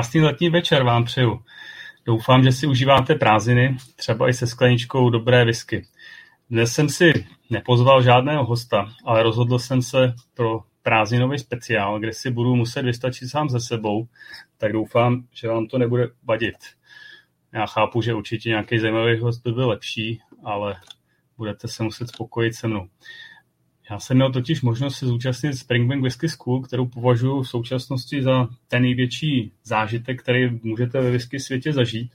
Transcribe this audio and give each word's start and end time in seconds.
Krásný 0.00 0.20
letní 0.20 0.50
večer 0.50 0.82
vám 0.82 1.04
přeju. 1.04 1.44
Doufám, 2.04 2.42
že 2.42 2.52
si 2.52 2.66
užíváte 2.66 3.14
prázdniny, 3.14 3.76
třeba 3.96 4.28
i 4.28 4.32
se 4.32 4.46
skleničkou 4.46 5.10
dobré 5.10 5.44
whisky. 5.44 5.86
Dnes 6.50 6.72
jsem 6.72 6.88
si 6.88 7.26
nepozval 7.50 8.02
žádného 8.02 8.44
hosta, 8.44 8.92
ale 9.04 9.22
rozhodl 9.22 9.58
jsem 9.58 9.82
se 9.82 10.14
pro 10.34 10.60
prázdninový 10.82 11.38
speciál, 11.38 11.98
kde 11.98 12.12
si 12.12 12.30
budu 12.30 12.56
muset 12.56 12.82
vystačit 12.82 13.28
sám 13.28 13.48
ze 13.48 13.60
sebou, 13.60 14.08
tak 14.58 14.72
doufám, 14.72 15.24
že 15.34 15.48
vám 15.48 15.66
to 15.66 15.78
nebude 15.78 16.08
vadit. 16.22 16.56
Já 17.52 17.66
chápu, 17.66 18.02
že 18.02 18.14
určitě 18.14 18.48
nějaký 18.48 18.78
zajímavý 18.78 19.18
host 19.18 19.42
by 19.42 19.52
byl 19.52 19.68
lepší, 19.68 20.20
ale 20.44 20.76
budete 21.36 21.68
se 21.68 21.82
muset 21.82 22.08
spokojit 22.08 22.54
se 22.54 22.68
mnou. 22.68 22.88
Já 23.90 23.98
jsem 23.98 24.16
měl 24.16 24.32
totiž 24.32 24.62
možnost 24.62 24.98
se 24.98 25.06
zúčastnit 25.06 25.54
Springbank 25.54 26.02
Whisky 26.02 26.28
School, 26.28 26.62
kterou 26.62 26.86
považuji 26.86 27.42
v 27.42 27.48
současnosti 27.48 28.22
za 28.22 28.48
ten 28.68 28.82
největší 28.82 29.52
zážitek, 29.64 30.22
který 30.22 30.60
můžete 30.62 31.00
ve 31.00 31.10
whisky 31.10 31.40
světě 31.40 31.72
zažít. 31.72 32.12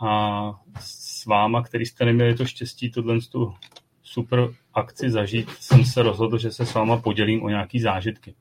A 0.00 0.52
s 0.80 1.26
váma, 1.26 1.62
který 1.62 1.86
jste 1.86 2.04
neměli 2.04 2.34
to 2.34 2.46
štěstí 2.46 2.90
tohle 2.90 3.18
tu 3.32 3.54
super 4.02 4.48
akci 4.74 5.10
zažít, 5.10 5.50
jsem 5.50 5.84
se 5.84 6.02
rozhodl, 6.02 6.38
že 6.38 6.50
se 6.50 6.66
s 6.66 6.74
váma 6.74 6.96
podělím 6.96 7.42
o 7.42 7.48
nějaký 7.48 7.80
zážitky. 7.80 8.34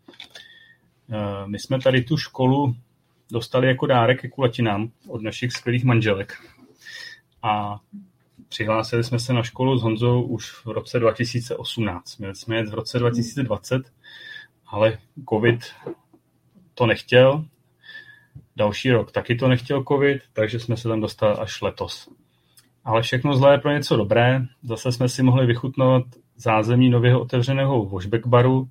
Eh, 1.12 1.48
my 1.48 1.60
jsme 1.60 1.80
tady 1.80 2.02
tu 2.02 2.18
školu 2.18 2.76
dostali 3.32 3.68
jako 3.68 3.86
dárek 3.86 4.22
ke 4.22 4.30
kulatinám 4.30 4.92
od 5.08 5.22
našich 5.22 5.52
skvělých 5.52 5.84
manželek. 5.84 6.34
A 7.44 7.80
Přihlásili 8.50 9.04
jsme 9.04 9.20
se 9.20 9.34
na 9.34 9.44
školu 9.44 9.78
s 9.78 9.82
Honzou 9.82 10.22
už 10.22 10.52
v 10.52 10.66
roce 10.66 11.00
2018. 11.00 12.18
Měli 12.18 12.36
jsme 12.36 12.56
jet 12.56 12.70
v 12.70 12.74
roce 12.74 13.00
2020, 13.00 13.82
ale 14.68 14.98
covid 15.30 15.60
to 16.74 16.86
nechtěl. 16.86 17.46
Další 18.56 18.92
rok 18.92 19.12
taky 19.12 19.36
to 19.36 19.48
nechtěl 19.48 19.84
covid, 19.88 20.22
takže 20.34 20.60
jsme 20.60 20.78
se 20.78 20.90
tam 20.90 21.02
dostali 21.02 21.38
až 21.38 21.62
letos. 21.62 22.10
Ale 22.84 23.02
všechno 23.02 23.38
zlé 23.38 23.54
je 23.54 23.58
pro 23.58 23.72
něco 23.72 23.98
dobré. 23.98 24.42
Zase 24.64 24.92
jsme 24.92 25.10
si 25.10 25.24
mohli 25.24 25.46
vychutnat 25.46 26.04
zázemí 26.36 26.90
nového 26.90 27.22
otevřeného 27.22 27.86
washback 27.86 28.28
baru 28.28 28.70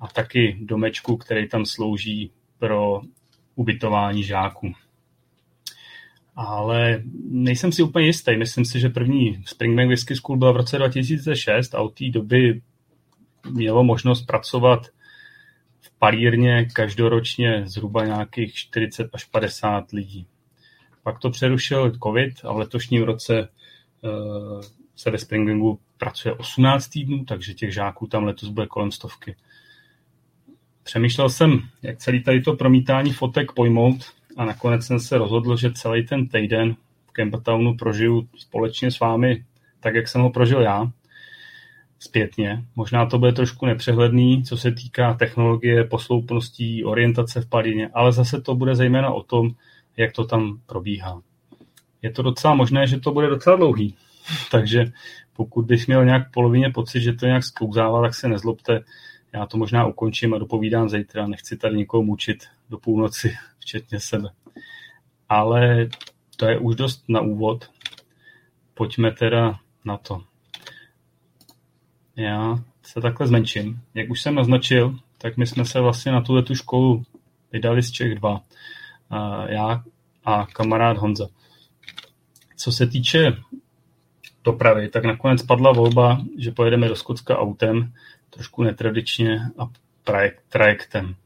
a 0.00 0.08
taky 0.08 0.58
domečku, 0.60 1.16
který 1.16 1.48
tam 1.48 1.66
slouží 1.66 2.30
pro 2.58 3.00
ubytování 3.54 4.24
žáků 4.24 4.72
ale 6.40 7.02
nejsem 7.30 7.72
si 7.72 7.82
úplně 7.82 8.06
jistý. 8.06 8.36
Myslím 8.36 8.64
si, 8.64 8.80
že 8.80 8.88
první 8.88 9.42
Springbank 9.46 9.88
Whisky 9.88 10.16
School 10.16 10.38
byla 10.38 10.52
v 10.52 10.56
roce 10.56 10.78
2006 10.78 11.74
a 11.74 11.80
od 11.80 11.94
té 11.94 12.10
doby 12.10 12.62
mělo 13.50 13.84
možnost 13.84 14.22
pracovat 14.22 14.86
v 15.80 15.98
palírně 15.98 16.64
každoročně 16.72 17.62
zhruba 17.66 18.04
nějakých 18.04 18.54
40 18.54 19.10
až 19.12 19.24
50 19.24 19.92
lidí. 19.92 20.26
Pak 21.02 21.18
to 21.18 21.30
přerušil 21.30 21.92
covid 22.02 22.32
a 22.44 22.52
v 22.52 22.56
letošním 22.56 23.02
roce 23.02 23.48
uh, 24.02 24.60
se 24.96 25.10
ve 25.10 25.18
Springbanku 25.18 25.80
pracuje 25.98 26.34
18 26.34 26.88
týdnů, 26.88 27.24
takže 27.24 27.54
těch 27.54 27.74
žáků 27.74 28.06
tam 28.06 28.24
letos 28.24 28.48
bude 28.48 28.66
kolem 28.66 28.92
stovky. 28.92 29.36
Přemýšlel 30.82 31.28
jsem, 31.28 31.60
jak 31.82 31.98
celý 31.98 32.22
tady 32.22 32.40
to 32.40 32.56
promítání 32.56 33.12
fotek 33.12 33.52
pojmout, 33.52 34.17
a 34.38 34.44
nakonec 34.44 34.86
jsem 34.86 35.00
se 35.00 35.18
rozhodl, 35.18 35.56
že 35.56 35.72
celý 35.72 36.06
ten 36.06 36.28
týden 36.28 36.74
v 37.06 37.12
Campbelltownu 37.12 37.76
prožiju 37.76 38.28
společně 38.36 38.90
s 38.90 39.00
vámi 39.00 39.44
tak, 39.80 39.94
jak 39.94 40.08
jsem 40.08 40.20
ho 40.20 40.30
prožil 40.30 40.60
já, 40.60 40.92
zpětně. 41.98 42.64
Možná 42.76 43.06
to 43.06 43.18
bude 43.18 43.32
trošku 43.32 43.66
nepřehledný, 43.66 44.44
co 44.44 44.56
se 44.56 44.72
týká 44.72 45.14
technologie, 45.14 45.84
posloupností, 45.84 46.84
orientace 46.84 47.40
v 47.40 47.48
padině, 47.48 47.90
ale 47.94 48.12
zase 48.12 48.40
to 48.40 48.54
bude 48.54 48.74
zejména 48.74 49.10
o 49.10 49.22
tom, 49.22 49.50
jak 49.96 50.12
to 50.12 50.24
tam 50.24 50.60
probíhá. 50.66 51.20
Je 52.02 52.10
to 52.10 52.22
docela 52.22 52.54
možné, 52.54 52.86
že 52.86 53.00
to 53.00 53.12
bude 53.12 53.28
docela 53.28 53.56
dlouhý, 53.56 53.94
takže 54.50 54.84
pokud 55.32 55.66
bych 55.66 55.86
měl 55.86 56.04
nějak 56.04 56.32
polovině 56.32 56.70
pocit, 56.70 57.00
že 57.00 57.12
to 57.12 57.26
nějak 57.26 57.44
sklouzává, 57.44 58.02
tak 58.02 58.14
se 58.14 58.28
nezlobte, 58.28 58.80
já 59.32 59.46
to 59.46 59.56
možná 59.56 59.86
ukončím 59.86 60.34
a 60.34 60.38
dopovídám 60.38 60.88
zítra. 60.88 61.26
Nechci 61.26 61.56
tady 61.56 61.76
někoho 61.76 62.02
mučit 62.02 62.44
do 62.70 62.78
půlnoci, 62.78 63.34
včetně 63.68 64.00
sebe. 64.00 64.28
Ale 65.28 65.88
to 66.36 66.46
je 66.46 66.58
už 66.58 66.76
dost 66.76 67.04
na 67.08 67.20
úvod. 67.20 67.70
Pojďme 68.74 69.12
teda 69.12 69.60
na 69.84 69.96
to. 69.96 70.24
Já 72.16 72.58
se 72.82 73.00
takhle 73.00 73.26
zmenším. 73.26 73.80
Jak 73.94 74.10
už 74.10 74.22
jsem 74.22 74.34
naznačil, 74.34 74.98
tak 75.18 75.36
my 75.36 75.46
jsme 75.46 75.64
se 75.64 75.80
vlastně 75.80 76.12
na 76.12 76.20
tuhle 76.20 76.42
tu 76.42 76.54
školu 76.54 77.02
vydali 77.52 77.82
z 77.82 77.90
Čech 77.90 78.14
dva. 78.14 78.40
Já 79.46 79.84
a 80.24 80.46
kamarád 80.46 80.98
Honza. 80.98 81.28
Co 82.56 82.72
se 82.72 82.86
týče 82.86 83.36
dopravy, 84.44 84.88
tak 84.88 85.04
nakonec 85.04 85.42
padla 85.42 85.72
volba, 85.72 86.20
že 86.38 86.50
pojedeme 86.50 86.88
do 86.88 86.96
Skotska 86.96 87.38
autem, 87.38 87.92
trošku 88.30 88.62
netradičně 88.62 89.40
a 89.58 89.68
trajektem. 90.48 91.16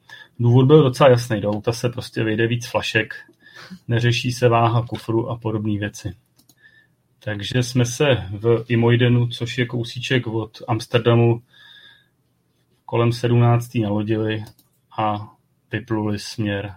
Důvod 0.42 0.66
byl 0.66 0.82
docela 0.82 1.10
jasný, 1.10 1.40
do 1.40 1.50
auta 1.50 1.72
se 1.72 1.88
prostě 1.88 2.24
vyjde 2.24 2.46
víc 2.46 2.66
flašek, 2.66 3.14
neřeší 3.88 4.32
se 4.32 4.48
váha 4.48 4.86
kufru 4.86 5.30
a 5.30 5.38
podobné 5.38 5.78
věci. 5.78 6.14
Takže 7.18 7.62
jsme 7.62 7.84
se 7.84 8.04
v 8.30 8.64
Imoidenu, 8.68 9.26
což 9.26 9.58
je 9.58 9.66
kousíček 9.66 10.26
od 10.26 10.62
Amsterdamu, 10.68 11.42
kolem 12.84 13.12
17. 13.12 13.74
nalodili 13.74 14.44
a 14.98 15.32
vypluli 15.72 16.18
směr 16.18 16.74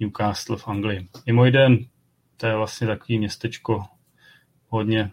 Newcastle 0.00 0.56
v 0.56 0.68
Anglii. 0.68 1.08
Imoiden, 1.26 1.78
to 2.36 2.46
je 2.46 2.56
vlastně 2.56 2.86
takový 2.86 3.18
městečko 3.18 3.84
hodně 4.68 5.10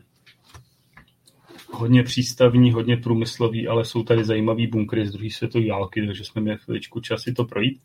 hodně 1.73 2.03
přístavní, 2.03 2.71
hodně 2.71 2.97
průmyslový, 2.97 3.67
ale 3.67 3.85
jsou 3.85 4.03
tady 4.03 4.23
zajímavý 4.23 4.67
bunkry 4.67 5.07
z 5.07 5.11
druhé 5.11 5.29
světové 5.29 5.69
války, 5.69 6.07
takže 6.07 6.23
jsme 6.23 6.41
měli 6.41 6.57
chviličku 6.57 6.99
čas 6.99 7.21
si 7.21 7.33
to 7.33 7.45
projít. 7.45 7.81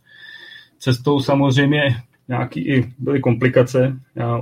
Cestou 0.79 1.21
samozřejmě 1.21 2.03
nějaký 2.29 2.69
i 2.69 2.93
byly 2.99 3.21
komplikace. 3.21 4.01
Já 4.15 4.41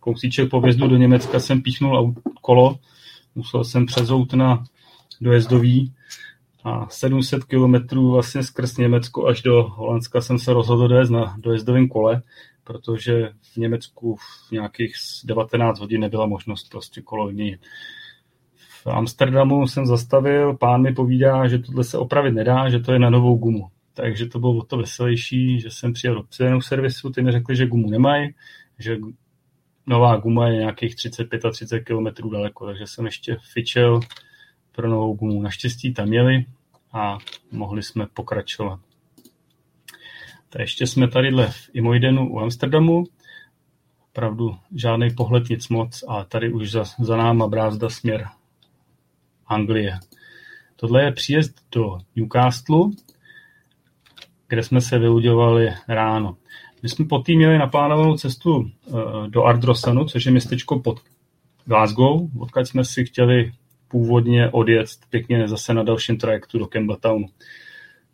kousíček 0.00 0.50
po 0.50 0.60
vjezdu 0.60 0.88
do 0.88 0.96
Německa 0.96 1.40
jsem 1.40 1.62
píchnul 1.62 2.14
kolo, 2.40 2.78
musel 3.34 3.64
jsem 3.64 3.86
přezout 3.86 4.34
na 4.34 4.64
dojezdový 5.20 5.94
a 6.64 6.88
700 6.88 7.44
kilometrů 7.44 8.10
vlastně 8.12 8.42
skrz 8.42 8.76
Německo 8.76 9.26
až 9.26 9.42
do 9.42 9.62
Holandska 9.62 10.20
jsem 10.20 10.38
se 10.38 10.52
rozhodl 10.52 10.88
dojet 10.88 11.10
na 11.10 11.36
dojezdovém 11.38 11.88
kole, 11.88 12.22
protože 12.64 13.30
v 13.54 13.56
Německu 13.56 14.16
v 14.16 14.52
nějakých 14.52 14.94
19 15.24 15.80
hodin 15.80 16.00
nebyla 16.00 16.26
možnost 16.26 16.70
prostě 16.70 17.02
kolo 17.02 17.26
vyměnit. 17.26 17.60
Amsterdamu 18.86 19.66
jsem 19.66 19.86
zastavil, 19.86 20.56
pán 20.56 20.82
mi 20.82 20.94
povídá, 20.94 21.48
že 21.48 21.58
tohle 21.58 21.84
se 21.84 21.98
opravit 21.98 22.32
nedá, 22.34 22.68
že 22.68 22.78
to 22.78 22.92
je 22.92 22.98
na 22.98 23.10
novou 23.10 23.36
gumu. 23.36 23.70
Takže 24.00 24.26
to 24.26 24.38
bylo 24.38 24.56
o 24.56 24.64
to 24.64 24.76
veselější, 24.76 25.60
že 25.60 25.70
jsem 25.70 25.92
přijel 25.92 26.14
do 26.14 26.22
přejenou 26.22 26.60
servisu, 26.60 27.10
ty 27.10 27.22
mi 27.22 27.32
řekli, 27.32 27.56
že 27.56 27.66
gumu 27.66 27.90
nemají, 27.90 28.34
že 28.78 28.96
nová 29.86 30.16
guma 30.16 30.48
je 30.48 30.56
nějakých 30.56 30.96
35 30.96 31.44
a 31.44 31.50
30 31.50 31.80
km 31.80 32.30
daleko, 32.30 32.66
takže 32.66 32.86
jsem 32.86 33.04
ještě 33.04 33.36
fičel 33.52 34.00
pro 34.72 34.88
novou 34.88 35.14
gumu. 35.14 35.42
Naštěstí 35.42 35.94
tam 35.94 36.08
měli 36.08 36.46
a 36.92 37.18
mohli 37.52 37.82
jsme 37.82 38.06
pokračovat. 38.06 38.80
Tak 40.48 40.60
ještě 40.60 40.86
jsme 40.86 41.08
tady 41.08 41.30
v 41.30 41.70
Imoidenu 41.72 42.32
u 42.32 42.40
Amsterdamu, 42.40 43.04
opravdu 44.10 44.56
žádný 44.74 45.14
pohled, 45.14 45.48
nic 45.48 45.68
moc, 45.68 46.04
a 46.08 46.24
tady 46.24 46.52
už 46.52 46.70
za, 46.70 46.84
za 46.98 47.16
náma 47.16 47.48
brázda 47.48 47.88
směr 47.88 48.28
Anglie. 49.46 49.98
Tohle 50.76 51.04
je 51.04 51.12
příjezd 51.12 51.60
do 51.72 51.98
Newcastle, 52.16 52.90
kde 54.48 54.62
jsme 54.62 54.80
se 54.80 54.98
vyluděvali 54.98 55.68
ráno. 55.88 56.36
My 56.82 56.88
jsme 56.88 57.04
potom 57.04 57.34
měli 57.34 57.58
naplánovanou 57.58 58.16
cestu 58.16 58.70
eh, 58.70 58.92
do 59.28 59.44
Ardrosanu, 59.44 60.04
což 60.04 60.26
je 60.26 60.32
městečko 60.32 60.78
pod 60.78 61.00
Glasgow, 61.64 62.28
odkud 62.38 62.66
jsme 62.66 62.84
si 62.84 63.04
chtěli 63.04 63.52
původně 63.88 64.50
odjet 64.50 64.86
pěkně 65.10 65.48
zase 65.48 65.74
na 65.74 65.82
dalším 65.82 66.18
trajektu 66.18 66.58
do 66.58 66.66
Campbelltownu. 66.66 67.26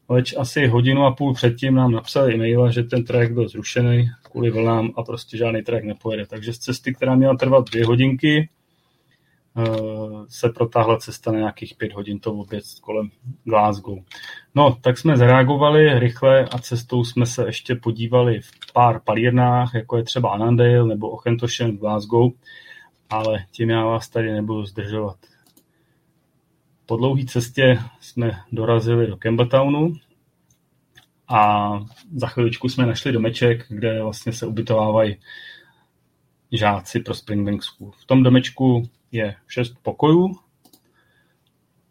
Leč 0.08 0.34
asi 0.36 0.66
hodinu 0.66 1.04
a 1.04 1.14
půl 1.14 1.34
předtím 1.34 1.75
nám 1.75 1.92
napsali 1.92 2.34
e-maila, 2.34 2.70
že 2.70 2.82
ten 2.82 3.04
trajekt 3.04 3.32
byl 3.32 3.48
zrušený 3.48 4.10
kvůli 4.22 4.50
vlnám 4.50 4.90
a 4.96 5.02
prostě 5.02 5.36
žádný 5.36 5.62
trajekt 5.62 5.86
nepojede. 5.86 6.26
Takže 6.26 6.52
z 6.52 6.58
cesty, 6.58 6.94
která 6.94 7.14
měla 7.16 7.36
trvat 7.36 7.70
dvě 7.70 7.86
hodinky, 7.86 8.48
se 10.28 10.48
protáhla 10.48 10.96
cesta 10.96 11.32
na 11.32 11.38
nějakých 11.38 11.74
pět 11.74 11.92
hodin 11.92 12.20
to 12.20 12.32
oběd 12.34 12.64
kolem 12.80 13.10
Glasgow. 13.44 13.98
No, 14.54 14.76
tak 14.80 14.98
jsme 14.98 15.16
zareagovali 15.16 15.98
rychle 15.98 16.44
a 16.44 16.58
cestou 16.58 17.04
jsme 17.04 17.26
se 17.26 17.46
ještě 17.46 17.74
podívali 17.74 18.40
v 18.40 18.72
pár 18.72 19.00
palírnách, 19.00 19.74
jako 19.74 19.96
je 19.96 20.02
třeba 20.02 20.30
Annandale 20.30 20.88
nebo 20.88 21.10
Ochentoshen 21.10 21.76
v 21.76 21.80
Glasgow, 21.80 22.30
ale 23.10 23.44
tím 23.50 23.70
já 23.70 23.84
vás 23.84 24.08
tady 24.08 24.32
nebudu 24.32 24.66
zdržovat. 24.66 25.16
Po 26.86 26.96
dlouhé 26.96 27.24
cestě 27.24 27.78
jsme 28.00 28.30
dorazili 28.52 29.06
do 29.06 29.16
Campbelltownu 29.16 29.92
a 31.28 31.70
za 32.16 32.26
chviličku 32.26 32.68
jsme 32.68 32.86
našli 32.86 33.12
domeček, 33.12 33.66
kde 33.68 34.02
vlastně 34.02 34.32
se 34.32 34.46
ubytovávají 34.46 35.16
žáci 36.52 37.00
pro 37.00 37.14
Springbank 37.14 37.62
School. 37.62 37.90
V 37.90 38.04
tom 38.04 38.22
domečku 38.22 38.88
je 39.14 39.34
šest 39.49 39.75
pokojů, 39.82 40.37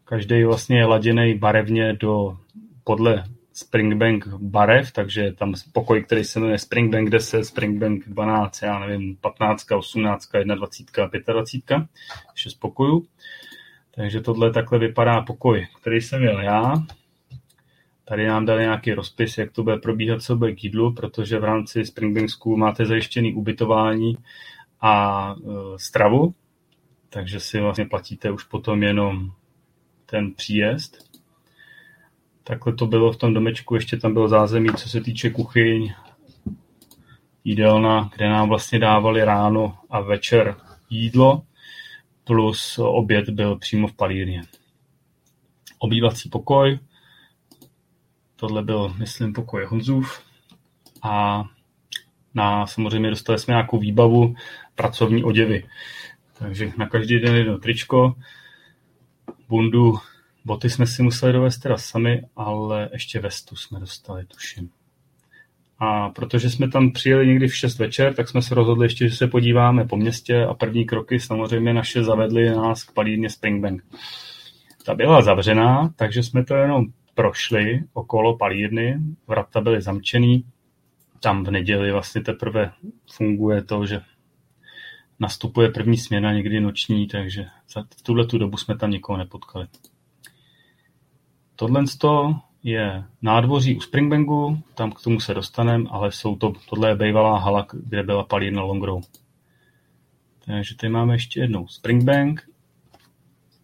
každý 0.04 0.44
vlastně 0.44 0.78
je 0.78 0.86
laděný 0.86 1.38
barevně 1.38 1.92
do 1.92 2.38
podle 2.84 3.24
Springbank 3.52 4.26
barev, 4.26 4.92
takže 4.92 5.32
tam 5.32 5.54
pokoj, 5.72 6.04
který 6.04 6.24
se 6.24 6.40
jmenuje 6.40 6.58
Springbank 6.58 7.10
10, 7.10 7.44
Springbank 7.44 8.08
12, 8.08 8.62
já 8.62 8.78
nevím, 8.78 9.16
15, 9.16 9.72
18, 9.72 10.28
21, 10.54 11.34
25, 11.34 11.86
šest 12.34 12.54
pokojů. 12.54 13.06
Takže 13.94 14.20
tohle 14.20 14.52
takhle 14.52 14.78
vypadá 14.78 15.20
pokoj, 15.22 15.66
který 15.80 16.00
jsem 16.00 16.20
měl 16.20 16.40
já. 16.40 16.74
Tady 18.04 18.26
nám 18.26 18.46
dali 18.46 18.62
nějaký 18.62 18.92
rozpis, 18.92 19.38
jak 19.38 19.52
to 19.52 19.62
bude 19.62 19.76
probíhat, 19.76 20.22
co 20.22 20.36
bude 20.36 20.52
k 20.52 20.64
jídlu, 20.64 20.94
protože 20.94 21.38
v 21.38 21.44
rámci 21.44 21.84
Springbank 21.84 22.30
School 22.30 22.56
máte 22.56 22.86
zajištěný 22.86 23.34
ubytování 23.34 24.16
a 24.80 25.34
e, 25.38 25.42
stravu, 25.78 26.34
takže 27.14 27.40
si 27.40 27.60
vlastně 27.60 27.84
platíte 27.84 28.30
už 28.30 28.44
potom 28.44 28.82
jenom 28.82 29.32
ten 30.06 30.32
příjezd. 30.32 31.20
Takhle 32.44 32.72
to 32.72 32.86
bylo 32.86 33.12
v 33.12 33.16
tom 33.16 33.34
domečku, 33.34 33.74
ještě 33.74 33.96
tam 33.96 34.12
bylo 34.12 34.28
zázemí, 34.28 34.68
co 34.76 34.88
se 34.88 35.00
týče 35.00 35.30
kuchyň, 35.30 35.94
jídelna, 37.44 38.10
kde 38.16 38.28
nám 38.28 38.48
vlastně 38.48 38.78
dávali 38.78 39.24
ráno 39.24 39.78
a 39.90 40.00
večer 40.00 40.56
jídlo, 40.90 41.42
plus 42.24 42.78
oběd 42.78 43.30
byl 43.30 43.58
přímo 43.58 43.88
v 43.88 43.92
palírně. 43.92 44.42
Obývací 45.78 46.28
pokoj, 46.28 46.78
tohle 48.36 48.62
byl, 48.62 48.94
myslím, 48.98 49.32
pokoj 49.32 49.64
Honzův 49.64 50.22
a 51.02 51.44
na, 52.34 52.66
samozřejmě 52.66 53.10
dostali 53.10 53.38
jsme 53.38 53.52
nějakou 53.52 53.78
výbavu, 53.78 54.34
pracovní 54.74 55.24
oděvy. 55.24 55.64
Takže 56.38 56.72
na 56.76 56.88
každý 56.88 57.18
den 57.18 57.36
jedno 57.36 57.58
tričko, 57.58 58.14
bundu, 59.48 59.94
boty 60.44 60.70
jsme 60.70 60.86
si 60.86 61.02
museli 61.02 61.32
dovést 61.32 61.62
teda 61.62 61.76
sami, 61.76 62.22
ale 62.36 62.88
ještě 62.92 63.20
vestu 63.20 63.56
jsme 63.56 63.80
dostali, 63.80 64.24
tuším. 64.24 64.70
A 65.78 66.08
protože 66.08 66.50
jsme 66.50 66.70
tam 66.70 66.92
přijeli 66.92 67.26
někdy 67.26 67.48
v 67.48 67.56
6 67.56 67.78
večer, 67.78 68.14
tak 68.14 68.28
jsme 68.28 68.42
se 68.42 68.54
rozhodli 68.54 68.84
ještě, 68.86 69.08
že 69.08 69.16
se 69.16 69.26
podíváme 69.26 69.84
po 69.84 69.96
městě 69.96 70.44
a 70.44 70.54
první 70.54 70.84
kroky 70.84 71.20
samozřejmě 71.20 71.74
naše 71.74 72.04
zavedly 72.04 72.50
nás 72.50 72.84
k 72.84 72.92
palírně 72.92 73.30
Springbank. 73.30 73.84
Ta 74.86 74.94
byla 74.94 75.22
zavřená, 75.22 75.90
takže 75.96 76.22
jsme 76.22 76.44
to 76.44 76.54
jenom 76.54 76.86
prošli 77.14 77.82
okolo 77.92 78.36
palírny, 78.36 78.98
vrata 79.26 79.60
byly 79.60 79.82
zamčený, 79.82 80.44
tam 81.20 81.44
v 81.44 81.50
neděli 81.50 81.92
vlastně 81.92 82.22
teprve 82.22 82.72
funguje 83.12 83.62
to, 83.62 83.86
že 83.86 84.00
nastupuje 85.20 85.68
první 85.68 85.96
směna, 85.96 86.32
někdy 86.32 86.60
noční, 86.60 87.06
takže 87.06 87.46
v 87.98 88.02
tuhle 88.02 88.26
tu 88.26 88.38
dobu 88.38 88.56
jsme 88.56 88.76
tam 88.76 88.90
nikoho 88.90 89.18
nepotkali. 89.18 89.66
Tohle 91.56 91.84
je 92.62 93.04
nádvoří 93.22 93.76
u 93.76 93.80
Springbangu, 93.80 94.62
tam 94.74 94.92
k 94.92 95.00
tomu 95.00 95.20
se 95.20 95.34
dostaneme, 95.34 95.84
ale 95.90 96.12
jsou 96.12 96.36
to, 96.36 96.52
tohle 96.70 96.88
je 96.88 96.94
bývalá 96.94 97.38
hala, 97.38 97.66
kde 97.72 98.02
byla 98.02 98.24
palírna 98.24 98.62
Longrow. 98.62 99.02
Takže 100.44 100.76
tady 100.76 100.92
máme 100.92 101.14
ještě 101.14 101.40
jednou 101.40 101.68
Springbank. 101.68 102.48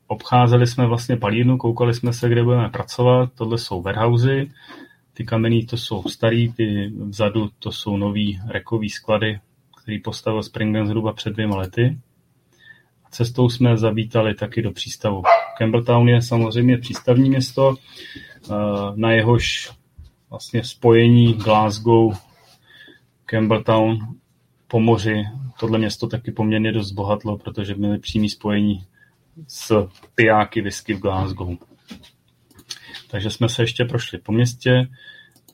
Obcházeli 0.07 0.67
jsme 0.67 0.87
vlastně 0.87 1.17
palírnu, 1.17 1.59
koukali 1.59 1.95
jsme 1.95 2.13
se, 2.13 2.29
kde 2.29 2.45
budeme 2.45 2.69
pracovat. 2.69 3.33
Tohle 3.35 3.59
jsou 3.59 3.83
warehousey, 3.83 4.51
ty 5.13 5.25
kamenný 5.25 5.67
to 5.67 5.77
jsou 5.77 6.03
starý, 6.03 6.53
ty 6.53 6.93
vzadu 7.09 7.51
to 7.59 7.73
jsou 7.73 7.97
nový 7.97 8.41
rekový 8.49 8.91
sklady, 8.91 9.41
který 9.91 10.01
postavil 10.01 10.43
Springbank 10.43 10.87
zhruba 10.87 11.13
před 11.13 11.33
dvěma 11.33 11.57
lety. 11.57 11.99
A 13.05 13.11
cestou 13.11 13.49
jsme 13.49 13.77
zavítali 13.77 14.35
taky 14.35 14.63
do 14.63 14.73
přístavu. 14.73 15.23
Campbelltown 15.59 16.09
je 16.09 16.23
samozřejmě 16.23 16.79
přístavní 16.79 17.31
město, 17.31 17.75
eh, 17.75 18.55
na 18.95 19.13
jehož 19.13 19.71
vlastně 20.31 20.65
spojení 20.65 21.35
Glasgow, 21.35 22.17
Campbelltown 23.27 23.99
po 24.69 24.81
moři. 24.81 25.25
Tohle 25.61 25.79
město 25.79 26.07
taky 26.07 26.33
poměrně 26.33 26.73
dost 26.73 26.93
bohatlo, 26.93 27.39
protože 27.39 27.75
měli 27.75 27.99
přímý 27.99 28.29
spojení 28.29 28.85
s 29.49 29.89
pijáky 30.15 30.63
whisky 30.63 30.95
v 30.95 31.01
Glasgow. 31.01 31.57
Takže 33.11 33.31
jsme 33.31 33.49
se 33.49 33.63
ještě 33.63 33.85
prošli 33.85 34.19
po 34.19 34.33
městě 34.33 34.89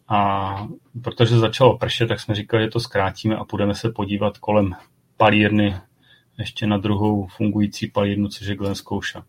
a 0.08 0.68
protože 1.02 1.38
začalo 1.38 1.78
pršet, 1.78 2.06
tak 2.06 2.20
jsme 2.20 2.34
říkali, 2.34 2.64
že 2.64 2.70
to 2.70 2.80
zkrátíme 2.80 3.36
a 3.36 3.44
půjdeme 3.44 3.74
se 3.74 3.90
podívat 3.90 4.38
kolem 4.38 4.74
palírny 5.16 5.76
ještě 6.38 6.66
na 6.66 6.78
druhou 6.78 7.26
fungující 7.26 7.90
palírnu, 7.90 8.28
což 8.28 8.46
je 8.46 8.56
Glenskouša. 8.56 9.24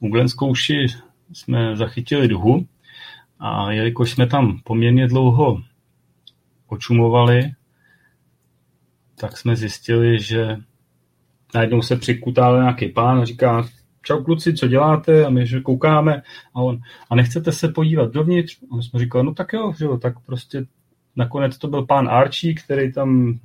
U 0.00 0.08
Glenskouši 0.08 0.86
jsme 1.32 1.76
zachytili 1.76 2.28
duhu 2.28 2.66
a 3.40 3.72
jelikož 3.72 4.10
jsme 4.10 4.26
tam 4.26 4.60
poměrně 4.64 5.06
dlouho 5.06 5.62
očumovali, 6.66 7.52
tak 9.20 9.36
jsme 9.36 9.56
zjistili, 9.56 10.20
že 10.20 10.56
najednou 11.54 11.82
se 11.82 11.96
přikutal 11.96 12.60
nějaký 12.60 12.88
pán 12.88 13.20
a 13.20 13.24
říká, 13.24 13.68
čau 14.08 14.24
kluci, 14.24 14.54
co 14.54 14.68
děláte? 14.68 15.26
A 15.26 15.30
my 15.30 15.46
že 15.46 15.60
koukáme 15.60 16.22
a 16.54 16.60
on, 16.60 16.78
a 17.10 17.14
nechcete 17.14 17.52
se 17.52 17.68
podívat 17.68 18.12
dovnitř? 18.12 18.58
A 18.72 18.76
my 18.76 18.82
jsme 18.82 19.00
říkali, 19.00 19.24
no 19.24 19.34
tak 19.34 19.52
jo, 19.52 19.72
že 19.78 19.84
jo, 19.84 19.98
tak 19.98 20.20
prostě 20.26 20.66
nakonec 21.16 21.58
to 21.58 21.68
byl 21.68 21.86
pán 21.86 22.08
Archie, 22.08 22.54
který 22.54 22.92
tam 22.92 23.38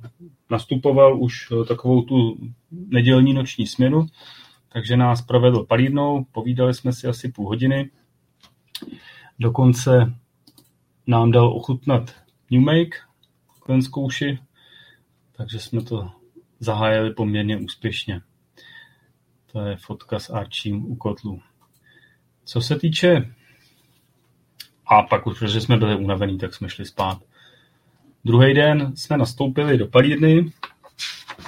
nastupoval 0.50 1.22
už 1.22 1.52
takovou 1.68 2.02
tu 2.02 2.38
nedělní 2.70 3.34
noční 3.34 3.66
směnu, 3.66 4.06
takže 4.72 4.96
nás 4.96 5.22
provedl 5.22 5.64
palírnou, 5.64 6.24
povídali 6.32 6.74
jsme 6.74 6.92
si 6.92 7.06
asi 7.06 7.28
půl 7.28 7.46
hodiny, 7.46 7.90
dokonce 9.38 10.14
nám 11.06 11.30
dal 11.30 11.56
ochutnat 11.56 12.14
New 12.50 12.62
Make, 12.62 12.96
zkouši, 13.80 14.38
takže 15.36 15.58
jsme 15.58 15.82
to 15.82 16.10
zahájili 16.60 17.14
poměrně 17.14 17.56
úspěšně. 17.56 18.20
To 19.54 19.60
je 19.60 19.76
fotka 19.76 20.18
s 20.18 20.30
Archím 20.30 20.84
u 20.84 20.96
kotlu. 20.96 21.40
Co 22.44 22.60
se 22.60 22.78
týče 22.78 23.34
a 24.86 25.02
pak 25.02 25.26
už, 25.26 25.38
protože 25.38 25.60
jsme 25.60 25.76
byli 25.76 25.96
unavení, 25.96 26.38
tak 26.38 26.54
jsme 26.54 26.68
šli 26.68 26.84
spát. 26.84 27.18
Druhý 28.24 28.54
den 28.54 28.96
jsme 28.96 29.16
nastoupili 29.16 29.78
do 29.78 29.86
palírny. 29.86 30.52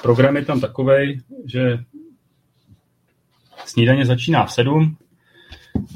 Program 0.02 0.36
je 0.36 0.44
tam 0.44 0.60
takový, 0.60 1.22
že 1.44 1.78
snídaně 3.64 4.06
začíná 4.06 4.46
v 4.46 4.52
7 4.52 4.96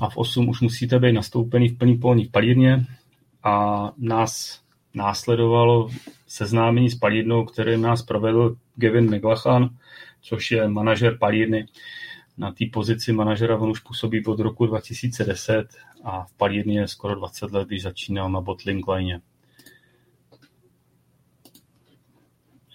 a 0.01 0.11
v 0.11 0.17
8 0.17 0.49
už 0.49 0.61
musíte 0.61 0.99
být 0.99 1.13
nastoupený 1.13 1.69
v 1.69 1.79
plný 1.79 1.99
polní 1.99 2.25
v 2.25 2.31
palírně 2.31 2.87
a 3.43 3.85
nás 3.99 4.63
následovalo 4.95 5.91
seznámení 6.27 6.91
s 6.91 6.95
palírnou, 6.95 7.45
kterým 7.45 7.83
nás 7.83 8.03
provedl 8.03 8.57
Gavin 8.77 9.17
McLachan, 9.17 9.71
což 10.21 10.51
je 10.51 10.69
manažer 10.69 11.19
palírny. 11.19 11.67
Na 12.39 12.53
té 12.53 12.65
pozici 12.73 13.13
manažera 13.13 13.59
on 13.59 13.71
už 13.71 13.81
působí 13.81 14.25
od 14.25 14.41
roku 14.41 14.67
2010 14.67 15.69
a 16.05 16.25
v 16.25 16.33
palírně 16.33 16.81
je 16.81 16.89
skoro 16.89 17.15
20 17.15 17.53
let, 17.53 17.69
když 17.69 17.83
začínal 17.83 18.31
na 18.31 18.41
bottling 18.41 18.89
line. 18.89 19.21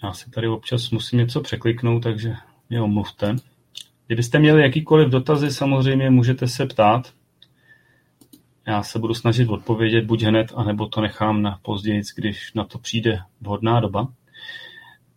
Já 0.04 0.14
si 0.14 0.30
tady 0.30 0.48
občas 0.48 0.92
musím 0.92 1.20
něco 1.20 1.42
překliknout, 1.42 2.04
takže 2.04 2.34
mě 2.70 2.82
omluvte. 2.82 3.36
Kdybyste 4.08 4.40
měli 4.40 4.62
jakýkoliv 4.62 5.10
dotazy, 5.10 5.52
samozřejmě 5.52 6.10
můžete 6.10 6.48
se 6.48 6.66
ptát. 6.66 7.14
Já 8.68 8.84
se 8.84 9.00
budu 9.00 9.14
snažit 9.14 9.50
odpovědět 9.50 10.06
buď 10.06 10.24
hned, 10.24 10.54
anebo 10.56 10.88
to 10.88 11.02
nechám 11.02 11.42
na 11.42 11.60
později, 11.62 12.02
když 12.16 12.54
na 12.54 12.64
to 12.64 12.80
přijde 12.80 13.20
vhodná 13.42 13.80
doba. 13.80 14.14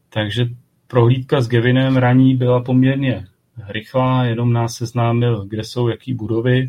Takže 0.08 0.46
prohlídka 0.88 1.40
s 1.40 1.48
Gavinem 1.48 1.96
raní 1.96 2.36
byla 2.36 2.62
poměrně 2.62 3.26
rychlá, 3.68 4.24
jenom 4.24 4.52
nás 4.52 4.74
seznámil, 4.74 5.46
kde 5.46 5.64
jsou 5.64 5.88
jaký 5.88 6.14
budovy, 6.14 6.68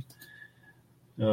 eh, 1.20 1.24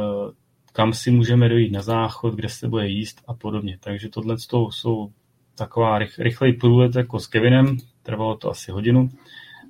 kam 0.73 0.93
si 0.93 1.11
můžeme 1.11 1.49
dojít 1.49 1.71
na 1.71 1.81
záchod, 1.81 2.35
kde 2.35 2.49
se 2.49 2.67
bude 2.67 2.87
jíst 2.87 3.21
a 3.27 3.33
podobně. 3.33 3.77
Takže 3.79 4.09
tohle 4.09 4.35
jsou 4.69 5.11
taková 5.55 5.99
rych, 5.99 6.19
rychlej 6.19 6.53
průlet 6.53 6.95
jako 6.95 7.19
s 7.19 7.27
Kevinem, 7.27 7.77
trvalo 8.03 8.37
to 8.37 8.49
asi 8.49 8.71
hodinu. 8.71 9.09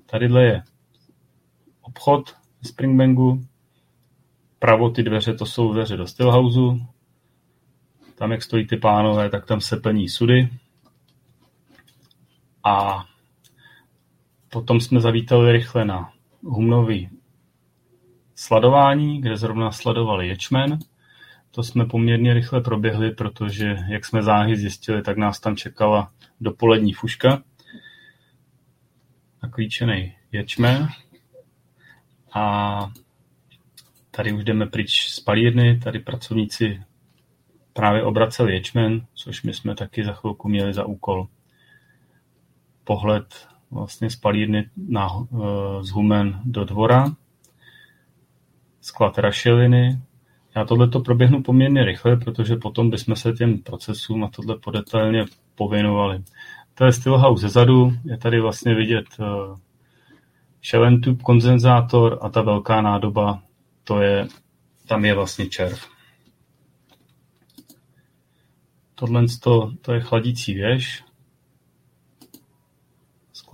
Tadyhle 0.05 0.43
je 0.43 0.63
obchod 1.81 2.35
Springbangu, 2.63 3.45
pravo 4.59 4.89
ty 4.89 5.03
dveře, 5.03 5.33
to 5.33 5.45
jsou 5.45 5.73
dveře 5.73 5.97
do 5.97 6.07
Stillhouse, 6.07 6.85
tam, 8.15 8.31
jak 8.31 8.43
stojí 8.43 8.67
ty 8.67 8.77
pánové, 8.77 9.29
tak 9.29 9.45
tam 9.45 9.61
se 9.61 9.77
plní 9.77 10.09
sudy. 10.09 10.49
A 12.67 13.05
potom 14.49 14.79
jsme 14.79 15.01
zavítali 15.01 15.51
rychle 15.51 15.85
na 15.85 16.13
humnový 16.43 17.09
sladování, 18.35 19.21
kde 19.21 19.37
zrovna 19.37 19.71
sladovali 19.71 20.27
ječmen. 20.27 20.79
to 21.51 21.63
jsme 21.63 21.85
poměrně 21.85 22.33
rychle 22.33 22.61
proběhli, 22.61 23.11
protože 23.11 23.77
jak 23.89 24.05
jsme 24.05 24.23
záhy 24.23 24.57
zjistili, 24.57 25.01
tak 25.01 25.17
nás 25.17 25.39
tam 25.39 25.55
čekala 25.55 26.11
dopolední 26.41 26.93
fuška, 26.93 27.43
naklíčený 29.43 30.15
ječmen 30.31 30.87
a 32.33 32.91
tady 34.11 34.33
už 34.33 34.43
jdeme 34.43 34.65
pryč 34.65 35.09
z 35.09 35.19
palírny, 35.19 35.79
tady 35.79 35.99
pracovníci 35.99 36.83
právě 37.73 38.03
obraceli 38.03 38.53
ječmen, 38.53 39.05
což 39.13 39.43
my 39.43 39.53
jsme 39.53 39.75
taky 39.75 40.05
za 40.05 40.13
chvilku 40.13 40.49
měli 40.49 40.73
za 40.73 40.85
úkol. 40.85 41.27
Pohled 42.87 43.47
vlastně 43.71 44.09
z 44.09 44.15
palírny 44.15 44.69
na, 44.77 45.07
eh, 45.33 45.83
z 45.83 45.89
Humen 45.89 46.41
do 46.45 46.65
dvora, 46.65 47.05
sklad 48.81 49.17
rašeliny. 49.17 50.01
Já 50.55 50.65
tohle 50.65 50.87
to 50.87 50.99
proběhnu 50.99 51.43
poměrně 51.43 51.85
rychle, 51.85 52.17
protože 52.17 52.55
potom 52.55 52.89
bychom 52.89 53.15
se 53.15 53.33
těm 53.33 53.57
procesům 53.57 54.23
a 54.23 54.29
tohle 54.29 54.57
podetailně 54.57 55.25
pověnovali. 55.55 56.23
To 56.73 56.85
je 56.85 56.91
Stillhouse 56.91 57.41
zezadu, 57.41 57.93
je 58.05 58.17
tady 58.17 58.41
vlastně 58.41 58.75
vidět 58.75 59.05
uh, 59.19 59.57
Shell 60.63 60.99
kondenzátor 61.23 62.19
a 62.21 62.29
ta 62.29 62.41
velká 62.41 62.81
nádoba, 62.81 63.43
to 63.83 64.01
je, 64.01 64.27
tam 64.87 65.05
je 65.05 65.13
vlastně 65.13 65.45
červ. 65.45 65.87
Tohle 68.95 69.25
to, 69.43 69.71
to 69.81 69.93
je 69.93 69.99
chladící 69.99 70.53
věž, 70.53 71.03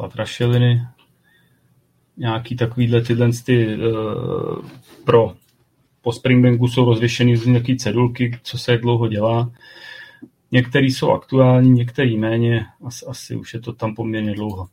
sklad 0.04 0.16
rašeliny, 0.16 0.82
nějaký 2.18 2.56
takovýhle 2.56 3.02
tyhle 3.02 3.30
ty, 3.46 3.78
uh, 3.78 4.66
pro 5.06 5.36
po 6.02 6.12
Springbanku 6.12 6.68
jsou 6.68 6.86
rozvěšeny 6.86 7.38
z 7.38 7.46
nějaké 7.46 7.76
cedulky, 7.76 8.40
co 8.44 8.58
se 8.58 8.78
dlouho 8.78 9.08
dělá. 9.08 9.52
Některý 10.52 10.92
jsou 10.92 11.12
aktuální, 11.12 11.72
některý 11.72 12.18
méně, 12.18 12.66
asi, 12.84 13.06
asi 13.06 13.36
už 13.36 13.54
je 13.54 13.60
to 13.60 13.74
tam 13.74 13.96
poměrně 13.96 14.34
dlouho. 14.34 14.68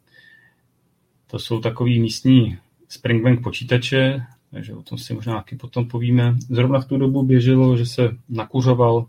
To 1.26 1.38
jsou 1.38 1.60
takový 1.60 2.00
místní 2.00 2.58
Springbank 2.88 3.42
počítače, 3.42 4.22
takže 4.50 4.74
o 4.74 4.82
tom 4.82 4.98
si 4.98 5.14
možná 5.14 5.34
taky 5.34 5.56
potom 5.56 5.88
povíme. 5.88 6.36
Zrovna 6.50 6.80
v 6.80 6.84
tu 6.84 6.96
dobu 6.96 7.22
běželo, 7.22 7.76
že 7.76 7.86
se 7.86 8.16
nakuřoval 8.28 9.06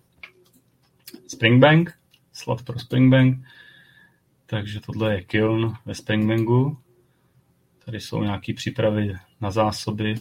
Springbank, 1.28 1.94
slad 2.34 2.62
pro 2.62 2.80
Springbank, 2.80 3.38
takže 4.52 4.80
tohle 4.80 5.14
je 5.14 5.22
kiln 5.22 5.74
ve 5.86 5.96
Springbanku. 5.96 6.78
Tady 7.86 8.00
jsou 8.00 8.24
nějaké 8.24 8.54
přípravy 8.54 9.18
na 9.42 9.52
zásoby, 9.52 10.16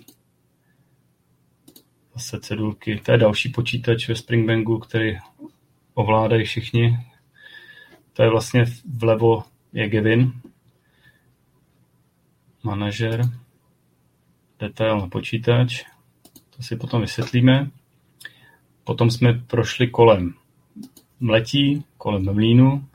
zase 2.15 2.41
cedulky. 2.41 3.01
To 3.05 3.13
je 3.13 3.19
další 3.19 3.49
počítač 3.49 4.09
ve 4.09 4.15
Springbanku, 4.15 4.79
který 4.79 5.19
ovládají 5.95 6.45
všichni. 6.45 6.99
To 8.13 8.23
je 8.23 8.31
vlastně 8.31 8.65
vlevo 8.95 9.45
je 9.73 9.89
Gavin, 9.89 10.33
manažer, 12.63 13.23
detail 14.59 15.01
na 15.01 15.09
počítač, 15.09 15.85
to 16.51 16.63
si 16.63 16.77
potom 16.77 17.01
vysvětlíme. 17.01 17.71
Potom 18.85 19.11
jsme 19.11 19.33
prošli 19.33 19.89
kolem 19.89 20.35
mletí, 21.21 21.85
kolem 21.97 22.35
mlínu, 22.35 22.90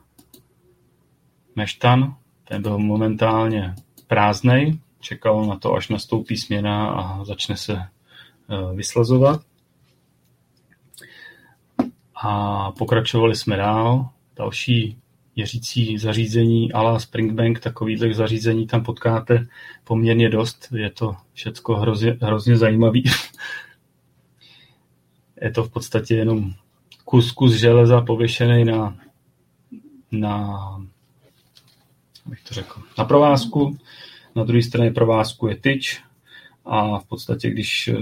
meštan, 1.55 2.15
ten 2.47 2.61
byl 2.61 2.77
momentálně 2.77 3.75
prázdnej, 4.07 4.79
čekal 4.99 5.45
na 5.45 5.55
to, 5.55 5.73
až 5.73 5.89
nastoupí 5.89 6.37
směna 6.37 6.87
a 6.87 7.23
začne 7.23 7.57
se 7.57 7.73
eh, 7.73 8.75
vyslazovat. 8.75 9.41
A 12.15 12.71
pokračovali 12.71 13.35
jsme 13.35 13.57
dál. 13.57 14.09
Další 14.35 14.97
měřící 15.35 15.97
zařízení 15.97 16.73
ala 16.73 16.99
Springbank, 16.99 17.59
takovýhle 17.59 18.13
zařízení 18.13 18.67
tam 18.67 18.83
potkáte 18.83 19.47
poměrně 19.83 20.29
dost. 20.29 20.67
Je 20.75 20.89
to 20.89 21.15
všecko 21.33 21.75
hrozně, 21.75 22.17
hrozně 22.21 22.57
zajímavý. 22.57 23.03
je 25.41 25.51
to 25.51 25.63
v 25.63 25.71
podstatě 25.71 26.15
jenom 26.15 26.53
kus, 27.05 27.31
kus 27.31 27.53
železa 27.53 28.01
pověšený 28.01 28.65
na, 28.65 28.97
na 30.11 30.59
bych 32.25 32.43
to 32.43 32.53
řekl, 32.53 32.81
na 32.97 33.05
provázku. 33.05 33.77
Na 34.35 34.43
druhé 34.43 34.63
straně 34.63 34.91
provázku 34.91 35.47
je 35.47 35.55
tyč 35.55 36.01
a 36.65 36.99
v 36.99 37.05
podstatě, 37.05 37.49
když 37.49 37.87
eh, 37.87 37.95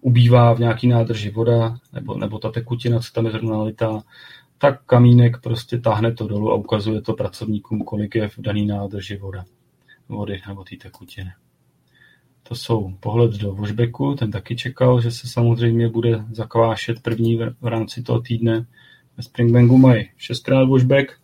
ubývá 0.00 0.52
v 0.52 0.60
nějaký 0.60 0.88
nádrži 0.88 1.30
voda, 1.30 1.76
nebo, 1.92 2.18
nebo 2.18 2.38
ta 2.38 2.50
tekutina, 2.50 3.00
co 3.00 3.12
tam 3.12 3.26
je 3.26 3.32
zrovna 3.32 3.56
nalitá, 3.56 4.02
tak 4.58 4.84
kamínek 4.84 5.40
prostě 5.40 5.78
táhne 5.78 6.12
to 6.12 6.26
dolů 6.26 6.50
a 6.50 6.54
ukazuje 6.54 7.00
to 7.00 7.12
pracovníkům, 7.12 7.84
kolik 7.84 8.14
je 8.14 8.28
v 8.28 8.38
daný 8.38 8.66
nádrži 8.66 9.16
voda, 9.16 9.44
vody 10.08 10.40
nebo 10.48 10.64
té 10.64 10.76
tekutiny. 10.76 11.32
To 12.48 12.54
jsou 12.54 12.94
pohled 13.00 13.30
do 13.30 13.54
washbacku, 13.54 14.14
ten 14.14 14.30
taky 14.30 14.56
čekal, 14.56 15.00
že 15.00 15.10
se 15.10 15.28
samozřejmě 15.28 15.88
bude 15.88 16.24
zakvášet 16.32 17.02
první 17.02 17.36
v 17.60 17.66
rámci 17.66 18.02
toho 18.02 18.20
týdne. 18.20 18.66
Ve 19.16 19.22
Springbanku 19.22 19.78
mají 19.78 20.10
šestkrát 20.16 20.68
washback, 20.68 21.23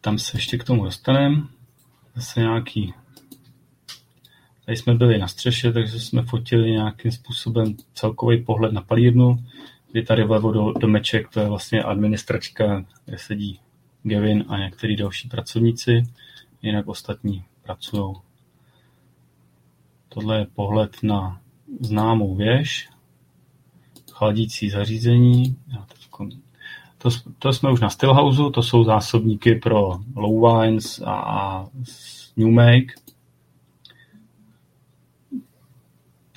tam 0.00 0.18
se 0.18 0.36
ještě 0.36 0.58
k 0.58 0.64
tomu 0.64 0.84
dostaneme. 0.84 1.42
Zase 2.14 2.40
nějaký 2.40 2.94
Tady 4.70 4.76
jsme 4.76 4.94
byli 4.94 5.18
na 5.18 5.28
střeše, 5.28 5.72
takže 5.72 6.00
jsme 6.00 6.22
fotili 6.22 6.70
nějakým 6.70 7.10
způsobem 7.10 7.74
celkový 7.94 8.44
pohled 8.44 8.72
na 8.72 8.82
palírnu, 8.82 9.44
kdy 9.92 10.02
tady 10.02 10.24
vlevo 10.24 10.52
do, 10.52 10.72
do 10.72 10.88
meček, 10.88 11.28
to 11.28 11.40
je 11.40 11.48
vlastně 11.48 11.82
administračka, 11.82 12.84
kde 13.04 13.18
sedí 13.18 13.60
Gavin 14.02 14.44
a 14.48 14.58
některý 14.58 14.96
další 14.96 15.28
pracovníci, 15.28 16.02
jinak 16.62 16.88
ostatní 16.88 17.44
pracují. 17.62 18.14
Tohle 20.08 20.38
je 20.38 20.46
pohled 20.54 20.96
na 21.02 21.40
známou 21.80 22.34
věž, 22.34 22.88
chladící 24.12 24.70
zařízení. 24.70 25.56
To, 27.02 27.08
to 27.38 27.52
jsme 27.52 27.72
už 27.72 27.80
na 27.80 27.90
Stillhouse, 27.90 28.42
to 28.54 28.62
jsou 28.62 28.84
zásobníky 28.84 29.54
pro 29.54 29.98
low 30.16 30.60
wines 30.60 31.02
a 31.06 31.66
new 32.36 32.48
make. 32.48 32.94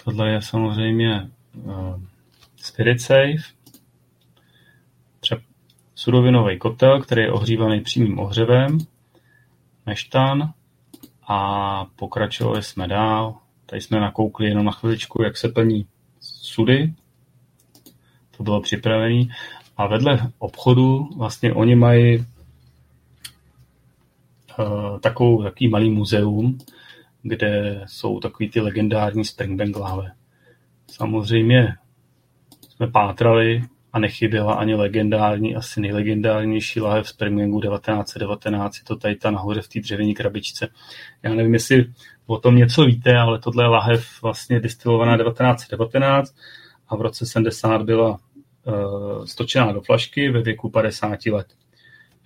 Tohle 0.03 0.29
je 0.29 0.41
samozřejmě 0.41 1.29
uh, 1.53 2.01
Spirit 2.55 3.01
Safe, 3.01 3.43
třeba 5.19 5.41
surovinový 5.95 6.59
kotel, 6.59 7.01
který 7.01 7.21
je 7.21 7.31
ohřívaný 7.31 7.81
přímým 7.81 8.19
ohřevem, 8.19 8.77
meštan 9.85 10.53
a 11.27 11.85
pokračovali 11.85 12.63
jsme 12.63 12.87
dál. 12.87 13.35
Tady 13.65 13.81
jsme 13.81 13.99
nakoukli 13.99 14.47
jenom 14.47 14.65
na 14.65 14.71
chviličku, 14.71 15.23
jak 15.23 15.37
se 15.37 15.49
plní 15.49 15.87
sudy. 16.19 16.93
To 18.37 18.43
bylo 18.43 18.61
připravené. 18.61 19.25
A 19.77 19.87
vedle 19.87 20.31
obchodu 20.39 21.09
vlastně 21.17 21.53
oni 21.53 21.75
mají 21.75 22.17
uh, 24.59 24.99
takovou, 24.99 25.43
takový 25.43 25.69
malý 25.69 25.89
muzeum, 25.89 26.57
kde 27.21 27.83
jsou 27.85 28.19
takový 28.19 28.49
ty 28.49 28.61
legendární 28.61 29.25
Springbank 29.25 29.75
lahve. 29.75 30.11
Samozřejmě 30.91 31.75
jsme 32.69 32.87
pátrali 32.87 33.63
a 33.93 33.99
nechyběla 33.99 34.53
ani 34.53 34.75
legendární, 34.75 35.55
asi 35.55 35.81
nejlegendárnější 35.81 36.81
lahev 36.81 37.07
Springbanku 37.07 37.61
1919, 37.61 38.77
je 38.77 38.83
to 38.83 38.95
tady 38.95 39.15
ta 39.15 39.31
nahoře 39.31 39.61
v 39.61 39.67
té 39.67 39.79
dřevěné 39.79 40.13
krabičce. 40.13 40.67
Já 41.23 41.33
nevím, 41.33 41.53
jestli 41.53 41.85
o 42.25 42.39
tom 42.39 42.55
něco 42.55 42.85
víte, 42.85 43.17
ale 43.17 43.39
tohle 43.39 43.63
je 43.63 43.67
lahev 43.67 44.21
vlastně 44.21 44.59
distilovaná 44.59 45.17
1919 45.17 46.35
a 46.87 46.95
v 46.95 47.01
roce 47.01 47.25
70 47.25 47.81
byla 47.81 48.19
stočená 49.25 49.71
do 49.71 49.81
flašky 49.81 50.29
ve 50.29 50.41
věku 50.41 50.69
50 50.69 51.25
let. 51.25 51.47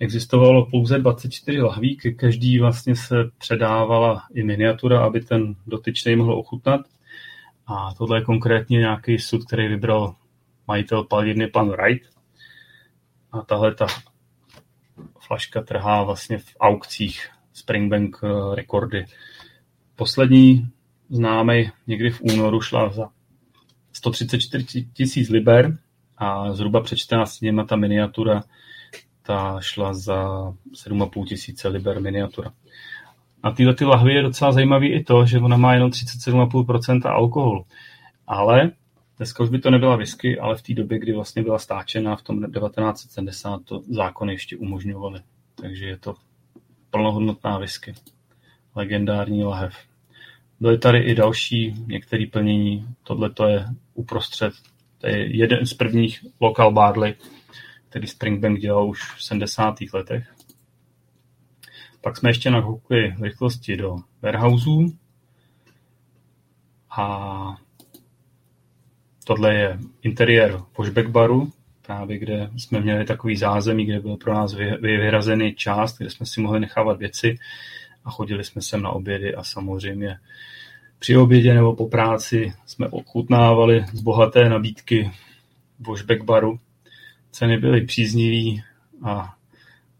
Existovalo 0.00 0.66
pouze 0.66 0.98
24 0.98 1.60
lahví, 1.60 1.96
každý 1.96 2.58
vlastně 2.58 2.96
se 2.96 3.14
předávala 3.38 4.22
i 4.34 4.42
miniatura, 4.42 5.04
aby 5.04 5.20
ten 5.20 5.54
dotyčný 5.66 6.16
mohl 6.16 6.34
ochutnat. 6.34 6.80
A 7.66 7.94
tohle 7.94 8.18
je 8.18 8.24
konkrétně 8.24 8.78
nějaký 8.78 9.18
sud, 9.18 9.44
který 9.46 9.68
vybral 9.68 10.14
majitel 10.68 11.04
palírny 11.04 11.46
pan 11.46 11.68
Wright. 11.68 12.08
A 13.32 13.42
tahle 13.42 13.74
ta 13.74 13.86
flaška 15.20 15.62
trhá 15.62 16.02
vlastně 16.02 16.38
v 16.38 16.56
aukcích 16.60 17.28
Springbank 17.52 18.16
eh, 18.24 18.54
rekordy. 18.54 19.04
Poslední 19.96 20.68
známý 21.10 21.70
někdy 21.86 22.10
v 22.10 22.20
únoru 22.20 22.60
šla 22.60 22.92
za 22.92 23.08
134 23.92 24.88
tisíc 24.92 25.28
liber 25.28 25.78
a 26.18 26.52
zhruba 26.52 26.80
před 26.80 26.96
14 26.96 27.38
dněma 27.38 27.64
ta 27.64 27.76
miniatura 27.76 28.42
ta 29.22 29.60
šla 29.60 29.94
za 29.94 30.28
7,5 30.86 31.24
tisíce 31.24 31.68
liber 31.68 32.00
miniatura. 32.00 32.52
Na 33.44 33.50
této 33.50 33.74
ty 33.74 33.84
lahvi 33.84 34.14
je 34.14 34.22
docela 34.22 34.52
zajímavý 34.52 34.92
i 34.92 35.04
to, 35.04 35.26
že 35.26 35.38
ona 35.38 35.56
má 35.56 35.74
jenom 35.74 35.90
37,5% 35.90 37.10
alkoholu. 37.10 37.64
Ale 38.26 38.70
Dneska 39.18 39.42
už 39.42 39.50
by 39.50 39.58
to 39.58 39.70
nebyla 39.70 39.96
whisky, 39.96 40.38
ale 40.38 40.56
v 40.56 40.62
té 40.62 40.74
době, 40.74 40.98
kdy 40.98 41.12
vlastně 41.12 41.42
byla 41.42 41.58
stáčena 41.58 42.16
v 42.16 42.22
tom 42.22 42.52
1970, 42.52 43.64
to 43.64 43.82
zákony 43.88 44.32
ještě 44.32 44.56
umožňovaly. 44.56 45.20
Takže 45.54 45.86
je 45.86 45.96
to 45.96 46.14
plnohodnotná 46.90 47.58
whisky. 47.58 47.94
Legendární 48.74 49.44
lahev. 49.44 49.76
Byly 50.60 50.78
tady 50.78 50.98
i 50.98 51.14
další 51.14 51.74
některé 51.86 52.26
plnění. 52.26 52.86
Tohle 53.02 53.30
to 53.30 53.46
je 53.46 53.66
uprostřed. 53.94 54.52
To 54.98 55.06
je 55.06 55.36
jeden 55.36 55.66
z 55.66 55.74
prvních 55.74 56.24
local 56.40 56.72
barley, 56.72 57.14
který 57.88 58.06
Springbank 58.06 58.58
dělal 58.58 58.88
už 58.88 59.14
v 59.14 59.24
70. 59.24 59.74
letech. 59.94 60.34
Pak 62.00 62.16
jsme 62.16 62.30
ještě 62.30 62.50
nakoukli 62.50 63.14
rychlosti 63.20 63.76
do 63.76 63.96
warehouseů 64.22 64.98
a 66.90 67.56
tohle 69.24 69.54
je 69.54 69.78
interiér 70.02 70.60
pushback 70.72 71.08
baru, 71.08 71.52
právě 71.86 72.18
kde 72.18 72.50
jsme 72.56 72.80
měli 72.80 73.04
takový 73.04 73.36
zázemí, 73.36 73.84
kde 73.84 74.00
byl 74.00 74.16
pro 74.16 74.34
nás 74.34 74.54
vyhrazený 74.80 75.54
část, 75.54 75.98
kde 75.98 76.10
jsme 76.10 76.26
si 76.26 76.40
mohli 76.40 76.60
nechávat 76.60 76.98
věci 76.98 77.38
a 78.04 78.10
chodili 78.10 78.44
jsme 78.44 78.62
sem 78.62 78.82
na 78.82 78.90
obědy 78.90 79.34
a 79.34 79.44
samozřejmě 79.44 80.18
při 80.98 81.16
obědě 81.16 81.54
nebo 81.54 81.76
po 81.76 81.88
práci 81.88 82.52
jsme 82.66 82.88
ochutnávali 82.88 83.84
z 83.92 84.00
bohaté 84.00 84.48
nabídky 84.48 85.10
washback 85.78 86.22
baru. 86.22 86.60
Ceny 87.30 87.58
byly 87.58 87.86
příznivé 87.86 88.62
a 89.02 89.34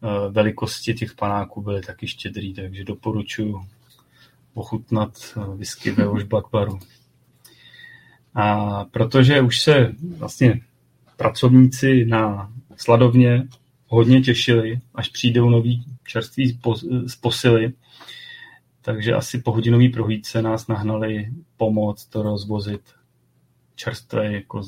e, 0.02 0.30
velikosti 0.30 0.94
těch 0.94 1.14
panáků 1.14 1.62
byly 1.62 1.80
taky 1.80 2.06
štědrý, 2.06 2.54
takže 2.54 2.84
doporučuji 2.84 3.60
ochutnat 4.54 5.10
e, 5.36 5.56
whisky 5.56 5.90
ve 5.90 6.06
washback 6.06 6.50
baru. 6.52 6.78
A 8.34 8.84
protože 8.84 9.40
už 9.40 9.60
se 9.60 9.92
vlastně 10.16 10.60
pracovníci 11.16 12.04
na 12.04 12.52
sladovně 12.76 13.48
hodně 13.86 14.20
těšili, 14.20 14.80
až 14.94 15.08
přijdou 15.08 15.50
nový 15.50 15.84
čerství 16.06 16.58
z 17.06 17.16
posily, 17.16 17.72
takže 18.82 19.14
asi 19.14 19.38
po 19.38 19.52
hodinové 19.52 19.88
prohlídce 19.88 20.42
nás 20.42 20.68
nahnali 20.68 21.28
pomoct 21.56 22.06
to 22.06 22.22
rozvozit 22.22 22.80
čerstvé, 23.74 24.32
jako 24.32 24.62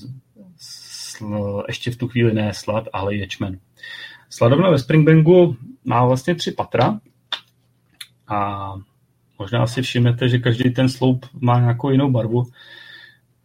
sl, 0.57 1.64
ještě 1.68 1.90
v 1.90 1.96
tu 1.96 2.09
chvíli 2.09 2.35
ne 2.35 2.55
slad, 2.55 2.85
ale 2.92 3.14
ječmen. 3.14 3.59
Sladovna 4.31 4.70
ve 4.70 4.79
Springbangu 4.79 5.57
má 5.85 6.07
vlastně 6.07 6.35
tři 6.35 6.53
patra 6.53 7.01
a 8.29 8.73
možná 9.38 9.66
si 9.66 9.83
všimnete, 9.83 10.29
že 10.29 10.38
každý 10.38 10.70
ten 10.70 10.88
sloup 10.88 11.27
má 11.40 11.61
nějakou 11.61 11.90
jinou 11.90 12.11
barvu. 12.11 12.46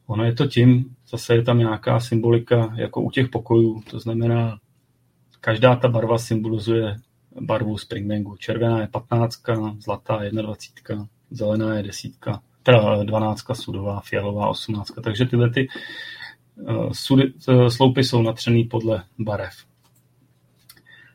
Ono 0.07 0.23
je 0.23 0.33
to 0.33 0.47
tím, 0.47 0.95
zase 1.09 1.35
je 1.35 1.43
tam 1.43 1.59
nějaká 1.59 1.99
symbolika 1.99 2.73
jako 2.75 3.01
u 3.01 3.11
těch 3.11 3.29
pokojů, 3.29 3.81
to 3.89 3.99
znamená, 3.99 4.59
každá 5.41 5.75
ta 5.75 5.87
barva 5.87 6.17
symbolizuje 6.17 6.95
barvu 7.41 7.77
Springbangu. 7.77 8.35
Červená 8.35 8.81
je 8.81 8.87
15, 8.87 9.41
zlatá 9.79 10.19
21, 10.41 11.07
zelená 11.31 11.75
je 11.75 11.83
desítka, 11.83 12.41
teda 12.63 13.03
12, 13.03 13.45
sudová, 13.53 13.99
fialová 13.99 14.47
18. 14.47 14.91
Takže 15.03 15.25
tyhle 15.25 15.49
ty 15.49 15.67
uh, 16.55 16.89
sudy, 16.91 17.33
uh, 17.47 17.67
sloupy 17.67 18.03
jsou 18.03 18.21
natřený 18.21 18.63
podle 18.63 19.03
barev. 19.19 19.53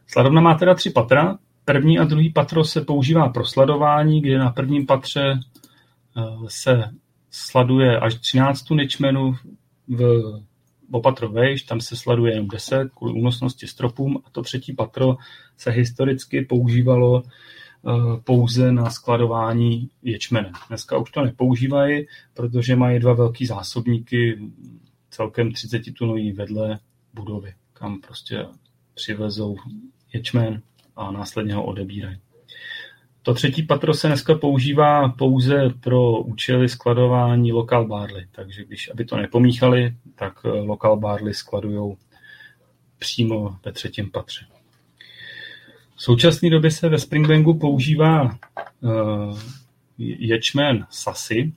Sladovna 0.06 0.40
má 0.40 0.54
teda 0.54 0.74
tři 0.74 0.90
patra. 0.90 1.38
První 1.64 1.98
a 1.98 2.04
druhý 2.04 2.32
patro 2.32 2.64
se 2.64 2.80
používá 2.80 3.28
pro 3.28 3.46
sladování, 3.46 4.20
kde 4.20 4.38
na 4.38 4.50
prvním 4.50 4.86
patře 4.86 5.40
uh, 6.16 6.46
se 6.48 6.84
sladuje 7.30 8.00
až 8.00 8.14
13 8.14 8.62
tuničmenů 8.62 9.34
v 9.88 10.32
patro 10.98 11.28
vejš, 11.28 11.62
tam 11.62 11.80
se 11.80 11.96
sladuje 11.96 12.32
jenom 12.32 12.48
10 12.48 12.90
kvůli 12.94 13.12
únosnosti 13.12 13.66
stropům 13.66 14.22
a 14.26 14.30
to 14.30 14.42
třetí 14.42 14.72
patro 14.72 15.16
se 15.56 15.70
historicky 15.70 16.42
používalo 16.42 17.22
eh, 17.22 17.90
pouze 18.24 18.72
na 18.72 18.90
skladování 18.90 19.90
ječmene. 20.02 20.52
Dneska 20.68 20.98
už 20.98 21.10
to 21.10 21.24
nepoužívají, 21.24 22.06
protože 22.34 22.76
mají 22.76 23.00
dva 23.00 23.12
velký 23.12 23.46
zásobníky, 23.46 24.38
celkem 25.10 25.52
30 25.52 25.82
tunový 25.98 26.32
vedle 26.32 26.78
budovy, 27.14 27.54
kam 27.72 28.00
prostě 28.00 28.46
přivezou 28.94 29.56
ječmen 30.12 30.62
a 30.96 31.10
následně 31.10 31.54
ho 31.54 31.64
odebírají. 31.64 32.18
To 33.22 33.34
třetí 33.34 33.62
patro 33.62 33.94
se 33.94 34.06
dneska 34.06 34.34
používá 34.34 35.08
pouze 35.08 35.70
pro 35.80 36.20
účely 36.22 36.68
skladování 36.68 37.52
lokal 37.52 37.86
barley, 37.86 38.26
takže 38.32 38.64
když, 38.64 38.90
aby 38.90 39.04
to 39.04 39.16
nepomíchali, 39.16 39.94
tak 40.14 40.40
eh, 40.44 40.48
lokal 40.48 40.96
barley 40.96 41.34
skladují 41.34 41.96
přímo 42.98 43.56
ve 43.64 43.72
třetím 43.72 44.10
patře. 44.10 44.46
V 45.96 46.02
současné 46.02 46.50
době 46.50 46.70
se 46.70 46.88
ve 46.88 46.98
Springbangu 46.98 47.54
používá 47.54 48.22
uh, 48.80 49.38
ječmen 49.98 50.86
Sasy. 50.90 51.52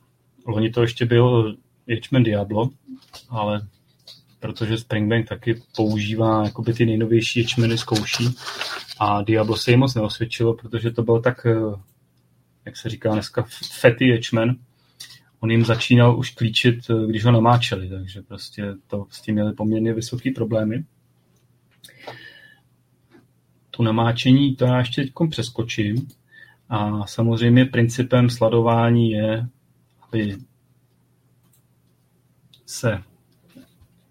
Loni 0.46 0.70
to 0.70 0.82
ještě 0.82 1.06
byl 1.06 1.56
ječmen 1.88 2.24
Diablo, 2.24 2.70
ale 3.30 3.68
protože 4.40 4.78
Springbank 4.78 5.28
taky 5.30 5.62
používá 5.76 6.44
jakoby 6.44 6.74
ty 6.74 6.86
nejnovější 6.86 7.40
ječmeny 7.40 7.78
zkouší 7.78 8.36
a 9.04 9.22
Diablo 9.22 9.58
se 9.58 9.72
jim 9.72 9.80
moc 9.80 9.96
neosvědčilo, 9.96 10.54
protože 10.54 10.92
to 10.92 11.04
byl 11.04 11.22
tak, 11.22 11.46
eh, 11.46 11.80
jak 12.66 12.78
se 12.78 12.90
říká 12.90 13.14
dneska, 13.14 13.46
fety 13.82 14.08
ječmen. 14.08 14.56
On 15.40 15.52
jim 15.52 15.66
začínal 15.66 16.20
už 16.20 16.30
klíčit, 16.30 16.76
eh, 16.90 17.08
když 17.08 17.26
ho 17.26 17.32
namáčeli, 17.32 17.90
takže 17.90 18.22
prostě 18.22 18.74
to 18.88 19.06
s 19.10 19.22
tím 19.22 19.36
měli 19.36 19.54
poměrně 19.54 19.94
vysoké 19.94 20.32
problémy. 20.36 20.86
To 23.72 23.84
namáčení, 23.84 24.56
to 24.56 24.66
já 24.66 24.80
ještě 24.80 25.02
teď 25.02 25.12
přeskočím. 25.30 26.08
A 26.70 27.08
samozřejmě 27.08 27.66
principem 27.66 28.30
sladování 28.30 29.12
je, 29.12 29.48
aby 30.02 30.38
se 32.66 33.04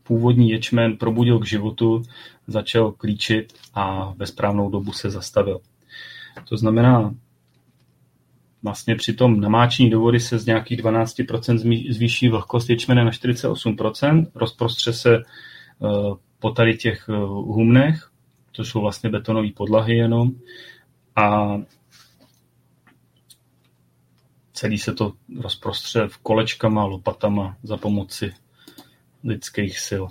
původní 0.03 0.51
ječmen 0.51 0.97
probudil 0.97 1.39
k 1.39 1.47
životu, 1.47 2.03
začal 2.47 2.93
klíčit 2.93 3.53
a 3.75 4.13
ve 4.17 4.27
správnou 4.27 4.71
dobu 4.71 4.93
se 4.93 5.11
zastavil. 5.11 5.61
To 6.49 6.57
znamená, 6.57 7.15
vlastně 8.63 8.97
při 8.97 9.13
tom 9.13 9.41
namáčení 9.41 9.91
do 9.91 10.01
vody 10.01 10.21
se 10.21 10.39
z 10.39 10.47
nějakých 10.47 10.83
12% 10.83 11.93
zvýší 11.93 12.29
vlhkost 12.29 12.71
ječmene 12.71 13.05
na 13.05 13.11
48%, 13.11 14.27
rozprostře 14.35 14.93
se 14.93 15.17
eh, 15.17 15.89
po 16.39 16.51
tady 16.51 16.77
těch 16.77 17.09
eh, 17.09 17.13
humnech, 17.27 18.11
to 18.53 18.65
jsou 18.65 18.81
vlastně 18.81 19.11
betonové 19.11 19.49
podlahy 19.57 19.97
jenom, 19.97 20.31
a 21.17 21.57
celý 24.53 24.79
se 24.79 24.95
to 24.95 25.13
rozprostře 25.41 26.09
v 26.09 26.19
kolečkama, 26.19 26.85
lopatama 26.85 27.57
za 27.63 27.77
pomoci 27.77 28.35
lidských 29.25 29.79
sil. 29.87 30.05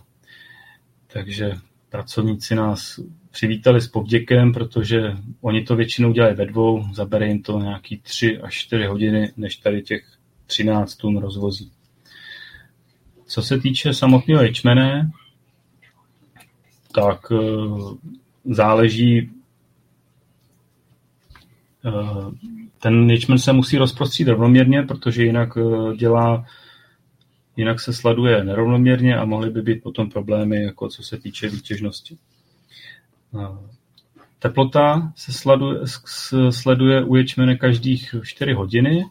Takže 1.07 1.51
pracovníci 1.91 2.55
nás 2.55 2.99
přivítali 3.31 3.81
s 3.81 3.87
povděkem, 3.87 4.53
protože 4.53 5.01
oni 5.41 5.63
to 5.63 5.75
většinou 5.75 6.11
dělají 6.11 6.35
ve 6.35 6.45
dvou, 6.45 6.85
zabere 6.93 7.27
jim 7.27 7.41
to 7.41 7.59
nějaký 7.59 7.97
tři 7.97 8.37
až 8.37 8.55
čtyři 8.55 8.85
hodiny, 8.85 9.31
než 9.37 9.55
tady 9.55 9.81
těch 9.81 10.03
13 10.45 10.95
tun 10.95 11.17
rozvozí. 11.17 11.71
Co 13.25 13.41
se 13.41 13.59
týče 13.59 13.93
samotného 13.93 14.43
ječmene, 14.43 15.11
tak 16.93 17.31
eh, 17.31 17.37
záleží, 18.45 19.31
eh, 21.85 21.91
ten 22.79 23.09
ječmen 23.09 23.39
se 23.39 23.53
musí 23.53 23.77
rozprostřít 23.77 24.27
rovnoměrně, 24.27 24.83
protože 24.83 25.23
jinak 25.23 25.57
eh, 25.57 25.95
dělá 25.95 26.45
jinak 27.57 27.79
se 27.79 27.93
sleduje 27.93 28.43
nerovnoměrně 28.43 29.17
a 29.17 29.25
mohly 29.25 29.49
by 29.49 29.61
být 29.61 29.83
potom 29.83 30.09
problémy, 30.09 30.63
jako 30.63 30.89
co 30.89 31.03
se 31.03 31.17
týče 31.17 31.49
výtěžnosti. 31.49 32.17
Teplota 34.39 35.13
se 35.15 35.31
sleduje, 35.31 35.79
sleduje 36.49 37.03
u 37.03 37.15
ječmene 37.15 37.55
každých 37.55 38.15
4 38.23 38.53
hodiny, 38.53 39.05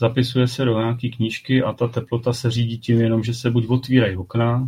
zapisuje 0.00 0.48
se 0.48 0.64
do 0.64 0.78
nějaké 0.78 1.08
knížky 1.08 1.62
a 1.62 1.72
ta 1.72 1.88
teplota 1.88 2.32
se 2.32 2.50
řídí 2.50 2.78
tím 2.78 3.00
jenom, 3.00 3.24
že 3.24 3.34
se 3.34 3.50
buď 3.50 3.68
otvírají 3.68 4.16
okna, 4.16 4.66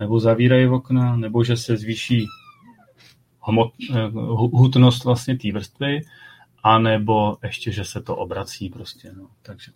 nebo 0.00 0.20
zavírají 0.20 0.66
okna, 0.66 1.16
nebo 1.16 1.44
že 1.44 1.56
se 1.56 1.76
zvýší 1.76 2.26
hmot, 3.40 3.72
eh, 3.94 4.08
hutnost 4.32 5.04
vlastně 5.04 5.38
té 5.38 5.52
vrstvy, 5.52 6.00
anebo 6.62 7.36
ještě, 7.42 7.72
že 7.72 7.84
se 7.84 8.00
to 8.02 8.16
obrací 8.16 8.68
prostě. 8.68 9.12
No. 9.16 9.26
Takže 9.42 9.72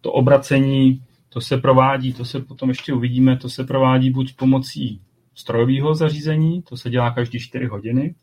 to 0.00 0.12
obracení 0.12 1.02
to 1.28 1.40
se 1.40 1.56
provádí, 1.56 2.12
to 2.12 2.24
se 2.24 2.40
potom 2.40 2.68
ještě 2.68 2.92
uvidíme, 2.92 3.36
to 3.36 3.48
se 3.48 3.64
provádí 3.64 4.10
buď 4.10 4.36
pomocí 4.36 5.02
strojového 5.34 5.94
zařízení, 5.94 6.62
to 6.62 6.76
se 6.76 6.90
dělá 6.90 7.10
každý 7.10 7.40
4 7.40 7.66
hodiny 7.66 8.14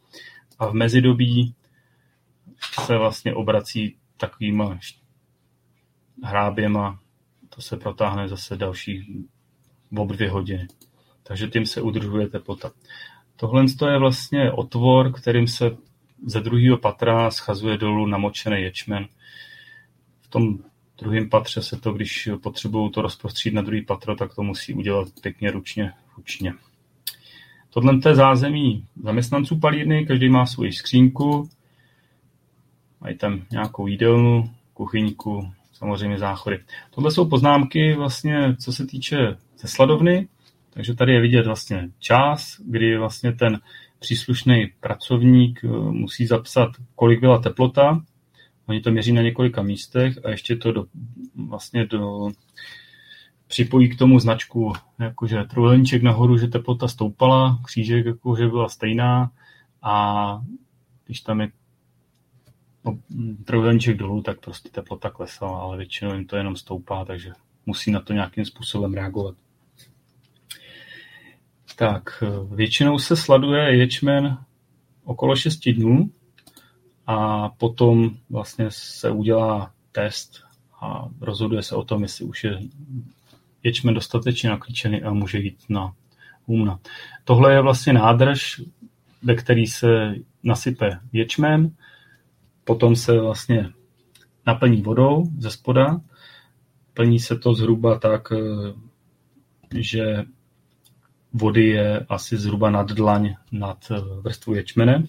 a 0.59 0.67
v 0.67 0.73
mezidobí 0.73 1.55
se 2.85 2.97
vlastně 2.97 3.33
obrací 3.33 3.97
takovýma 4.17 4.79
hráběma, 6.23 6.99
to 7.49 7.61
se 7.61 7.77
protáhne 7.77 8.27
zase 8.27 8.55
dalších 8.55 9.09
o 9.97 10.05
dvě 10.05 10.29
hodiny. 10.29 10.67
Takže 11.23 11.47
tím 11.47 11.65
se 11.65 11.81
udržuje 11.81 12.27
teplota. 12.27 12.71
Tohle 13.35 13.65
je 13.89 13.99
vlastně 13.99 14.51
otvor, 14.51 15.11
kterým 15.11 15.47
se 15.47 15.77
ze 16.25 16.39
druhého 16.39 16.77
patra 16.77 17.31
schazuje 17.31 17.77
dolů 17.77 18.05
namočený 18.05 18.61
ječmen. 18.61 19.07
V 20.21 20.27
tom 20.27 20.57
druhém 20.97 21.29
patře 21.29 21.61
se 21.61 21.77
to, 21.77 21.93
když 21.93 22.29
potřebují 22.43 22.91
to 22.91 23.01
rozprostřít 23.01 23.53
na 23.53 23.61
druhý 23.61 23.85
patro, 23.85 24.15
tak 24.15 24.35
to 24.35 24.43
musí 24.43 24.73
udělat 24.73 25.07
pěkně 25.21 25.51
ručně, 25.51 25.93
ručně. 26.17 26.53
Tohle 27.69 27.99
je 28.07 28.15
zázemí 28.15 28.87
zaměstnanců 29.03 29.59
palírny, 29.59 30.05
každý 30.05 30.29
má 30.29 30.45
svoji 30.45 30.71
skřínku, 30.71 31.49
mají 33.01 33.17
tam 33.17 33.41
nějakou 33.51 33.87
jídelnu, 33.87 34.49
kuchyňku, 34.73 35.51
samozřejmě 35.73 36.19
záchody. 36.19 36.59
Tohle 36.91 37.11
jsou 37.11 37.29
poznámky 37.29 37.93
vlastně, 37.93 38.55
co 38.55 38.73
se 38.73 38.85
týče 38.85 39.17
ze 39.59 39.67
sladovny, 39.67 40.27
takže 40.69 40.95
tady 40.95 41.13
je 41.13 41.21
vidět 41.21 41.45
vlastně 41.45 41.89
čas, 41.99 42.61
kdy 42.65 42.97
vlastně 42.97 43.33
ten 43.33 43.59
příslušný 43.99 44.71
pracovník 44.79 45.61
eh, 45.63 45.67
musí 45.91 46.25
zapsat, 46.25 46.69
kolik 46.95 47.19
byla 47.19 47.37
teplota. 47.37 48.01
Oni 48.67 48.81
to 48.81 48.91
měří 48.91 49.11
na 49.11 49.21
několika 49.21 49.61
místech 49.61 50.25
a 50.25 50.29
ještě 50.29 50.55
to 50.55 50.71
do, 50.71 50.85
vlastně 51.35 51.85
do, 51.85 52.31
připojí 53.47 53.89
k 53.89 53.97
tomu 53.97 54.19
značku, 54.19 54.73
jakože 54.99 55.43
trojuhelníček 55.43 56.03
nahoru, 56.03 56.37
že 56.37 56.47
teplota 56.47 56.87
stoupala, 56.87 57.59
křížek 57.65 58.05
jakože 58.05 58.47
byla 58.47 58.69
stejná 58.69 59.31
a 59.81 60.41
když 61.05 61.21
tam 61.21 61.41
je 61.41 61.51
no, 62.85 62.99
dolů, 63.93 64.21
tak 64.21 64.39
prostě 64.39 64.69
teplota 64.69 65.09
klesala, 65.09 65.59
ale 65.59 65.77
většinou 65.77 66.13
jim 66.13 66.25
to 66.25 66.35
jenom 66.35 66.55
stoupá, 66.55 67.05
takže 67.05 67.31
musí 67.65 67.91
na 67.91 67.99
to 67.99 68.13
nějakým 68.13 68.45
způsobem 68.45 68.93
reagovat. 68.93 69.35
Tak, 71.75 72.23
většinou 72.51 72.99
se 72.99 73.15
sladuje 73.15 73.77
ječmen 73.77 74.37
okolo 75.03 75.35
6 75.35 75.69
dnů 75.69 76.09
a 77.07 77.49
potom 77.49 78.17
vlastně 78.29 78.65
se 78.69 79.11
udělá 79.11 79.71
test 79.91 80.43
a 80.81 81.09
rozhoduje 81.21 81.63
se 81.63 81.75
o 81.75 81.83
tom, 81.83 82.01
jestli 82.01 82.25
už 82.25 82.43
je 82.43 82.59
ječmen 83.63 83.93
dostatečně 83.93 84.49
naklíčený 84.49 85.03
a 85.03 85.13
může 85.13 85.39
jít 85.39 85.57
na 85.69 85.93
humna. 86.45 86.79
Tohle 87.23 87.53
je 87.53 87.61
vlastně 87.61 87.93
nádrž, 87.93 88.61
ve 89.23 89.35
který 89.35 89.67
se 89.67 90.15
nasype 90.43 90.99
ječmen, 91.13 91.71
potom 92.63 92.95
se 92.95 93.19
vlastně 93.19 93.69
naplní 94.47 94.81
vodou 94.81 95.23
ze 95.39 95.51
spoda. 95.51 96.01
Plní 96.93 97.19
se 97.19 97.37
to 97.37 97.53
zhruba 97.53 97.99
tak, 97.99 98.27
že 99.75 100.23
vody 101.33 101.67
je 101.67 102.05
asi 102.09 102.37
zhruba 102.37 102.69
nad 102.69 102.91
dlaň 102.91 103.35
nad 103.51 103.91
vrstvu 104.21 104.55
ječmene. 104.55 105.03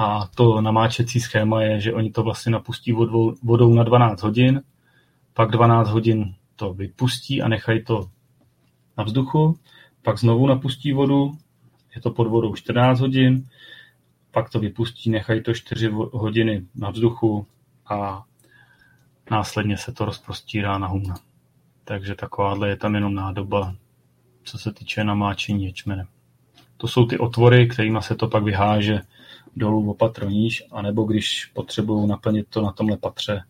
A 0.00 0.26
to 0.34 0.60
namáčecí 0.60 1.20
schéma 1.20 1.62
je, 1.62 1.80
že 1.80 1.92
oni 1.92 2.10
to 2.10 2.22
vlastně 2.22 2.52
napustí 2.52 2.92
vodou 3.42 3.74
na 3.74 3.82
12 3.82 4.22
hodin, 4.22 4.62
pak 5.34 5.50
12 5.50 5.88
hodin 5.88 6.34
to 6.56 6.74
vypustí 6.74 7.42
a 7.42 7.48
nechají 7.48 7.84
to 7.84 8.10
na 8.98 9.04
vzduchu, 9.04 9.58
pak 10.02 10.18
znovu 10.18 10.46
napustí 10.46 10.92
vodu, 10.92 11.32
je 11.94 12.00
to 12.00 12.10
pod 12.10 12.26
vodou 12.26 12.54
14 12.54 13.00
hodin, 13.00 13.48
pak 14.30 14.50
to 14.50 14.60
vypustí, 14.60 15.10
nechají 15.10 15.42
to 15.42 15.54
4 15.54 15.90
hodiny 16.12 16.66
na 16.74 16.90
vzduchu 16.90 17.46
a 17.86 18.24
následně 19.30 19.76
se 19.76 19.92
to 19.92 20.04
rozprostírá 20.04 20.78
na 20.78 20.86
humna. 20.86 21.14
Takže 21.84 22.14
takováhle 22.14 22.68
je 22.68 22.76
tam 22.76 22.94
jenom 22.94 23.14
nádoba, 23.14 23.74
co 24.44 24.58
se 24.58 24.72
týče 24.72 25.04
namáčení 25.04 25.64
ječmene. 25.64 26.06
To 26.76 26.88
jsou 26.88 27.06
ty 27.06 27.18
otvory, 27.18 27.68
kterými 27.68 27.98
se 28.00 28.14
to 28.14 28.28
pak 28.28 28.44
vyháže 28.44 29.00
dolů 29.56 29.90
o 29.90 29.94
patro 29.94 30.30
níž, 30.30 30.64
anebo 30.70 31.04
když 31.04 31.50
potřebují 31.54 32.08
naplnit 32.08 32.46
to 32.50 32.62
na 32.62 32.72
tomhle 32.72 32.96
patře, 32.96 33.42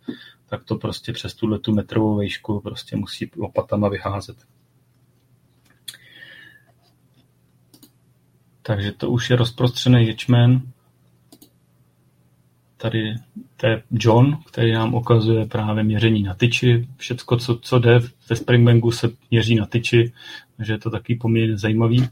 tak 0.47 0.65
to 0.65 0.77
prostě 0.77 1.13
přes 1.13 1.35
tuhle 1.35 1.59
tu 1.59 1.75
metrovou 1.75 2.17
vejšku 2.17 2.61
prostě 2.61 2.97
musí 2.97 3.31
lopatama 3.37 3.89
vyházet. 3.89 4.37
Takže 8.63 8.93
to 8.93 9.11
už 9.11 9.31
je 9.31 9.37
rozprostřený 9.37 10.07
ječmen. 10.07 10.63
Tady 12.77 13.15
to 13.57 13.67
je 13.67 13.83
John, 13.91 14.39
který 14.47 14.73
nám 14.73 14.95
ukazuje 14.95 15.47
právě 15.47 15.85
měření 15.85 16.23
na 16.23 16.35
tyči. 16.35 16.89
Všecko, 16.97 17.37
co, 17.37 17.59
co 17.59 17.79
jde 17.79 17.99
ve 18.31 18.37
Springbangu, 18.37 18.91
se 18.91 19.11
měří 19.31 19.55
na 19.55 19.67
tyči, 19.67 20.13
takže 20.57 20.73
je 20.73 20.79
to 20.79 20.91
taky 20.91 21.15
poměrně 21.15 21.59
zajímavý. 21.59 22.09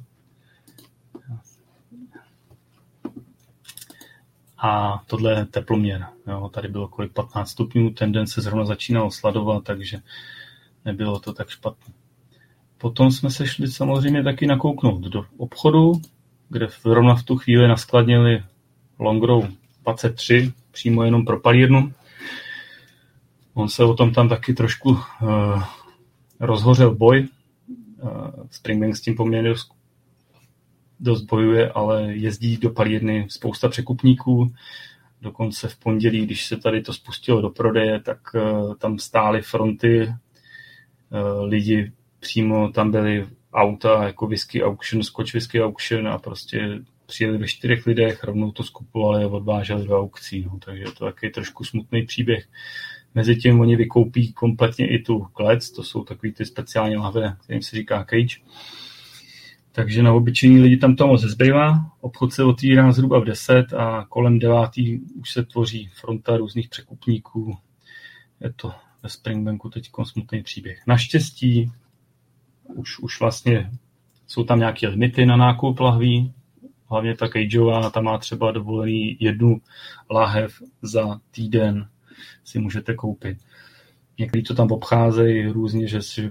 A 4.67 5.03
tohle 5.07 5.33
je 5.33 5.45
teploměr. 5.45 6.07
Jo, 6.27 6.51
tady 6.55 6.69
bylo 6.69 6.89
kolik 6.89 7.13
15 7.13 7.51
stupňů, 7.51 7.91
ten 7.91 8.13
den 8.13 8.27
se 8.27 8.41
zrovna 8.41 8.65
začínal 8.65 9.11
sladovat, 9.11 9.65
takže 9.65 9.99
nebylo 10.85 11.19
to 11.19 11.33
tak 11.33 11.49
špatné. 11.49 11.95
Potom 12.79 13.11
jsme 13.11 13.31
se 13.31 13.47
šli 13.47 13.69
samozřejmě 13.69 14.23
taky 14.23 14.47
nakouknout 14.47 15.01
do 15.01 15.25
obchodu, 15.37 15.93
kde 16.49 16.69
zrovna 16.83 17.15
v 17.15 17.23
tu 17.23 17.37
chvíli 17.37 17.69
naskladnili 17.69 18.43
Longrow 18.99 19.49
23, 19.83 20.53
přímo 20.71 21.03
jenom 21.03 21.25
pro 21.25 21.41
palírnu. 21.41 21.93
On 23.55 23.69
se 23.69 23.85
o 23.85 23.95
tom 23.95 24.13
tam 24.13 24.29
taky 24.29 24.55
trošku 24.55 24.91
uh, 24.91 25.63
rozhořel 26.41 26.95
boj. 26.95 27.29
Uh, 28.03 28.11
Springbank 28.51 28.97
s 28.97 29.01
tím 29.01 29.17
poměrně 29.17 29.55
bojuje, 31.31 31.71
ale 31.71 32.13
jezdí 32.13 32.57
do 32.57 32.71
palírny 32.71 33.27
spousta 33.29 33.69
překupníků. 33.69 34.53
Dokonce 35.23 35.69
v 35.69 35.77
pondělí, 35.77 36.27
když 36.27 36.47
se 36.47 36.57
tady 36.57 36.83
to 36.83 36.93
spustilo 36.93 37.41
do 37.41 37.51
prodeje, 37.51 38.01
tak 38.01 38.19
uh, 38.35 38.75
tam 38.75 38.99
stály 38.99 39.43
fronty 39.43 40.07
uh, 40.09 40.15
lidi 41.45 41.93
přímo 42.21 42.73
tam 42.73 42.91
byly 42.91 43.27
auta 43.53 44.05
jako 44.05 44.27
whisky 44.27 44.63
auction, 44.63 45.03
Scotch 45.03 45.35
whisky 45.35 45.63
auction 45.63 46.09
a 46.09 46.19
prostě 46.19 46.79
přijeli 47.07 47.39
ve 47.39 47.47
čtyřech 47.47 47.87
lidech, 47.87 48.25
rovnou 48.25 48.53
to 48.53 48.63
skupovali 48.63 49.25
a 49.25 49.29
odváželi 49.29 49.87
do 49.87 50.01
aukcí. 50.01 50.43
No. 50.43 50.59
Takže 50.65 50.83
je 50.83 50.93
to 50.93 51.05
takový 51.05 51.33
trošku 51.33 51.65
smutný 51.65 52.03
příběh. 52.03 52.49
Mezitím 53.15 53.61
oni 53.61 53.77
vykoupí 53.77 54.33
kompletně 54.33 54.89
i 54.89 54.99
tu 54.99 55.19
klec, 55.19 55.71
to 55.71 55.83
jsou 55.83 56.05
takový 56.05 56.33
ty 56.33 56.45
speciální 56.45 56.97
lahve, 56.97 57.37
kterým 57.45 57.63
se 57.63 57.77
říká 57.77 58.07
cage 58.11 58.37
takže 59.77 60.03
na 60.03 60.13
obyčejní 60.13 60.61
lidi 60.61 60.77
tam 60.77 60.97
to 60.97 61.07
moc 61.07 61.21
zbývá. 61.21 61.91
Obchod 62.01 62.33
se 62.33 62.45
otvírá 62.45 62.93
zhruba 62.93 63.21
v 63.21 63.25
10 63.25 63.73
a 63.73 64.07
kolem 64.09 64.39
9 64.39 64.57
už 65.21 65.33
se 65.33 65.45
tvoří 65.45 65.91
fronta 66.01 66.37
různých 66.37 66.69
překupníků. 66.69 67.59
Je 68.41 68.53
to 68.53 68.73
ve 69.03 69.09
Springbanku 69.09 69.71
teď 69.71 69.91
smutný 70.03 70.43
příběh. 70.43 70.83
Naštěstí 70.87 71.73
už, 72.75 72.99
už 72.99 73.21
vlastně 73.21 73.71
jsou 74.27 74.45
tam 74.45 74.59
nějaké 74.59 74.89
limity 74.89 75.27
na 75.27 75.37
nákup 75.37 75.81
lahví, 75.81 76.33
hlavně 76.87 77.17
ta 77.17 77.29
cageová, 77.29 77.91
ta 77.91 78.01
má 78.01 78.19
třeba 78.19 78.53
dovolený 78.53 79.17
jednu 79.21 79.61
lahev 80.11 80.63
za 80.83 81.21
týden 81.31 81.89
si 82.45 82.59
můžete 82.59 82.95
koupit. 82.95 83.39
Někdy 84.19 84.43
to 84.43 84.55
tam 84.55 84.73
obcházejí 84.73 85.47
různě, 85.47 85.89
že 85.89 86.03
si 86.03 86.31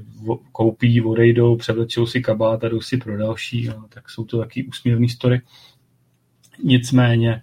koupí, 0.52 1.02
odejdou, 1.02 1.56
převlečou 1.56 2.06
si 2.06 2.22
kabát 2.22 2.64
a 2.64 2.70
jdou 2.70 2.82
si 2.82 2.98
pro 2.98 3.18
další, 3.18 3.68
no, 3.68 3.86
tak 3.90 4.10
jsou 4.10 4.26
to 4.26 4.40
taky 4.40 4.66
úsměvný 4.66 5.10
story. 5.10 5.42
Nicméně 6.64 7.42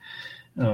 eh, 0.60 0.66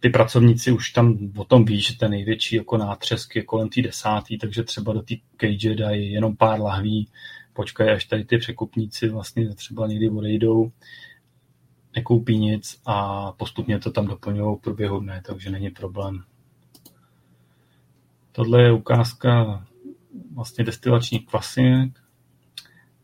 ty 0.00 0.10
pracovníci 0.10 0.72
už 0.72 0.90
tam 0.90 1.18
o 1.36 1.44
tom 1.44 1.64
ví, 1.64 1.80
že 1.80 1.96
ten 1.98 2.10
největší 2.10 2.56
jako 2.56 2.76
nátřesk 2.76 3.36
je 3.36 3.42
kolem 3.42 3.68
té 3.68 3.82
desátý, 3.82 4.38
takže 4.38 4.62
třeba 4.62 4.92
do 4.92 5.02
té 5.02 5.14
cage 5.40 5.74
dají 5.74 6.12
jenom 6.12 6.36
pár 6.36 6.60
lahví, 6.60 7.08
počkají, 7.52 7.90
až 7.90 8.04
tady 8.04 8.24
ty 8.24 8.38
překupníci 8.38 9.08
vlastně 9.08 9.54
třeba 9.54 9.86
někdy 9.86 10.10
odejdou, 10.10 10.72
nekoupí 11.96 12.38
nic 12.38 12.80
a 12.86 13.32
postupně 13.32 13.78
to 13.78 13.90
tam 13.90 14.06
doplňují 14.06 14.56
v 14.56 14.60
průběhu 14.60 15.00
dne, 15.00 15.22
takže 15.26 15.50
není 15.50 15.70
problém 15.70 16.22
Tohle 18.32 18.62
je 18.62 18.72
ukázka 18.72 19.64
vlastně 20.34 20.64
destilačních 20.64 21.26
kvasinek. 21.26 22.02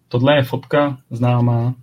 Tohle 0.08 0.36
je 0.36 0.42
fotka 0.42 0.98
známá. 1.10 1.74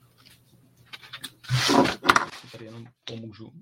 Tady 2.51 2.65
jenom 2.65 2.85
pomůžu. 3.05 3.53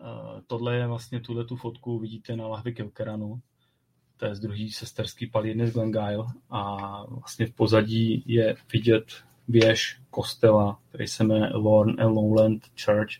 Eh, 0.00 0.42
tohle 0.46 0.76
je 0.76 0.86
vlastně 0.86 1.20
tuhle 1.20 1.44
tu 1.44 1.56
fotku, 1.56 1.98
vidíte 1.98 2.36
na 2.36 2.46
lahvi 2.46 2.72
Kilkeranu. 2.72 3.40
To 4.16 4.26
je 4.26 4.34
z 4.34 4.40
druhý 4.40 4.72
sesterský 4.72 5.26
palírny 5.26 5.66
z 5.66 5.72
Glengyle 5.72 6.24
a 6.50 6.76
vlastně 7.06 7.46
v 7.46 7.52
pozadí 7.52 8.24
je 8.26 8.56
vidět 8.72 9.04
věž 9.48 10.00
kostela, 10.10 10.78
který 10.88 11.06
se 11.06 11.24
jmenuje 11.24 11.50
Lorne 11.54 12.04
and 12.04 12.14
Lowland 12.14 12.66
Church. 12.84 13.10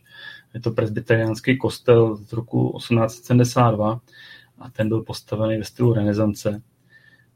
Je 0.55 0.61
to 0.61 0.71
presbyteriánský 0.71 1.59
kostel 1.59 2.17
z 2.17 2.33
roku 2.33 2.75
1872 2.79 4.01
a 4.61 4.71
ten 4.71 4.88
byl 4.88 5.03
postavený 5.03 5.59
ve 5.59 5.64
stylu 5.64 5.92
renesance. 5.92 6.62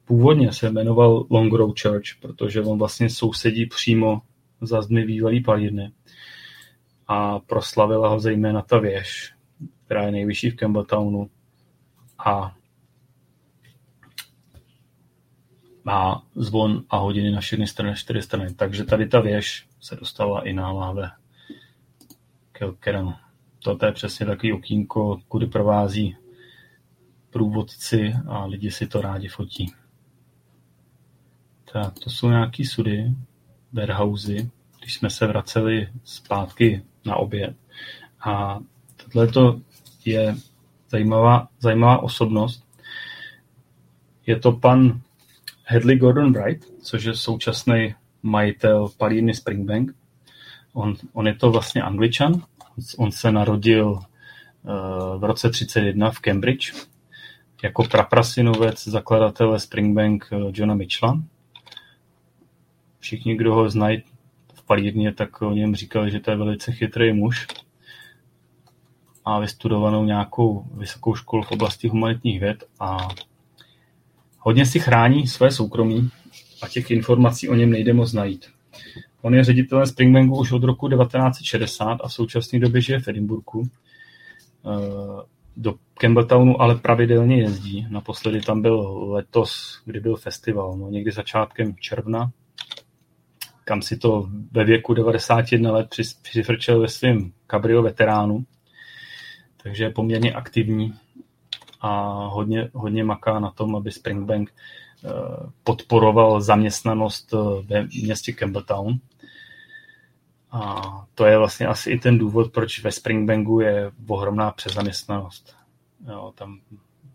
původně 0.04 0.52
se 0.52 0.70
jmenoval 0.70 1.26
Long 1.30 1.52
Row 1.52 1.72
Church, 1.82 2.20
protože 2.20 2.62
on 2.62 2.78
vlastně 2.78 3.10
sousedí 3.10 3.66
přímo 3.66 4.22
za 4.60 4.82
zdmi 4.82 5.04
bývalý 5.04 5.42
palírny. 5.42 5.92
A 7.08 7.38
proslavila 7.38 8.08
ho 8.08 8.20
zejména 8.20 8.62
ta 8.62 8.78
věž, 8.78 9.34
která 9.84 10.02
je 10.02 10.12
nejvyšší 10.12 10.50
v 10.50 10.56
Campbelltownu. 10.56 11.30
A 12.26 12.56
má 15.84 16.26
zvon 16.34 16.84
a 16.90 16.96
hodiny 16.96 17.30
na 17.30 17.40
všechny 17.40 17.66
strany, 17.66 17.96
čtyři 17.96 18.22
strany. 18.22 18.54
Takže 18.54 18.84
tady 18.84 19.08
ta 19.08 19.20
věž 19.20 19.66
se 19.80 19.96
dostala 19.96 20.40
i 20.40 20.52
na 20.52 20.72
láve 20.72 21.10
Kilkeranu. 22.52 23.14
To 23.58 23.78
je 23.86 23.92
přesně 23.92 24.26
takový 24.26 24.52
okýnko, 24.52 25.20
kudy 25.28 25.46
provází 25.46 26.16
průvodci 27.32 28.14
a 28.28 28.44
lidi 28.44 28.70
si 28.70 28.86
to 28.86 29.00
rádi 29.00 29.28
fotí. 29.28 29.72
Tak, 31.72 31.98
to 31.98 32.10
jsou 32.10 32.28
nějaký 32.28 32.64
sudy, 32.64 33.14
warehousey, 33.72 34.50
když 34.80 34.94
jsme 34.94 35.10
se 35.10 35.26
vraceli 35.26 35.88
zpátky 36.04 36.82
na 37.04 37.16
oběd. 37.16 37.56
A 38.24 38.60
tohle 39.12 39.28
je 40.04 40.36
zajímavá, 40.88 41.48
zajímavá 41.60 42.02
osobnost. 42.02 42.64
Je 44.26 44.38
to 44.38 44.52
pan 44.52 45.00
Hedley 45.64 45.96
Gordon 45.96 46.32
Bright, 46.32 46.64
což 46.82 47.04
je 47.04 47.14
současný 47.14 47.94
majitel 48.22 48.88
palírny 48.96 49.34
Springbank. 49.34 49.92
On, 50.72 50.94
on 51.12 51.26
je 51.26 51.34
to 51.34 51.50
vlastně 51.50 51.82
angličan. 51.82 52.42
On 52.98 53.12
se 53.12 53.32
narodil 53.32 53.90
uh, 53.92 54.00
v 55.20 55.24
roce 55.24 55.50
31 55.50 56.10
v 56.10 56.20
Cambridge 56.20 56.91
jako 57.62 57.82
praprasinovec 57.84 58.88
zakladatele 58.88 59.60
Springbank 59.60 60.28
uh, 60.32 60.50
Johna 60.54 60.74
Mitchella. 60.74 61.22
Všichni, 62.98 63.36
kdo 63.36 63.54
ho 63.54 63.70
znají 63.70 64.02
v 64.54 64.62
palírně, 64.66 65.12
tak 65.12 65.42
o 65.42 65.52
něm 65.52 65.74
říkali, 65.74 66.10
že 66.10 66.20
to 66.20 66.30
je 66.30 66.36
velice 66.36 66.72
chytrý 66.72 67.12
muž 67.12 67.46
a 69.24 69.40
vystudovanou 69.40 70.04
nějakou 70.04 70.64
vysokou 70.74 71.14
školu 71.14 71.42
v 71.42 71.50
oblasti 71.52 71.88
humanitních 71.88 72.40
věd 72.40 72.64
a 72.80 73.08
Hodně 74.44 74.66
si 74.66 74.80
chrání 74.80 75.26
své 75.26 75.50
soukromí 75.50 76.10
a 76.62 76.68
těch 76.68 76.90
informací 76.90 77.48
o 77.48 77.54
něm 77.54 77.70
nejde 77.70 77.92
moc 77.92 78.12
najít. 78.12 78.46
On 79.22 79.34
je 79.34 79.44
ředitelem 79.44 79.86
Springbanku 79.86 80.38
už 80.38 80.52
od 80.52 80.64
roku 80.64 80.88
1960 80.88 81.98
a 82.04 82.08
v 82.08 82.12
současné 82.12 82.58
době 82.58 82.80
žije 82.80 83.00
v 83.00 83.08
Edinburgu. 83.08 83.68
Do 85.56 85.74
Campbelltownu 85.94 86.62
ale 86.62 86.74
pravidelně 86.74 87.36
jezdí. 87.36 87.86
Naposledy 87.90 88.40
tam 88.40 88.62
byl 88.62 89.08
letos, 89.12 89.82
kdy 89.84 90.00
byl 90.00 90.16
festival, 90.16 90.76
no 90.76 90.88
někdy 90.88 91.12
začátkem 91.12 91.76
června, 91.76 92.30
kam 93.64 93.82
si 93.82 93.96
to 93.96 94.28
ve 94.52 94.64
věku 94.64 94.94
91 94.94 95.72
let 95.72 95.88
přifrčel 96.22 96.80
ve 96.80 96.88
svém 96.88 97.32
kabrio 97.46 97.82
veteránu. 97.82 98.44
Takže 99.62 99.84
je 99.84 99.90
poměrně 99.90 100.32
aktivní 100.32 100.94
a 101.80 102.12
hodně, 102.26 102.70
hodně 102.72 103.04
maká 103.04 103.40
na 103.40 103.50
tom, 103.50 103.76
aby 103.76 103.90
Springbank 103.90 104.50
eh, 104.50 105.08
podporoval 105.64 106.40
zaměstnanost 106.40 107.34
eh, 107.34 107.62
ve 107.62 107.82
městě 108.02 108.32
Campbelltown. 108.32 108.98
A 110.52 110.82
to 111.14 111.24
je 111.24 111.38
vlastně 111.38 111.66
asi 111.66 111.90
i 111.90 111.98
ten 111.98 112.18
důvod, 112.18 112.52
proč 112.52 112.82
ve 112.82 112.92
Springbanku 112.92 113.60
je 113.60 113.90
ohromná 114.08 114.50
přezaměstnanost. 114.50 115.56
Jo, 116.08 116.32
tam 116.34 116.60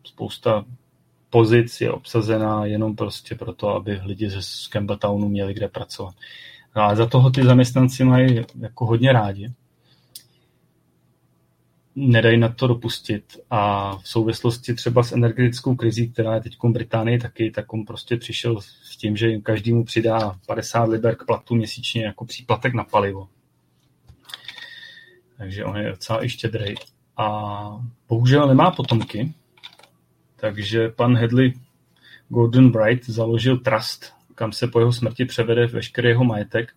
spousta 0.03 0.65
pozic 1.29 1.81
je 1.81 1.91
obsazená 1.91 2.65
jenom 2.65 2.95
prostě 2.95 3.35
proto, 3.35 3.69
aby 3.69 4.01
lidi 4.03 4.29
ze 4.29 4.39
Campbelltownu 4.71 5.29
měli 5.29 5.53
kde 5.53 5.67
pracovat. 5.67 6.15
No 6.75 6.81
a 6.81 6.95
za 6.95 7.05
toho 7.05 7.29
ty 7.29 7.43
zaměstnanci 7.43 8.03
mají 8.03 8.45
jako 8.59 8.85
hodně 8.85 9.13
rádi 9.13 9.53
nedají 11.99 12.37
na 12.37 12.49
to 12.49 12.67
dopustit. 12.67 13.37
A 13.49 13.91
v 13.97 14.07
souvislosti 14.07 14.73
třeba 14.73 15.03
s 15.03 15.11
energetickou 15.11 15.75
krizí, 15.75 16.09
která 16.09 16.35
je 16.35 16.41
teď 16.41 16.57
v 16.63 16.69
Británii 16.69 17.19
taky, 17.19 17.51
tak 17.51 17.73
on 17.73 17.85
prostě 17.85 18.17
přišel 18.17 18.61
s 18.61 18.97
tím, 18.97 19.17
že 19.17 19.37
každému 19.37 19.83
přidá 19.83 20.39
50 20.47 20.83
liber 20.83 21.15
k 21.15 21.25
platu 21.25 21.55
měsíčně 21.55 22.05
jako 22.05 22.25
příplatek 22.25 22.73
na 22.73 22.83
palivo. 22.83 23.27
Takže 25.37 25.65
on 25.65 25.77
je 25.77 25.89
docela 25.89 26.25
i 26.25 26.29
štědrej. 26.29 26.75
A 27.17 27.69
bohužel 28.09 28.47
nemá 28.47 28.71
potomky, 28.71 29.33
takže 30.35 30.89
pan 30.89 31.17
Hedley 31.17 31.53
Gordon 32.29 32.71
Bright 32.71 33.09
založil 33.09 33.57
trust, 33.57 34.13
kam 34.35 34.51
se 34.51 34.67
po 34.67 34.79
jeho 34.79 34.93
smrti 34.93 35.25
převede 35.25 35.67
veškerý 35.67 36.09
jeho 36.09 36.23
majetek 36.23 36.73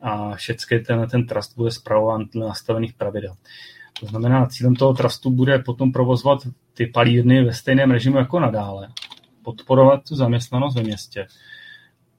a 0.00 0.34
všechny 0.34 0.80
ten, 0.80 1.08
ten 1.10 1.26
trust 1.26 1.56
bude 1.56 1.70
zpravován 1.70 2.24
dle 2.32 2.46
nastavených 2.46 2.92
pravidel. 2.92 3.36
To 4.04 4.08
znamená, 4.10 4.46
cílem 4.46 4.74
toho 4.74 4.94
trustu 4.94 5.30
bude 5.30 5.58
potom 5.58 5.92
provozovat 5.92 6.38
ty 6.74 6.86
palírny 6.86 7.44
ve 7.44 7.52
stejném 7.52 7.90
režimu 7.90 8.18
jako 8.18 8.40
nadále. 8.40 8.88
Podporovat 9.42 10.04
tu 10.08 10.16
zaměstnanost 10.16 10.74
ve 10.74 10.82
městě 10.82 11.26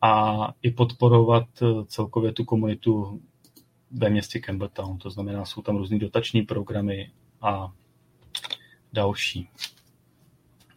a 0.01 0.35
i 0.61 0.71
podporovat 0.71 1.43
eh, 1.61 1.65
celkově 1.87 2.31
tu 2.31 2.45
komunitu 2.45 3.21
ve 3.91 4.09
městě 4.09 4.39
Campbelltown. 4.39 4.97
To 4.97 5.09
znamená, 5.09 5.45
jsou 5.45 5.61
tam 5.61 5.77
různý 5.77 5.99
dotační 5.99 6.41
programy 6.41 7.11
a 7.41 7.71
další. 8.93 9.49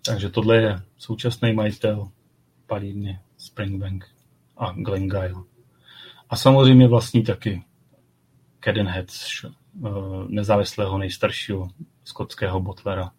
Takže 0.04 0.28
tohle 0.28 0.56
je 0.56 0.82
současný 0.98 1.52
majitel 1.52 2.08
palírny 2.66 3.20
Springbank 3.36 4.04
a 4.56 4.72
Glengyle. 4.72 5.42
A 6.30 6.36
samozřejmě 6.36 6.88
vlastní 6.88 7.22
taky 7.22 7.64
Cadenheads 8.60 9.44
Eh, 9.44 9.50
nezávislého 10.28 10.98
nejstaršího 10.98 11.68
skotského 12.04 12.60
botlera. 12.60 13.10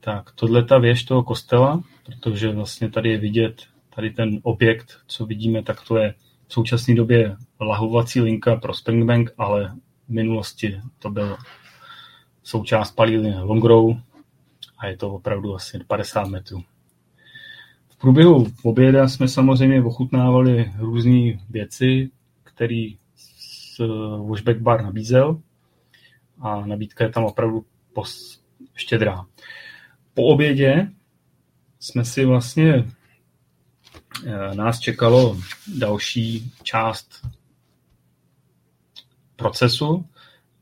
Tak, 0.00 0.32
tohle 0.32 0.64
ta 0.64 0.78
věž 0.78 1.04
toho 1.04 1.22
kostela, 1.22 1.82
protože 2.06 2.52
vlastně 2.52 2.90
tady 2.90 3.10
je 3.10 3.18
vidět, 3.18 3.62
tady 3.94 4.10
ten 4.10 4.38
objekt, 4.42 4.98
co 5.06 5.26
vidíme, 5.26 5.62
tak 5.62 5.88
to 5.88 5.96
je 5.96 6.14
v 6.46 6.52
současné 6.52 6.94
době 6.94 7.36
lahovací 7.60 8.20
linka 8.20 8.56
pro 8.56 8.74
Springbank, 8.74 9.30
ale 9.38 9.74
v 10.08 10.12
minulosti 10.12 10.80
to 10.98 11.10
byl 11.10 11.36
součást 12.42 12.90
palílny 12.90 13.40
Longrow 13.40 13.96
a 14.78 14.86
je 14.86 14.96
to 14.96 15.10
opravdu 15.10 15.54
asi 15.54 15.78
50 15.86 16.28
metrů. 16.28 16.62
V 17.88 17.96
průběhu 17.96 18.46
oběda 18.62 19.08
jsme 19.08 19.28
samozřejmě 19.28 19.82
ochutnávali 19.82 20.72
různé 20.78 21.38
věci, 21.50 22.10
které 22.42 22.86
Washback 24.28 24.58
Bar 24.58 24.82
nabízel 24.82 25.40
a 26.40 26.66
nabídka 26.66 27.04
je 27.04 27.10
tam 27.10 27.24
opravdu 27.24 27.64
pos, 27.92 28.42
štědrá. 28.74 29.26
Po 30.14 30.22
obědě 30.22 30.90
jsme 31.80 32.04
si 32.04 32.24
vlastně 32.24 32.74
eh, 34.26 34.54
nás 34.54 34.78
čekalo 34.78 35.36
další 35.78 36.52
část 36.62 37.26
procesu 39.36 40.06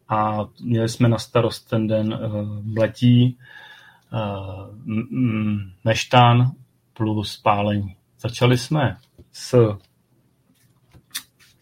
a 0.08 0.48
měli 0.60 0.88
jsme 0.88 1.08
na 1.08 1.18
starost 1.18 1.68
ten 1.68 1.86
den 1.86 2.18
mletí, 2.62 3.38
uh, 4.12 4.76
meštán 5.84 6.52
plus 6.92 7.36
pálení. 7.36 7.96
Začali 8.20 8.58
jsme 8.58 8.96
s 9.32 9.76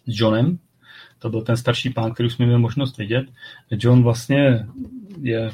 Johnem, 0.06 0.58
to 1.18 1.30
byl 1.30 1.42
ten 1.42 1.56
starší 1.56 1.90
pán, 1.90 2.14
který 2.14 2.30
jsme 2.30 2.46
měli 2.46 2.60
možnost 2.60 2.98
vidět. 2.98 3.26
John 3.70 4.02
vlastně 4.02 4.66
je 5.20 5.50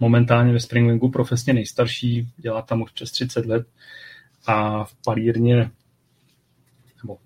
momentálně 0.00 0.52
ve 0.52 0.60
Springwingu 0.60 1.10
profesně 1.10 1.52
nejstarší, 1.52 2.28
dělá 2.36 2.62
tam 2.62 2.82
už 2.82 2.90
přes 2.90 3.10
30 3.10 3.46
let 3.46 3.66
a 4.46 4.84
v 4.84 4.94
palírně, 5.04 5.70
nebo 7.02 7.18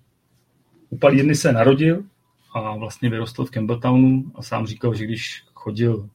u 0.89 0.97
palírny 0.97 1.35
se 1.35 1.51
narodil 1.51 2.03
a 2.53 2.75
vlastně 2.75 3.09
vyrostl 3.09 3.45
v 3.45 3.51
Campbelltownu 3.51 4.31
a 4.35 4.41
sám 4.41 4.67
říkal, 4.67 4.95
že 4.95 5.05
když 5.05 5.43
chodil 5.53 6.09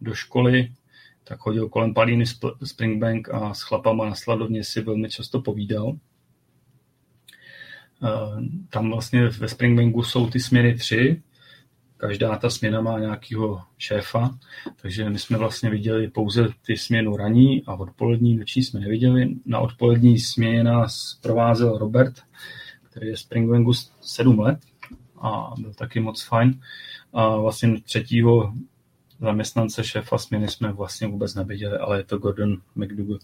do 0.00 0.14
školy, 0.14 0.72
tak 1.24 1.38
chodil 1.38 1.68
kolem 1.68 1.94
palíny 1.94 2.24
Springbank 2.64 3.28
a 3.28 3.54
s 3.54 3.62
chlapama 3.62 4.06
na 4.06 4.14
sladovně 4.14 4.64
si 4.64 4.80
velmi 4.80 5.10
často 5.10 5.40
povídal. 5.40 5.96
Eh, 8.04 8.42
tam 8.70 8.90
vlastně 8.90 9.28
ve 9.28 9.48
Springbanku 9.48 10.02
jsou 10.02 10.30
ty 10.30 10.40
směny 10.40 10.74
tři, 10.74 11.22
každá 11.96 12.36
ta 12.36 12.50
směna 12.50 12.80
má 12.80 12.98
nějakého 12.98 13.62
šéfa, 13.78 14.38
takže 14.82 15.10
my 15.10 15.18
jsme 15.18 15.38
vlastně 15.38 15.70
viděli 15.70 16.08
pouze 16.08 16.48
ty 16.66 16.76
směnu 16.76 17.16
raní 17.16 17.62
a 17.66 17.74
odpolední, 17.74 18.36
noční 18.36 18.62
jsme 18.62 18.80
neviděli. 18.80 19.34
Na 19.46 19.58
odpolední 19.58 20.18
směně 20.18 20.64
nás 20.64 21.18
provázel 21.22 21.78
Robert, 21.78 22.14
který 22.82 23.08
je 23.08 23.16
Springbanku 23.16 23.72
7 24.00 24.38
let 24.38 24.58
a 25.20 25.54
byl 25.58 25.74
taky 25.74 26.00
moc 26.00 26.22
fajn. 26.22 26.60
A 27.12 27.36
vlastně 27.36 27.80
třetího 27.80 28.54
zaměstnance 29.20 29.84
šéfa 29.84 30.18
směny 30.18 30.48
jsme 30.48 30.72
vlastně 30.72 31.08
vůbec 31.08 31.34
neviděli, 31.34 31.78
ale 31.78 31.98
je 31.98 32.04
to 32.04 32.18
Gordon 32.18 32.56
McDougall. 32.74 33.18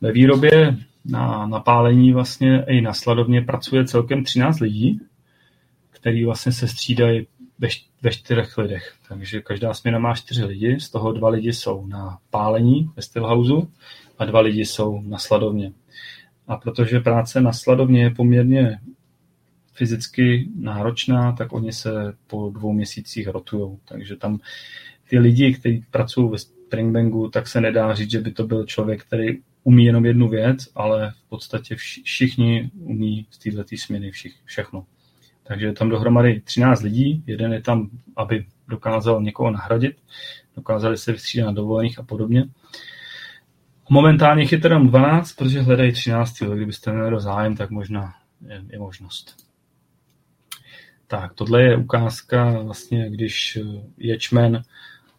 ve 0.00 0.12
výrobě 0.12 0.76
na 1.04 1.46
napálení 1.46 2.12
vlastně 2.12 2.64
i 2.68 2.80
na 2.80 2.92
sladovně 2.92 3.42
pracuje 3.42 3.84
celkem 3.84 4.24
13 4.24 4.60
lidí, 4.60 5.00
který 5.90 6.24
vlastně 6.24 6.52
se 6.52 6.68
střídají 6.68 7.26
ve, 7.58 7.68
ve 8.02 8.10
čtyřech 8.10 8.58
lidech. 8.58 8.94
Takže 9.08 9.40
každá 9.40 9.74
směna 9.74 9.98
má 9.98 10.14
čtyři 10.14 10.44
lidi, 10.44 10.80
z 10.80 10.90
toho 10.90 11.12
dva 11.12 11.28
lidi 11.28 11.52
jsou 11.52 11.86
na 11.86 12.18
pálení 12.30 12.90
ve 12.96 13.02
Stillhouse 13.02 13.66
a 14.18 14.24
dva 14.24 14.40
lidi 14.40 14.64
jsou 14.64 15.02
na 15.02 15.18
sladovně. 15.18 15.72
A 16.46 16.56
protože 16.56 17.00
práce 17.00 17.40
na 17.40 17.52
sladovně 17.52 18.02
je 18.02 18.10
poměrně 18.10 18.78
fyzicky 19.72 20.48
náročná, 20.58 21.32
tak 21.32 21.52
oni 21.52 21.72
se 21.72 21.92
po 22.26 22.50
dvou 22.50 22.72
měsících 22.72 23.28
rotujou. 23.28 23.78
Takže 23.84 24.16
tam 24.16 24.38
ty 25.08 25.18
lidi, 25.18 25.54
kteří 25.54 25.84
pracují 25.90 26.30
ve 26.30 26.38
Springbangu, 26.38 27.28
tak 27.28 27.48
se 27.48 27.60
nedá 27.60 27.94
říct, 27.94 28.10
že 28.10 28.20
by 28.20 28.32
to 28.32 28.46
byl 28.46 28.64
člověk, 28.64 29.04
který 29.04 29.38
umí 29.64 29.84
jenom 29.84 30.06
jednu 30.06 30.28
věc, 30.28 30.68
ale 30.74 31.10
v 31.10 31.28
podstatě 31.28 31.76
všichni 31.76 32.70
umí 32.74 33.26
z 33.30 33.38
této 33.38 33.76
směny 33.76 34.10
všich, 34.10 34.34
všechno. 34.44 34.86
Takže 35.42 35.66
je 35.66 35.72
tam 35.72 35.88
dohromady 35.88 36.40
13 36.40 36.82
lidí, 36.82 37.24
jeden 37.26 37.52
je 37.52 37.60
tam, 37.60 37.90
aby 38.16 38.46
dokázal 38.68 39.22
někoho 39.22 39.50
nahradit, 39.50 39.96
dokázali 40.56 40.96
se 40.96 41.12
vystřídat 41.12 41.46
na 41.46 41.52
dovolených 41.52 41.98
a 41.98 42.02
podobně. 42.02 42.44
Momentálně 43.90 44.46
je 44.52 44.58
teda 44.58 44.78
12, 44.78 45.32
protože 45.32 45.62
hledají 45.62 45.92
13, 45.92 46.42
kdybyste 46.42 46.92
měli 46.92 47.20
zájem, 47.20 47.56
tak 47.56 47.70
možná 47.70 48.14
je, 48.48 48.62
je 48.70 48.78
možnost. 48.78 49.36
Tak, 51.06 51.34
tohle 51.34 51.62
je 51.62 51.76
ukázka 51.76 52.60
vlastně, 52.60 53.10
když 53.10 53.58
ječmen 53.98 54.62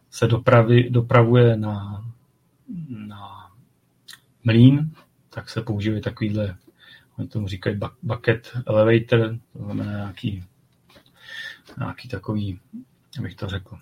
se 0.09 0.27
dopraví, 0.27 0.89
dopravuje 0.89 1.57
na, 1.57 2.05
na 2.89 3.34
mlín, 4.45 4.91
tak 5.29 5.49
se 5.49 5.61
používají 5.61 6.01
takovýhle, 6.01 6.57
oni 7.17 7.27
tomu 7.27 7.47
říkají 7.47 7.79
bucket 8.03 8.51
elevator, 8.67 9.37
to 9.53 9.63
znamená 9.63 9.91
nějaký, 9.91 10.43
nějaký 11.77 12.09
takový, 12.09 12.59
abych 13.19 13.35
to 13.35 13.47
řekl, 13.47 13.77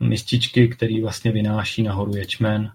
mističky, 0.00 0.68
který 0.68 1.00
vlastně 1.00 1.32
vynáší 1.32 1.82
nahoru 1.82 2.16
ječmen. 2.16 2.72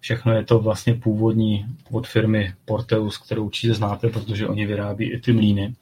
Všechno 0.00 0.32
je 0.32 0.44
to 0.44 0.58
vlastně 0.58 0.94
původní 0.94 1.66
od 1.90 2.06
firmy 2.06 2.54
Porteus, 2.64 3.18
kterou 3.18 3.44
určitě 3.44 3.74
znáte, 3.74 4.08
protože 4.08 4.48
oni 4.48 4.66
vyrábí 4.66 5.12
i 5.12 5.20
ty 5.20 5.32
mlíny. 5.32 5.74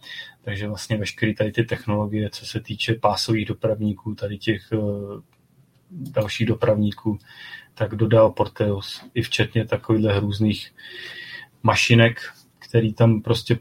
Takže 0.43 0.69
vlastně 0.69 0.97
veškeré 0.97 1.35
tady 1.35 1.53
ty 1.53 1.65
technologie, 1.65 2.31
co 2.31 2.47
se 2.47 2.61
týče 2.61 2.95
pásových 2.95 3.47
dopravníků, 3.47 4.15
tady 4.15 4.39
těch 4.39 4.73
uh, 4.73 5.21
dalších 5.91 6.47
dopravníků, 6.47 7.19
tak 7.75 7.95
dodal 7.95 8.31
Porteus 8.31 9.05
i 9.15 9.23
včetně 9.23 9.65
takovýchhle 9.65 10.21
různých 10.21 10.73
mašinek, 11.63 12.21
který 12.59 12.95
tam 12.95 13.23
prostě 13.23 13.59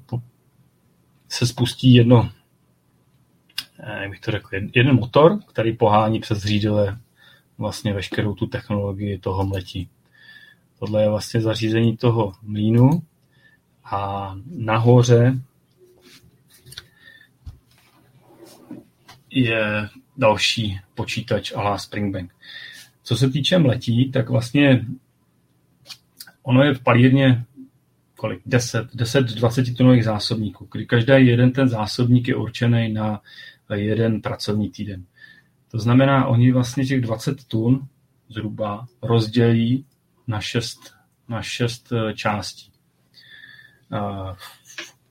se 1.29 1.47
spustí 1.47 1.93
jedno, 1.93 2.31
eh, 3.79 4.01
jak 4.01 4.09
bych 4.09 4.19
to 4.19 4.31
řekl, 4.31 4.49
jeden 4.75 4.95
motor, 4.95 5.39
který 5.49 5.77
pohání 5.77 6.19
přes 6.19 6.43
řídele 6.43 6.99
vlastně 7.57 7.93
veškerou 7.93 8.35
tu 8.35 8.47
technologii 8.47 9.19
toho 9.19 9.45
mletí. 9.45 9.89
Tohle 10.79 11.01
je 11.01 11.09
vlastně 11.09 11.41
zařízení 11.41 11.97
toho 11.97 12.33
mlínu 12.41 12.89
a 13.83 14.33
nahoře 14.45 15.39
je 19.29 19.89
další 20.17 20.79
počítač 20.95 21.51
a 21.55 21.77
Springbank. 21.77 22.33
Co 23.03 23.17
se 23.17 23.29
týče 23.29 23.59
mletí, 23.59 24.11
tak 24.11 24.29
vlastně 24.29 24.85
ono 26.43 26.63
je 26.63 26.73
v 26.73 26.83
palírně 26.83 27.45
kolik? 28.17 28.41
10, 28.45 28.87
10 28.95 29.25
20 29.25 29.77
tunových 29.77 30.05
zásobníků, 30.05 30.67
kdy 30.71 30.85
každý 30.85 31.13
jeden 31.27 31.51
ten 31.51 31.67
zásobník 31.67 32.27
je 32.27 32.35
určený 32.35 32.93
na 32.93 33.21
jeden 33.75 34.21
pracovní 34.21 34.69
týden. 34.69 35.05
To 35.71 35.79
znamená, 35.79 36.25
oni 36.25 36.51
vlastně 36.51 36.85
těch 36.85 37.01
20 37.01 37.43
tun 37.43 37.87
zhruba 38.29 38.85
rozdělí 39.01 39.85
na 40.27 40.41
6, 40.41 40.79
na 41.29 41.41
6 41.41 41.91
eh, 41.91 42.13
částí. 42.13 42.71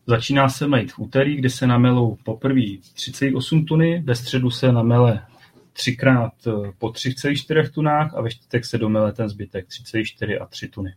Začíná 0.07 0.49
se 0.49 0.69
mít 0.69 0.93
v 0.93 0.99
úterý, 0.99 1.37
kdy 1.37 1.51
se 1.51 1.67
namelou 1.67 2.17
poprvé 2.25 2.61
38 2.95 3.65
tuny, 3.65 4.03
ve 4.05 4.15
středu 4.15 4.51
se 4.51 4.73
namele 4.73 5.27
třikrát 5.73 6.33
eh, 6.47 6.73
po 6.79 6.89
3,4 6.89 7.71
tunách 7.71 8.15
a 8.15 8.21
ve 8.21 8.31
čtvrtek 8.31 8.65
se 8.65 8.79
domele 8.79 9.13
ten 9.13 9.29
zbytek 9.29 9.69
3,4 9.69 10.43
a 10.43 10.47
3 10.47 10.69
tuny. 10.69 10.95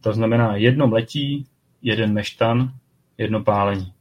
To 0.00 0.12
znamená 0.12 0.56
jedno 0.56 0.90
letí, 0.90 1.46
jeden 1.82 2.12
meštan, 2.12 2.72
jedno 3.18 3.44
pálení. 3.44 3.92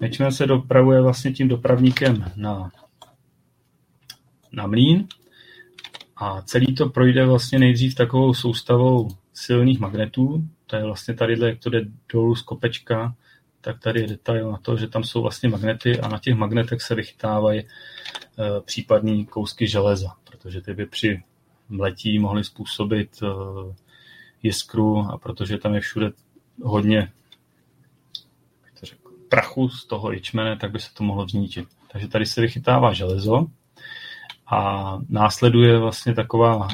Mečmen 0.00 0.32
se 0.32 0.46
dopravuje 0.46 1.00
vlastně 1.00 1.32
tím 1.32 1.48
dopravníkem 1.48 2.32
na, 2.36 2.70
na 4.52 4.66
mlín 4.66 5.08
a 6.16 6.42
celý 6.42 6.74
to 6.74 6.88
projde 6.88 7.26
vlastně 7.26 7.58
nejdřív 7.58 7.94
takovou 7.94 8.34
soustavou 8.34 9.08
silných 9.34 9.80
magnetů. 9.80 10.48
To 10.66 10.76
je 10.76 10.84
vlastně 10.84 11.14
tady, 11.14 11.36
jak 11.46 11.58
to 11.58 11.70
jde 11.70 11.80
dolů 12.12 12.34
z 12.34 12.42
kopečka, 12.42 13.16
tak 13.68 13.80
tady 13.80 14.00
je 14.00 14.06
detail 14.06 14.52
na 14.52 14.58
to, 14.62 14.76
že 14.76 14.88
tam 14.88 15.04
jsou 15.04 15.22
vlastně 15.22 15.48
magnety 15.48 16.00
a 16.00 16.08
na 16.08 16.18
těch 16.18 16.34
magnetech 16.34 16.82
se 16.82 16.94
vychytávají 16.94 17.62
Eh, 18.40 18.60
případný 18.60 19.26
kousky 19.26 19.68
železa, 19.68 20.14
protože 20.24 20.60
ty 20.60 20.74
by 20.74 20.86
při 20.86 21.22
mletí 21.68 22.18
mohly 22.18 22.44
způsobit 22.44 23.10
eh, 23.22 23.26
jiskru 24.42 24.98
a 24.98 25.18
protože 25.18 25.58
tam 25.58 25.74
je 25.74 25.80
všude 25.80 26.10
hodně 26.62 27.12
to 28.80 28.86
řekl, 28.86 29.10
prachu 29.28 29.68
z 29.68 29.84
toho 29.84 30.12
ječmene, 30.12 30.56
tak 30.56 30.72
by 30.72 30.80
se 30.80 30.94
to 30.94 31.04
mohlo 31.04 31.28
zničit. 31.28 31.68
Takže 31.92 32.08
tady 32.08 32.26
se 32.26 32.40
vychytává 32.40 32.92
železo 32.92 33.46
a 34.46 34.98
následuje 35.08 35.78
vlastně 35.78 36.14
taková, 36.14 36.68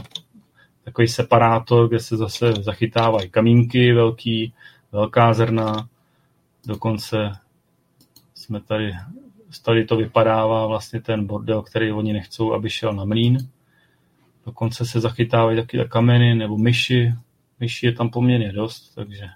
takový 0.84 1.09
separátor, 1.09 1.88
kde 1.88 2.01
se 2.01 2.16
zase 2.16 2.53
zachytávají 2.53 3.30
kamínky 3.30 3.92
velký, 3.92 4.55
velká 4.92 5.34
zrna, 5.34 5.88
dokonce 6.67 7.17
jsme 8.35 8.61
tady 8.61 8.93
tady 9.62 9.85
to 9.85 9.97
vypadává 9.97 10.67
vlastně 10.67 11.01
ten 11.01 11.27
bordel, 11.27 11.62
který 11.62 11.93
oni 11.93 12.12
nechcou, 12.12 12.53
aby 12.53 12.71
šel 12.71 12.93
na 12.93 13.05
mlín. 13.05 13.39
Dokonce 14.47 14.87
se 14.87 15.01
zachytávají 15.01 15.57
taky 15.57 15.79
kameny 15.89 16.35
nebo 16.35 16.59
myši. 16.59 17.15
Myši 17.61 17.87
je 17.87 17.93
tam 17.93 18.11
poměrně 18.11 18.53
dost, 18.53 18.95
takže 18.95 19.29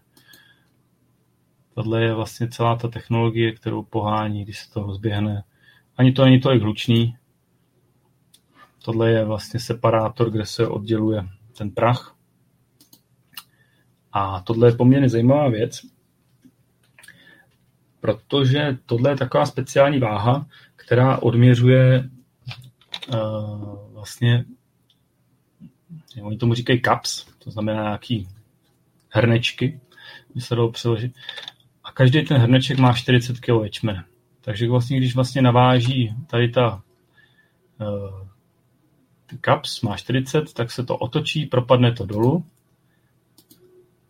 tohle 1.74 2.02
je 2.02 2.14
vlastně 2.14 2.48
celá 2.48 2.76
ta 2.76 2.88
technologie, 2.88 3.52
kterou 3.52 3.82
pohání, 3.82 4.44
když 4.44 4.58
se 4.58 4.70
to 4.70 4.82
rozběhne. 4.82 5.44
Ani 5.96 6.12
to 6.12 6.24
není 6.24 6.40
tolik 6.40 6.62
hlučný. 6.62 7.16
Tohle 8.84 9.10
je 9.10 9.24
vlastně 9.24 9.60
separátor, 9.60 10.30
kde 10.30 10.46
se 10.46 10.66
odděluje 10.66 11.28
ten 11.58 11.70
prach. 11.70 12.16
A 14.12 14.40
tohle 14.40 14.68
je 14.68 14.76
poměrně 14.76 15.08
zajímavá 15.08 15.48
věc, 15.48 15.80
protože 18.00 18.78
tohle 18.86 19.10
je 19.10 19.16
taková 19.16 19.46
speciální 19.46 19.98
váha, 19.98 20.46
která 20.76 21.18
odměřuje 21.18 22.10
uh, 23.14 23.92
vlastně, 23.92 24.44
oni 26.22 26.36
tomu 26.36 26.54
říkají 26.54 26.82
caps, 26.82 27.26
to 27.38 27.50
znamená 27.50 27.82
nějaký 27.82 28.28
hrnečky, 29.08 29.80
by 30.34 30.40
se 30.40 30.54
dalo 30.54 30.70
přeložit. 30.70 31.12
A 31.84 31.92
každý 31.92 32.24
ten 32.24 32.36
hrneček 32.36 32.78
má 32.78 32.92
40 32.92 33.40
kg 33.40 33.48
ječmene. 33.62 34.04
Takže 34.40 34.68
vlastně, 34.68 34.96
když 34.96 35.14
vlastně 35.14 35.42
naváží 35.42 36.14
tady 36.26 36.48
ta 36.48 36.82
uh, 37.80 38.28
caps 39.44 39.80
má 39.80 39.96
40, 39.96 40.52
tak 40.52 40.70
se 40.70 40.84
to 40.84 40.96
otočí, 40.96 41.46
propadne 41.46 41.92
to 41.92 42.06
dolů 42.06 42.44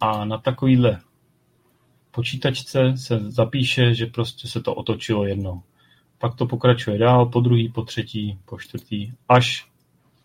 a 0.01 0.25
na 0.25 0.39
takovýhle 0.39 1.01
počítačce 2.19 2.97
se 2.97 3.31
zapíše, 3.31 3.95
že 3.95 4.07
prostě 4.07 4.49
se 4.49 4.61
to 4.61 4.75
otočilo 4.75 5.27
jednou. 5.27 5.63
Pak 6.19 6.35
to 6.35 6.47
pokračuje 6.47 6.99
dál, 6.99 7.27
po 7.27 7.41
druhý, 7.41 7.69
po 7.69 7.83
třetí, 7.83 8.39
po 8.45 8.59
čtvrtý, 8.59 9.13
až 9.29 9.67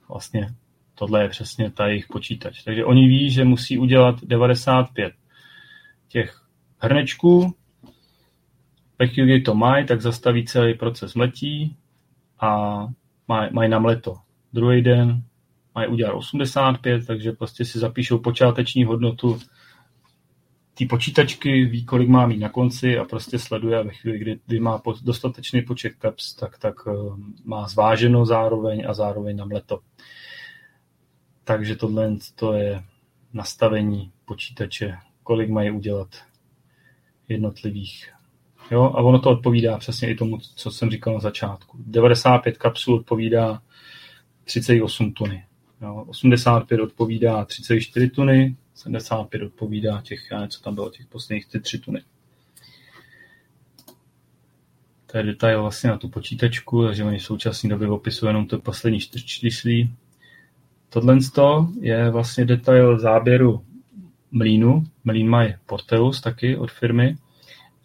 vlastně 0.09 0.55
tohle 0.95 1.23
je 1.23 1.29
přesně 1.29 1.71
ta 1.71 1.87
jejich 1.87 2.07
počítač. 2.07 2.63
Takže 2.63 2.85
oni 2.85 3.07
ví, 3.07 3.31
že 3.31 3.43
musí 3.43 3.77
udělat 3.77 4.15
95 4.23 5.13
těch 6.07 6.41
hrnečků, 6.77 7.55
ve 8.99 9.07
chvíli, 9.07 9.27
kdy 9.27 9.41
to 9.41 9.55
mají, 9.55 9.85
tak 9.85 10.01
zastaví 10.01 10.45
celý 10.45 10.73
proces 10.73 11.13
mletí 11.13 11.75
a 12.39 12.77
mají 13.27 13.49
maj 13.53 13.69
na 13.69 13.79
mleto. 13.79 14.15
Druhý 14.53 14.81
den 14.81 15.23
mají 15.75 15.87
udělat 15.87 16.13
85, 16.13 17.07
takže 17.07 17.31
prostě 17.31 17.65
si 17.65 17.79
zapíšou 17.79 18.17
počáteční 18.17 18.83
hodnotu 18.83 19.39
ty 20.73 20.85
počítačky 20.85 21.65
ví, 21.65 21.85
kolik 21.85 22.09
má 22.09 22.27
mít 22.27 22.39
na 22.39 22.49
konci 22.49 22.97
a 22.97 23.05
prostě 23.05 23.39
sleduje 23.39 23.83
ve 23.83 23.93
chvíli, 23.93 24.19
kdy, 24.19 24.39
kdy 24.45 24.59
má 24.59 24.81
dostatečný 25.03 25.61
počet 25.61 25.93
caps, 26.01 26.35
tak, 26.35 26.57
tak 26.57 26.87
uh, 26.87 27.17
má 27.43 27.67
zváženo 27.67 28.25
zároveň 28.25 28.85
a 28.87 28.93
zároveň 28.93 29.37
na 29.37 29.45
mleto. 29.45 29.79
Takže 31.43 31.75
tohle 31.75 32.17
to 32.35 32.53
je 32.53 32.83
nastavení 33.33 34.11
počítače, 34.25 34.97
kolik 35.23 35.49
mají 35.49 35.71
udělat 35.71 36.07
jednotlivých. 37.29 38.13
Jo, 38.71 38.83
a 38.83 39.01
ono 39.01 39.19
to 39.19 39.29
odpovídá 39.29 39.77
přesně 39.77 40.09
i 40.09 40.15
tomu, 40.15 40.37
co 40.55 40.71
jsem 40.71 40.89
říkal 40.89 41.13
na 41.13 41.19
začátku. 41.19 41.77
95 41.85 42.57
kapsul 42.57 42.95
odpovídá 42.95 43.61
38 44.43 45.11
tuny. 45.11 45.45
Jo, 45.81 46.05
85 46.07 46.81
odpovídá 46.81 47.45
34 47.45 48.09
tuny, 48.09 48.55
75 48.73 49.41
odpovídá 49.41 50.01
těch, 50.01 50.31
já 50.31 50.47
co 50.47 50.61
tam 50.61 50.75
bylo, 50.75 50.89
těch 50.89 51.07
posledních 51.07 51.47
3 51.61 51.79
tuny. 51.79 52.03
To 55.11 55.17
je 55.17 55.23
detail 55.23 55.61
vlastně 55.61 55.89
na 55.89 55.97
tu 55.97 56.09
počítačku, 56.09 56.85
takže 56.85 57.03
oni 57.03 57.19
v 57.19 57.23
současné 57.23 57.69
době 57.69 57.87
opisují 57.87 58.29
jenom 58.29 58.47
to 58.47 58.59
poslední 58.59 58.99
čtyřčíslí. 58.99 59.95
Tohle 60.89 61.17
je 61.79 62.09
vlastně 62.09 62.45
detail 62.45 62.99
záběru 62.99 63.65
mlínu. 64.31 64.83
Mlín 65.03 65.29
mají 65.29 65.55
Porteus 65.65 66.21
taky 66.21 66.57
od 66.57 66.71
firmy. 66.71 67.17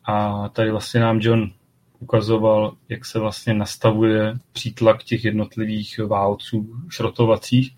A 0.05 0.49
tady 0.49 0.71
vlastně 0.71 1.01
nám 1.01 1.19
John 1.21 1.53
ukazoval, 1.99 2.77
jak 2.89 3.05
se 3.05 3.19
vlastně 3.19 3.55
nastavuje 3.55 4.39
přítlak 4.53 5.05
těch 5.05 5.25
jednotlivých 5.25 5.99
válců 5.99 6.83
šrotovacích. 6.89 7.77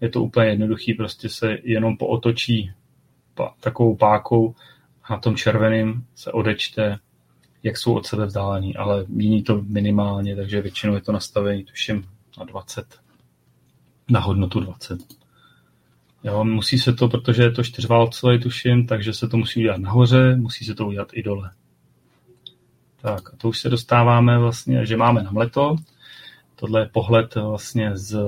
Je 0.00 0.08
to 0.08 0.22
úplně 0.22 0.46
jednoduchý, 0.46 0.94
prostě 0.94 1.28
se 1.28 1.58
jenom 1.62 1.96
pootočí 1.96 2.72
takovou 3.60 3.96
pákou 3.96 4.54
a 5.04 5.12
na 5.12 5.20
tom 5.20 5.36
červeným 5.36 6.06
se 6.14 6.32
odečte 6.32 6.98
jak 7.64 7.76
jsou 7.76 7.94
od 7.94 8.06
sebe 8.06 8.26
vzdálení, 8.26 8.76
ale 8.76 9.04
mění 9.08 9.42
to 9.42 9.62
minimálně, 9.62 10.36
takže 10.36 10.60
většinou 10.60 10.94
je 10.94 11.00
to 11.00 11.12
nastavení 11.12 11.64
tuším 11.64 12.08
na 12.38 12.44
20, 12.44 13.00
na 14.10 14.20
hodnotu 14.20 14.60
20. 14.60 15.00
Jo, 16.24 16.44
musí 16.44 16.78
se 16.78 16.92
to, 16.92 17.08
protože 17.08 17.42
je 17.42 17.50
to 17.50 17.64
čtyřválcové, 17.64 18.38
tuším, 18.38 18.86
takže 18.86 19.12
se 19.12 19.28
to 19.28 19.36
musí 19.36 19.60
udělat 19.60 19.80
nahoře, 19.80 20.36
musí 20.36 20.64
se 20.64 20.74
to 20.74 20.86
udělat 20.86 21.08
i 21.12 21.22
dole. 21.22 21.50
Tak 23.00 23.34
a 23.34 23.36
to 23.36 23.48
už 23.48 23.60
se 23.60 23.68
dostáváme 23.68 24.38
vlastně, 24.38 24.86
že 24.86 24.96
máme 24.96 25.22
na 25.22 25.30
mleto. 25.30 25.76
Tohle 26.56 26.80
je 26.80 26.90
pohled 26.92 27.34
vlastně 27.34 27.90
z, 27.94 28.18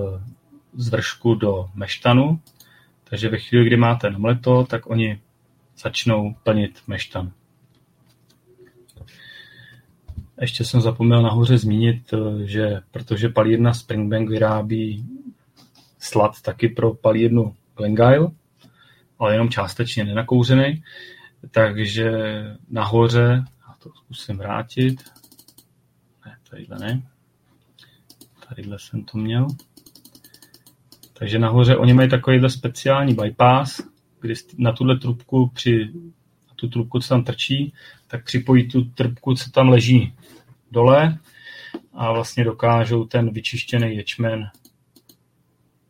z 0.77 0.89
vršku 0.89 1.35
do 1.35 1.71
meštanu. 1.75 2.41
Takže 3.05 3.29
ve 3.29 3.39
chvíli, 3.39 3.67
kdy 3.67 3.77
máte 3.77 4.11
na 4.11 4.19
mleto, 4.19 4.65
tak 4.65 4.91
oni 4.91 5.21
začnou 5.79 6.35
plnit 6.43 6.83
meštan. 6.87 7.33
Ještě 10.41 10.65
jsem 10.65 10.81
zapomněl 10.81 11.23
nahoře 11.23 11.59
zmínit, 11.59 12.13
eh, 12.13 12.47
že 12.47 12.81
protože 12.91 13.29
palírna 13.29 13.75
Springbank 13.75 14.31
vyrábí 14.31 15.07
slad 15.99 16.41
taky 16.43 16.69
pro 16.69 16.95
palírnu 16.95 17.57
Glengyle, 17.77 18.31
ale 19.19 19.35
jenom 19.35 19.49
částečně 19.49 20.05
nenakouřený, 20.05 20.83
takže 21.51 22.11
nahoře, 22.71 23.45
a 23.67 23.75
to 23.83 23.91
zkusím 23.95 24.37
vrátit, 24.37 25.05
ne, 26.27 26.37
tadyhle 26.51 26.79
ne, 26.79 27.03
tadyhle 28.49 28.79
jsem 28.79 29.05
to 29.05 29.19
měl, 29.19 29.47
takže 31.19 31.39
nahoře 31.39 31.77
oni 31.77 31.95
mají 31.95 32.09
takovýhle 32.09 32.51
speciální 32.51 33.15
bypass, 33.15 33.81
kdy 34.21 34.35
na 34.59 34.73
tuhle 34.73 34.99
trubku 34.99 35.51
při 35.55 35.93
tu 36.57 36.69
trubku, 36.69 37.01
co 37.01 37.09
tam 37.09 37.25
trčí, 37.25 37.73
tak 38.07 38.25
připojí 38.25 38.69
tu 38.69 38.85
trubku, 38.85 39.35
co 39.35 39.51
tam 39.51 39.69
leží 39.69 40.15
dole 40.71 41.19
a 41.95 42.13
vlastně 42.13 42.45
dokážou 42.45 43.05
ten 43.05 43.31
vyčištěný 43.31 43.97
ječmen 43.97 44.51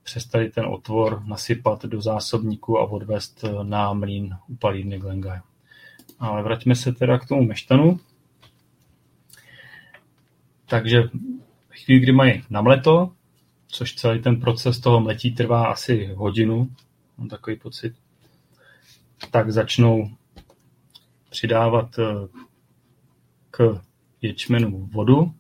přes 0.03 0.27
tady 0.27 0.51
ten 0.51 0.67
otvor 0.67 1.23
nasypat 1.27 1.85
do 1.85 2.01
zásobníku 2.01 2.79
a 2.79 2.91
odvést 2.91 3.45
na 3.63 3.93
mlín 3.93 4.37
u 4.49 4.57
palírny 4.57 4.99
Glengay. 4.99 5.41
Ale 6.19 6.43
vraťme 6.43 6.75
se 6.75 6.93
teda 6.93 7.19
k 7.19 7.29
tomu 7.29 7.45
meštanu. 7.45 8.01
Takže 10.67 11.03
chvíli, 11.71 12.01
kdy 12.01 12.13
mají 12.13 12.43
namleto, 12.51 13.13
což 13.67 13.95
celý 13.95 14.23
ten 14.23 14.41
proces 14.41 14.81
toho 14.81 15.01
mletí 15.01 15.35
trvá 15.35 15.67
asi 15.67 16.07
hodinu, 16.15 16.69
mám 17.19 17.29
takový 17.29 17.57
pocit, 17.57 17.95
tak 19.31 19.53
začnou 19.53 20.11
přidávat 21.31 21.99
eh, 21.99 22.29
k 23.51 23.81
ječmenu 24.23 24.89
vodu, 24.93 25.33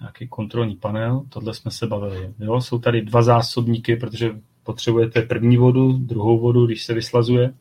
nějaký 0.00 0.28
kontrolní 0.28 0.76
panel, 0.76 1.22
tohle 1.28 1.54
jsme 1.54 1.70
se 1.70 1.86
bavili. 1.86 2.34
Jo? 2.38 2.60
Jsou 2.60 2.78
tady 2.78 3.02
dva 3.02 3.22
zásobníky, 3.22 3.96
protože 3.96 4.30
potřebujete 4.62 5.22
první 5.22 5.56
vodu, 5.56 5.92
druhou 5.92 6.40
vodu, 6.40 6.66
když 6.66 6.84
se 6.84 6.94
vyslazuje. 6.94 7.54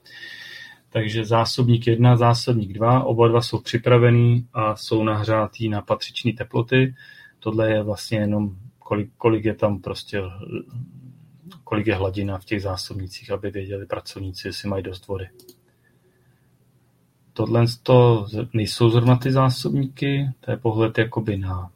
Takže 0.89 1.25
zásobník 1.25 1.87
1, 1.87 2.17
zásobník 2.17 2.73
2, 2.73 3.03
oba 3.03 3.27
dva 3.27 3.41
jsou 3.41 3.59
připravený 3.59 4.47
a 4.53 4.75
jsou 4.75 5.03
nahřátý 5.03 5.69
na 5.69 5.81
patřičné 5.81 6.33
teploty. 6.33 6.95
Tohle 7.39 7.71
je 7.71 7.83
vlastně 7.83 8.17
jenom, 8.17 8.55
kolik, 8.91 9.11
kolik 9.17 9.45
je 9.45 9.55
tam 9.55 9.81
prostě 9.81 10.21
kolik 11.63 11.87
je 11.87 11.95
hladina 11.95 12.37
v 12.37 12.45
těch 12.45 12.61
zásobnicích, 12.61 13.31
aby 13.31 13.51
věděli 13.51 13.85
pracovníci, 13.85 14.47
jestli 14.47 14.69
mají 14.69 14.83
dost 14.83 15.07
vody. 15.07 15.29
Tohle 17.33 17.65
to 17.83 18.27
nejsou 18.53 18.89
zrovna 18.89 19.15
ty 19.15 19.31
zásobníky, 19.31 20.29
to 20.39 20.51
je 20.51 20.57
pohled 20.57 20.97
jakoby 20.97 21.37
na 21.37 21.71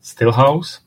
Stillhouse. 0.00 0.80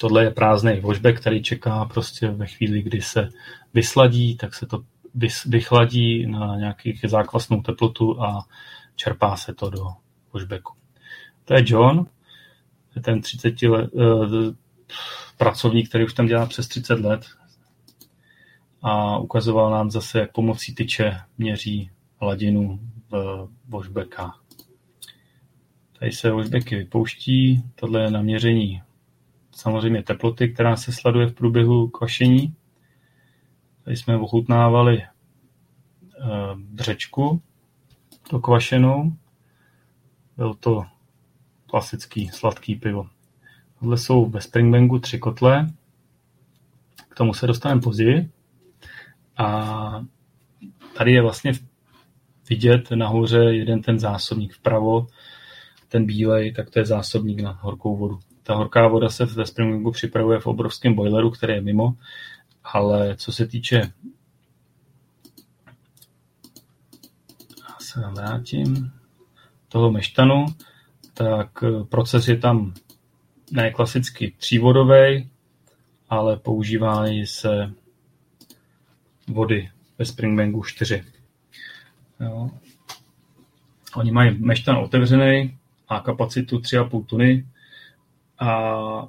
Tohle 0.00 0.24
je 0.24 0.30
prázdný 0.30 0.80
washback, 0.80 1.20
který 1.20 1.42
čeká 1.42 1.84
prostě 1.84 2.28
ve 2.28 2.46
chvíli, 2.46 2.82
kdy 2.82 3.02
se 3.02 3.28
vysladí, 3.74 4.36
tak 4.36 4.54
se 4.54 4.66
to 4.66 4.84
vychladí 5.46 6.26
na 6.26 6.56
nějakých 6.56 7.04
zákvasnou 7.08 7.62
teplotu 7.62 8.22
a 8.22 8.46
čerpá 8.96 9.36
se 9.36 9.54
to 9.54 9.70
do 9.70 9.86
washbacku. 10.32 10.74
To 11.44 11.54
je 11.54 11.64
John, 11.66 12.06
ten 13.00 13.20
30 13.20 13.62
let, 13.62 13.90
uh, 13.92 14.54
pracovník, 15.38 15.88
který 15.88 16.04
už 16.04 16.14
tam 16.14 16.26
dělá 16.26 16.46
přes 16.46 16.68
30 16.68 17.00
let 17.00 17.26
a 18.82 19.18
ukazoval 19.18 19.70
nám 19.70 19.90
zase, 19.90 20.18
jak 20.18 20.32
pomocí 20.32 20.74
tyče 20.74 21.20
měří 21.38 21.90
hladinu 22.20 22.80
v 23.10 23.48
washbackách. 23.68 24.42
Tady 25.98 26.12
se 26.12 26.30
washbacky 26.30 26.76
vypouští, 26.76 27.62
tohle 27.74 28.02
je 28.02 28.10
naměření 28.10 28.82
samozřejmě 29.56 30.02
teploty, 30.02 30.48
která 30.48 30.76
se 30.76 30.92
sleduje 30.92 31.26
v 31.26 31.34
průběhu 31.34 31.88
kvašení. 31.88 32.54
Tady 33.84 33.96
jsme 33.96 34.16
ochutnávali 34.16 35.02
eh, 35.02 35.08
břečku 36.56 37.42
dokvašenou. 38.30 39.12
Byl 40.36 40.54
to 40.54 40.84
klasický 41.72 42.28
sladký 42.28 42.76
pivo. 42.76 43.06
Tohle 43.80 43.98
jsou 43.98 44.26
ve 44.26 44.40
Springbangu 44.40 44.98
tři 44.98 45.18
kotle. 45.18 45.70
K 47.08 47.14
tomu 47.14 47.34
se 47.34 47.46
dostaneme 47.46 47.80
později. 47.80 48.30
A 49.36 50.04
tady 50.96 51.12
je 51.12 51.22
vlastně 51.22 51.52
vidět 52.48 52.90
nahoře 52.90 53.38
jeden 53.38 53.82
ten 53.82 53.98
zásobník 53.98 54.54
vpravo, 54.54 55.06
ten 55.88 56.06
bílej, 56.06 56.52
tak 56.52 56.70
to 56.70 56.78
je 56.78 56.84
zásobník 56.84 57.40
na 57.40 57.52
horkou 57.52 57.96
vodu. 57.96 58.18
Ta 58.42 58.54
horká 58.54 58.88
voda 58.88 59.08
se 59.08 59.24
ve 59.24 59.46
Springbanku 59.46 59.90
připravuje 59.90 60.40
v 60.40 60.46
obrovském 60.46 60.94
boileru, 60.94 61.30
který 61.30 61.52
je 61.52 61.60
mimo, 61.60 61.96
ale 62.64 63.16
co 63.16 63.32
se 63.32 63.46
týče 63.46 63.92
se 67.78 68.00
vrátím, 68.00 68.92
toho 69.68 69.90
meštanu, 69.90 70.46
tak 71.14 71.64
proces 71.88 72.28
je 72.28 72.36
tam 72.36 72.74
ne 73.52 73.70
klasicky 73.70 74.34
třívodový, 74.36 75.30
ale 76.08 76.36
používají 76.36 77.26
se 77.26 77.72
vody 79.28 79.70
ve 79.98 80.04
Springbanku 80.04 80.62
4. 80.62 81.04
Jo. 82.20 82.50
Oni 83.94 84.12
mají 84.12 84.38
meštan 84.38 84.76
otevřený, 84.76 85.58
má 85.90 86.00
kapacitu 86.00 86.58
3,5 86.58 87.06
tuny 87.06 87.46
a 88.38 89.08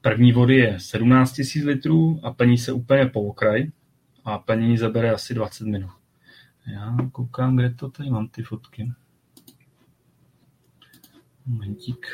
první 0.00 0.32
vody 0.32 0.56
je 0.56 0.80
17 0.80 1.40
000 1.56 1.68
litrů 1.68 2.20
a 2.22 2.32
plní 2.32 2.58
se 2.58 2.72
úplně 2.72 3.06
po 3.06 3.22
okraj 3.22 3.70
a 4.24 4.38
plnění 4.38 4.78
zabere 4.78 5.10
asi 5.10 5.34
20 5.34 5.66
minut. 5.66 5.90
Já 6.66 6.96
koukám, 7.12 7.56
kde 7.56 7.70
to 7.70 7.90
tady 7.90 8.10
mám 8.10 8.28
ty 8.28 8.42
fotky. 8.42 8.92
Momentík. 11.46 12.06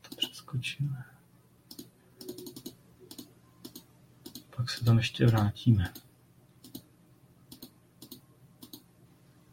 To 0.00 0.16
přeskočíme. 0.16 1.04
Pak 4.56 4.70
se 4.70 4.84
tam 4.84 4.98
ještě 4.98 5.26
vrátíme. 5.26 5.92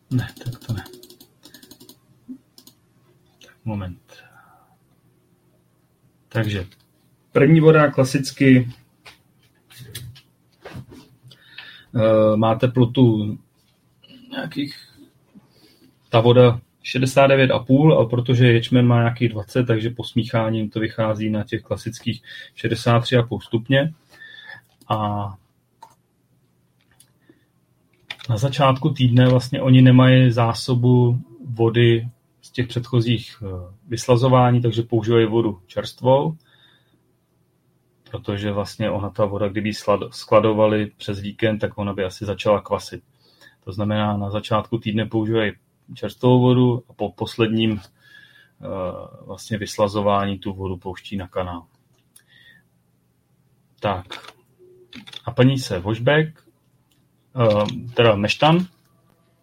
Ne, 0.10 0.34
tak 0.44 0.60
to 0.68 0.74
ne. 0.74 0.84
Tak 3.46 3.66
moment. 3.66 4.24
Takže 6.28 6.68
první 7.32 7.60
voda 7.60 7.92
klasicky 7.92 8.74
eh, 11.96 12.38
má 12.38 12.56
teplotu 12.56 13.38
nějakých 14.32 14.81
ta 16.12 16.20
voda 16.20 16.60
69,5, 16.84 18.02
a 18.02 18.06
protože 18.06 18.48
ječmen 18.48 18.88
má 18.88 19.00
nějakých 19.00 19.30
20, 19.30 19.64
takže 19.64 19.90
po 19.90 20.04
smíchání 20.04 20.70
to 20.70 20.80
vychází 20.80 21.30
na 21.30 21.44
těch 21.44 21.62
klasických 21.62 22.22
63,5 22.56 23.40
stupně. 23.40 23.94
A 24.90 25.30
na 28.30 28.38
začátku 28.38 28.90
týdne 28.90 29.30
vlastně 29.30 29.62
oni 29.62 29.82
nemají 29.82 30.32
zásobu 30.32 31.20
vody 31.46 32.08
z 32.42 32.52
těch 32.52 32.68
předchozích 32.68 33.44
eh, 33.44 33.74
vyslazování, 33.88 34.62
takže 34.62 34.82
používají 34.82 35.26
vodu 35.26 35.60
čerstvou, 35.68 36.38
protože 38.12 38.52
vlastně 38.52 38.90
ona 38.90 39.10
ta 39.10 39.26
voda, 39.26 39.48
kdyby 39.48 39.72
skladovali 40.10 40.92
přes 40.98 41.20
víkend, 41.20 41.60
tak 41.60 41.78
ona 41.78 41.94
by 41.94 42.04
asi 42.04 42.26
začala 42.26 42.62
kvasit. 42.62 43.04
To 43.64 43.72
znamená, 43.72 44.18
na 44.18 44.30
začátku 44.30 44.78
týdne 44.78 45.06
používají 45.06 45.52
čerstvou 45.94 46.42
vodu 46.42 46.84
a 46.90 46.94
po 46.94 47.12
posledním 47.12 47.72
uh, 47.72 47.80
vlastně 49.26 49.58
vyslazování 49.58 50.40
tu 50.40 50.54
vodu 50.54 50.78
pouští 50.78 51.18
na 51.18 51.28
kanál. 51.28 51.66
Tak. 53.80 54.06
A 55.26 55.32
plní 55.32 55.60
se 55.60 55.80
washback, 55.80 56.28
uh, 57.36 57.66
teda 57.94 58.16
meštan, 58.16 58.68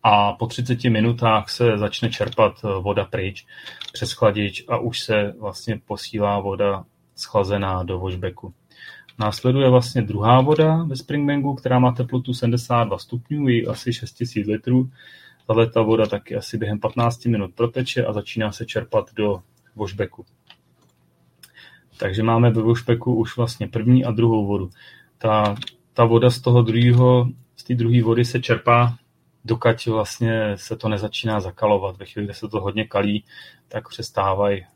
a 0.02 0.32
po 0.32 0.46
30 0.46 0.84
minutách 0.84 1.50
se 1.50 1.78
začne 1.78 2.10
čerpat 2.10 2.62
voda 2.80 3.04
pryč 3.04 3.46
přes 3.92 4.12
chladič 4.12 4.64
a 4.68 4.78
už 4.78 5.00
se 5.00 5.34
vlastně 5.38 5.80
posílá 5.86 6.40
voda 6.40 6.84
schlazená 7.16 7.82
do 7.82 7.98
washbacku. 7.98 8.54
Následuje 9.18 9.70
vlastně 9.70 10.02
druhá 10.02 10.40
voda 10.40 10.84
ve 10.84 10.96
Springbangu, 10.96 11.54
která 11.54 11.78
má 11.78 11.92
teplotu 11.92 12.34
72 12.34 12.98
stupňů, 12.98 13.48
i 13.48 13.66
asi 13.66 13.92
6000 13.92 14.46
litrů. 14.46 14.90
Tahle 15.48 15.70
ta 15.70 15.82
voda 15.82 16.06
taky 16.06 16.36
asi 16.36 16.58
během 16.58 16.80
15 16.80 17.24
minut 17.24 17.54
proteče 17.54 18.04
a 18.04 18.12
začíná 18.12 18.52
se 18.52 18.66
čerpat 18.66 19.14
do 19.14 19.42
washbacku. 19.76 20.24
Takže 21.96 22.22
máme 22.22 22.50
ve 22.50 22.62
washbacku 22.62 23.14
už 23.14 23.36
vlastně 23.36 23.68
první 23.68 24.04
a 24.04 24.10
druhou 24.10 24.46
vodu. 24.46 24.70
Ta, 25.18 25.56
ta 25.92 26.04
voda 26.04 26.30
z 26.30 26.40
toho 26.40 26.62
druhého, 26.62 27.28
z 27.56 27.64
té 27.64 27.74
druhé 27.74 28.02
vody 28.02 28.24
se 28.24 28.40
čerpá, 28.40 28.96
dokud 29.44 29.86
vlastně 29.86 30.52
se 30.56 30.76
to 30.76 30.88
nezačíná 30.88 31.40
zakalovat. 31.40 31.96
Ve 31.96 32.06
chvíli, 32.06 32.26
kdy 32.26 32.34
se 32.34 32.48
to 32.48 32.60
hodně 32.60 32.84
kalí, 32.84 33.24
tak 33.68 33.88
přestávají 33.88 34.66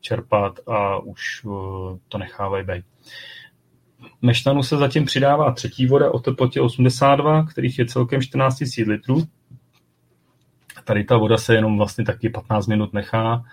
čerpat 0.00 0.60
a 0.68 0.98
už 0.98 1.44
uh, 1.44 1.98
to 2.08 2.18
nechávají 2.18 2.66
být 2.66 2.84
meštanu 4.22 4.62
se 4.62 4.76
zatím 4.76 5.04
přidává 5.04 5.52
třetí 5.52 5.86
voda 5.86 6.10
o 6.10 6.18
teplotě 6.18 6.60
82, 6.60 7.46
kterých 7.46 7.78
je 7.78 7.86
celkem 7.86 8.22
14 8.22 8.58
000 8.78 8.92
litrů. 8.92 9.22
Tady 10.84 11.04
ta 11.04 11.16
voda 11.16 11.38
se 11.38 11.54
jenom 11.54 11.78
vlastně 11.78 12.04
taky 12.04 12.28
15 12.28 12.66
minut 12.66 12.92
nechá 12.92 13.44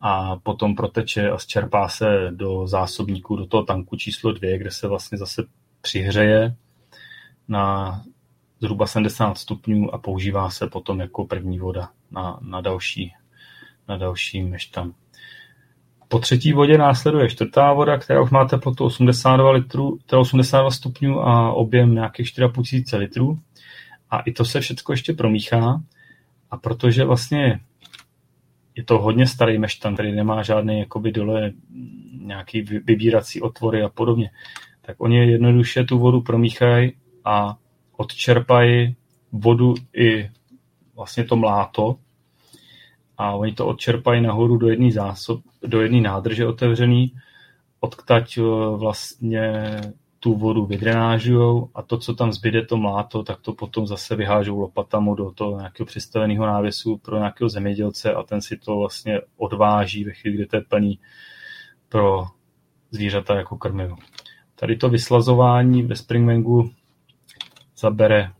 a 0.00 0.36
potom 0.36 0.74
proteče 0.74 1.30
a 1.30 1.38
zčerpá 1.38 1.88
se 1.88 2.28
do 2.30 2.66
zásobníku, 2.66 3.36
do 3.36 3.46
toho 3.46 3.64
tanku 3.64 3.96
číslo 3.96 4.32
2, 4.32 4.58
kde 4.58 4.70
se 4.70 4.88
vlastně 4.88 5.18
zase 5.18 5.42
přihřeje 5.80 6.56
na 7.48 8.02
zhruba 8.60 8.86
70 8.86 9.38
stupňů 9.38 9.94
a 9.94 9.98
používá 9.98 10.50
se 10.50 10.66
potom 10.66 11.00
jako 11.00 11.24
první 11.24 11.58
voda 11.58 11.90
na, 12.10 12.38
na 12.42 12.60
další, 12.60 13.12
na 13.88 13.96
další 13.96 14.42
meštan. 14.42 14.92
Po 16.08 16.18
třetí 16.18 16.52
vodě 16.52 16.78
následuje 16.78 17.30
čtvrtá 17.30 17.72
voda, 17.72 17.98
která 17.98 18.22
už 18.22 18.30
má 18.30 18.44
teplotu 18.44 18.84
82, 18.84 19.50
litrů, 19.50 19.98
82 20.16 20.70
stupňů 20.70 21.20
a 21.20 21.52
objem 21.52 21.94
nějakých 21.94 22.26
4,5 22.26 22.62
tisíce 22.62 22.96
litrů. 22.96 23.38
A 24.10 24.20
i 24.20 24.32
to 24.32 24.44
se 24.44 24.60
všechno 24.60 24.92
ještě 24.92 25.12
promíchá. 25.12 25.80
A 26.54 26.56
protože 26.56 27.04
vlastně 27.04 27.60
je 28.74 28.84
to 28.84 28.98
hodně 28.98 29.26
starý 29.26 29.58
meštan, 29.58 29.94
který 29.94 30.12
nemá 30.12 30.42
žádný 30.42 30.78
jakoby 30.78 31.12
dole 31.12 31.52
nějaký 32.18 32.62
vybírací 32.62 33.40
otvory 33.40 33.82
a 33.82 33.88
podobně, 33.88 34.30
tak 34.82 34.96
oni 35.00 35.30
jednoduše 35.30 35.84
tu 35.84 35.98
vodu 35.98 36.20
promíchají 36.20 36.92
a 37.24 37.56
odčerpají 37.96 38.96
vodu 39.32 39.74
i 39.96 40.30
vlastně 40.94 41.24
to 41.24 41.36
mláto, 41.36 41.96
a 43.18 43.34
oni 43.34 43.52
to 43.52 43.66
odčerpají 43.66 44.22
nahoru 44.22 44.56
do 44.56 44.68
jedné 44.68 44.92
zásob, 44.92 45.40
do 45.66 45.82
jedné 45.82 46.00
nádrže 46.00 46.46
otevřený, 46.46 47.14
odktať 47.80 48.38
eh, 48.38 48.42
vlastně 48.76 49.80
tu 50.24 50.34
vodu 50.34 50.66
vydrenážujou 50.66 51.70
a 51.74 51.82
to, 51.82 51.98
co 51.98 52.14
tam 52.14 52.32
zbyde, 52.32 52.66
to 52.66 52.76
mláto, 52.76 53.22
tak 53.22 53.40
to 53.40 53.52
potom 53.52 53.86
zase 53.86 54.16
vyhážou 54.16 54.60
lopatami 54.60 55.10
do 55.16 55.30
toho 55.30 55.58
nějakého 55.58 55.86
přistaveného 55.86 56.46
návěsu 56.46 56.96
pro 56.96 57.18
nějakého 57.18 57.48
zemědělce 57.48 58.14
a 58.14 58.22
ten 58.22 58.40
si 58.40 58.56
to 58.56 58.78
vlastně 58.78 59.20
odváží 59.36 60.04
ve 60.04 60.12
chvíli, 60.12 60.36
kdy 60.36 60.46
to 60.46 60.56
je 60.56 60.62
plný 60.62 60.98
pro 61.88 62.26
zvířata 62.90 63.36
jako 63.36 63.56
krmivo. 63.56 63.96
Tady 64.54 64.76
to 64.76 64.88
vyslazování 64.88 65.82
ve 65.82 65.96
Springwangu 65.96 66.70
zabere 67.76 68.30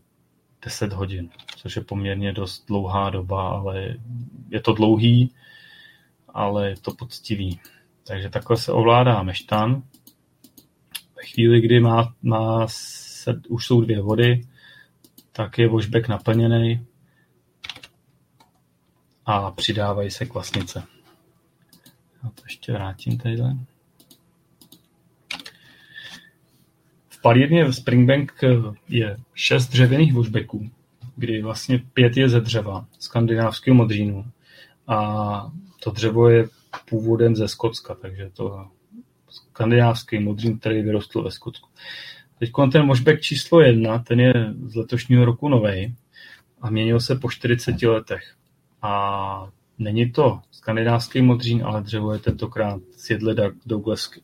10 0.65 0.93
hodin 0.93 1.29
což 1.65 1.75
je 1.75 1.83
poměrně 1.83 2.33
dost 2.33 2.65
dlouhá 2.67 3.09
doba, 3.09 3.49
ale 3.49 3.95
je 4.49 4.61
to 4.61 4.73
dlouhý, 4.73 5.33
ale 6.29 6.69
je 6.69 6.75
to 6.75 6.93
poctivý. 6.93 7.59
Takže 8.07 8.29
takhle 8.29 8.57
se 8.57 8.71
ovládá 8.71 9.23
meštan. 9.23 9.83
Chvíli, 11.33 11.61
kdy 11.61 11.79
má, 11.79 12.15
má 12.21 12.67
se, 12.69 13.41
už 13.49 13.65
jsou 13.65 13.81
dvě 13.81 14.01
vody, 14.01 14.47
tak 15.31 15.57
je 15.57 15.69
washback 15.69 16.07
naplněný 16.07 16.85
a 19.25 19.51
přidávají 19.51 20.11
se 20.11 20.25
kvasnice. 20.25 20.83
Já 22.23 22.29
to 22.29 22.41
ještě 22.45 22.73
vrátím 22.73 23.17
tadyhle. 23.17 23.55
V 27.09 27.21
palírně 27.21 27.65
v 27.65 27.73
Springbank 27.73 28.33
je 28.89 29.17
šest 29.33 29.67
dřevěných 29.67 30.13
washbacků 30.13 30.69
kdy 31.15 31.41
vlastně 31.41 31.83
pět 31.93 32.17
je 32.17 32.29
ze 32.29 32.41
dřeva, 32.41 32.85
skandinávského 32.99 33.75
modřínu. 33.75 34.25
A 34.87 35.51
to 35.83 35.91
dřevo 35.91 36.29
je 36.29 36.47
původem 36.89 37.35
ze 37.35 37.47
Skotska, 37.47 37.95
takže 37.95 38.29
to 38.33 38.67
skandinávský 39.35 40.19
modřín, 40.19 40.59
který 40.59 40.81
vyrostl 40.81 41.23
ve 41.23 41.31
Skotsku. 41.31 41.69
Teď 42.39 42.51
ten 42.71 42.85
mošbek 42.85 43.21
číslo 43.21 43.61
jedna, 43.61 43.99
ten 43.99 44.19
je 44.19 44.33
z 44.65 44.75
letošního 44.75 45.25
roku 45.25 45.49
nový 45.49 45.95
a 46.61 46.69
měnil 46.69 46.99
se 46.99 47.15
po 47.15 47.31
40 47.31 47.81
letech. 47.81 48.35
A 48.81 49.49
není 49.79 50.11
to 50.11 50.39
skandinávský 50.51 51.21
modřín, 51.21 51.63
ale 51.65 51.81
dřevo 51.81 52.13
je 52.13 52.19
tentokrát 52.19 52.81
z 52.97 53.09
jedle 53.09 53.35
Douglasky. 53.65 54.21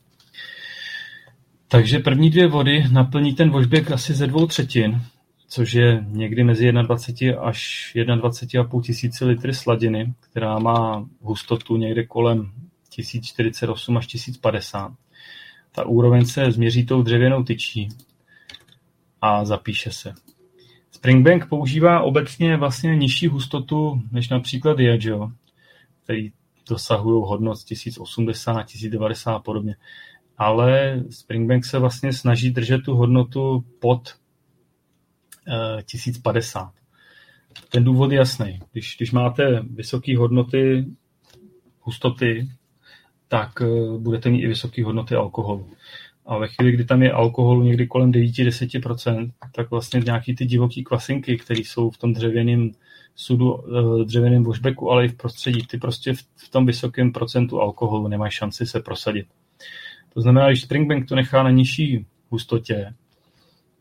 Takže 1.68 2.00
první 2.00 2.30
dvě 2.30 2.48
vody 2.48 2.84
naplní 2.92 3.36
ten 3.36 3.50
vožběk 3.50 3.92
asi 3.92 4.14
ze 4.14 4.28
dvou 4.28 4.48
třetin 4.48 5.02
což 5.52 5.74
je 5.74 6.06
někdy 6.08 6.44
mezi 6.44 6.72
21 6.72 7.42
až 7.42 7.92
21,5 7.96 8.82
tisíci 8.82 9.26
litry 9.26 9.54
sladiny, 9.54 10.14
která 10.20 10.60
má 10.60 11.06
hustotu 11.22 11.78
někde 11.78 12.06
kolem 12.06 12.52
1048 12.96 13.98
až 13.98 14.08
1050. 14.08 14.92
Ta 15.72 15.86
úroveň 15.86 16.26
se 16.26 16.52
změří 16.52 16.86
tou 16.86 17.02
dřevěnou 17.02 17.44
tyčí 17.44 17.90
a 19.22 19.46
zapíše 19.46 19.92
se. 19.92 20.14
Springbank 20.92 21.50
používá 21.50 22.02
obecně 22.02 22.58
vlastně 22.58 22.96
nižší 22.96 23.28
hustotu 23.28 24.02
než 24.12 24.30
například 24.30 24.78
Diageo, 24.78 25.32
který 26.04 26.32
dosahují 26.70 27.24
hodnot 27.28 27.64
1080, 27.64 28.64
1090 28.64 29.36
a 29.36 29.40
podobně. 29.40 29.76
Ale 30.38 31.04
Springbank 31.10 31.66
se 31.66 31.80
vlastně 31.80 32.14
snaží 32.14 32.52
držet 32.52 32.82
tu 32.86 32.96
hodnotu 32.96 33.66
pod 33.80 34.16
1050. 35.86 36.72
Ten 37.70 37.84
důvod 37.84 38.12
je 38.12 38.18
jasný. 38.18 38.60
Když, 38.72 38.96
když 38.98 39.12
máte 39.12 39.62
vysoké 39.62 40.18
hodnoty 40.18 40.86
hustoty, 41.80 42.50
tak 43.32 43.62
eh, 43.62 43.98
budete 43.98 44.30
mít 44.30 44.42
i 44.42 44.48
vysoké 44.48 44.84
hodnoty 44.84 45.16
alkoholu. 45.16 45.70
A 46.26 46.38
ve 46.38 46.48
chvíli, 46.48 46.72
kdy 46.72 46.86
tam 46.86 47.04
je 47.04 47.12
alkoholu 47.12 47.64
někdy 47.64 47.88
kolem 47.88 48.12
9-10%, 48.12 49.32
tak 49.56 49.72
vlastně 49.72 50.00
nějaký 50.06 50.36
ty 50.36 50.46
divoký 50.46 50.84
kvasinky, 50.84 51.38
které 51.38 51.60
jsou 51.60 51.90
v 51.90 51.98
tom 51.98 52.14
dřevěném 52.14 52.72
sudu, 53.16 53.64
eh, 54.02 54.06
dřevěném 54.06 54.44
washbacku, 54.44 54.92
ale 54.92 55.06
i 55.06 55.08
v 55.08 55.18
prostředí, 55.18 55.68
ty 55.68 55.78
prostě 55.78 56.14
v 56.36 56.50
tom 56.50 56.66
vysokém 56.66 57.12
procentu 57.12 57.62
alkoholu 57.62 58.08
nemají 58.08 58.32
šanci 58.32 58.66
se 58.66 58.80
prosadit. 58.80 59.28
To 60.14 60.22
znamená, 60.22 60.48
když 60.48 60.62
Springbank 60.62 61.10
to 61.10 61.16
nechá 61.16 61.44
na 61.44 61.50
nižší 61.50 62.06
hustotě, 62.30 62.94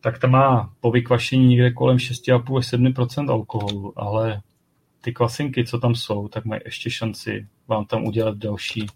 tak 0.01 0.19
ta 0.19 0.27
má 0.27 0.73
po 0.79 0.91
vykvašení 0.91 1.47
někde 1.47 1.71
kolem 1.71 1.97
6,5 1.97 2.57
až 2.57 2.73
7% 2.73 3.29
alkoholu, 3.29 3.99
ale 3.99 4.41
ty 5.01 5.11
klasinky, 5.11 5.65
co 5.65 5.79
tam 5.79 5.95
jsou, 5.95 6.27
tak 6.27 6.45
mají 6.45 6.61
ještě 6.65 6.89
šanci 6.89 7.47
vám 7.67 7.85
tam 7.85 8.03
udělat 8.03 8.37
další 8.37 8.87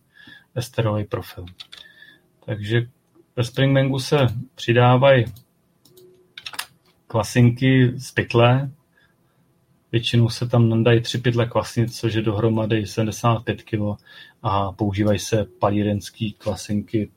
esterový 0.55 1.03
profil. 1.03 1.45
Takže 2.45 2.87
ve 3.35 3.43
Springbangu 3.43 3.99
se 3.99 4.17
přidávají 4.55 5.25
kvasinky 7.07 7.91
z 7.95 8.11
pytle. 8.11 8.71
Většinou 9.91 10.29
se 10.29 10.47
tam 10.47 10.69
nandají 10.69 11.01
tři 11.01 11.17
pytle 11.17 11.45
kvasnic, 11.45 11.99
což 11.99 12.13
je 12.13 12.21
dohromady 12.21 12.85
75 12.85 13.63
kg 13.63 14.01
a 14.43 14.71
používají 14.71 15.19
se 15.19 15.45
palírenský 15.59 16.31
kvasinky 16.33 17.09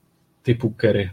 typu 0.42 0.74
curry. 0.80 1.10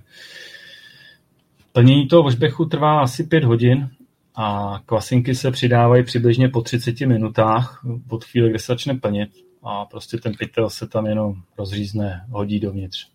Plnění 1.71 2.07
toho 2.07 2.23
vožbechu 2.23 2.65
trvá 2.65 3.01
asi 3.01 3.23
5 3.23 3.43
hodin 3.43 3.89
a 4.35 4.79
kvasinky 4.85 5.35
se 5.35 5.51
přidávají 5.51 6.03
přibližně 6.03 6.49
po 6.49 6.61
30 6.61 7.01
minutách 7.01 7.85
od 8.09 8.25
chvíle, 8.25 8.49
kdy 8.49 8.59
se 8.59 8.65
začne 8.71 8.95
plnit 8.95 9.44
a 9.65 9.85
prostě 9.85 10.17
ten 10.17 10.33
pytel 10.33 10.69
se 10.69 10.87
tam 10.87 11.05
jenom 11.05 11.33
rozřízne, 11.57 12.25
hodí 12.29 12.59
dovnitř. 12.59 13.09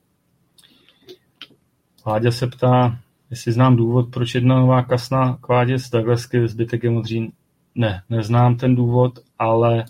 Láďa 2.06 2.30
se 2.30 2.46
ptá, 2.46 3.00
jestli 3.30 3.52
znám 3.52 3.76
důvod, 3.76 4.10
proč 4.12 4.34
jedna 4.34 4.58
nová 4.58 4.82
kasna 4.82 5.36
kvádě 5.36 5.78
z 5.78 5.90
Douglasky, 5.90 6.48
zbytek 6.48 6.84
je 6.84 6.90
modří. 6.90 7.32
Ne, 7.74 8.02
neznám 8.10 8.56
ten 8.56 8.74
důvod, 8.74 9.18
ale 9.38 9.84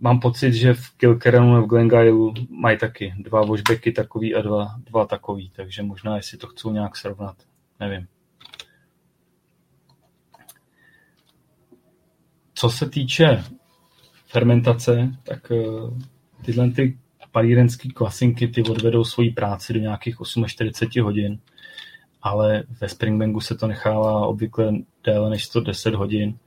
mám 0.00 0.20
pocit, 0.20 0.52
že 0.52 0.74
v 0.74 0.90
Kilkeranu 0.96 1.54
nebo 1.54 1.66
v 1.66 1.68
Glengailu 1.68 2.34
mají 2.50 2.78
taky 2.78 3.14
dva 3.18 3.44
washbacky 3.44 3.92
takový 3.92 4.34
a 4.34 4.42
dva, 4.42 4.74
dva 4.78 5.06
takový, 5.06 5.50
takže 5.50 5.82
možná, 5.82 6.16
jestli 6.16 6.38
to 6.38 6.46
chcou 6.46 6.72
nějak 6.72 6.96
srovnat, 6.96 7.36
nevím. 7.80 8.06
Co 12.54 12.70
se 12.70 12.90
týče 12.90 13.44
fermentace, 14.36 15.12
tak 15.22 15.50
eh, 15.50 16.44
tyhle 16.44 16.70
ty 16.70 16.98
palírenské 17.32 17.88
kvasinky 17.88 18.48
ty 18.48 18.62
odvedou 18.62 19.04
svoji 19.04 19.30
práci 19.30 19.72
do 19.72 19.80
nějakých 19.80 20.16
48 20.46 21.04
hodin, 21.04 21.38
ale 22.22 22.64
ve 22.80 22.88
Springbangu 22.88 23.40
se 23.40 23.54
to 23.54 23.66
nechává 23.66 24.26
obvykle 24.26 24.72
déle 25.04 25.30
než 25.30 25.44
110 25.44 25.94
hodin. 25.94 26.38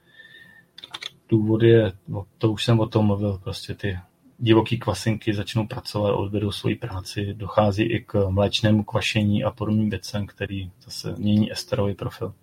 Důvod 1.29 1.63
je, 1.63 1.91
to 2.37 2.51
už 2.51 2.65
jsem 2.65 2.79
o 2.79 2.87
tom 2.87 3.05
mluvil, 3.05 3.39
prostě 3.43 3.73
ty 3.75 3.99
divoký 4.39 4.79
kvasinky 4.79 5.33
začnou 5.33 5.67
pracovat, 5.67 6.13
odvedou 6.13 6.51
svoji 6.51 6.75
práci, 6.75 7.33
dochází 7.33 7.83
i 7.83 7.99
k 7.99 8.29
mléčnému 8.29 8.83
kvašení 8.83 9.43
a 9.43 9.51
podobným 9.51 9.89
věcem, 9.89 10.27
který 10.27 10.71
zase 10.85 11.15
mění 11.17 11.51
esterový 11.51 11.93
profil. 11.93 12.33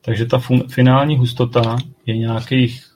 Takže 0.00 0.26
ta 0.26 0.38
finální 0.68 1.16
hustota 1.16 1.76
je 2.06 2.18
nějakých 2.18 2.89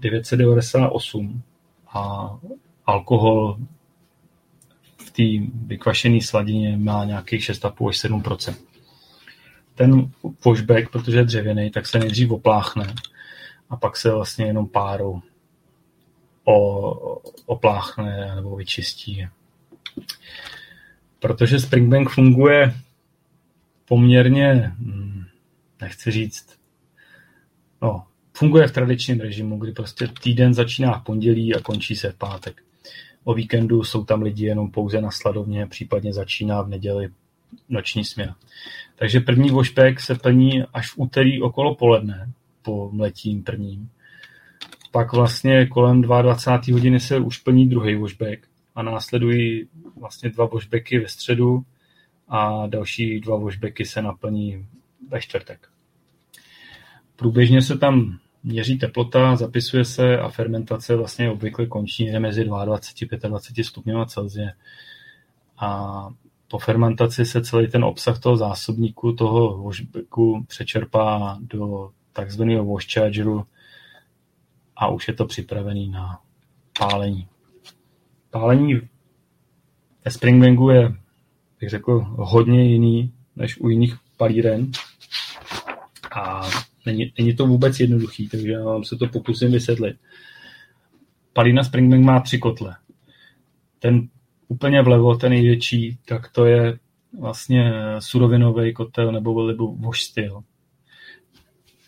998 0.00 1.42
a 1.88 2.30
alkohol 2.86 3.58
v 4.96 5.10
té 5.10 5.52
vykvašené 5.66 6.20
sladině 6.20 6.76
má 6.76 7.04
nějakých 7.04 7.40
6,5 7.40 7.88
až 7.88 8.04
7% 8.04 8.54
Ten 9.74 10.10
pushback, 10.42 10.90
protože 10.90 11.18
je 11.18 11.24
dřevěný, 11.24 11.70
tak 11.70 11.86
se 11.86 11.98
nejdřív 11.98 12.30
opláchne 12.30 12.94
a 13.70 13.76
pak 13.76 13.96
se 13.96 14.10
vlastně 14.10 14.46
jenom 14.46 14.68
párou 14.68 15.22
opláchne 17.46 18.34
nebo 18.34 18.56
vyčistí. 18.56 19.28
Protože 21.18 21.60
Springbank 21.60 22.10
funguje 22.10 22.74
poměrně, 23.84 24.72
hm, 24.78 25.24
nechci 25.80 26.10
říct, 26.10 26.58
no, 27.82 28.06
funguje 28.40 28.66
v 28.66 28.72
tradičním 28.72 29.20
režimu, 29.20 29.58
kdy 29.58 29.72
prostě 29.72 30.08
týden 30.22 30.54
začíná 30.54 30.98
v 30.98 31.04
pondělí 31.04 31.54
a 31.54 31.60
končí 31.60 31.96
se 31.96 32.12
v 32.12 32.14
pátek. 32.14 32.62
O 33.24 33.34
víkendu 33.34 33.84
jsou 33.84 34.04
tam 34.04 34.22
lidi 34.22 34.44
jenom 34.44 34.70
pouze 34.70 35.00
na 35.00 35.10
sladovně, 35.10 35.66
případně 35.66 36.12
začíná 36.12 36.62
v 36.62 36.68
neděli 36.68 37.08
noční 37.68 38.04
směna. 38.04 38.36
Takže 38.96 39.20
první 39.20 39.50
vošpek 39.50 40.00
se 40.00 40.14
plní 40.14 40.62
až 40.74 40.90
v 40.90 40.98
úterý 40.98 41.42
okolo 41.42 41.74
poledne, 41.74 42.32
po 42.62 42.90
mletím 42.92 43.42
prvním. 43.42 43.90
Pak 44.90 45.12
vlastně 45.12 45.66
kolem 45.66 46.02
22. 46.02 46.74
hodiny 46.74 47.00
se 47.00 47.18
už 47.18 47.38
plní 47.38 47.68
druhý 47.68 47.94
vošbek 47.94 48.48
a 48.74 48.82
následují 48.82 49.68
vlastně 49.96 50.30
dva 50.30 50.44
vošbeky 50.44 50.98
ve 50.98 51.08
středu 51.08 51.64
a 52.28 52.66
další 52.66 53.20
dva 53.20 53.36
vošbeky 53.36 53.84
se 53.84 54.02
naplní 54.02 54.66
ve 55.08 55.20
čtvrtek. 55.20 55.68
Průběžně 57.16 57.62
se 57.62 57.78
tam 57.78 58.18
měří 58.42 58.78
teplota, 58.78 59.36
zapisuje 59.36 59.84
se 59.84 60.18
a 60.18 60.28
fermentace 60.28 60.96
vlastně 60.96 61.30
obvykle 61.30 61.66
končí 61.66 62.10
mezi 62.18 62.44
22 62.44 62.62
a 63.24 63.28
25 63.28 63.64
stupňů 63.64 64.04
Celsia. 64.04 64.50
A 65.58 66.08
po 66.48 66.58
fermentaci 66.58 67.26
se 67.26 67.42
celý 67.42 67.68
ten 67.68 67.84
obsah 67.84 68.20
toho 68.20 68.36
zásobníku, 68.36 69.12
toho 69.12 69.62
washbacku 69.62 70.44
přečerpá 70.48 71.38
do 71.40 71.90
takzvaného 72.12 72.64
wash 72.64 72.94
chargeru 72.94 73.46
a 74.76 74.88
už 74.88 75.08
je 75.08 75.14
to 75.14 75.26
připravený 75.26 75.88
na 75.88 76.20
pálení. 76.78 77.28
Pálení 78.30 78.80
ve 80.04 80.10
Springbangu 80.10 80.70
je, 80.70 80.94
bych 81.60 81.70
řekl, 81.70 82.00
hodně 82.08 82.64
jiný 82.64 83.12
než 83.36 83.60
u 83.60 83.68
jiných 83.68 83.96
palíren. 84.16 84.70
A 86.16 86.48
Není, 86.86 87.12
není 87.18 87.36
to 87.36 87.46
vůbec 87.46 87.80
jednoduchý, 87.80 88.28
takže 88.28 88.50
já 88.50 88.64
vám 88.64 88.84
se 88.84 88.96
to 88.96 89.06
pokusím 89.06 89.52
vysvětlit. 89.52 89.96
Palina 91.32 91.64
Springbank 91.64 92.04
má 92.04 92.20
tři 92.20 92.38
kotle. 92.38 92.76
Ten 93.78 94.08
úplně 94.48 94.82
vlevo, 94.82 95.16
ten 95.16 95.30
největší, 95.30 95.98
tak 96.04 96.32
to 96.32 96.44
je 96.44 96.78
vlastně 97.18 97.72
surovinový 97.98 98.74
kotel 98.74 99.12
nebo, 99.12 99.46
nebo 99.46 99.92
styl. 99.92 100.42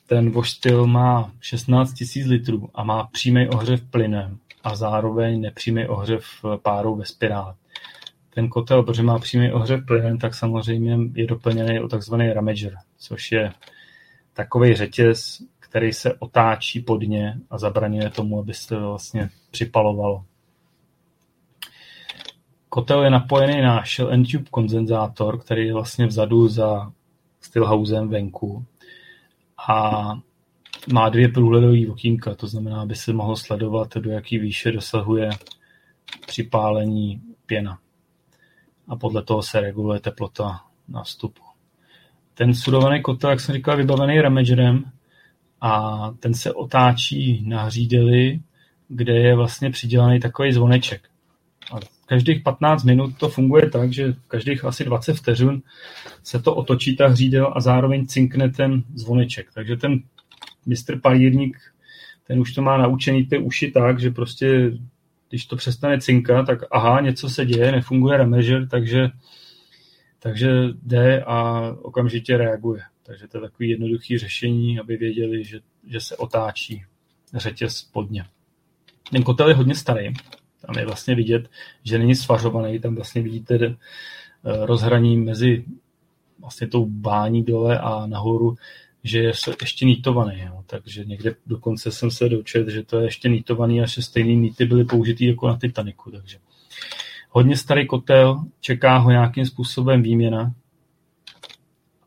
Ten 0.07 0.33
styl 0.45 0.87
má 0.87 1.33
16 1.41 1.95
000 2.17 2.31
litrů 2.31 2.69
a 2.75 2.85
má 2.85 3.05
přímý 3.05 3.49
ohřev 3.49 3.91
plynem 3.91 4.39
a 4.65 4.77
zároveň 4.77 5.41
nepřímý 5.41 5.87
ohřev 5.87 6.25
párou 6.63 6.97
ve 6.97 7.05
spirále. 7.05 7.55
Ten 8.35 8.49
kotel, 8.49 8.83
protože 8.83 9.03
má 9.03 9.19
přímý 9.19 9.53
ohřev 9.53 9.87
plynem, 9.87 10.19
tak 10.19 10.35
samozřejmě 10.35 10.99
je 11.15 11.27
doplněný 11.27 11.81
o 11.81 11.89
takzvaný 11.89 12.33
ramager, 12.33 12.75
což 12.99 13.33
je 13.33 13.53
takový 14.35 14.75
řetěz, 14.75 15.43
který 15.61 15.93
se 15.93 16.15
otáčí 16.15 16.81
pod 16.81 17.03
ně 17.03 17.41
a 17.51 17.59
zabraňuje 17.59 18.11
tomu, 18.11 18.39
aby 18.39 18.55
se 18.55 18.69
to 18.69 18.81
vlastně 18.81 19.31
připalovalo. 19.51 20.25
Kotel 22.69 23.05
je 23.05 23.11
napojený 23.11 23.63
na 23.63 23.85
Shell 23.85 24.13
and 24.13 24.31
Tube 24.31 24.51
kondenzátor, 24.51 25.41
který 25.41 25.67
je 25.67 25.75
vlastně 25.75 26.07
vzadu 26.07 26.49
za 26.49 26.93
stillhousem 27.41 28.09
venku 28.09 28.65
a 29.69 30.03
má 30.93 31.09
dvě 31.09 31.29
průhledové 31.29 31.89
okýnka, 31.91 32.35
to 32.35 32.47
znamená, 32.47 32.81
aby 32.81 32.97
se 32.97 33.13
mohlo 33.13 33.37
sledovat, 33.37 33.95
do 33.95 34.11
jaký 34.11 34.39
výše 34.39 34.73
dosahuje 34.73 35.31
připálení 36.27 37.23
pěna. 37.47 37.79
A 38.89 38.97
podle 38.97 39.23
toho 39.23 39.43
se 39.43 39.61
reguluje 39.61 40.01
teplota 40.01 40.61
nástupu 40.89 41.42
ten 42.35 42.55
sudovaný 42.55 43.03
kotel, 43.03 43.31
jak 43.31 43.41
jsem 43.41 43.55
říkal, 43.55 43.77
vybavený 43.77 44.21
ramagerem 44.21 44.85
a 45.61 46.11
ten 46.21 46.35
se 46.35 46.53
otáčí 46.53 47.45
na 47.47 47.63
hřídeli, 47.63 48.41
kde 48.89 49.13
je 49.13 49.37
vlastně 49.37 49.71
přidělaný 49.71 50.21
takový 50.21 50.53
zvoneček. 50.53 51.09
A 51.73 51.77
každých 52.07 52.43
15 52.43 52.85
minut 52.85 53.19
to 53.19 53.29
funguje 53.29 53.71
tak, 53.71 53.93
že 53.93 54.15
každých 54.29 54.65
asi 54.65 54.85
20 54.85 55.15
vteřin 55.15 55.63
se 56.23 56.43
to 56.43 56.55
otočí 56.55 56.97
ta 56.97 57.09
hřídel 57.09 57.53
a 57.57 57.61
zároveň 57.61 58.07
cinkne 58.07 58.51
ten 58.51 58.83
zvoneček. 58.95 59.49
Takže 59.55 59.77
ten 59.77 60.03
mistr 60.67 61.01
palírník, 61.01 61.57
ten 62.27 62.41
už 62.41 62.53
to 62.53 62.63
má 62.63 62.77
naučený 62.77 63.27
ty 63.27 63.39
uši 63.39 63.71
tak, 63.71 64.01
že 64.01 64.11
prostě 64.11 64.73
když 65.29 65.47
to 65.47 65.57
přestane 65.57 66.01
cinkat, 66.01 66.47
tak 66.47 66.59
aha, 66.71 67.01
něco 67.01 67.29
se 67.29 67.47
děje, 67.47 67.73
nefunguje 67.73 68.19
ramager, 68.19 68.69
takže 68.69 69.09
takže 70.23 70.49
jde 70.83 71.23
a 71.23 71.69
okamžitě 71.83 72.37
reaguje. 72.37 72.83
Takže 73.03 73.29
to 73.29 73.37
je 73.37 73.41
takový 73.41 73.71
jednoduchý 73.71 74.19
řešení, 74.19 74.79
aby 74.81 74.97
věděli, 74.97 75.45
že, 75.45 75.61
že 75.87 76.01
se 76.01 76.17
otáčí 76.17 76.85
řetěz 77.35 77.77
spodně. 77.77 78.25
Ten 79.11 79.23
kotel 79.23 79.49
je 79.49 79.55
hodně 79.55 79.75
starý. 79.75 80.13
Tam 80.67 80.79
je 80.79 80.87
vlastně 80.87 81.15
vidět, 81.15 81.51
že 81.85 81.99
není 81.99 82.15
svařovaný. 82.15 82.79
Tam 82.79 82.95
vlastně 82.95 83.23
vidíte 83.23 83.55
eh, 83.55 83.77
rozhraní 84.45 85.17
mezi 85.17 85.65
vlastně 86.41 86.67
tou 86.67 86.87
bání 86.87 87.43
dole 87.43 87.79
a 87.79 88.07
nahoru, 88.07 88.57
že 89.05 89.19
je 89.19 89.33
ještě 89.61 89.85
nítovaný. 89.85 90.41
Jo. 90.41 90.63
Takže 90.67 91.05
někde 91.05 91.35
dokonce 91.47 91.93
jsem 91.93 92.11
se 92.11 92.29
dočet, 92.29 92.69
že 92.69 92.83
to 92.83 92.99
je 92.99 93.07
ještě 93.07 93.29
nítovaný 93.29 93.83
a 93.83 93.87
že 93.87 94.03
stejný 94.03 94.37
níty 94.37 94.65
byly 94.65 94.85
použitý 94.85 95.27
jako 95.27 95.49
na 95.49 95.57
Titaniku. 95.57 96.11
Takže 96.11 96.39
hodně 97.33 97.57
starý 97.57 97.87
kotel, 97.87 98.45
čeká 98.61 98.99
ho 98.99 99.11
nějakým 99.11 99.47
způsobem 99.47 100.03
výměna 100.03 100.55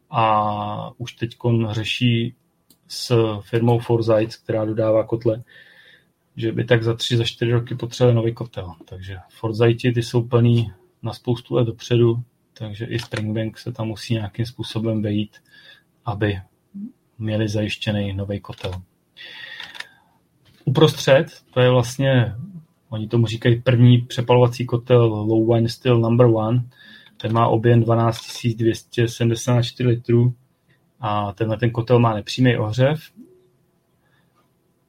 a 0.10 0.92
už 0.98 1.14
teď 1.14 1.38
řeší 1.70 2.36
s 2.88 3.16
firmou 3.42 3.80
Forsyth, 3.80 4.44
která 4.44 4.66
dodává 4.66 5.04
kotle, 5.04 5.44
že 6.36 6.52
by 6.52 6.66
tak 6.66 6.84
za 6.84 6.94
tři, 6.94 7.18
za 7.18 7.24
čtyři 7.24 7.52
roky 7.52 7.76
potřebovali 7.76 8.16
nový 8.16 8.34
kotel. 8.34 8.74
Takže 8.86 9.18
Forsythi 9.30 9.92
ty 9.92 10.04
jsou 10.04 10.28
plný 10.28 10.72
na 11.04 11.14
spoustu 11.14 11.56
let 11.56 11.68
dopředu, 11.68 12.24
takže 12.54 12.86
i 12.86 13.00
Springbank 13.00 13.58
se 13.58 13.72
tam 13.72 13.88
musí 13.88 14.14
nějakým 14.14 14.46
způsobem 14.46 15.02
vejít 15.02 15.38
aby 16.06 16.42
měli 17.18 17.50
zajištěný 17.50 18.14
nový 18.14 18.40
kotel. 18.40 18.72
Uprostřed, 20.66 21.28
to 21.54 21.60
je 21.60 21.70
vlastně, 21.70 22.36
oni 22.96 23.08
tomu 23.08 23.28
říkají 23.28 23.62
první 23.62 23.98
přepalovací 23.98 24.66
kotel 24.66 25.06
Low 25.06 25.54
Wine 25.54 25.70
Still 25.70 26.00
Number 26.00 26.26
One, 26.26 26.66
ten 27.18 27.34
má 27.34 27.48
objem 27.48 27.84
12 27.84 28.48
274 28.56 29.90
litrů 29.90 30.34
a 31.00 31.32
tenhle 31.32 31.58
ten 31.58 31.72
kotel 31.72 32.00
má 32.00 32.14
nepřímý 32.14 32.58
ohřev, 32.58 33.00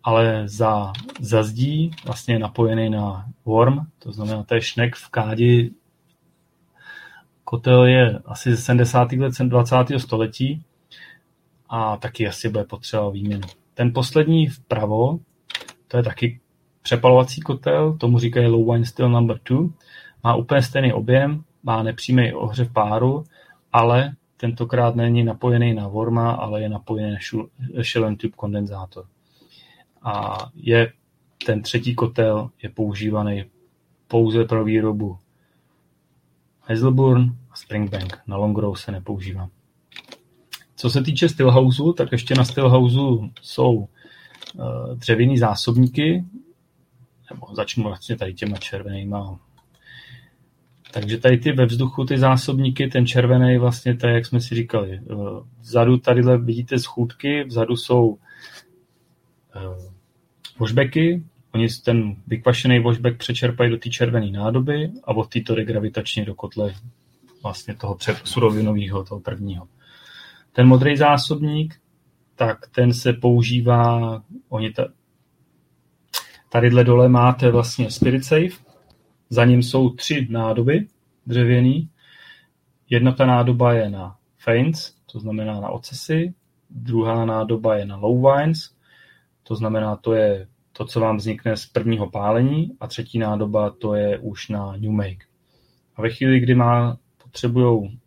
ale 0.03 0.43
za, 0.49 0.93
za 1.21 1.43
zdí 1.43 1.91
vlastně 2.05 2.35
je 2.35 2.39
napojený 2.39 2.91
na 2.91 3.27
worm, 3.45 3.79
to 3.99 4.13
znamená, 4.13 4.43
to 4.43 4.55
je 4.55 4.63
šnek 4.63 4.95
v 4.95 5.09
kádi. 5.09 5.71
Kotel 7.45 7.85
je 7.85 8.19
asi 8.25 8.51
ze 8.51 8.57
70. 8.57 9.13
let 9.13 9.33
20. 9.41 9.77
století 9.99 10.65
a 11.69 11.97
taky 11.97 12.29
asi 12.29 12.49
bude 12.49 12.65
potřeba 12.65 13.11
výměnu. 13.11 13.49
Ten 13.75 13.93
poslední 13.93 14.47
vpravo, 14.47 15.19
to 15.89 15.97
je 15.97 16.03
taky 16.03 16.41
přepalovací 16.87 17.41
kotel, 17.41 17.97
tomu 17.97 18.19
říkají 18.19 18.47
low 18.47 18.73
wine 18.73 18.85
still 18.85 19.09
number 19.09 19.39
two, 19.39 19.69
má 20.25 20.35
úplně 20.35 20.63
stejný 20.63 20.93
objem, 20.93 21.45
má 21.63 21.83
nepřímý 21.83 22.33
ohřev 22.33 22.73
páru, 22.73 23.25
ale 23.73 24.13
tentokrát 24.37 24.97
není 24.97 25.25
napojený 25.25 25.75
na 25.75 25.89
Worma, 25.89 26.31
ale 26.33 26.63
je 26.63 26.69
napojený 26.69 27.11
na 27.11 27.19
Shell 27.83 28.17
Tube 28.17 28.37
kondenzátor. 28.37 29.05
A 30.03 30.37
je 30.55 30.93
ten 31.47 31.63
třetí 31.63 31.95
kotel 31.95 32.51
je 32.63 32.71
používaný 32.71 33.45
pouze 34.09 34.45
pro 34.45 34.65
výrobu 34.65 35.19
Hazelburn 36.61 37.37
a 37.51 37.57
Springbank. 37.57 38.19
Na 38.27 38.37
Longrow 38.37 38.75
se 38.75 38.93
nepoužívá. 38.93 39.49
Co 40.77 40.91
se 40.91 41.03
týče 41.03 41.29
Stillhouse, 41.29 41.83
tak 41.97 42.13
ještě 42.13 42.35
na 42.35 42.45
Stillhouse 42.45 43.31
jsou 43.43 43.75
uh, 43.75 43.87
dřevěný 44.95 45.39
zásobníky, 45.39 46.25
začnu 47.53 47.85
vlastně 47.85 48.17
tady 48.17 48.35
těma 48.35 48.57
červenýma. 48.57 49.39
Takže 50.93 51.19
tady 51.19 51.39
ty 51.39 51.53
ve 51.53 51.67
vzduchu, 51.67 52.05
ty 52.05 52.19
zásobníky, 52.19 52.89
ten 52.89 53.07
červený 53.07 53.59
vlastně, 53.59 53.97
to 53.97 54.07
je, 54.07 54.15
jak 54.15 54.27
jsme 54.27 54.41
si 54.41 54.55
říkali. 54.55 55.01
Uh, 55.01 55.47
vzadu 55.61 55.99
tadyhle 55.99 56.39
vidíte 56.39 56.79
schůdky, 56.79 57.45
vzadu 57.45 57.77
jsou 57.77 58.07
uh, 58.09 58.19
washbacky, 60.59 61.23
oni 61.55 61.69
ten 61.85 62.17
vykvašený 62.27 62.81
washback 62.81 63.17
přečerpají 63.17 63.71
do 63.71 63.77
té 63.79 63.91
červené 63.91 64.31
nádoby 64.31 64.91
a 65.05 65.17
od 65.17 65.29
této 65.29 65.55
jde 65.55 65.65
gravitačně 65.65 66.25
do 66.25 66.35
kotle 66.35 66.75
vlastně 67.43 67.75
toho 67.75 67.97
surovinového, 68.25 69.05
toho 69.05 69.21
prvního. 69.21 69.69
Ten 70.53 70.67
modrý 70.67 70.97
zásobník, 70.97 71.75
tak 72.35 72.69
ten 72.75 72.93
se 72.93 73.13
používá, 73.13 74.23
oni 74.49 74.73
ta, 74.73 74.89
tadyhle 76.49 76.85
dole 76.85 77.09
máte 77.09 77.51
vlastně 77.51 77.91
Spirit 77.91 78.25
Safe, 78.25 78.67
za 79.31 79.45
ním 79.45 79.63
jsou 79.63 79.91
tři 79.91 80.27
nádoby 80.31 80.87
dřevěný. 81.27 81.91
Jedna 82.91 83.13
ta 83.13 83.27
nádoba 83.27 83.73
je 83.73 83.91
na 83.91 84.17
feints, 84.39 84.95
to 85.13 85.21
znamená 85.21 85.61
na 85.61 85.69
ocesy, 85.69 86.35
druhá 86.71 87.25
nádoba 87.25 87.77
je 87.77 87.85
na 87.85 87.97
low 87.97 88.27
wines, 88.27 88.71
to 89.43 89.55
znamená, 89.55 89.97
to 89.97 90.15
je 90.15 90.47
to, 90.73 90.85
co 90.85 91.01
vám 91.01 91.17
vznikne 91.17 91.57
z 91.57 91.67
prvního 91.67 92.11
pálení 92.11 92.77
a 92.81 92.87
třetí 92.87 93.19
nádoba, 93.19 93.71
to 93.71 93.95
je 93.95 94.19
už 94.19 94.49
na 94.49 94.77
new 94.77 94.91
make. 94.91 95.27
A 95.97 96.03
ve 96.03 96.11
chvíli, 96.11 96.41
kdy 96.41 96.55
má, 96.55 96.99
potřebují 97.23 97.99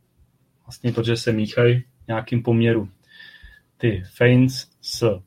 vlastně 0.65 0.93
to, 0.93 1.03
že 1.03 1.17
se 1.17 1.31
míchají 1.31 1.83
nějakým 2.07 2.43
poměru 2.43 2.89
ty 3.77 4.03
feints 4.13 4.67
s 4.81 5.21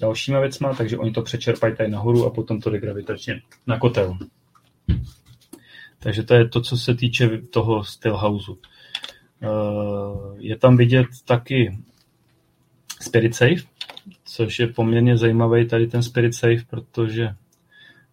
dalšíma 0.00 0.40
věcma, 0.40 0.74
takže 0.74 0.98
oni 0.98 1.12
to 1.12 1.22
přečerpají 1.22 1.76
tady 1.76 1.90
nahoru 1.90 2.26
a 2.26 2.30
potom 2.30 2.60
to 2.60 2.70
jde 2.70 2.80
gravitačně 2.80 3.42
na 3.66 3.78
kotel. 3.78 4.18
Takže 5.98 6.22
to 6.22 6.34
je 6.34 6.48
to, 6.48 6.60
co 6.60 6.76
se 6.76 6.94
týče 6.94 7.38
toho 7.50 7.84
Stillhouse. 7.84 8.52
Eh, 9.42 9.46
je 10.36 10.56
tam 10.56 10.76
vidět 10.76 11.06
taky 11.24 11.78
Spirit 13.00 13.34
Safe, 13.34 13.62
což 14.24 14.58
je 14.58 14.66
poměrně 14.66 15.16
zajímavý 15.16 15.68
tady 15.68 15.86
ten 15.86 16.02
Spirit 16.02 16.34
Safe, 16.34 16.64
protože 16.70 17.28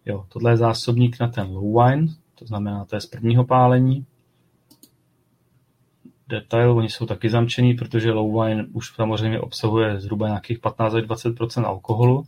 jo, 0.06 0.26
tohle 0.28 0.52
je 0.52 0.56
zásobník 0.56 1.20
na 1.20 1.28
ten 1.28 1.46
low 1.46 1.84
wine, 1.84 2.06
to 2.34 2.46
znamená, 2.46 2.84
to 2.84 2.96
je 2.96 3.00
z 3.00 3.06
prvního 3.06 3.44
pálení, 3.44 4.06
detail, 6.34 6.76
oni 6.76 6.88
jsou 6.90 7.06
taky 7.06 7.30
zamčený, 7.30 7.74
protože 7.74 8.12
low 8.12 8.44
wine 8.44 8.66
už 8.72 8.94
samozřejmě 8.94 9.40
obsahuje 9.40 10.00
zhruba 10.00 10.28
nějakých 10.28 10.58
15 10.58 10.94
až 10.94 11.02
20% 11.02 11.64
alkoholu. 11.64 12.24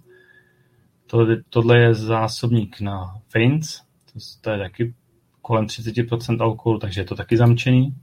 Tohle, 1.06 1.36
tohle 1.50 1.78
je 1.78 1.94
zásobník 1.94 2.80
na 2.80 3.20
Faints, 3.28 3.80
to, 4.12 4.18
to 4.40 4.50
je 4.50 4.58
taky 4.58 4.94
kolem 5.42 5.64
30% 5.64 6.42
alkoholu, 6.42 6.78
takže 6.78 7.00
je 7.00 7.04
to 7.04 7.14
taky 7.14 7.36
zamčený. 7.36 7.94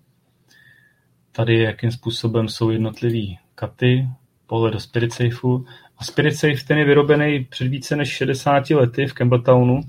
Tady 1.32 1.60
jakým 1.60 1.91
způsobem 1.91 2.47
jsou 2.47 2.70
jednotlivý 2.70 3.39
katy, 3.56 4.08
pohled 4.47 4.74
do 4.74 4.80
Spirit 4.80 5.14
Safeu. 5.14 5.66
A 5.97 6.04
Spirit 6.04 6.36
Safe 6.36 6.66
ten 6.68 6.78
je 6.78 6.86
vyrobený 6.86 7.45
před 7.49 7.68
více 7.68 7.95
než 7.95 8.10
60 8.10 8.70
lety 8.70 9.06
v 9.06 9.14
Campbelltownu 9.14 9.82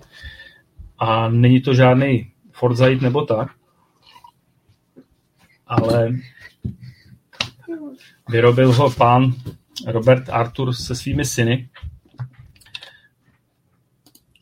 a 0.99 1.29
není 1.29 1.61
to 1.61 1.75
žádný 1.75 2.33
Forsyth 2.53 3.03
nebo 3.03 3.25
tak, 3.25 3.49
ale 5.83 6.12
vyrobil 8.29 8.72
ho 8.72 8.91
pán 8.91 9.35
Robert 9.87 10.29
Arthur 10.29 10.72
se 10.72 10.95
svými 10.95 11.25
syny. 11.25 11.68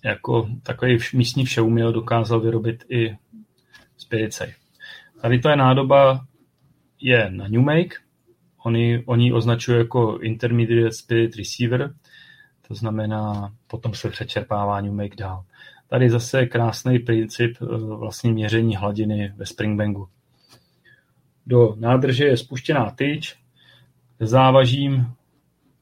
Jako 0.04 0.48
takový 0.62 0.98
místní 1.14 1.44
všeuměl 1.44 1.92
dokázal 1.92 2.40
vyrobit 2.40 2.84
i 2.88 3.16
Spirit 3.96 4.34
Safe. 4.34 4.52
Tady 5.20 5.38
to 5.38 5.48
je 5.48 5.56
nádoba 5.56 6.26
je 7.02 7.30
na 7.30 7.48
New 7.48 7.60
Make. 7.60 7.96
Oni, 8.64 9.02
oni 9.06 9.32
označují 9.32 9.78
jako 9.78 10.18
Intermediate 10.18 10.92
Spirit 10.92 11.36
Receiver, 11.36 11.94
to 12.68 12.74
znamená, 12.74 13.52
potom 13.66 13.94
se 13.94 14.10
přečerpává 14.10 14.80
New 14.80 14.92
Make 14.92 15.16
dál. 15.16 15.44
Tady 15.88 16.10
zase 16.10 16.46
krásný 16.46 16.98
princip 16.98 17.56
eh, 17.62 17.66
vlastně 17.76 18.32
měření 18.32 18.76
hladiny 18.76 19.32
ve 19.36 19.46
Springbangu. 19.46 20.08
Do 21.46 21.74
nádrže 21.78 22.24
je 22.24 22.36
spuštěná 22.36 22.90
tyč, 22.90 23.36
závažím, 24.20 25.06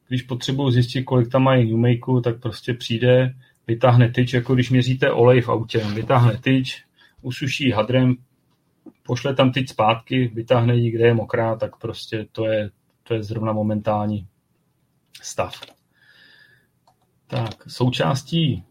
když 0.08 0.22
potřebuji 0.22 0.70
zjistit, 0.70 1.02
kolik 1.02 1.32
tam 1.32 1.42
mají 1.42 1.66
Newmakeu, 1.66 2.20
tak 2.20 2.40
prostě 2.40 2.74
přijde, 2.74 3.34
vytáhne 3.66 4.11
tyč, 4.11 4.32
jako 4.32 4.54
když 4.54 4.70
měříte 4.70 5.11
olej 5.11 5.40
v 5.40 5.48
autě, 5.48 5.78
vytáhne 5.78 6.38
tyč, 6.38 6.84
usuší 7.22 7.70
hadrem, 7.70 8.16
pošle 9.02 9.34
tam 9.34 9.52
tyč 9.52 9.70
zpátky, 9.70 10.30
vytáhne 10.34 10.76
ji, 10.76 10.90
kde 10.90 11.06
je 11.06 11.14
mokrá, 11.14 11.56
tak 11.56 11.76
prostě 11.76 12.26
to 12.32 12.46
je, 12.46 12.70
to 13.02 13.14
je 13.14 13.22
zrovna 13.22 13.52
momentální 13.52 14.26
stav. 15.22 15.61
Tak, 17.26 17.54
součástí. 17.68 18.64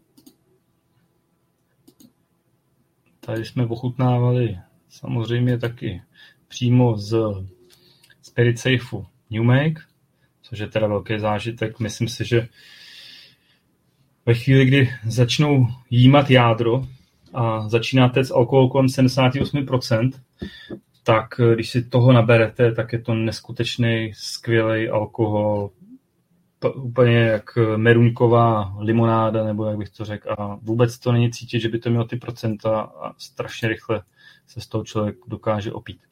Tady 3.20 3.44
jsme 3.44 3.66
ochutnávali 3.66 4.58
samozřejmě 4.88 5.58
taky 5.58 6.02
přímo 6.50 6.96
z 6.96 7.16
Spirit 8.22 8.58
Safeu 8.58 9.06
Newmake, 9.30 9.80
což 10.42 10.58
je 10.58 10.66
teda 10.66 10.86
velký 10.86 11.18
zážitek. 11.18 11.80
Myslím 11.80 12.08
si, 12.08 12.24
že 12.24 12.48
ve 14.26 14.34
chvíli, 14.34 14.64
kdy 14.64 14.90
začnou 15.06 15.66
jímat 15.90 16.30
jádro 16.30 16.84
a 17.34 17.68
začínáte 17.68 18.24
s 18.24 18.30
alkohol 18.30 18.68
kolem 18.68 18.86
78%, 18.86 20.10
tak 21.04 21.40
když 21.54 21.70
si 21.70 21.84
toho 21.84 22.12
naberete, 22.12 22.72
tak 22.72 22.92
je 22.92 22.98
to 22.98 23.14
neskutečný, 23.14 24.12
skvělý 24.14 24.88
alkohol, 24.88 25.70
to 26.58 26.72
úplně 26.72 27.16
jak 27.16 27.58
meruňková 27.76 28.74
limonáda, 28.78 29.44
nebo 29.44 29.64
jak 29.64 29.78
bych 29.78 29.90
to 29.90 30.04
řekl. 30.04 30.34
A 30.38 30.58
vůbec 30.62 30.98
to 30.98 31.12
není 31.12 31.30
cítit, 31.30 31.60
že 31.60 31.68
by 31.68 31.78
to 31.78 31.90
mělo 31.90 32.04
ty 32.04 32.16
procenta 32.16 32.80
a 32.80 33.12
strašně 33.18 33.68
rychle 33.68 34.02
se 34.46 34.60
z 34.60 34.66
toho 34.66 34.84
člověk 34.84 35.16
dokáže 35.26 35.72
opít. 35.72 36.09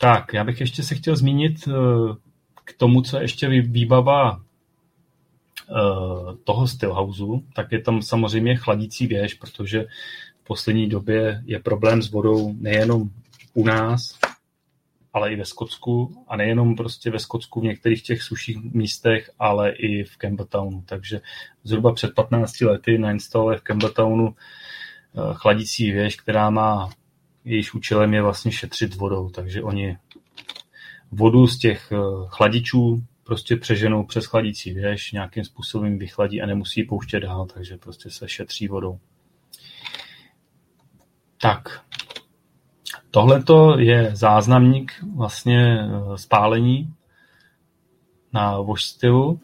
Tak, 0.00 0.32
já 0.32 0.44
bych 0.44 0.60
ještě 0.60 0.82
se 0.82 0.94
chtěl 0.94 1.16
zmínit 1.16 1.68
eh, 1.68 1.72
k 2.64 2.72
tomu, 2.76 3.02
co 3.02 3.18
ještě 3.18 3.48
výbava 3.48 4.40
eh, 4.40 5.74
toho 6.44 6.66
Stillhouse, 6.68 7.22
tak 7.54 7.72
je 7.72 7.80
tam 7.80 8.02
samozřejmě 8.02 8.56
chladící 8.56 9.06
věž, 9.06 9.34
protože 9.34 9.84
v 10.40 10.44
poslední 10.46 10.88
době 10.88 11.42
je 11.44 11.60
problém 11.60 12.02
s 12.02 12.10
vodou 12.10 12.54
nejenom 12.58 13.10
u 13.54 13.64
nás, 13.64 14.18
ale 15.12 15.32
i 15.32 15.36
ve 15.36 15.44
Skotsku 15.44 16.24
a 16.28 16.36
nejenom 16.36 16.76
prostě 16.76 17.10
ve 17.10 17.18
Skotsku 17.18 17.60
v 17.60 17.64
některých 17.64 18.02
těch 18.02 18.22
suších 18.22 18.56
místech, 18.56 19.30
ale 19.38 19.70
i 19.70 20.04
v 20.04 20.16
Campbelltownu. 20.16 20.82
Takže 20.86 21.20
zhruba 21.64 21.92
před 21.92 22.14
15 22.14 22.60
lety 22.60 22.98
nainstaluje 22.98 23.58
v 23.58 23.62
Campbelltownu 23.62 24.34
eh, 24.34 25.20
chladící 25.34 25.92
věž, 25.92 26.16
která 26.16 26.50
má 26.50 26.90
jejíž 27.44 27.74
účelem 27.74 28.14
je 28.14 28.22
vlastně 28.22 28.52
šetřit 28.52 28.94
vodou, 28.94 29.30
takže 29.30 29.62
oni 29.62 29.98
vodu 31.12 31.46
z 31.46 31.58
těch 31.58 31.92
eh, 31.92 31.96
chladičů 32.26 33.04
prostě 33.24 33.56
přeženou 33.56 34.04
přes 34.04 34.24
chladící 34.24 34.72
věž, 34.72 35.12
nějakým 35.12 35.44
způsobem 35.44 35.98
vychladí 35.98 36.42
a 36.42 36.46
nemusí 36.46 36.82
pouštět 36.82 37.20
dál, 37.20 37.46
takže 37.46 37.76
prostě 37.76 38.10
se 38.10 38.28
šetří 38.28 38.68
vodou. 38.68 38.98
Tak, 41.40 41.80
tohleto 43.10 43.78
je 43.78 44.16
záznamník 44.16 44.92
vlastně 45.16 45.78
eh, 45.78 46.18
spálení 46.18 46.94
na 48.32 48.58
stylu 48.76 49.40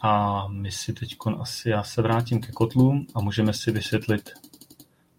a 0.00 0.44
my 0.48 0.72
si 0.72 0.92
teď 0.92 1.16
asi, 1.40 1.70
já 1.70 1.82
se 1.82 2.02
vrátím 2.02 2.40
ke 2.40 2.52
kotlům 2.52 3.06
a 3.14 3.20
můžeme 3.20 3.52
si 3.52 3.70
vysvětlit 3.70 4.30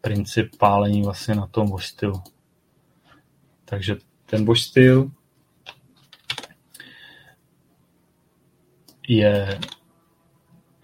princip 0.06 0.58
pálení 0.58 1.04
vlastně 1.04 1.36
na 1.36 1.47
tom 1.47 1.70
wash 1.70 1.86
stylu. 1.86 2.22
Takže 3.66 3.95
ten 4.26 4.45
wash 4.45 4.62
styl 4.62 5.12
je 9.08 9.60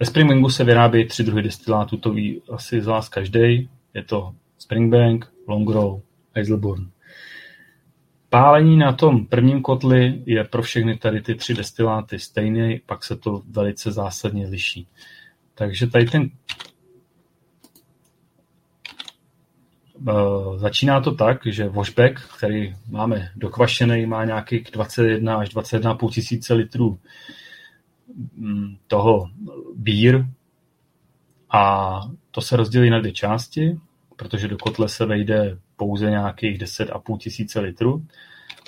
ve 0.00 0.06
Springbanku 0.06 0.50
se 0.50 0.64
vyrábí 0.64 1.06
tři 1.06 1.22
druhy 1.24 1.42
destilátů, 1.42 1.96
to 1.96 2.12
ví 2.12 2.42
asi 2.52 2.82
z 2.82 2.86
vás 2.86 3.08
každý. 3.08 3.70
Je 3.94 4.04
to 4.06 4.34
Springbank, 4.58 5.32
Longrow, 5.48 6.00
Hazelburn. 6.36 6.90
Pálení 8.28 8.76
na 8.76 8.92
tom 8.92 9.26
prvním 9.26 9.62
kotli 9.62 10.22
je 10.26 10.44
pro 10.44 10.62
všechny 10.62 10.98
tady 10.98 11.20
ty 11.20 11.34
tři 11.34 11.54
destiláty 11.54 12.18
stejný, 12.18 12.80
pak 12.86 13.04
se 13.04 13.16
to 13.16 13.42
velice 13.50 13.92
zásadně 13.92 14.46
liší. 14.46 14.88
Takže 15.54 15.86
tady 15.86 16.04
ten 16.04 16.30
Uh, 19.89 19.89
začíná 20.56 21.00
to 21.00 21.14
tak, 21.14 21.40
že 21.46 21.68
washback, 21.68 22.20
který 22.36 22.74
máme 22.88 23.30
dokvašený, 23.36 24.06
má 24.06 24.24
nějakých 24.24 24.70
21 24.72 25.36
až 25.36 25.54
21,5 25.54 26.10
tisíce 26.10 26.54
litrů 26.54 26.98
mm, 28.36 28.76
toho 28.86 29.30
bír 29.74 30.24
a 31.50 32.00
to 32.30 32.40
se 32.40 32.56
rozdělí 32.56 32.90
na 32.90 33.00
dvě 33.00 33.12
části, 33.12 33.78
protože 34.16 34.48
do 34.48 34.56
kotle 34.58 34.88
se 34.88 35.06
vejde 35.06 35.58
pouze 35.76 36.10
nějakých 36.10 36.58
10,5 36.58 37.18
tisíce 37.18 37.60
litrů. 37.60 38.06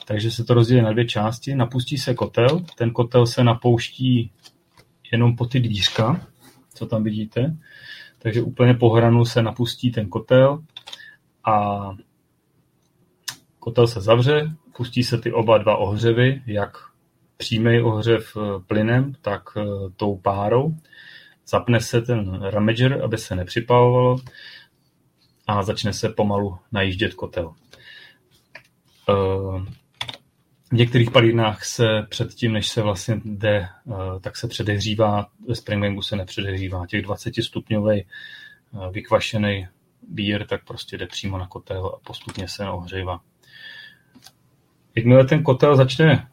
Takže 0.06 0.30
se 0.30 0.44
to 0.44 0.54
rozdělí 0.54 0.82
na 0.82 0.92
dvě 0.92 1.04
části. 1.04 1.54
Napustí 1.54 1.98
se 1.98 2.14
kotel. 2.14 2.64
Ten 2.78 2.90
kotel 2.90 3.26
se 3.26 3.44
napouští 3.44 4.30
jenom 5.12 5.36
po 5.36 5.46
ty 5.46 5.60
dvířka, 5.60 6.26
co 6.74 6.86
tam 6.86 7.04
vidíte. 7.04 7.56
Takže 8.18 8.42
úplně 8.42 8.74
po 8.74 8.90
hranu 8.90 9.24
se 9.24 9.42
napustí 9.42 9.90
ten 9.90 10.08
kotel 10.08 10.62
a 11.44 11.88
kotel 13.58 13.86
se 13.86 14.00
zavře, 14.00 14.52
pustí 14.76 15.04
se 15.04 15.18
ty 15.18 15.32
oba 15.32 15.58
dva 15.58 15.76
ohřevy, 15.76 16.42
jak 16.46 16.76
přímý 17.36 17.80
ohřev 17.80 18.36
eh, 18.36 18.60
plynem, 18.66 19.14
tak 19.22 19.42
eh, 19.56 19.62
tou 19.96 20.16
párou. 20.16 20.76
Zapne 21.46 21.80
se 21.80 22.02
ten 22.02 22.42
ramager, 22.42 23.02
aby 23.04 23.18
se 23.18 23.36
nepřipalovalo 23.36 24.16
a 25.46 25.62
začne 25.62 25.92
se 25.92 26.08
pomalu 26.08 26.58
najíždět 26.72 27.14
kotel. 27.14 27.54
Eh, 29.08 29.12
v 30.70 30.74
některých 30.74 31.10
palírnách 31.10 31.64
se 31.64 31.86
předtím, 32.08 32.52
než 32.52 32.68
se 32.68 32.82
vlastně 32.82 33.20
jde, 33.24 33.68
tak 34.20 34.36
se 34.36 34.48
předehřívá, 34.48 35.26
ve 35.48 35.54
Springbanku 35.54 36.02
se 36.02 36.16
nepředehřívá. 36.16 36.86
Těch 36.86 37.02
20 37.02 37.34
stupňový 37.42 38.04
vykvašený 38.90 39.68
bír, 40.08 40.46
tak 40.46 40.64
prostě 40.64 40.98
jde 40.98 41.06
přímo 41.06 41.38
na 41.38 41.46
kotel 41.46 41.86
a 41.86 42.06
postupně 42.06 42.48
se 42.48 42.68
ohřejvá. 42.68 43.20
Jakmile 44.94 45.24
ten 45.24 45.42
kotel 45.42 45.76
začne 45.76 46.28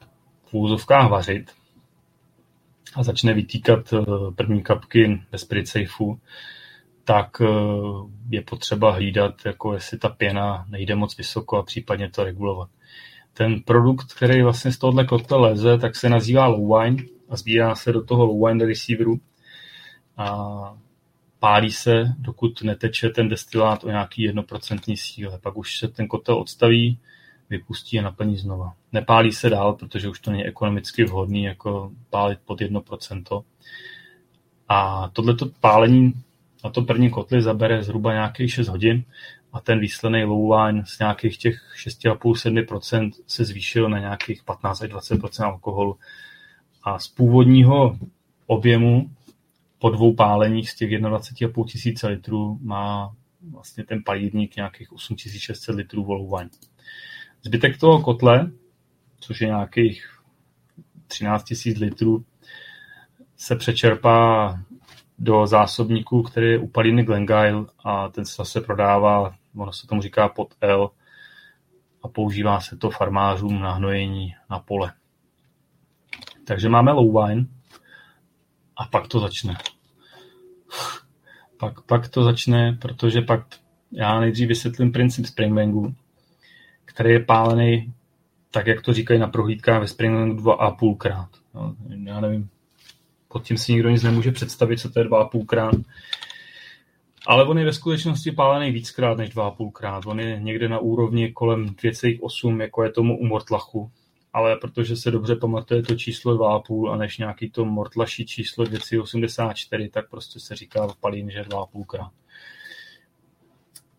v 0.45 0.53
úzovkách 0.53 1.09
vařit 1.09 1.51
a 2.95 3.03
začne 3.03 3.34
vytýkat 3.34 3.93
eh, 3.93 4.05
první 4.36 4.63
kapky 4.63 5.22
spirit 5.36 5.67
safeu, 5.67 6.20
tak 7.03 7.41
eh, 7.41 7.45
je 8.30 8.41
potřeba 8.41 8.91
hlídat, 8.91 9.36
jako 9.45 9.74
jestli 9.74 9.97
ta 9.97 10.09
pěna 10.09 10.65
nejde 10.70 10.95
moc 10.95 11.17
vysoko 11.17 11.57
a 11.57 11.63
případně 11.63 12.09
to 12.09 12.24
regulovat. 12.24 12.70
Ten 13.34 13.61
produkt, 13.61 14.13
který 14.13 14.41
vlastně 14.41 14.72
z 14.72 14.78
tohohle 14.78 15.05
kotle 15.05 15.38
leze, 15.38 15.78
tak 15.78 15.95
se 15.95 16.09
nazývá 16.09 16.47
low 16.47 16.80
wine 16.80 17.03
a 17.30 17.36
sbírá 17.36 17.76
se 17.76 17.91
do 17.91 18.03
toho 18.03 18.26
low 18.26 18.47
wine 18.47 18.65
receiveru. 18.65 19.20
A 20.17 20.78
pálí 21.39 21.71
se, 21.71 22.13
dokud 22.17 22.61
neteče 22.61 23.09
ten 23.09 23.29
destilát 23.29 23.83
o 23.83 23.87
nějaký 23.87 24.21
jednoprocentní 24.21 24.97
síle. 24.97 25.39
Pak 25.39 25.57
už 25.57 25.77
se 25.77 25.87
ten 25.87 26.07
kotel 26.07 26.35
odstaví, 26.35 26.99
vypustí 27.49 27.99
a 27.99 28.01
naplní 28.01 28.37
znova. 28.37 28.73
Nepálí 28.91 29.31
se 29.31 29.49
dál, 29.49 29.73
protože 29.73 30.09
už 30.09 30.19
to 30.19 30.31
není 30.31 30.45
ekonomicky 30.45 31.03
vhodný 31.03 31.43
jako 31.43 31.91
pálit 32.09 32.39
pod 32.45 32.61
1%. 32.61 33.43
A 34.69 35.09
tohleto 35.13 35.45
pálení 35.59 36.13
na 36.63 36.69
to 36.69 36.81
první 36.81 37.09
kotli 37.09 37.41
zabere 37.41 37.83
zhruba 37.83 38.13
nějakých 38.13 38.53
6 38.53 38.67
hodin 38.67 39.03
a 39.53 39.59
ten 39.59 39.79
výsledný 39.79 40.23
low 40.23 40.55
wine 40.55 40.83
z 40.85 40.99
nějakých 40.99 41.37
těch 41.37 41.61
6,5-7% 41.85 43.11
se 43.27 43.45
zvýšil 43.45 43.89
na 43.89 43.99
nějakých 43.99 44.43
15 44.43 44.81
až 44.81 44.89
20% 44.89 45.45
alkoholu. 45.45 45.97
A 46.83 46.99
z 46.99 47.07
původního 47.07 47.97
objemu 48.47 49.09
po 49.80 49.89
dvou 49.89 50.15
páleních 50.15 50.69
z 50.69 50.75
těch 50.75 50.91
21,5 50.91 51.65
tisíce 51.65 52.07
litrů 52.07 52.59
má 52.61 53.15
vlastně 53.51 53.84
ten 53.84 54.03
palírník 54.05 54.55
nějakých 54.55 54.93
8600 54.93 55.75
litrů 55.75 56.03
volouvaň. 56.03 56.49
Zbytek 57.43 57.77
toho 57.77 58.01
kotle, 58.01 58.51
což 59.19 59.41
je 59.41 59.47
nějakých 59.47 60.19
13 61.07 61.45
000 61.65 61.80
litrů, 61.80 62.25
se 63.38 63.55
přečerpá 63.55 64.59
do 65.19 65.47
zásobníku, 65.47 66.23
který 66.23 66.51
je 66.51 66.59
u 66.59 66.67
palíny 66.67 67.03
Glengyle 67.03 67.65
a 67.84 68.09
ten 68.09 68.25
se 68.25 68.36
zase 68.38 68.61
prodává, 68.61 69.36
ono 69.55 69.73
se 69.73 69.88
tomu 69.88 70.01
říká 70.01 70.30
pod 70.30 70.55
L 70.61 70.91
a 72.03 72.07
používá 72.07 72.59
se 72.61 72.77
to 72.77 72.89
farmářům 72.89 73.59
na 73.59 73.73
hnojení 73.73 74.36
na 74.49 74.59
pole. 74.59 74.93
Takže 76.47 76.69
máme 76.69 76.91
low 76.91 77.25
wine, 77.25 77.45
a 78.80 78.86
pak 78.86 79.07
to 79.07 79.19
začne. 79.19 79.57
Pak, 81.57 81.82
pak 81.82 82.07
to 82.07 82.23
začne, 82.23 82.77
protože 82.82 83.21
pak 83.21 83.45
já 83.91 84.19
nejdřív 84.19 84.47
vysvětlím 84.47 84.91
princip 84.91 85.25
Springbangu, 85.25 85.95
který 86.86 87.13
je 87.13 87.19
pálený 87.19 87.93
tak, 88.51 88.67
jak 88.67 88.82
to 88.82 88.93
říkají 88.93 89.19
na 89.19 89.27
prohlídkách 89.27 89.80
ve 89.82 89.88
Springbangu 89.88 90.61
a 90.61 90.71
půlkrát. 90.71 91.30
No, 91.53 91.75
já 92.03 92.19
nevím, 92.19 92.49
pod 93.27 93.43
tím 93.43 93.57
si 93.57 93.71
nikdo 93.71 93.89
nic 93.89 94.03
nemůže 94.03 94.32
představit, 94.32 94.77
co 94.77 94.89
to 94.89 94.99
je 94.99 95.05
dva 95.05 95.21
a 95.21 95.27
půlkrát. 95.27 95.75
Ale 97.27 97.45
on 97.45 97.59
je 97.59 97.65
ve 97.65 97.73
skutečnosti 97.73 98.32
pálený 98.32 98.71
víckrát 98.71 99.17
než 99.17 99.30
dva 99.30 99.47
a 99.47 99.51
půlkrát. 99.51 100.05
On 100.05 100.19
je 100.19 100.39
někde 100.39 100.69
na 100.69 100.80
úrovni 100.80 101.32
kolem 101.32 101.65
2,8, 101.65 102.61
jako 102.61 102.84
je 102.84 102.91
tomu 102.91 103.19
u 103.19 103.25
Mortlachu 103.25 103.91
ale 104.34 104.55
protože 104.55 104.95
se 104.95 105.11
dobře 105.11 105.36
pamatuje 105.36 105.84
to 105.84 105.95
číslo 105.95 106.38
2,5 106.38 106.91
a 106.91 106.97
než 106.97 107.17
nějaký 107.17 107.49
to 107.49 107.65
mortlaší 107.65 108.25
číslo 108.25 108.65
284, 108.65 109.89
tak 109.89 110.09
prostě 110.09 110.39
se 110.39 110.55
říká 110.55 110.88
v 110.88 110.95
palín, 110.95 111.32
že 111.32 111.41
2,5 111.41 111.86
krát. 111.86 112.11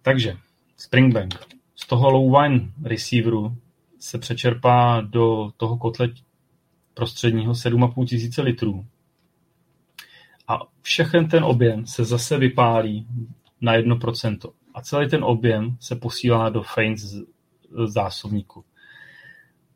Takže 0.02 0.36
Springbank. 0.76 1.34
Z 1.74 1.86
toho 1.86 2.10
low 2.10 2.40
wine 2.40 2.72
receiveru 2.84 3.56
se 3.98 4.18
přečerpá 4.18 5.00
do 5.00 5.50
toho 5.56 5.78
kotle 5.78 6.08
prostředního 6.94 7.52
7,5 7.52 8.06
tisíce 8.06 8.42
litrů. 8.42 8.86
A 10.48 10.58
všechen 10.82 11.28
ten 11.28 11.44
objem 11.44 11.86
se 11.86 12.04
zase 12.04 12.38
vypálí 12.38 13.06
na 13.60 13.76
1%. 13.76 14.52
A 14.74 14.82
celý 14.82 15.08
ten 15.08 15.24
objem 15.24 15.76
se 15.80 15.96
posílá 15.96 16.48
do 16.48 16.62
Faints 16.62 17.14
zásobníku. 17.84 18.64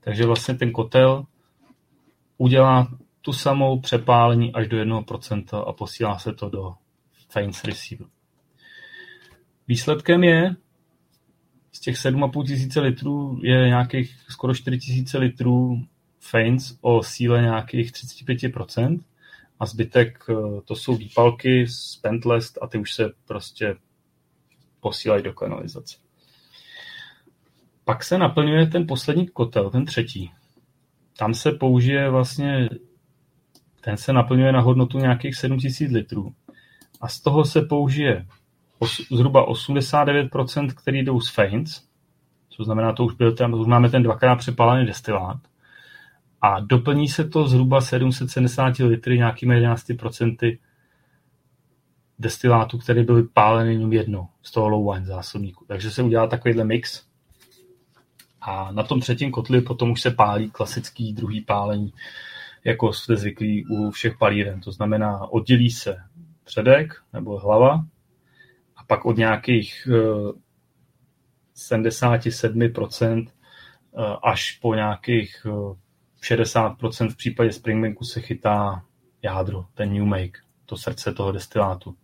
Takže 0.04 0.26
vlastně 0.26 0.54
ten 0.54 0.72
kotel 0.72 1.26
udělá 2.38 2.88
tu 3.20 3.32
samou 3.32 3.80
přepálení 3.80 4.52
až 4.52 4.68
do 4.68 4.76
1% 4.76 5.68
a 5.68 5.72
posílá 5.72 6.18
se 6.18 6.32
to 6.32 6.48
do 6.48 6.74
Faints 7.28 7.64
receiver. 7.64 8.06
Výsledkem 9.68 10.24
je, 10.24 10.56
z 11.72 11.80
těch 11.80 11.96
7,5 11.96 12.46
tisíce 12.46 12.80
litrů 12.80 13.40
je 13.42 13.68
nějakých 13.68 14.16
skoro 14.28 14.54
4 14.54 14.78
tisíce 14.78 15.18
litrů 15.18 15.82
Faints 16.20 16.78
o 16.80 17.02
síle 17.02 17.40
nějakých 17.40 17.92
35% 17.92 19.00
a 19.60 19.66
zbytek 19.66 20.24
eh, 20.30 20.34
to 20.64 20.76
jsou 20.76 20.96
výpalky 20.96 21.66
z 21.68 21.96
Pentlest 21.96 22.58
a 22.62 22.66
ty 22.66 22.78
už 22.78 22.94
se 22.94 23.12
prostě 23.26 23.76
posílají 24.80 25.22
do 25.22 25.32
kanalizace. 25.32 26.03
Pak 27.84 28.04
se 28.04 28.18
naplňuje 28.18 28.66
ten 28.66 28.86
poslední 28.86 29.26
kotel, 29.26 29.70
ten 29.70 29.84
třetí. 29.84 30.32
Tam 31.18 31.34
se 31.34 31.52
použije 31.52 32.10
vlastně, 32.10 32.68
ten 33.80 33.96
se 33.96 34.12
naplňuje 34.12 34.52
na 34.52 34.60
hodnotu 34.60 34.98
nějakých 34.98 35.36
7000 35.36 35.92
litrů. 35.92 36.34
A 37.00 37.08
z 37.08 37.20
toho 37.20 37.44
se 37.44 37.62
použije 37.62 38.26
os, 38.78 39.00
zhruba 39.12 39.48
89%, 39.48 40.68
který 40.74 41.04
jdou 41.04 41.20
z 41.20 41.30
Faints, 41.30 41.82
co 42.48 42.64
znamená, 42.64 42.92
to 42.92 43.04
už 43.04 43.14
byl 43.14 43.32
ten, 43.32 43.54
už 43.54 43.66
máme 43.66 43.90
ten 43.90 44.02
dvakrát 44.02 44.36
přepálený 44.36 44.86
destilát. 44.86 45.36
a 46.42 46.60
doplní 46.60 47.08
se 47.08 47.28
to 47.28 47.48
zhruba 47.48 47.80
770 47.80 48.78
litry 48.78 49.18
nějakými 49.18 49.60
11% 49.60 50.58
destilátu, 52.18 52.78
který 52.78 53.04
byl 53.04 53.28
pálen 53.32 53.68
jenom 53.68 53.92
jednou 53.92 54.28
z 54.42 54.50
toho 54.50 54.68
low 54.68 54.94
wine 54.94 55.06
zásobníku. 55.06 55.64
Takže 55.68 55.90
se 55.90 56.02
udělá 56.02 56.26
takovýhle 56.26 56.64
mix 56.64 57.06
a 58.46 58.72
na 58.72 58.82
tom 58.82 59.00
třetím 59.00 59.30
kotli 59.30 59.60
potom 59.60 59.90
už 59.90 60.00
se 60.00 60.10
pálí 60.10 60.50
klasický 60.50 61.12
druhý 61.12 61.40
pálení, 61.40 61.92
jako 62.64 62.92
jste 62.92 63.16
zvyklí 63.16 63.66
u 63.66 63.90
všech 63.90 64.18
palíren. 64.18 64.60
To 64.60 64.72
znamená, 64.72 65.26
oddělí 65.26 65.70
se 65.70 65.96
předek 66.44 66.94
nebo 67.12 67.38
hlava 67.38 67.84
a 68.76 68.84
pak 68.86 69.04
od 69.04 69.16
nějakých 69.16 69.88
77% 71.56 73.26
eh, 73.26 73.30
eh, 73.98 74.16
až 74.22 74.52
po 74.52 74.74
nějakých 74.74 75.46
60% 76.22 77.06
eh, 77.06 77.08
v 77.08 77.16
případě 77.16 77.52
Springbanku 77.52 78.04
se 78.04 78.20
chytá 78.20 78.84
jádro, 79.22 79.66
ten 79.74 79.92
New 79.92 80.04
Make, 80.04 80.38
to 80.66 80.76
srdce 80.76 81.12
toho 81.12 81.32
destilátu. 81.32 81.96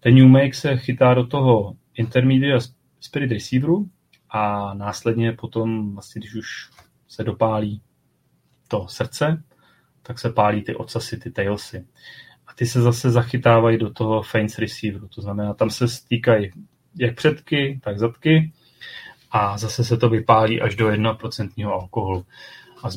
Ten 0.00 0.14
New 0.14 0.28
Make 0.28 0.54
se 0.54 0.76
chytá 0.76 1.14
do 1.14 1.26
toho 1.26 1.76
Intermediate 1.94 2.66
Spirit 3.00 3.32
Receiveru 3.32 3.90
a 4.30 4.74
následně 4.74 5.32
potom, 5.32 5.94
vlastně, 5.94 6.20
když 6.20 6.34
už 6.34 6.70
se 7.08 7.24
dopálí 7.24 7.82
to 8.68 8.88
srdce, 8.88 9.42
tak 10.02 10.18
se 10.18 10.30
pálí 10.30 10.62
ty 10.62 10.74
ocasy, 10.74 11.16
ty 11.16 11.30
tailsy. 11.30 11.86
A 12.46 12.54
ty 12.54 12.66
se 12.66 12.82
zase 12.82 13.10
zachytávají 13.10 13.78
do 13.78 13.90
toho 13.90 14.22
Faints 14.22 14.58
Receiveru, 14.58 15.08
to 15.08 15.22
znamená, 15.22 15.54
tam 15.54 15.70
se 15.70 15.88
stýkají 15.88 16.52
jak 16.96 17.16
předky, 17.16 17.80
tak 17.82 17.98
zadky 17.98 18.52
a 19.30 19.58
zase 19.58 19.84
se 19.84 19.96
to 19.96 20.08
vypálí 20.08 20.60
až 20.60 20.76
do 20.76 20.88
1% 20.88 21.72
alkoholu. 21.72 22.26
A 22.82 22.90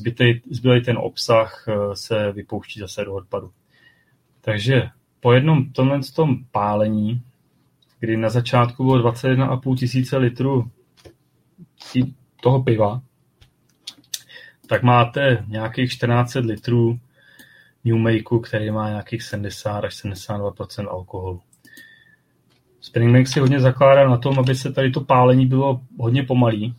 zbylej 0.51 0.82
ten 0.82 0.97
obsah 0.97 1.65
eh, 1.67 1.95
se 1.95 2.32
vypouští 2.32 2.79
zase 2.79 3.05
do 3.05 3.13
odpadu. 3.13 3.51
Takže 4.41 4.89
po 5.19 5.34
jednom 5.34 5.71
tomhle 5.71 5.99
tom 6.15 6.45
pálení, 6.51 7.21
kdy 7.99 8.17
na 8.17 8.29
začátku 8.29 8.84
bylo 8.84 9.11
21,5 9.11 9.75
tisíce 9.75 10.17
litrů 10.17 10.71
toho 12.41 12.63
piva, 12.63 13.01
tak 14.67 14.84
máte 14.84 15.45
nějakých 15.47 15.91
14 15.91 16.36
litrů 16.36 16.99
New 17.84 17.95
Makeu, 17.95 18.39
který 18.39 18.71
má 18.71 18.89
nějakých 18.89 19.23
70 19.23 19.84
až 19.84 19.95
72 19.95 20.91
alkoholu. 20.91 21.41
Springbank 22.82 23.27
si 23.27 23.39
hodně 23.39 23.59
zakládá 23.59 24.09
na 24.09 24.17
tom, 24.17 24.39
aby 24.39 24.55
se 24.55 24.71
tady 24.73 24.91
to 24.91 25.01
pálení 25.01 25.45
bylo 25.45 25.82
hodně 25.99 26.23
pomalý. 26.23 26.75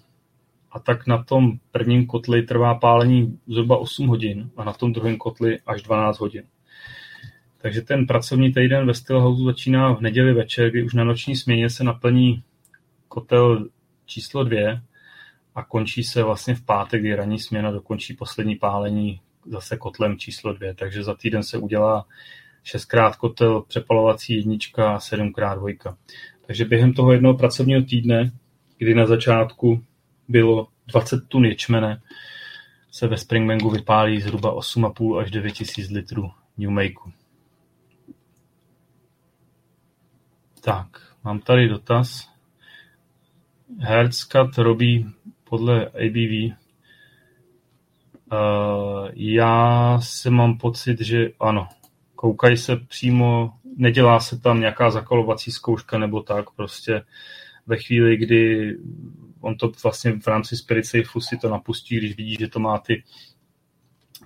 A 0.73 0.79
tak 0.79 1.07
na 1.07 1.23
tom 1.23 1.59
prvním 1.73 2.07
kotli 2.07 2.43
trvá 2.43 2.75
pálení 2.75 3.39
zhruba 3.47 3.77
8 3.77 4.07
hodin 4.07 4.51
a 4.57 4.65
na 4.65 4.73
tom 4.73 4.93
druhém 4.93 5.17
kotli 5.17 5.59
až 5.67 5.83
12 5.83 6.21
hodin. 6.21 6.45
Takže 7.63 7.83
ten 7.83 8.07
pracovní 8.07 8.53
týden 8.53 8.87
ve 8.87 8.95
Stillhouse 8.95 9.45
začíná 9.45 9.93
v 9.93 10.01
neděli 10.01 10.35
večer, 10.35 10.71
kdy 10.71 10.83
už 10.83 10.95
na 10.95 11.05
noční 11.05 11.37
směně 11.37 11.71
se 11.71 11.85
naplní 11.85 12.43
kotel 13.09 13.69
číslo 14.07 14.45
2 14.45 14.81
a 15.55 15.65
končí 15.65 16.05
se 16.05 16.23
vlastně 16.23 16.55
v 16.55 16.65
pátek, 16.65 17.01
kdy 17.01 17.15
ranní 17.15 17.39
směna 17.39 17.71
dokončí 17.71 18.15
poslední 18.15 18.57
pálení 18.57 19.21
zase 19.47 19.77
kotlem 19.77 20.19
číslo 20.19 20.53
2. 20.53 20.75
Takže 20.75 21.05
za 21.05 21.15
týden 21.15 21.43
se 21.43 21.59
udělá 21.59 22.07
šestkrát 22.63 23.17
kotel 23.17 23.63
přepalovací 23.63 24.37
jednička 24.37 24.95
a 24.95 25.01
sedmkrát 25.01 25.59
dvojka. 25.59 25.97
Takže 26.47 26.65
během 26.65 26.93
toho 26.93 27.13
jednoho 27.13 27.35
pracovního 27.35 27.83
týdne, 27.83 28.33
kdy 28.79 28.95
na 28.95 29.07
začátku 29.07 29.85
bylo 30.29 30.69
20 30.87 31.29
tun 31.29 31.45
ječmene, 31.45 32.03
se 32.91 33.09
ve 33.09 33.17
Springbangu 33.17 33.71
vypálí 33.71 34.21
zhruba 34.21 34.55
8,5 34.55 35.19
až 35.19 35.31
9 35.31 35.51
tisíc 35.51 35.91
litrů 35.91 36.31
New 36.59 36.71
Makeu. 36.71 37.13
Tak, 40.65 40.87
mám 41.25 41.41
tady 41.41 41.69
dotaz. 41.69 42.29
Herzkat 43.79 44.59
robí 44.59 45.07
podle 45.53 45.87
ABV. 45.87 46.57
Uh, 48.33 49.09
já 49.15 49.99
se 50.03 50.31
mám 50.31 50.59
pocit, 50.59 51.01
že 51.01 51.31
ano, 51.41 51.69
koukají 52.15 52.57
se 52.57 52.77
přímo, 52.77 53.53
nedělá 53.77 54.21
se 54.21 54.41
tam 54.41 54.61
nějaká 54.61 54.91
zakalovací 54.91 55.51
zkouška 55.51 55.99
nebo 55.99 56.23
tak, 56.23 56.51
prostě 56.51 57.03
ve 57.67 57.77
chvíli, 57.77 58.17
kdy 58.17 58.75
on 59.41 59.57
to 59.57 59.73
vlastně 59.83 60.21
v 60.21 60.27
rámci 60.27 60.57
Spirit 60.57 60.87
Safeu 60.87 61.21
si 61.21 61.37
to 61.37 61.49
napustí, 61.49 61.97
když 61.97 62.17
vidí, 62.17 62.37
že 62.41 62.49
to 62.49 62.59
má 62.61 62.79
ty 62.79 63.03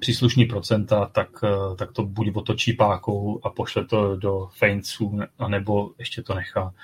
příslušný 0.00 0.44
procenta, 0.44 1.06
tak, 1.06 1.28
eh, 1.44 1.76
tak 1.76 1.92
to 1.92 2.02
buď 2.02 2.28
otočí 2.34 2.72
pákou 2.72 3.40
a 3.44 3.50
pošle 3.50 3.84
to 3.84 4.16
do 4.16 4.48
feinců, 4.58 5.18
anebo 5.38 5.90
ještě 5.98 6.22
to 6.22 6.34
nechá. 6.34 6.74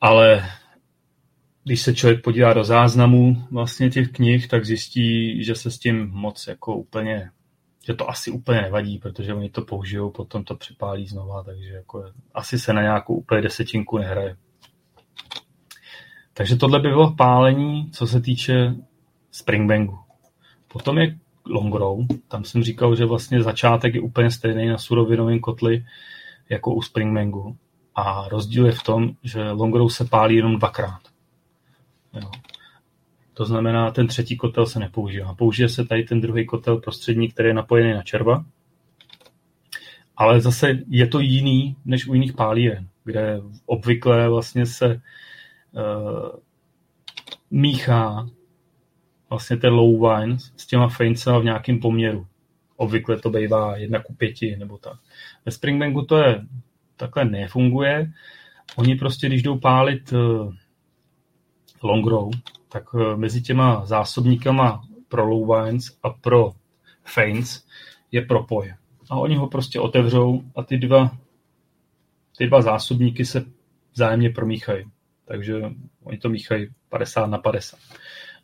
Ale 0.00 0.50
když 1.70 1.82
se 1.82 1.94
člověk 1.94 2.22
podívá 2.22 2.52
do 2.52 2.64
záznamů 2.64 3.44
vlastně 3.50 3.90
těch 3.90 4.12
knih, 4.12 4.48
tak 4.48 4.64
zjistí, 4.64 5.44
že 5.44 5.54
se 5.54 5.70
s 5.70 5.78
tím 5.78 6.10
moc 6.10 6.46
jako 6.46 6.76
úplně, 6.76 7.30
že 7.86 7.94
to 7.94 8.10
asi 8.10 8.30
úplně 8.30 8.62
nevadí, 8.62 8.98
protože 8.98 9.34
oni 9.34 9.50
to 9.50 9.62
použijou, 9.62 10.10
potom 10.10 10.44
to 10.44 10.54
připálí 10.56 11.06
znova, 11.06 11.42
takže 11.42 11.68
jako 11.68 12.04
asi 12.34 12.58
se 12.58 12.72
na 12.72 12.82
nějakou 12.82 13.14
úplně 13.14 13.42
desetinku 13.42 13.98
nehraje. 13.98 14.36
Takže 16.34 16.56
tohle 16.56 16.80
by 16.80 16.88
bylo 16.88 17.14
pálení, 17.14 17.90
co 17.90 18.06
se 18.06 18.20
týče 18.20 18.74
Springbangu. 19.30 19.98
Potom 20.68 20.98
je 20.98 21.18
Longrow. 21.46 22.06
Tam 22.28 22.44
jsem 22.44 22.62
říkal, 22.62 22.96
že 22.96 23.04
vlastně 23.04 23.42
začátek 23.42 23.94
je 23.94 24.00
úplně 24.00 24.30
stejný 24.30 24.68
na 24.68 24.78
surovinovém 24.78 25.40
kotli 25.40 25.84
jako 26.48 26.74
u 26.74 26.82
Springbangu. 26.82 27.56
A 27.94 28.28
rozdíl 28.28 28.66
je 28.66 28.72
v 28.72 28.82
tom, 28.82 29.10
že 29.22 29.50
Longrow 29.50 29.88
se 29.88 30.04
pálí 30.04 30.36
jenom 30.36 30.58
dvakrát. 30.58 31.09
Jo. 32.14 32.30
To 33.34 33.44
znamená, 33.44 33.90
ten 33.90 34.06
třetí 34.06 34.36
kotel 34.36 34.66
se 34.66 34.78
nepoužívá. 34.78 35.34
Použije 35.34 35.68
se 35.68 35.84
tady 35.84 36.02
ten 36.02 36.20
druhý 36.20 36.46
kotel 36.46 36.76
prostřední, 36.76 37.28
který 37.28 37.48
je 37.48 37.54
napojený 37.54 37.92
na 37.92 38.02
červa. 38.02 38.44
Ale 40.16 40.40
zase 40.40 40.78
je 40.88 41.06
to 41.06 41.20
jiný 41.20 41.76
než 41.84 42.06
u 42.06 42.14
jiných 42.14 42.32
pálíren, 42.32 42.88
kde 43.04 43.40
obvykle 43.66 44.28
vlastně 44.28 44.66
se 44.66 45.00
uh, 45.72 46.28
míchá 47.50 48.26
vlastně 49.30 49.56
ten 49.56 49.72
low 49.72 50.00
wine 50.00 50.38
s 50.56 50.66
těma 50.66 50.88
feincema 50.88 51.38
v 51.38 51.44
nějakém 51.44 51.80
poměru. 51.80 52.26
Obvykle 52.76 53.18
to 53.18 53.30
bývá 53.30 53.76
jedna 53.76 54.02
ku 54.02 54.14
pěti 54.14 54.56
nebo 54.56 54.78
tak. 54.78 54.98
Ve 55.46 55.52
Springbanku 55.52 56.02
to 56.02 56.16
je 56.18 56.46
takhle 56.96 57.24
nefunguje. 57.24 58.12
Oni 58.76 58.96
prostě, 58.96 59.26
když 59.26 59.42
jdou 59.42 59.58
pálit 59.58 60.12
uh, 60.12 60.54
long 61.82 62.06
row, 62.06 62.30
tak 62.68 62.94
uh, 62.94 63.16
mezi 63.16 63.42
těma 63.42 63.86
zásobníkama 63.86 64.82
pro 65.08 65.28
low 65.28 65.56
wines 65.56 65.98
a 66.02 66.10
pro 66.10 66.52
feints 67.04 67.64
je 68.12 68.22
propoj. 68.22 68.74
A 69.10 69.16
oni 69.16 69.36
ho 69.36 69.46
prostě 69.46 69.80
otevřou 69.80 70.42
a 70.56 70.62
ty 70.62 70.78
dva, 70.78 71.10
ty 72.38 72.46
dva 72.46 72.62
zásobníky 72.62 73.24
se 73.24 73.44
vzájemně 73.92 74.30
promíchají. 74.30 74.84
Takže 75.24 75.62
oni 76.02 76.18
to 76.18 76.28
míchají 76.28 76.68
50 76.88 77.26
na 77.26 77.38
50. 77.38 77.78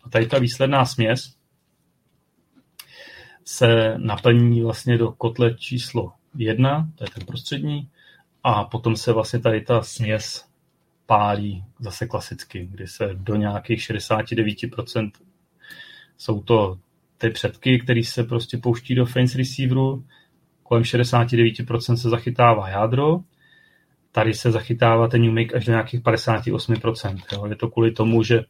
A 0.04 0.08
tady 0.10 0.26
ta 0.26 0.38
výsledná 0.38 0.84
směs 0.84 1.36
se 3.44 3.94
naplní 3.98 4.60
vlastně 4.60 4.98
do 4.98 5.12
kotle 5.12 5.54
číslo 5.54 6.12
1, 6.36 6.88
to 6.94 7.04
je 7.04 7.10
ten 7.10 7.26
prostřední, 7.26 7.90
a 8.42 8.64
potom 8.64 8.96
se 8.96 9.12
vlastně 9.12 9.38
tady 9.38 9.60
ta 9.60 9.82
směs 9.82 10.45
pálí 11.06 11.64
zase 11.80 12.06
klasicky, 12.06 12.66
kdy 12.70 12.86
se 12.86 13.10
do 13.14 13.36
nějakých 13.36 13.80
69% 13.80 15.10
jsou 16.16 16.42
to 16.42 16.78
ty 17.18 17.30
předky, 17.30 17.78
které 17.78 18.04
se 18.04 18.24
prostě 18.24 18.58
pouští 18.58 18.94
do 18.94 19.06
fence 19.06 19.38
receiveru, 19.38 20.04
kolem 20.62 20.82
69% 20.82 21.94
se 21.94 22.10
zachytává 22.10 22.68
jádro, 22.68 23.20
tady 24.12 24.34
se 24.34 24.50
zachytává 24.50 25.08
ten 25.08 25.22
New 25.22 25.46
až 25.56 25.64
do 25.64 25.72
nějakých 25.72 26.00
58%. 26.00 27.22
Jo. 27.32 27.46
Je 27.46 27.56
to 27.56 27.68
kvůli 27.68 27.92
tomu, 27.92 28.22
že 28.22 28.44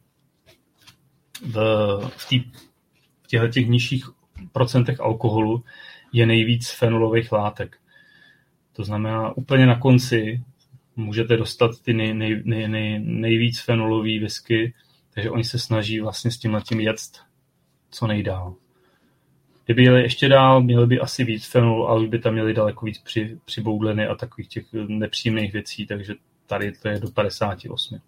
v, 1.45 1.57
v, 2.17 2.29
tý, 2.29 2.39
v 3.23 3.27
těchto 3.27 3.47
těch 3.47 3.67
nižších 3.67 4.05
procentech 4.51 4.99
alkoholu 4.99 5.63
je 6.13 6.25
nejvíc 6.25 6.71
fenolových 6.71 7.31
látek. 7.31 7.77
To 8.73 8.83
znamená, 8.83 9.37
úplně 9.37 9.65
na 9.65 9.79
konci 9.79 10.43
můžete 10.97 11.37
dostat 11.37 11.71
ty 11.81 11.93
nej, 11.93 12.13
nej, 12.13 12.41
nej, 12.45 12.67
nej, 12.67 12.99
nejvíc 12.99 13.61
fenolový 13.61 14.19
whisky, 14.19 14.73
takže 15.13 15.29
oni 15.29 15.43
se 15.43 15.59
snaží 15.59 15.99
vlastně 15.99 16.31
s 16.31 16.37
tím 16.37 16.61
tím 16.63 16.79
jet 16.79 16.97
co 17.91 18.07
nejdál. 18.07 18.55
Kdyby 19.65 19.83
jeli 19.83 20.01
ještě 20.01 20.29
dál, 20.29 20.61
měli 20.61 20.87
by 20.87 20.99
asi 20.99 21.23
víc 21.23 21.45
fenolu, 21.45 21.87
ale 21.87 22.07
by 22.07 22.19
tam 22.19 22.33
měli 22.33 22.53
daleko 22.53 22.85
víc 22.85 22.97
při, 22.97 23.39
přiboudleny 23.45 24.07
a 24.07 24.15
takových 24.15 24.47
těch 24.47 24.65
nepříjemných 24.73 25.53
věcí, 25.53 25.87
takže 25.87 26.13
tady 26.45 26.71
to 26.71 26.87
je 26.87 26.99
do 26.99 27.11
58. 27.11 28.01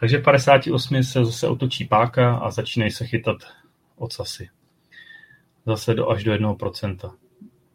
Takže 0.00 0.18
v 0.18 0.22
58 0.22 1.02
se 1.02 1.24
zase 1.24 1.48
otočí 1.48 1.84
páka 1.84 2.36
a 2.36 2.50
začínají 2.50 2.90
se 2.90 3.06
chytat 3.06 3.36
ocasy. 3.96 4.48
zase 5.66 5.94
do 5.94 6.10
až 6.10 6.24
do 6.24 6.32
1%. 6.32 7.12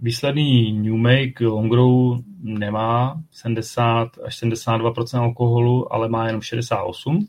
Výsledný 0.03 0.73
New 0.73 0.95
Make 0.95 1.45
Longrow 1.45 2.19
nemá 2.41 3.21
70 3.31 4.09
až 4.25 4.43
72% 4.43 5.19
alkoholu, 5.19 5.93
ale 5.93 6.09
má 6.09 6.27
jenom 6.27 6.41
68 6.41 7.27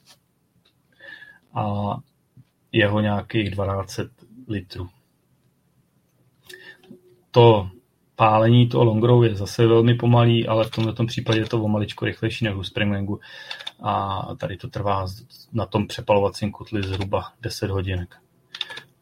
a 1.54 1.94
jeho 2.72 3.00
nějakých 3.00 3.50
12 3.50 4.00
litrů. 4.48 4.88
To 7.30 7.68
pálení 8.16 8.68
toho 8.68 8.84
Longrow 8.84 9.24
je 9.24 9.34
zase 9.34 9.66
velmi 9.66 9.94
pomalý, 9.94 10.46
ale 10.46 10.64
v 10.64 10.70
tomto 10.70 11.06
případě 11.06 11.38
je 11.38 11.46
to 11.46 11.62
o 11.62 11.68
maličko 11.68 12.04
rychlejší 12.04 12.44
než 12.44 12.54
u 12.54 12.62
Springbangu 12.62 13.20
a 13.82 14.22
tady 14.38 14.56
to 14.56 14.68
trvá 14.68 15.06
na 15.52 15.66
tom 15.66 15.86
přepalovacím 15.86 16.50
kotli 16.50 16.82
zhruba 16.82 17.32
10 17.42 17.70
hodinek. 17.70 18.16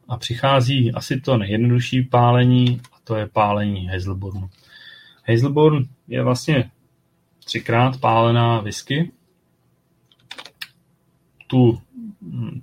A 0.08 0.16
přichází 0.16 0.92
asi 0.92 1.20
to 1.20 1.36
nejjednodušší 1.36 2.02
pálení, 2.02 2.80
to 3.12 3.18
je 3.18 3.26
pálení 3.26 3.88
Hazelbornu. 3.88 4.50
Hazelborn 5.28 5.84
je 6.08 6.22
vlastně 6.22 6.70
třikrát 7.44 8.00
pálená 8.00 8.60
whisky. 8.60 9.12
Tu 11.46 11.82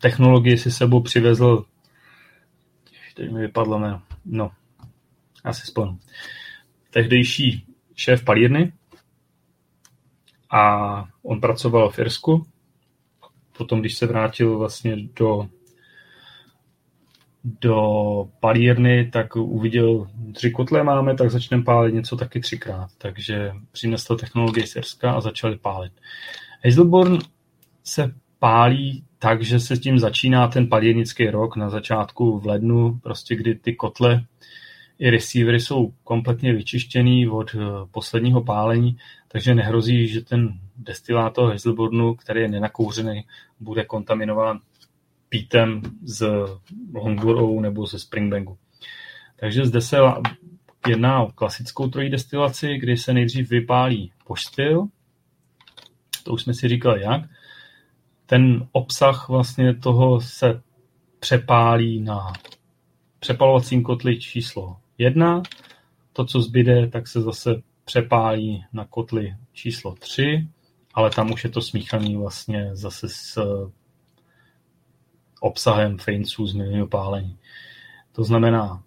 technologii 0.01 0.57
si 0.57 0.71
sebou 0.71 1.01
přivezl, 1.01 1.65
teď 3.15 3.31
mi 3.31 3.41
vypadlo 3.41 3.79
jméno, 3.79 4.01
no, 4.25 4.51
asi 5.43 5.67
sponu. 5.67 5.99
Tehdejší 6.89 7.65
šéf 7.95 8.23
palírny 8.23 8.73
a 10.49 10.63
on 11.23 11.41
pracoval 11.41 11.89
v 11.89 11.99
Irsku. 11.99 12.47
Potom, 13.57 13.79
když 13.79 13.97
se 13.97 14.07
vrátil 14.07 14.57
vlastně 14.57 14.95
do 15.15 15.49
do 17.43 18.25
palírny, 18.39 19.09
tak 19.13 19.35
uviděl, 19.35 20.07
tři 20.33 20.51
kotle 20.51 20.83
máme, 20.83 21.15
tak 21.15 21.31
začneme 21.31 21.63
pálit 21.63 21.93
něco 21.93 22.17
taky 22.17 22.39
třikrát. 22.39 22.89
Takže 22.97 23.51
přinesl 23.71 24.15
technologii 24.15 24.67
z 24.67 24.75
Irska 24.75 25.11
a 25.11 25.21
začali 25.21 25.57
pálit. 25.57 25.93
Hazelborn 26.65 27.17
se 27.83 28.13
pálí 28.39 29.03
tak, 29.19 29.43
že 29.43 29.59
se 29.59 29.75
s 29.75 29.79
tím 29.79 29.99
začíná 29.99 30.47
ten 30.47 30.67
palírnický 30.67 31.29
rok 31.29 31.55
na 31.55 31.69
začátku 31.69 32.39
v 32.39 32.45
lednu, 32.45 32.99
prostě 33.03 33.35
kdy 33.35 33.55
ty 33.55 33.75
kotle 33.75 34.25
i 34.99 35.09
receivery 35.09 35.59
jsou 35.59 35.93
kompletně 36.03 36.53
vyčištěný 36.53 37.27
od 37.27 37.55
eh, 37.55 37.59
posledního 37.91 38.43
pálení, 38.43 38.97
takže 39.27 39.55
nehrozí, 39.55 40.07
že 40.07 40.21
ten 40.21 40.59
destilát 40.77 41.33
toho 41.33 41.47
Hazelbornu, 41.47 42.15
který 42.15 42.41
je 42.41 42.47
nenakouřený, 42.47 43.25
bude 43.59 43.85
kontaminován 43.85 44.59
pítem 45.29 45.81
z 46.03 46.27
Longborough 46.93 47.61
nebo 47.61 47.85
ze 47.85 47.99
Springbangu. 47.99 48.57
Takže 49.39 49.65
zde 49.65 49.81
se 49.81 49.97
jedná 50.87 51.21
o 51.21 51.31
klasickou 51.31 51.87
trojí 51.87 52.09
destilaci, 52.09 52.77
kdy 52.77 52.97
se 52.97 53.13
nejdřív 53.13 53.49
vypálí 53.49 54.11
poštil, 54.25 54.87
to 56.23 56.33
už 56.33 56.41
jsme 56.41 56.53
si 56.53 56.67
říkali 56.67 57.01
jak, 57.01 57.21
ten 58.25 58.67
obsah 58.71 59.29
vlastně 59.29 59.75
toho 59.75 60.21
se 60.21 60.61
přepálí 61.19 62.01
na 62.01 62.33
přepalovacím 63.19 63.83
kotli 63.83 64.19
číslo 64.19 64.77
1, 64.97 65.43
to, 66.13 66.25
co 66.25 66.41
zbyde, 66.41 66.87
tak 66.87 67.07
se 67.07 67.21
zase 67.21 67.61
přepálí 67.85 68.65
na 68.73 68.85
kotli 68.85 69.35
číslo 69.53 69.95
3, 69.95 70.47
ale 70.93 71.09
tam 71.09 71.31
už 71.31 71.43
je 71.43 71.49
to 71.49 71.61
smíchaný 71.61 72.15
vlastně 72.15 72.69
zase 72.73 73.09
s 73.09 73.45
obsahem 75.39 75.97
feinců 75.97 76.47
z 76.47 76.53
minulého 76.53 76.87
pálení. 76.87 77.37
To 78.11 78.23
znamená, 78.23 78.83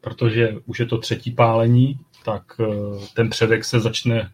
protože 0.00 0.54
už 0.66 0.80
je 0.80 0.86
to 0.86 0.98
třetí 0.98 1.30
pálení, 1.30 1.98
tak 2.24 2.42
eh, 2.60 2.64
ten 3.14 3.30
předek 3.30 3.64
se 3.64 3.80
začne 3.80 4.32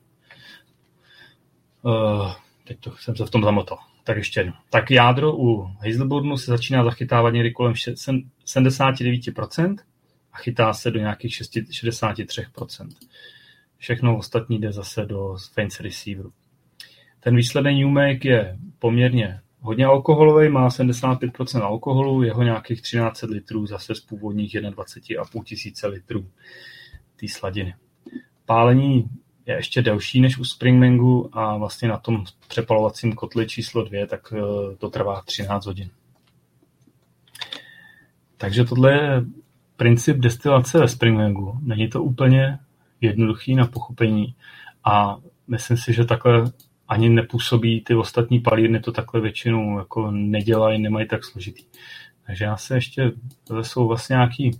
uh, 1.82 2.32
teď 2.66 2.80
to 2.80 2.96
jsem 2.96 3.16
se 3.16 3.26
v 3.26 3.30
tom 3.30 3.44
zamotal. 3.44 3.78
Tak 4.04 4.16
ještě 4.16 4.40
jedno. 4.40 4.52
Tak 4.70 4.90
jádro 4.90 5.36
u 5.36 5.62
Hazelburnu 5.62 6.36
se 6.36 6.50
začíná 6.50 6.84
zachytávat 6.84 7.34
někdy 7.34 7.52
kolem 7.52 7.72
79% 7.72 9.76
a 10.32 10.38
chytá 10.38 10.72
se 10.72 10.90
do 10.90 10.98
nějakých 10.98 11.32
63%. 11.32 12.88
Všechno 13.76 14.18
ostatní 14.18 14.58
jde 14.58 14.72
zase 14.72 15.06
do 15.06 15.36
Fence 15.52 15.82
receiveru. 15.82 16.32
Ten 17.20 17.36
výsledný 17.36 17.84
Make 17.84 18.28
je 18.28 18.58
poměrně 18.78 19.40
hodně 19.60 19.86
alkoholový, 19.86 20.48
má 20.48 20.68
75% 20.68 21.62
alkoholu, 21.62 22.22
jeho 22.22 22.42
nějakých 22.42 22.82
13 22.82 23.22
litrů 23.22 23.66
zase 23.66 23.94
z 23.94 24.00
původních 24.00 24.54
21,5 24.54 25.44
tisíce 25.44 25.86
litrů 25.86 26.26
té 27.20 27.28
sladiny. 27.28 27.74
Pálení 28.46 29.10
je 29.46 29.54
ještě 29.54 29.82
delší 29.82 30.20
než 30.20 30.38
u 30.38 30.44
Springmangu 30.44 31.38
a 31.38 31.56
vlastně 31.56 31.88
na 31.88 31.98
tom 31.98 32.24
přepalovacím 32.48 33.12
kotli 33.12 33.46
číslo 33.46 33.84
2, 33.84 34.06
tak 34.06 34.32
eh, 34.32 34.76
to 34.76 34.90
trvá 34.90 35.22
13 35.22 35.66
hodin. 35.66 35.90
Takže 38.36 38.64
tohle 38.64 38.92
je 38.92 39.24
princip 39.76 40.16
destilace 40.16 40.78
ve 40.78 40.88
Springmangu. 40.88 41.58
Není 41.62 41.88
to 41.88 42.02
úplně 42.02 42.58
jednoduchý 43.00 43.54
na 43.54 43.66
pochopení 43.66 44.34
a 44.84 45.16
myslím 45.48 45.76
si, 45.76 45.92
že 45.92 46.04
takhle 46.04 46.44
ani 46.88 47.08
nepůsobí 47.08 47.80
ty 47.80 47.94
ostatní 47.94 48.40
palírny 48.40 48.80
to 48.80 48.92
takhle 48.92 49.20
většinou 49.20 49.78
jako 49.78 50.10
nedělají, 50.10 50.82
nemají 50.82 51.08
tak 51.08 51.24
složitý. 51.24 51.64
Takže 52.26 52.44
já 52.44 52.56
se 52.56 52.74
ještě, 52.74 53.12
to 53.44 53.64
jsou 53.64 53.88
vlastně 53.88 54.14
nějaké 54.14 54.50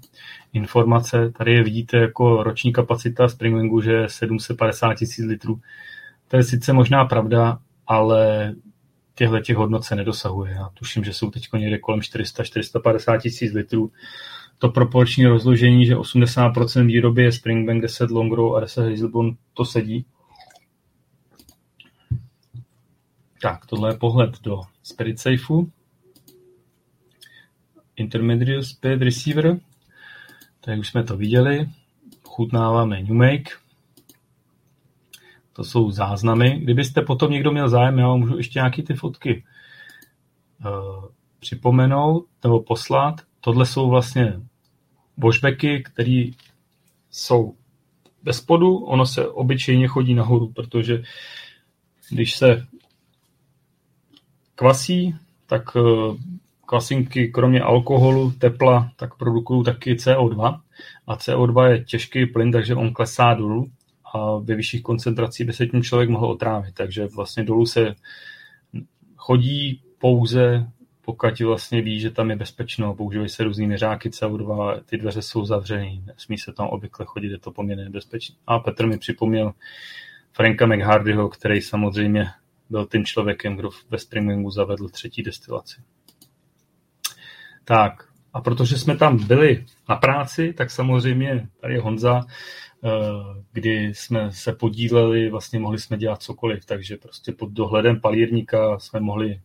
informace, 0.53 1.31
tady 1.31 1.53
je 1.53 1.62
vidíte 1.62 1.97
jako 1.97 2.43
roční 2.43 2.73
kapacita 2.73 3.28
Springwangu, 3.28 3.81
že 3.81 3.93
je 3.93 4.09
750 4.09 4.94
tisíc 4.94 5.27
litrů. 5.27 5.61
To 6.28 6.36
je 6.36 6.43
sice 6.43 6.73
možná 6.73 7.05
pravda, 7.05 7.59
ale 7.86 8.55
těchto 9.15 9.40
těch 9.40 9.57
hodnot 9.57 9.85
se 9.85 9.97
nedosahuje. 9.97 10.53
Já 10.53 10.69
tuším, 10.74 11.05
že 11.05 11.12
jsou 11.12 11.31
teď 11.31 11.48
někde 11.59 11.78
kolem 11.78 12.01
400-450 12.01 13.20
tisíc 13.20 13.53
litrů. 13.53 13.90
To 14.59 14.69
proporční 14.69 15.27
rozložení, 15.27 15.86
že 15.86 15.97
80% 15.97 16.86
výroby 16.86 17.23
je 17.23 17.32
Springbank, 17.32 17.82
10 17.82 18.11
Longrow 18.11 18.57
a 18.57 18.61
10 18.61 18.90
Hazelbone, 18.90 19.32
to 19.55 19.65
sedí. 19.65 20.07
Tak, 23.43 23.67
tohle 23.67 23.91
je 23.91 23.99
pohled 23.99 24.43
do 24.43 24.61
Spirit 24.83 25.21
Safeu. 25.21 25.71
Intermediate 27.97 28.65
Speed 28.65 29.03
Receiver. 29.03 29.61
Tak 30.61 30.79
už 30.79 30.89
jsme 30.89 31.05
to 31.05 31.17
viděli. 31.17 31.69
Chutnáváme 32.23 33.03
New 33.03 33.13
Make. 33.13 33.51
To 35.53 35.65
jsou 35.65 35.91
záznamy. 35.91 36.61
Kdybyste 36.61 37.03
potom 37.03 37.31
někdo 37.31 37.53
měl 37.53 37.69
zájem, 37.69 37.99
já 37.99 38.09
vám 38.09 38.21
můžu 38.21 38.37
ještě 38.37 38.59
nějaký 38.59 38.83
ty 38.83 38.95
fotky 38.95 39.45
uh, 40.65 41.05
připomenout 41.39 42.27
nebo 42.45 42.63
poslat. 42.63 43.21
Tohle 43.41 43.67
jsou 43.67 43.91
vlastně 43.91 44.41
washbacky, 45.17 45.83
které 45.83 46.25
jsou 47.11 47.57
bez 48.23 48.37
spodu. 48.37 48.77
Ono 48.77 49.07
se 49.07 49.29
obyčejně 49.29 49.89
chodí 49.89 50.15
nahoru, 50.15 50.53
protože 50.53 51.03
když 52.11 52.37
se 52.37 52.67
kvasí, 54.57 55.15
tak 55.47 55.62
eh, 55.77 55.81
kvasinky 56.66 57.28
kromě 57.28 57.61
alkoholu, 57.61 58.31
tepla, 58.31 58.91
tak 58.97 59.15
produkují 59.15 59.65
taky 59.65 59.95
CO2. 59.95 60.61
A 61.07 61.16
CO2 61.16 61.65
je 61.70 61.85
těžký 61.85 62.27
plyn, 62.27 62.53
takže 62.53 62.74
on 62.74 62.93
klesá 62.93 63.35
dolů 63.35 63.70
a 64.15 64.37
ve 64.37 64.55
vyšších 64.55 64.83
koncentracích 64.83 65.47
by 65.47 65.53
se 65.53 65.66
tím 65.66 65.83
člověk 65.83 66.11
mohl 66.11 66.27
otrávit. 66.27 66.74
Takže 66.74 67.07
vlastně 67.07 67.45
dolů 67.45 67.66
se 67.66 67.95
chodí 69.16 69.81
pouze, 69.99 70.66
pokud 71.05 71.41
vlastně 71.41 71.83
ví, 71.83 72.01
že 72.01 72.11
tam 72.11 72.31
je 72.31 72.37
bezpečno, 72.37 72.95
používají 72.95 73.28
se 73.28 73.45
různý 73.45 73.66
měřáky 73.66 74.09
CO2, 74.09 74.81
ty 74.87 74.97
dveře 74.97 75.23
jsou 75.23 75.45
zavřený, 75.45 76.03
nesmí 76.07 76.39
se 76.39 76.53
tam 76.53 76.66
obvykle 76.66 77.07
chodit, 77.07 77.31
je 77.31 77.39
to 77.39 77.51
poměrně 77.51 77.85
nebezpečné. 77.85 78.37
A 78.47 78.59
Petr 78.59 78.87
mi 78.87 78.99
připomněl 78.99 79.53
Franka 80.33 80.66
McHardyho, 80.66 81.28
který 81.28 81.61
samozřejmě 81.61 82.27
byl 82.71 82.87
tím 82.87 83.05
člověkem, 83.05 83.57
kdo 83.57 83.71
ve 83.91 83.99
Springbangu 83.99 84.51
zavedl 84.51 84.89
třetí 84.89 85.23
destilaci. 85.23 85.81
Tak, 87.65 88.09
a 88.33 88.41
protože 88.41 88.79
jsme 88.79 88.97
tam 88.97 89.27
byli 89.27 89.65
na 89.89 89.97
práci, 89.97 90.53
tak 90.53 90.71
samozřejmě 90.71 91.49
tady 91.61 91.75
je 91.75 91.81
Honza, 91.81 92.21
eh, 92.85 92.89
kdy 93.53 93.95
jsme 93.95 94.33
se 94.33 94.53
podíleli, 94.53 95.31
vlastně 95.31 95.59
mohli 95.59 95.79
jsme 95.79 95.97
dělat 95.97 96.23
cokoliv, 96.23 96.65
takže 96.65 96.97
prostě 96.97 97.33
pod 97.33 97.51
dohledem 97.51 98.01
palírníka 98.01 98.79
jsme 98.79 99.01
mohli 99.01 99.41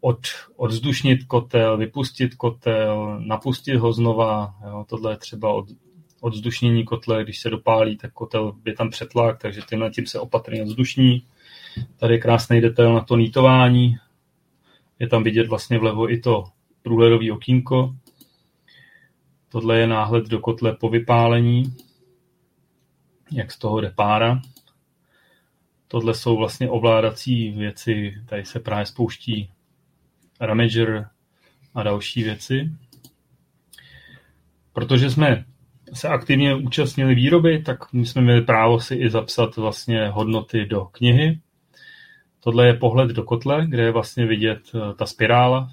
od, 0.00 0.20
odzdušnit 0.56 1.24
kotel, 1.24 1.76
vypustit 1.76 2.34
kotel, 2.34 3.20
napustit 3.20 3.76
ho 3.76 3.92
znova. 3.92 4.54
Jo, 4.66 4.84
tohle 4.88 5.12
je 5.12 5.16
třeba 5.16 5.52
od, 5.52 5.68
odzdušnění 6.20 6.84
kotle, 6.84 7.24
když 7.24 7.40
se 7.40 7.50
dopálí, 7.50 7.96
tak 7.96 8.12
kotel 8.12 8.52
je 8.66 8.74
tam 8.74 8.90
přetlak, 8.90 9.38
takže 9.38 9.60
tímhle 9.68 9.90
tím 9.90 10.06
se 10.06 10.20
opatrně 10.20 10.62
odzdušní. 10.62 11.26
Tady 11.96 12.14
je 12.14 12.18
krásný 12.18 12.60
detail 12.60 12.94
na 12.94 13.00
to 13.00 13.16
nítování. 13.16 13.96
Je 14.98 15.08
tam 15.08 15.22
vidět 15.22 15.48
vlastně 15.48 15.78
vlevo 15.78 16.12
i 16.12 16.18
to 16.18 16.44
průhledové 16.82 17.32
okýnko. 17.32 17.94
Tohle 19.48 19.78
je 19.78 19.86
náhled 19.86 20.28
do 20.28 20.38
kotle 20.38 20.72
po 20.72 20.88
vypálení, 20.88 21.76
jak 23.32 23.52
z 23.52 23.58
toho 23.58 23.80
jde 23.80 23.90
pára. 23.90 24.40
Tohle 25.88 26.14
jsou 26.14 26.36
vlastně 26.36 26.70
ovládací 26.70 27.50
věci, 27.50 28.14
tady 28.26 28.44
se 28.44 28.60
právě 28.60 28.86
spouští 28.86 29.50
Ramager 30.40 31.08
a 31.74 31.82
další 31.82 32.22
věci. 32.22 32.70
Protože 34.72 35.10
jsme 35.10 35.44
se 35.92 36.08
aktivně 36.08 36.54
účastnili 36.54 37.14
výroby, 37.14 37.62
tak 37.62 37.92
my 37.92 38.06
jsme 38.06 38.22
měli 38.22 38.42
právo 38.42 38.80
si 38.80 38.94
i 38.94 39.10
zapsat 39.10 39.56
vlastně 39.56 40.08
hodnoty 40.08 40.66
do 40.66 40.84
knihy. 40.84 41.40
Tohle 42.40 42.66
je 42.66 42.74
pohled 42.74 43.10
do 43.10 43.22
kotle, 43.22 43.66
kde 43.66 43.82
je 43.82 43.92
vlastně 43.92 44.26
vidět 44.26 44.60
eh, 44.74 44.94
ta 44.94 45.06
spirála. 45.06 45.70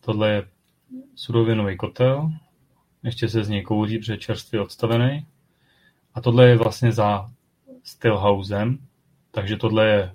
Tohle 0.00 0.30
je 0.30 0.48
surovinový 1.14 1.76
kotel, 1.76 2.30
ještě 3.02 3.28
se 3.28 3.44
z 3.44 3.48
něj 3.48 3.62
kouří, 3.62 3.98
protože 3.98 4.16
čerstvě 4.16 4.60
odstavený. 4.60 5.26
A 6.14 6.20
tohle 6.20 6.48
je 6.48 6.56
vlastně 6.56 6.92
za 6.92 7.30
stillhousem, 7.84 8.78
takže 9.30 9.56
tohle 9.56 9.86
je 9.88 10.14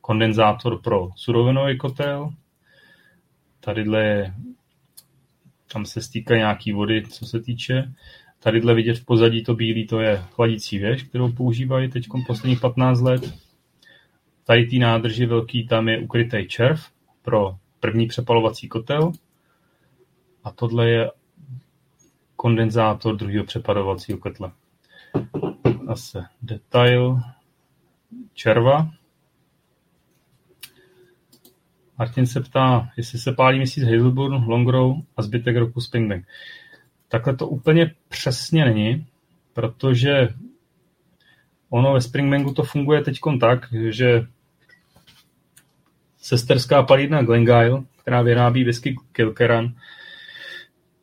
kondenzátor 0.00 0.82
pro 0.82 1.08
surovinový 1.16 1.78
kotel. 1.78 2.30
Tadyhle 3.60 4.04
je, 4.04 4.34
tam 5.72 5.84
se 5.84 6.02
stýká 6.02 6.36
nějaký 6.36 6.72
vody, 6.72 7.02
co 7.06 7.26
se 7.26 7.40
týče. 7.40 7.92
Tadyhle 8.48 8.74
vidět 8.74 8.98
v 8.98 9.04
pozadí 9.04 9.44
to 9.44 9.54
bílý, 9.54 9.86
to 9.86 10.00
je 10.00 10.24
chladící 10.32 10.78
věž, 10.78 11.02
kterou 11.02 11.32
používají 11.32 11.90
teď 11.90 12.06
posledních 12.26 12.60
15 12.60 13.00
let. 13.00 13.34
Tady 14.44 14.66
té 14.66 14.76
nádrži 14.76 15.26
velký 15.26 15.66
tam 15.66 15.88
je 15.88 15.98
ukrytý 15.98 16.48
červ 16.48 16.86
pro 17.22 17.56
první 17.80 18.06
přepalovací 18.06 18.68
kotel. 18.68 19.12
A 20.44 20.50
tohle 20.50 20.90
je 20.90 21.10
kondenzátor 22.36 23.16
druhého 23.16 23.44
přepadovacího 23.44 24.18
kotle. 24.18 24.52
Zase 25.86 26.24
detail 26.42 27.20
červa. 28.34 28.90
Martin 31.98 32.26
se 32.26 32.40
ptá, 32.40 32.90
jestli 32.96 33.18
se 33.18 33.32
pálí 33.32 33.56
měsíc 33.56 33.84
Hazelburn, 33.84 34.44
Longrow 34.46 34.96
a 35.16 35.22
zbytek 35.22 35.56
roku 35.56 35.80
Springbank. 35.80 36.26
Takhle 37.08 37.36
to 37.36 37.48
úplně 37.48 37.94
přesně 38.08 38.64
není, 38.64 39.06
protože 39.52 40.28
ono 41.70 41.92
ve 41.92 42.00
Springbanku 42.00 42.54
to 42.54 42.62
funguje 42.62 43.02
teď 43.02 43.18
tak, 43.40 43.66
že 43.88 44.26
sesterská 46.18 46.82
palírna 46.82 47.22
Glengyle, 47.22 47.82
která 48.02 48.22
vyrábí 48.22 48.64
whisky 48.64 48.96
Kilkeran, 49.12 49.74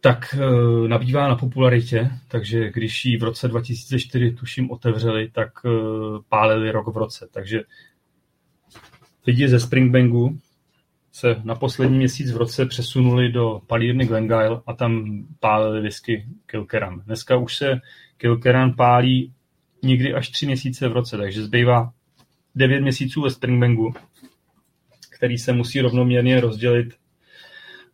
tak 0.02 0.34
e, 0.34 0.88
nabývá 0.88 1.27
na 1.27 1.36
popularitě, 1.36 2.11
takže 2.27 2.72
když 2.72 3.06
ji 3.06 3.18
v 3.18 3.23
roce 3.23 3.48
2004 3.48 4.32
tuším 4.32 4.72
otevřeli, 4.72 5.30
tak 5.32 5.49
e, 5.65 5.69
pálili 6.30 6.72
rok 6.72 6.88
v 6.88 6.98
roce. 6.98 7.27
Takže 7.32 7.61
lidi 9.27 9.49
ze 9.49 9.60
Springbanku 9.60 10.40
se 11.16 11.42
na 11.44 11.56
poslední 11.56 11.98
měsíc 11.98 12.32
v 12.32 12.38
roce 12.38 12.66
přesunuli 12.66 13.32
do 13.32 13.62
palírny 13.68 14.06
Glengyle 14.06 14.62
a 14.68 14.74
tam 14.74 15.24
pálili 15.40 15.82
whisky 15.82 16.26
Kilkeran. 16.46 17.00
Dneska 17.00 17.38
už 17.38 17.56
se 17.56 17.82
Kilkeran 18.18 18.74
pálí 18.74 19.34
někdy 19.84 20.14
až 20.14 20.30
tři 20.30 20.46
měsíce 20.46 20.88
v 20.88 20.92
roce, 20.92 21.18
takže 21.18 21.44
zbývá 21.44 21.94
devět 22.56 22.82
měsíců 22.82 23.22
ve 23.22 23.30
Springbanku, 23.30 23.94
který 25.18 25.38
se 25.38 25.54
musí 25.54 25.82
rovnoměrně 25.82 26.42
rozdělit 26.42 26.94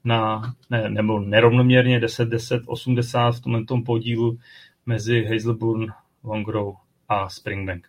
na, 0.03 0.53
ne, 0.69 0.89
nebo 0.89 1.19
nerovnoměrně 1.19 1.99
10, 1.99 2.29
10, 2.29 2.63
80 2.65 3.31
v 3.31 3.41
tomhle 3.41 3.65
tom 3.65 3.83
podílu 3.83 4.37
mezi 4.85 5.25
Hazelburn, 5.25 5.85
Longrow 6.23 6.75
a 7.09 7.29
Springbank. 7.29 7.87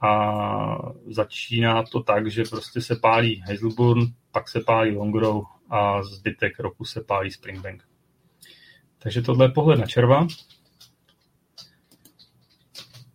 A 0.00 0.92
začíná 1.06 1.82
to 1.82 2.02
tak, 2.02 2.30
že 2.30 2.42
prostě 2.50 2.80
se 2.80 2.96
pálí 2.96 3.42
Hazelburn, 3.48 4.02
pak 4.32 4.48
se 4.48 4.60
pálí 4.60 4.96
Longrow 4.96 5.44
a 5.70 6.02
zbytek 6.02 6.60
roku 6.60 6.84
se 6.84 7.00
pálí 7.00 7.30
Springbank. 7.30 7.84
Takže 8.98 9.22
tohle 9.22 9.46
je 9.46 9.50
pohled 9.50 9.80
na 9.80 9.86
červa. 9.86 10.26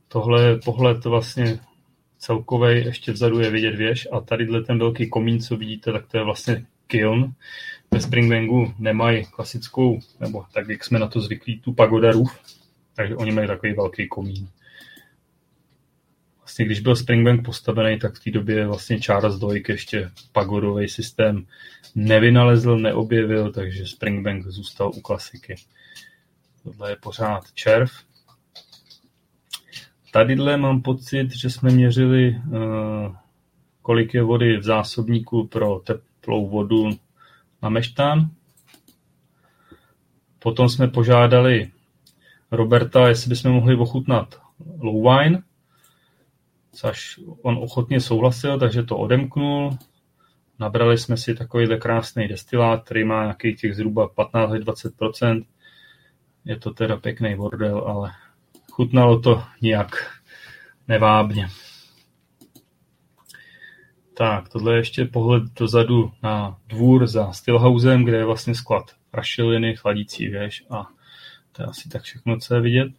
Tohle 0.08 0.44
je 0.44 0.58
pohled 0.66 1.06
vlastně 1.06 1.60
celkový, 2.18 2.86
ještě 2.86 3.12
vzadu 3.12 3.40
je 3.40 3.50
vidět 3.50 3.76
věž 3.76 4.08
a 4.12 4.20
tadyhle 4.20 4.64
ten 4.64 4.80
velký 4.80 5.10
komín, 5.10 5.40
co 5.40 5.58
vidíte, 5.58 5.92
tak 5.92 6.08
to 6.08 6.18
je 6.18 6.24
vlastně 6.24 6.66
kiln, 6.88 7.34
ve 7.92 8.02
Springbangu 8.02 8.74
nemají 8.80 9.26
klasickou, 9.26 10.00
nebo 10.20 10.46
tak, 10.54 10.70
jak 10.70 10.84
jsme 10.84 11.00
na 11.00 11.08
to 11.08 11.22
zvyklí, 11.22 11.60
tu 11.60 11.74
pagoda 11.74 12.12
roof, 12.12 12.40
takže 12.96 13.16
oni 13.16 13.32
mají 13.32 13.48
takový 13.48 13.74
velký 13.74 14.08
komín. 14.08 14.50
Vlastně, 16.48 16.66
když 16.66 16.80
byl 16.80 16.96
Springbank 16.96 17.46
postavený, 17.46 18.00
tak 18.00 18.16
v 18.16 18.24
té 18.24 18.32
době 18.32 18.68
vlastně 18.68 19.00
Charles 19.00 19.40
Doig 19.40 19.70
ještě 19.70 20.12
pagodový 20.32 20.88
systém 20.88 21.46
nevynalezl, 21.96 22.78
neobjevil, 22.78 23.52
takže 23.52 23.88
Springbank 23.88 24.48
zůstal 24.48 24.92
u 24.96 25.02
klasiky. 25.02 25.56
Tohle 26.64 26.92
je 26.92 26.96
pořád 26.96 27.52
červ. 27.54 27.92
Tadyhle 30.12 30.58
mám 30.58 30.82
pocit, 30.82 31.32
že 31.32 31.50
jsme 31.50 31.72
měřili, 31.72 32.30
uh, 32.30 33.16
kolik 33.82 34.14
je 34.14 34.24
vody 34.24 34.58
v 34.58 34.64
zásobníku 34.64 35.48
pro 35.48 35.80
teplou 35.80 36.50
vodu 36.50 36.90
na 37.62 37.70
Meštán. 37.70 38.30
Potom 40.40 40.70
jsme 40.70 40.88
požádali 40.88 41.72
Roberta, 42.52 43.08
jestli 43.08 43.30
bychom 43.30 43.52
mohli 43.52 43.76
ochutnat 43.76 44.42
low 44.80 45.04
wine, 45.04 45.44
což 46.78 47.20
on 47.42 47.58
ochotně 47.58 48.00
souhlasil, 48.00 48.60
takže 48.60 48.84
to 48.84 48.98
odemknul. 48.98 49.78
Nabrali 50.60 50.98
jsme 50.98 51.18
si 51.18 51.36
takovýhle 51.36 51.78
krásný 51.78 52.28
destilát, 52.28 52.84
který 52.84 53.04
má 53.04 53.24
nějakých 53.24 53.60
těch 53.60 53.76
zhruba 53.76 54.08
15-20%. 54.08 55.46
Je 56.46 56.60
to 56.60 56.74
teda 56.74 56.98
pěkný 56.98 57.36
bordel, 57.36 57.78
ale 57.88 58.12
chutnalo 58.72 59.20
to 59.20 59.44
nějak 59.62 60.22
nevábně. 60.88 61.48
Tak, 64.14 64.50
tohle 64.50 64.74
je 64.74 64.78
ještě 64.78 65.06
pohled 65.06 65.44
dozadu 65.60 66.12
na 66.24 66.58
dvůr 66.68 67.08
za 67.08 67.32
Stillhousem, 67.32 68.06
kde 68.06 68.18
je 68.18 68.26
vlastně 68.26 68.56
sklad 68.56 68.92
rašeliny, 69.14 69.76
chladící 69.76 70.28
věž 70.28 70.66
a 70.70 70.88
to 71.52 71.62
je 71.62 71.66
asi 71.66 71.90
tak 71.90 72.02
všechno, 72.02 72.40
co 72.40 72.56
je 72.56 72.62
vidět. 72.62 72.92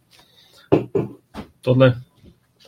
Tohle 1.61 2.01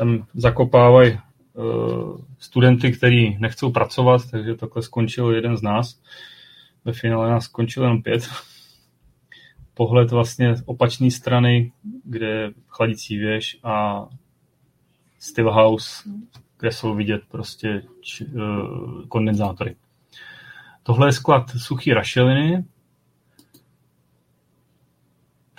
tam 0.02 0.26
zakopávají 0.34 1.20
uh, 1.54 2.18
studenty, 2.40 2.92
kteří 2.92 3.38
nechcou 3.40 3.72
pracovat, 3.72 4.22
takže 4.32 4.56
takhle 4.56 4.82
skončil 4.82 5.32
jeden 5.32 5.58
z 5.58 5.62
nás. 5.62 6.02
Ve 6.86 6.94
finále 6.94 7.30
nás 7.30 7.44
skončil 7.44 7.84
jenom 7.84 8.04
pět. 8.04 8.30
Pohled 9.74 10.12
vlastně 10.12 10.56
opačné 10.66 11.12
strany, 11.12 11.72
kde 12.04 12.28
je 12.28 12.52
chladící 12.68 13.18
věž 13.18 13.60
a 13.64 14.06
Stillhouse 15.20 16.10
kde 16.60 16.72
jsou 16.72 16.96
vidět 16.96 17.22
prostě 17.32 17.84
č, 18.02 18.26
uh, 18.26 19.06
kondenzátory. 19.08 19.76
Tohle 20.84 21.08
je 21.08 21.12
sklad 21.12 21.50
suchý 21.58 21.94
rašeliny. 21.94 22.66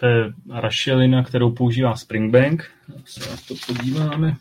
To 0.02 0.08
je 0.08 0.32
rašelina, 0.50 1.24
kterou 1.24 1.50
používá 1.50 1.96
Springbank. 1.96 2.70
Se 3.04 3.30
na 3.30 3.36
to 3.48 3.54
podíváme. 3.66 4.36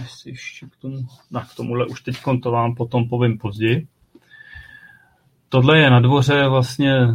Jestli 0.00 0.30
ještě 0.30 0.66
k 0.66 0.76
tomu, 0.76 1.06
na, 1.30 1.44
k 1.44 1.54
tomuhle 1.54 1.86
už 1.86 2.02
teď 2.02 2.16
to 2.42 2.50
vám 2.50 2.74
potom 2.74 3.08
povím 3.08 3.38
později. 3.38 3.86
Tohle 5.48 5.78
je 5.78 5.90
na 5.90 6.00
dvoře 6.00 6.48
vlastně, 6.48 7.06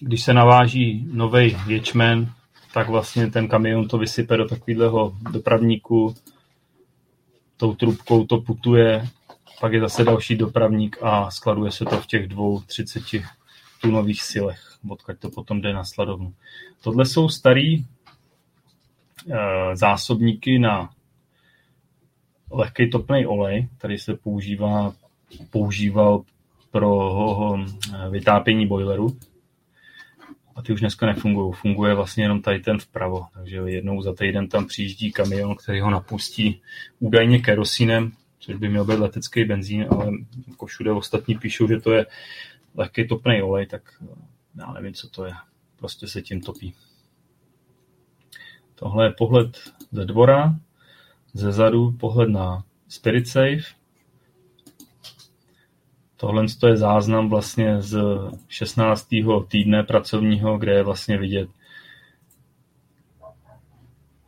když 0.00 0.22
se 0.22 0.34
naváží 0.34 1.08
nový 1.12 1.56
ječmen, 1.66 2.32
tak 2.72 2.88
vlastně 2.88 3.30
ten 3.30 3.48
kamion 3.48 3.88
to 3.88 3.98
vysype 3.98 4.36
do 4.36 4.48
takového 4.48 5.16
dopravníku, 5.32 6.14
tou 7.56 7.74
trubkou 7.74 8.26
to 8.26 8.40
putuje, 8.40 9.08
pak 9.60 9.72
je 9.72 9.80
zase 9.80 10.04
další 10.04 10.36
dopravník 10.36 10.96
a 11.02 11.30
skladuje 11.30 11.70
se 11.70 11.84
to 11.84 12.00
v 12.00 12.06
těch 12.06 12.28
dvou 12.28 12.60
30 12.60 13.02
tunových 13.80 14.22
silech, 14.22 14.78
odkud 14.88 15.18
to 15.18 15.30
potom 15.30 15.60
jde 15.60 15.72
na 15.72 15.84
sladovnu. 15.84 16.34
Tohle 16.82 17.06
jsou 17.06 17.28
starý 17.28 17.74
e, 17.74 17.84
zásobníky 19.74 20.58
na 20.58 20.90
lehký 22.50 22.90
topný 22.90 23.26
olej, 23.26 23.68
který 23.78 23.98
se 23.98 24.14
používá, 24.14 24.92
používal 25.50 26.22
pro 26.70 27.54
vytápění 28.10 28.66
boileru 28.66 29.16
a 30.56 30.62
ty 30.62 30.72
už 30.72 30.80
dneska 30.80 31.06
nefungují. 31.06 31.52
Funguje 31.52 31.94
vlastně 31.94 32.24
jenom 32.24 32.42
tady 32.42 32.60
ten 32.60 32.78
vpravo, 32.78 33.26
takže 33.34 33.56
jednou 33.56 34.02
za 34.02 34.14
týden 34.14 34.48
tam 34.48 34.66
přijíždí 34.66 35.12
kamion, 35.12 35.56
který 35.56 35.80
ho 35.80 35.90
napustí 35.90 36.60
údajně 36.98 37.38
kerosínem, 37.38 38.12
což 38.38 38.56
by 38.56 38.68
měl 38.68 38.84
být 38.84 38.98
letecký 38.98 39.44
benzín, 39.44 39.86
ale 39.90 40.10
jako 40.48 40.66
všude 40.66 40.92
ostatní 40.92 41.34
píšou, 41.34 41.68
že 41.68 41.80
to 41.80 41.92
je 41.92 42.06
lehký 42.78 43.08
topný 43.08 43.42
olej, 43.42 43.66
tak 43.66 43.82
já 44.58 44.72
nevím, 44.72 44.94
co 44.94 45.08
to 45.08 45.24
je. 45.24 45.32
Prostě 45.76 46.06
se 46.06 46.22
tím 46.22 46.40
topí. 46.40 46.74
Tohle 48.74 49.06
je 49.06 49.10
pohled 49.10 49.58
ze 49.92 50.04
dvora, 50.04 50.54
ze 51.34 51.52
zadu 51.52 51.92
pohled 51.92 52.28
na 52.28 52.64
Spirit 52.88 53.28
Safe. 53.28 53.78
Tohle 56.16 56.44
je 56.66 56.76
záznam 56.76 57.28
vlastně 57.28 57.82
z 57.82 57.98
16. 58.48 59.08
týdne 59.48 59.82
pracovního, 59.82 60.58
kde 60.58 60.72
je 60.72 60.82
vlastně 60.82 61.18
vidět 61.18 61.48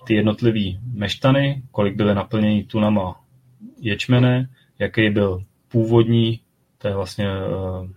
ty 0.07 0.15
jednotlivý 0.15 0.81
meštany, 0.93 1.63
kolik 1.71 1.97
byly 1.97 2.15
naplněny 2.15 2.65
tunama 2.65 3.21
ječmene, 3.79 4.51
jaký 4.79 5.11
byl 5.11 5.45
původní, 5.69 6.41
to 6.79 6.89
je 6.89 6.95
vlastně 6.95 7.27
uh, 7.29 7.91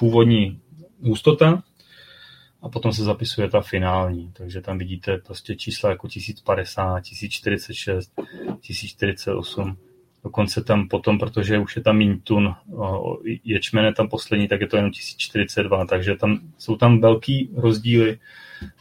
původní 0.00 0.60
hustota 1.02 1.62
a 2.62 2.68
potom 2.68 2.92
se 2.92 3.04
zapisuje 3.04 3.48
ta 3.50 3.60
finální, 3.60 4.32
takže 4.32 4.60
tam 4.60 4.78
vidíte 4.78 5.18
prostě 5.18 5.56
čísla 5.56 5.90
jako 5.90 6.08
1050, 6.08 7.00
1046, 7.00 8.12
1048, 8.60 9.76
dokonce 10.24 10.64
tam 10.64 10.88
potom, 10.88 11.18
protože 11.18 11.58
už 11.58 11.76
je 11.76 11.82
tam 11.82 11.96
míň 11.96 12.20
tun 12.20 12.54
ječmene 13.44 13.92
tam 13.94 14.08
poslední, 14.08 14.48
tak 14.48 14.60
je 14.60 14.66
to 14.66 14.76
jenom 14.76 14.90
1042, 14.90 15.86
takže 15.86 16.16
tam 16.16 16.40
jsou 16.58 16.76
tam 16.76 17.00
velký 17.00 17.50
rozdíly, 17.56 18.18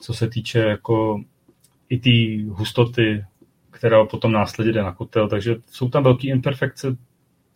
co 0.01 0.13
se 0.13 0.29
týče 0.29 0.59
jako 0.59 1.23
i 1.89 1.99
ty 1.99 2.45
hustoty, 2.49 3.25
která 3.71 4.05
potom 4.05 4.31
následně 4.31 4.73
jde 4.73 4.83
na 4.83 4.93
kotel, 4.93 5.29
takže 5.29 5.55
jsou 5.65 5.89
tam 5.89 6.03
velké 6.03 6.27
imperfekce 6.27 6.97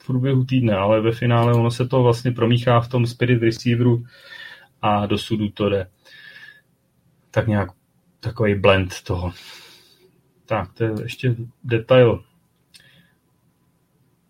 v 0.04 0.08
průběhu 0.08 0.46
týdne, 0.46 0.76
ale 0.76 1.02
ve 1.02 1.12
finále 1.12 1.54
ono 1.54 1.72
se 1.72 1.88
to 1.88 2.04
vlastně 2.04 2.32
promíchá 2.32 2.82
v 2.82 2.88
tom 2.88 3.06
spirit 3.06 3.42
receiveru 3.42 4.06
a 4.82 5.06
do 5.06 5.18
sudu 5.18 5.50
to 5.50 5.70
jde 5.70 5.88
tak 7.32 7.48
nějak 7.48 7.70
takový 8.20 8.56
blend 8.56 9.02
toho. 9.02 9.34
Tak, 10.46 10.74
to 10.74 10.84
je 10.84 10.92
ještě 11.04 11.36
detail 11.64 12.24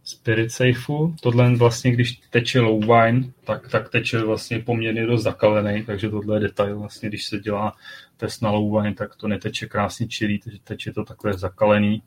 Spirit 0.04 0.52
Safeu. 0.52 1.16
Tohle 1.22 1.56
vlastně, 1.56 1.92
když 1.92 2.22
teče 2.30 2.60
low 2.60 2.86
wine, 2.86 3.32
tak, 3.44 3.70
tak 3.70 3.90
teče 3.90 4.20
vlastně 4.20 4.60
poměrně 4.60 5.06
dost 5.06 5.24
zakalený, 5.24 5.84
takže 5.84 6.10
tohle 6.10 6.36
je 6.36 6.40
detail. 6.40 6.80
Vlastně, 6.80 7.10
když 7.10 7.26
se 7.26 7.40
dělá 7.40 7.74
test 8.18 8.42
na 8.42 8.52
low 8.52 8.82
wine, 8.82 8.96
tak 8.96 9.16
to 9.16 9.28
neteče 9.28 9.68
krásně 9.68 10.08
čilý, 10.08 10.40
takže 10.40 10.60
teče 10.64 10.94
to 10.94 11.04
takhle 11.04 11.34
zakalený. 11.34 12.04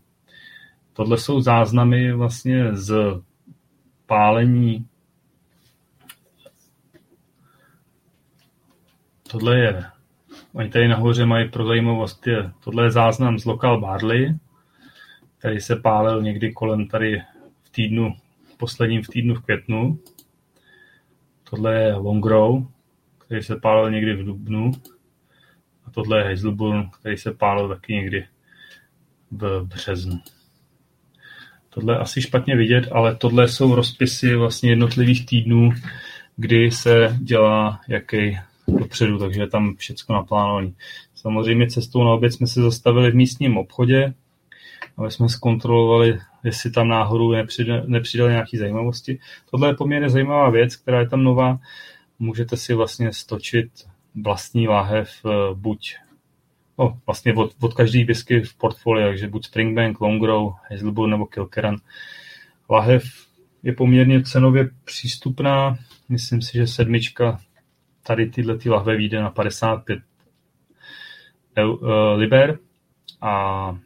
Tohle 0.93 1.19
jsou 1.19 1.41
záznamy 1.41 2.13
vlastně 2.13 2.77
z 2.77 3.21
pálení 4.07 4.89
Tohle 9.31 9.59
je, 9.59 9.85
oni 10.53 10.69
tady 10.71 10.89
nahoře 10.89 11.27
mají 11.27 11.49
pro 11.49 11.67
zajímavost, 11.67 12.27
je, 12.27 12.51
tohle 12.65 12.85
je 12.85 12.91
záznam 12.91 13.39
z 13.39 13.45
Local 13.45 13.81
Barley, 13.81 14.35
který 15.39 15.61
se 15.61 15.77
pálil 15.77 16.23
někdy 16.23 16.53
kolem 16.53 16.89
tady 16.89 17.23
v 17.63 17.71
týdnu, 17.71 18.15
posledním 18.57 19.03
v 19.03 19.09
týdnu 19.09 19.35
v 19.35 19.41
květnu. 19.41 19.99
Tohle 21.51 21.75
je 21.75 21.95
Longrow, 21.95 22.67
který 23.19 23.43
se 23.43 23.57
pálil 23.57 23.91
někdy 23.91 24.15
v 24.15 24.25
dubnu. 24.25 24.73
A 25.85 25.91
tohle 25.91 26.19
je 26.19 26.25
Hazelburn, 26.25 26.91
který 26.91 27.17
se 27.17 27.33
pálil 27.35 27.69
taky 27.69 27.95
někdy 27.95 28.27
v 29.31 29.65
březnu. 29.65 30.21
Tohle 31.77 31.99
asi 31.99 32.23
špatně 32.23 32.57
vidět, 32.57 32.89
ale 32.93 33.15
tohle 33.15 33.49
jsou 33.49 33.75
rozpisy 33.75 34.35
vlastně 34.35 34.71
jednotlivých 34.71 35.27
týdnů, 35.27 35.71
kdy 36.37 36.71
se 36.71 37.17
dělá 37.21 37.81
jaký 37.89 38.39
dopředu, 38.69 39.19
takže 39.19 39.41
je 39.41 39.47
tam 39.47 39.77
všechno 39.77 40.15
naplánované. 40.15 40.71
Samozřejmě 41.15 41.71
cestou 41.71 42.05
na 42.05 42.13
oběd 42.13 42.33
jsme 42.33 42.47
se 42.47 42.63
zastavili 42.63 43.11
v 43.11 43.15
místním 43.15 43.57
obchodě, 43.57 44.15
aby 44.97 45.11
jsme 45.11 45.29
zkontrolovali, 45.29 46.19
jestli 46.45 46.71
tam 46.71 46.89
náhodou 46.89 47.33
nepřidali 47.87 48.31
nějaké 48.31 48.59
zajímavosti. 48.59 49.19
Tohle 49.51 49.69
je 49.69 49.75
poměrně 49.75 50.11
zajímavá 50.11 50.51
věc, 50.51 50.77
která 50.77 51.01
je 51.01 51.09
tam 51.09 51.23
nová. 51.23 51.59
Můžete 52.19 52.57
si 52.57 52.75
vlastně 52.75 53.13
stočit 53.13 53.69
vlastní 54.23 54.69
láhev 54.69 55.11
eh, 55.25 55.31
buď 55.55 55.95
no, 56.79 57.01
vlastně 57.07 57.35
od, 57.35 57.55
od 57.61 57.75
každý 57.75 58.05
whisky 58.05 58.41
v 58.41 58.55
portfoliu, 58.55 59.09
takže 59.09 59.29
buď 59.29 59.47
Springbank, 59.47 60.01
Longrow, 60.01 60.53
Hazelburn 60.71 61.11
nebo 61.11 61.27
Kilkerran. 61.27 61.77
Lahev 62.71 63.05
je 63.63 63.73
poměrně 63.73 64.23
cenově 64.23 64.71
přístupná, 64.85 65.79
myslím 66.09 66.43
si, 66.43 66.53
že 66.53 66.67
sedmička 66.67 67.41
tady 68.03 68.31
tyhle 68.31 68.59
ty 68.59 68.71
lahve 68.71 68.97
vyjde 68.97 69.21
na 69.21 69.31
55 69.31 69.99
uh, 71.59 71.89
liber 72.15 72.59
a 73.21 73.79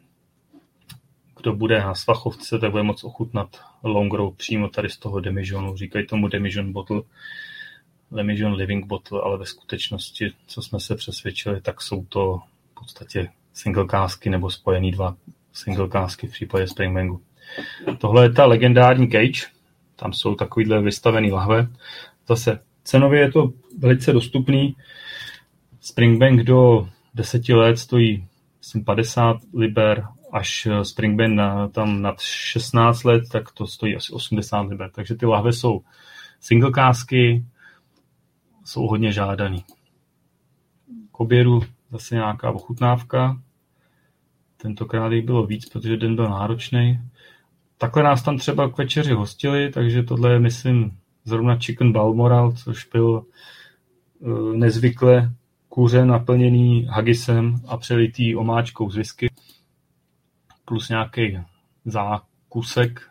kdo 1.41 1.53
bude 1.55 1.79
na 1.79 1.95
Svachovce, 1.95 2.59
tak 2.59 2.71
bude 2.71 2.83
moc 2.83 3.03
ochutnat 3.03 3.61
Longrow 3.83 4.35
přímo 4.35 4.69
tady 4.69 4.89
z 4.89 4.97
toho 4.97 5.19
Demižonu. 5.19 5.77
Říkají 5.77 6.07
tomu 6.07 6.27
Demižon 6.27 6.73
bottle, 6.73 7.01
Demižon 8.11 8.53
living 8.53 8.85
bottle, 8.85 9.21
ale 9.23 9.37
ve 9.37 9.45
skutečnosti, 9.45 10.33
co 10.47 10.61
jsme 10.61 10.79
se 10.79 10.95
přesvědčili, 10.95 11.61
tak 11.61 11.81
jsou 11.81 12.05
to 12.05 12.39
podstatě 12.81 13.29
single 13.53 13.85
kásky 13.85 14.29
nebo 14.29 14.49
spojený 14.49 14.91
dva 14.91 15.15
single 15.53 15.87
kásky 15.87 16.27
v 16.27 16.31
případě 16.31 16.67
Springbangu. 16.67 17.21
Tohle 17.97 18.25
je 18.25 18.31
ta 18.31 18.45
legendární 18.45 19.09
cage, 19.09 19.47
tam 19.95 20.13
jsou 20.13 20.35
takovýhle 20.35 20.81
vystavený 20.81 21.31
lahve. 21.31 21.67
Zase 22.27 22.59
cenově 22.83 23.21
je 23.21 23.31
to 23.31 23.53
velice 23.77 24.13
dostupný. 24.13 24.75
Springbank 25.81 26.41
do 26.41 26.89
10 27.13 27.49
let 27.49 27.77
stojí 27.77 28.27
myslím 28.59 28.85
50 28.85 29.37
liber, 29.53 30.07
až 30.31 30.67
Springbank 30.83 31.33
na, 31.33 31.67
tam 31.67 32.01
nad 32.01 32.21
16 32.21 33.03
let, 33.03 33.23
tak 33.31 33.51
to 33.51 33.67
stojí 33.67 33.95
asi 33.95 34.13
80 34.13 34.61
liber. 34.61 34.91
Takže 34.91 35.15
ty 35.15 35.25
lahve 35.25 35.53
jsou 35.53 35.81
single 36.39 36.71
kásky, 36.71 37.45
jsou 38.65 38.87
hodně 38.87 39.11
žádaný. 39.11 39.65
K 41.11 41.19
obědu 41.19 41.61
zase 41.91 42.15
nějaká 42.15 42.51
ochutnávka. 42.51 43.41
Tentokrát 44.57 45.11
jich 45.11 45.25
bylo 45.25 45.45
víc, 45.45 45.69
protože 45.69 45.97
den 45.97 46.15
byl 46.15 46.29
náročný. 46.29 46.99
Takhle 47.77 48.03
nás 48.03 48.23
tam 48.23 48.37
třeba 48.37 48.69
k 48.69 48.77
večeři 48.77 49.13
hostili, 49.13 49.71
takže 49.71 50.03
tohle 50.03 50.33
je, 50.33 50.39
myslím, 50.39 50.97
zrovna 51.25 51.57
chicken 51.57 51.91
balmoral, 51.91 52.51
což 52.51 52.85
byl 52.85 53.23
uh, 54.19 54.55
nezvykle 54.55 55.33
kuře 55.69 56.05
naplněný 56.05 56.85
hagisem 56.89 57.61
a 57.67 57.77
přelitý 57.77 58.35
omáčkou 58.35 58.89
z 58.89 58.95
whisky, 58.95 59.29
plus 60.65 60.89
nějaký 60.89 61.39
zákusek. 61.85 63.01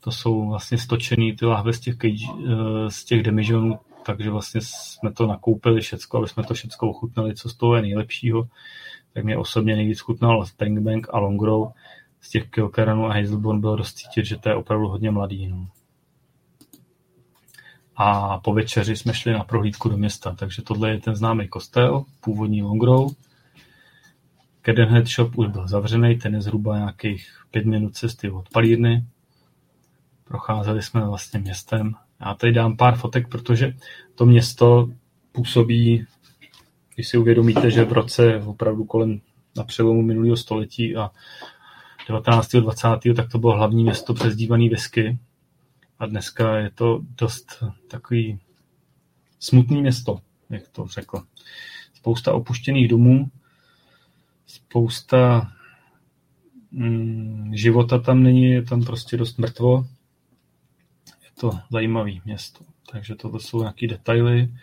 To 0.00 0.10
jsou 0.10 0.48
vlastně 0.48 0.78
stočený 0.78 1.36
ty 1.36 1.46
lahve 1.46 1.72
z 1.72 1.80
těch, 1.80 1.96
cage, 1.96 2.32
uh, 2.32 2.88
z 2.88 3.04
těch 3.04 3.22
demižonů, 3.22 3.78
takže 4.06 4.30
vlastně 4.30 4.60
jsme 4.64 5.12
to 5.12 5.26
nakoupili 5.26 5.80
všecko, 5.80 6.18
aby 6.18 6.28
jsme 6.28 6.42
to 6.44 6.54
všecko 6.54 6.90
ochutnali, 6.90 7.34
co 7.34 7.48
z 7.48 7.54
toho 7.54 7.76
je 7.76 7.82
nejlepšího. 7.82 8.48
Tak 9.14 9.24
mě 9.24 9.36
osobně 9.36 9.76
nejvíc 9.76 10.00
chutnal 10.00 10.46
Springbank 10.46 11.06
a 11.10 11.18
Longrow. 11.18 11.72
Z 12.20 12.30
těch 12.30 12.50
Kilkerranů 12.50 13.06
a 13.06 13.12
Hazelborn 13.12 13.60
bylo 13.60 13.76
dost 13.76 13.94
cítit, 13.94 14.24
že 14.24 14.36
to 14.36 14.48
je 14.48 14.54
opravdu 14.54 14.88
hodně 14.88 15.10
mladý. 15.10 15.48
No 15.48 15.68
a 17.96 18.38
po 18.38 18.52
večeři 18.52 18.96
jsme 18.96 19.14
šli 19.14 19.32
na 19.32 19.44
prohlídku 19.44 19.88
do 19.88 19.96
města. 19.96 20.34
Takže 20.34 20.62
tohle 20.62 20.90
je 20.90 21.00
ten 21.00 21.16
známý 21.16 21.48
kostel, 21.48 22.04
původní 22.20 22.62
Longrow. 22.62 23.10
Cadenhead 24.62 25.06
Shop 25.06 25.38
už 25.38 25.48
byl 25.48 25.68
zavřený, 25.68 26.18
ten 26.18 26.34
je 26.34 26.40
zhruba 26.40 26.78
nějakých 26.78 27.44
pět 27.50 27.66
minut 27.66 27.96
cesty 27.96 28.30
od 28.30 28.48
palírny. 28.48 29.06
Procházeli 30.24 30.82
jsme 30.82 31.06
vlastně 31.06 31.40
městem. 31.40 31.94
Já 32.26 32.34
tady 32.34 32.52
dám 32.52 32.76
pár 32.76 32.96
fotek, 32.96 33.28
protože 33.28 33.74
to 34.14 34.26
město 34.26 34.88
působí, 35.32 36.06
když 36.94 37.08
si 37.08 37.18
uvědomíte, 37.18 37.70
že 37.70 37.84
v 37.84 37.92
roce 37.92 38.42
opravdu 38.46 38.84
kolem 38.84 39.20
na 39.56 39.64
přelomu 39.64 40.02
minulého 40.02 40.36
století 40.36 40.96
a 40.96 41.10
19. 42.08 42.48
20. 42.48 42.88
tak 43.16 43.30
to 43.32 43.38
bylo 43.38 43.56
hlavní 43.56 43.82
město 43.82 44.14
přezdívaný 44.14 44.68
Vesky, 44.68 45.18
a 46.02 46.06
dneska 46.06 46.58
je 46.58 46.70
to 46.70 47.00
dost 47.18 47.64
takový 47.88 48.38
smutný 49.38 49.80
město, 49.80 50.18
jak 50.50 50.68
to 50.68 50.86
řekl. 50.86 51.22
Spousta 51.94 52.32
opuštěných 52.32 52.88
domů, 52.88 53.30
spousta 54.46 55.52
mm, 56.70 57.50
života 57.54 57.98
tam 57.98 58.22
není, 58.22 58.50
je 58.50 58.62
tam 58.62 58.84
prostě 58.84 59.16
dost 59.16 59.38
mrtvo. 59.38 59.86
To 61.40 61.50
zajímavý 61.70 62.22
město. 62.24 62.64
Takže 62.92 63.14
to 63.14 63.38
jsou 63.38 63.60
nějaké 63.60 63.86
detaily. 63.86 64.54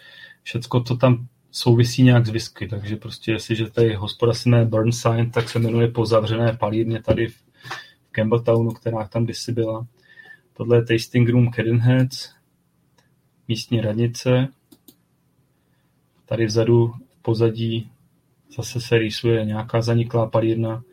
Všecko 0.43 0.79
to 0.79 0.97
tam 0.97 1.27
souvisí 1.51 2.03
nějak 2.03 2.25
s 2.25 2.29
whisky, 2.29 2.67
takže 2.67 2.95
prostě 2.95 3.31
jestliže 3.31 3.69
tady 3.69 3.95
hospoda 3.95 4.33
se 4.33 4.49
jmenuje 4.49 4.65
Burnside, 4.65 5.29
tak 5.33 5.49
se 5.49 5.59
jmenuje 5.59 5.87
po 5.87 6.05
zavřené 6.05 6.53
palírně 6.53 7.01
tady 7.01 7.27
v 7.27 7.43
Campbelltownu, 8.11 8.71
která 8.71 9.07
tam 9.07 9.23
kdysi 9.23 9.51
byla. 9.51 9.87
Tohle 10.53 10.77
je 10.77 10.85
Tasting 10.85 11.29
Room 11.29 11.51
Cadenheads, 11.51 12.29
místní 13.47 13.81
radnice. 13.81 14.47
Tady 16.25 16.45
vzadu 16.45 16.93
v 17.09 17.21
pozadí 17.21 17.91
zase 18.55 18.81
se 18.81 18.97
rýsuje 18.97 19.45
nějaká 19.45 19.81
zaniklá 19.81 20.27
palírna. 20.27 20.83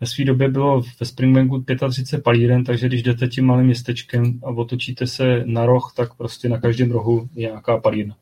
Ve 0.00 0.06
své 0.06 0.24
době 0.24 0.48
bylo 0.48 0.82
ve 1.00 1.06
Springbanku 1.06 1.64
35 1.90 2.24
palíren, 2.24 2.64
takže 2.64 2.86
když 2.86 3.02
jdete 3.02 3.28
tím 3.28 3.46
malým 3.46 3.66
městečkem 3.66 4.40
a 4.42 4.46
otočíte 4.46 5.06
se 5.06 5.42
na 5.46 5.66
roh, 5.66 5.92
tak 5.96 6.14
prostě 6.14 6.48
na 6.48 6.60
každém 6.60 6.90
rohu 6.90 7.28
je 7.34 7.48
nějaká 7.48 7.78
palírna. 7.78 8.16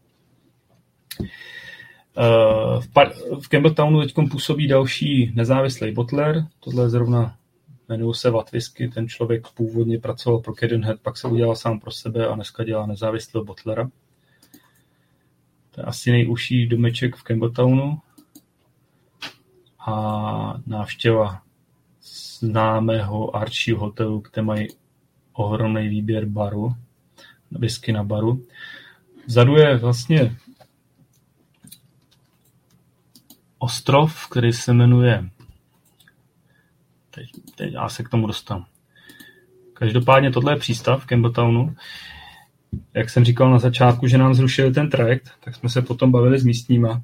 Eh, 1.21 2.81
v, 2.81 2.89
v 3.41 3.49
Campbelltownu 3.49 4.01
teď 4.01 4.15
působí 4.31 4.69
další 4.69 5.33
nezávislý 5.35 5.93
botler, 5.93 6.47
tohle 6.61 6.85
je 6.85 6.89
zrovna 6.89 7.35
jmenuje 7.89 8.15
se 8.15 8.31
Vatvisky, 8.31 8.89
ten 8.89 9.09
člověk 9.09 9.49
původně 9.49 9.99
pracoval 9.99 10.41
pro 10.41 10.55
Cadenhead, 10.55 11.01
pak 11.01 11.17
se 11.17 11.29
udělal 11.29 11.57
sám 11.57 11.81
pro 11.81 11.91
sebe 11.91 12.27
a 12.27 12.35
dneska 12.35 12.65
dělá 12.65 12.87
nezávislého 12.87 13.45
botlera. 13.45 13.91
To 15.71 15.81
je 15.81 15.85
asi 15.85 16.11
nejužší 16.11 16.67
domeček 16.67 17.17
v 17.17 17.23
Campbelltownu. 17.23 17.99
A 19.87 20.61
návštěva 20.67 21.43
známého 22.39 23.37
Archie 23.37 23.77
hotelu, 23.77 24.23
kde 24.33 24.43
mají 24.43 24.69
ohromný 25.33 25.89
výběr 25.89 26.27
baru, 26.27 26.75
whisky 27.51 27.93
na 27.93 28.05
baru. 28.05 28.45
Vzadu 29.27 29.57
je 29.57 29.77
vlastně 29.77 30.37
ostrov, 33.59 34.29
který 34.31 34.53
se 34.53 34.73
jmenuje 34.73 35.29
teď, 37.11 37.31
teď 37.55 37.73
já 37.73 37.89
se 37.89 38.03
k 38.03 38.09
tomu 38.09 38.27
dostanu. 38.27 38.65
Každopádně 39.75 40.31
tohle 40.31 40.53
je 40.53 40.57
přístav 40.57 41.03
v 41.03 41.07
Campbelltownu. 41.07 41.75
Jak 42.95 43.11
jsem 43.11 43.25
říkal 43.25 43.51
na 43.51 43.59
začátku, 43.59 44.07
že 44.07 44.19
nám 44.19 44.35
zrušili 44.35 44.73
ten 44.73 44.91
trajekt, 44.91 45.31
tak 45.45 45.55
jsme 45.55 45.69
se 45.69 45.83
potom 45.83 46.13
bavili 46.13 46.39
s 46.39 46.45
místníma, 46.45 47.03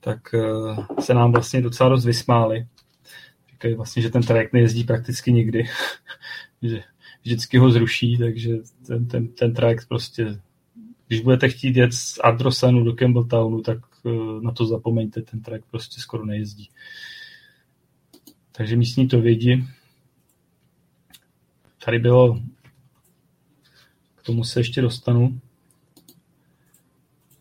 tak 0.00 0.18
uh, 0.34 0.86
se 1.00 1.14
nám 1.14 1.32
vlastně 1.32 1.62
docela 1.62 1.88
dost 1.88 2.04
vysmáli. 2.04 2.66
Říkají 3.62 3.74
vlastně, 3.74 4.02
že 4.02 4.10
ten 4.10 4.22
trajekt 4.22 4.52
nejezdí 4.52 4.84
prakticky 4.84 5.32
nikdy, 5.32 5.64
že 6.62 6.82
vždycky 7.22 7.58
ho 7.58 7.70
zruší, 7.70 8.18
takže 8.18 8.56
ten, 8.86 9.06
ten, 9.06 9.28
ten 9.28 9.54
trajekt 9.54 9.88
prostě, 9.88 10.40
když 11.08 11.20
budete 11.20 11.48
chtít 11.48 11.76
jet 11.76 11.94
z 11.94 12.18
Adrosanu 12.24 12.84
do 12.84 12.92
Campbelltownu, 12.92 13.60
tak 13.60 13.78
uh, 14.02 14.42
na 14.42 14.52
to 14.52 14.66
zapomeňte, 14.66 15.22
ten 15.22 15.40
trajekt 15.42 15.66
prostě 15.70 16.00
skoro 16.00 16.26
nejezdí. 16.26 16.70
Takže 18.52 18.76
místní 18.76 19.08
to 19.08 19.20
vědí. 19.20 19.68
Tady 21.84 21.98
bylo, 21.98 22.40
k 24.14 24.22
tomu 24.22 24.44
se 24.44 24.60
ještě 24.60 24.82
dostanu, 24.82 25.40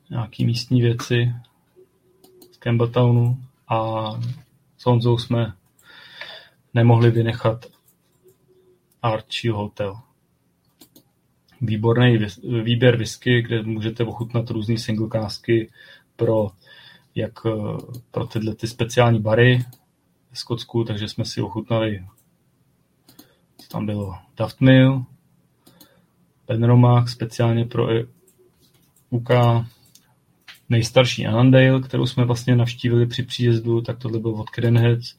nějaký 0.10 0.45
místní 0.45 0.81
věci 0.81 1.34
z 2.52 2.57
Campbelltownu 2.57 3.43
a 3.68 4.11
s 4.77 4.85
Honzou 4.85 5.18
jsme 5.18 5.53
nemohli 6.73 7.11
vynechat 7.11 7.65
Archie 9.02 9.52
Hotel. 9.52 9.99
Výborný 11.61 12.18
výběr 12.64 12.98
whisky, 12.98 13.41
kde 13.41 13.64
můžete 13.64 14.03
ochutnat 14.03 14.49
různé 14.49 14.77
singlekásky 14.77 15.72
pro 16.15 16.52
jak 17.15 17.34
pro 18.11 18.27
tyhle 18.27 18.56
ty 18.56 18.68
speciální 18.68 19.19
bary, 19.19 19.65
ve 20.30 20.35
Skotsku, 20.35 20.84
takže 20.84 21.07
jsme 21.07 21.26
si 21.26 21.41
ochutnali, 21.41 22.06
co 23.57 23.68
tam 23.68 23.85
bylo, 23.85 24.15
Daftmill, 24.38 25.06
Penromach, 26.45 27.10
speciálně 27.10 27.65
pro 27.65 27.88
UK, 29.10 29.30
nejstarší 30.69 31.27
Annandale, 31.27 31.81
kterou 31.81 32.06
jsme 32.06 32.26
vlastně 32.26 32.56
navštívili 32.56 33.06
při 33.06 33.23
příjezdu, 33.23 33.81
tak 33.81 33.98
tohle 33.98 34.19
byl 34.19 34.31
od 34.31 34.49
Crenheads 34.49 35.15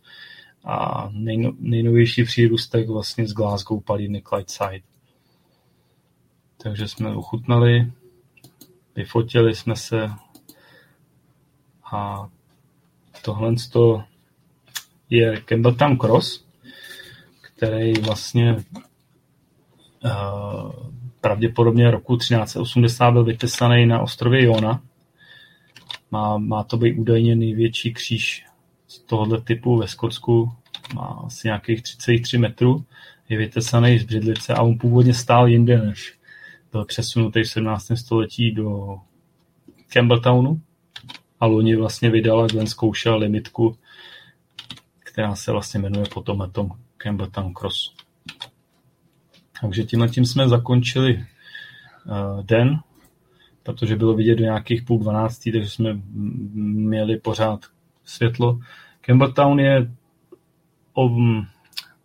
a 0.65 1.09
nejno, 1.13 1.53
nejnovější 1.59 2.25
přírůstek 2.25 2.89
vlastně 2.89 3.27
z 3.27 3.33
Glasgow 3.33 3.83
palíny 3.83 4.23
Clydeside. 4.29 4.87
Takže 6.63 6.89
jsme 6.89 7.15
ochutnali, 7.15 7.93
vyfotili 8.97 9.55
jsme 9.55 9.77
se 9.77 10.11
a 11.93 12.29
tohle 13.23 13.55
to 13.73 14.05
je 15.11 15.43
Campbelltown 15.45 15.97
Cross, 15.97 16.45
který 17.41 17.93
vlastně 17.93 18.57
uh, 20.05 20.73
pravděpodobně 21.21 21.91
roku 21.91 22.17
1380 22.17 23.11
byl 23.11 23.25
vytesaný 23.25 23.87
na 23.87 24.01
ostrově 24.01 24.45
Jona. 24.45 24.83
Má, 26.11 26.39
má 26.39 26.65
to 26.65 26.77
být 26.77 26.99
údajně 26.99 27.37
největší 27.37 27.93
kříž 27.93 28.45
z 28.93 28.99
tohohle 28.99 29.41
typu 29.41 29.77
ve 29.77 29.89
Skotsku. 29.89 30.53
Má 30.95 31.23
asi 31.27 31.49
nějakých 31.49 31.83
33 31.83 32.39
metrů. 32.39 32.85
Je 33.29 33.39
vytesaný 33.39 33.99
z 33.99 34.05
břidlice 34.05 34.55
a 34.55 34.63
on 34.63 34.79
původně 34.79 35.15
stál 35.15 35.49
jinde, 35.49 35.83
než 35.83 36.15
byl 36.73 36.85
přesunutý 36.85 37.43
v 37.43 37.49
17. 37.49 37.87
století 37.95 38.53
do 38.53 38.99
Campbelltownu. 39.89 40.61
A 41.41 41.47
loni 41.47 41.77
vlastně 41.77 42.11
vydala 42.11 42.47
Glenn 42.47 42.67
zkoušel 42.67 43.19
limitku 43.19 43.77
která 45.13 45.35
se 45.35 45.53
vlastně 45.53 45.81
jmenuje 45.81 46.07
potom 46.15 46.51
tom 46.53 46.71
Campbelltown 46.97 47.53
Cross. 47.53 47.95
Takže 49.61 49.85
tímhle 49.85 50.09
tím 50.09 50.27
jsme 50.27 50.49
zakončili 50.49 51.15
uh, 51.17 52.43
den, 52.43 52.81
protože 53.63 53.97
bylo 53.97 54.15
vidět 54.15 54.35
do 54.35 54.45
nějakých 54.45 54.83
půl 54.83 54.99
dvanáctý, 54.99 55.53
takže 55.53 55.71
jsme 55.71 56.01
měli 56.55 57.17
pořád 57.17 57.61
světlo. 58.05 58.61
Campbelltown 59.07 59.61
je 59.61 59.91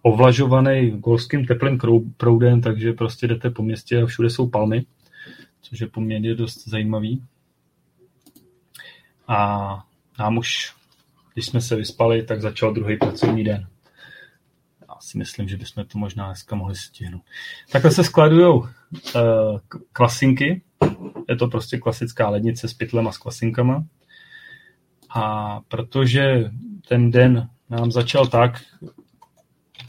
ovlažovaný 0.01 0.91
golským 0.91 1.45
teplým 1.45 1.79
proudem, 2.17 2.61
takže 2.61 2.93
prostě 2.93 3.27
jdete 3.27 3.49
po 3.49 3.63
městě 3.63 4.01
a 4.01 4.05
všude 4.05 4.29
jsou 4.29 4.49
palmy, 4.49 4.85
což 5.61 5.79
je 5.79 5.87
poměrně 5.87 6.35
dost 6.35 6.67
zajímavý. 6.67 7.23
A 9.27 9.83
nám 10.19 10.37
už 10.37 10.77
když 11.37 11.45
jsme 11.45 11.61
se 11.61 11.75
vyspali, 11.75 12.23
tak 12.23 12.41
začal 12.41 12.73
druhý 12.73 12.97
pracovní 12.97 13.43
den. 13.43 13.67
Já 14.81 14.95
si 14.99 15.17
myslím, 15.17 15.47
že 15.47 15.57
bychom 15.57 15.85
to 15.85 15.97
možná 15.97 16.25
dneska 16.25 16.55
mohli 16.55 16.75
stihnout. 16.75 17.21
Takhle 17.71 17.91
se 17.91 18.03
skladují 18.03 18.47
uh, 18.55 18.69
kvasinky. 19.93 20.61
Je 21.29 21.35
to 21.35 21.47
prostě 21.47 21.77
klasická 21.77 22.29
lednice 22.29 22.67
s 22.67 22.73
pytlem 22.73 23.07
a 23.07 23.11
s 23.11 23.17
kvasinkama. 23.17 23.85
A 25.09 25.59
protože 25.67 26.51
ten 26.87 27.11
den 27.11 27.49
nám 27.69 27.91
začal 27.91 28.27
tak, 28.27 28.61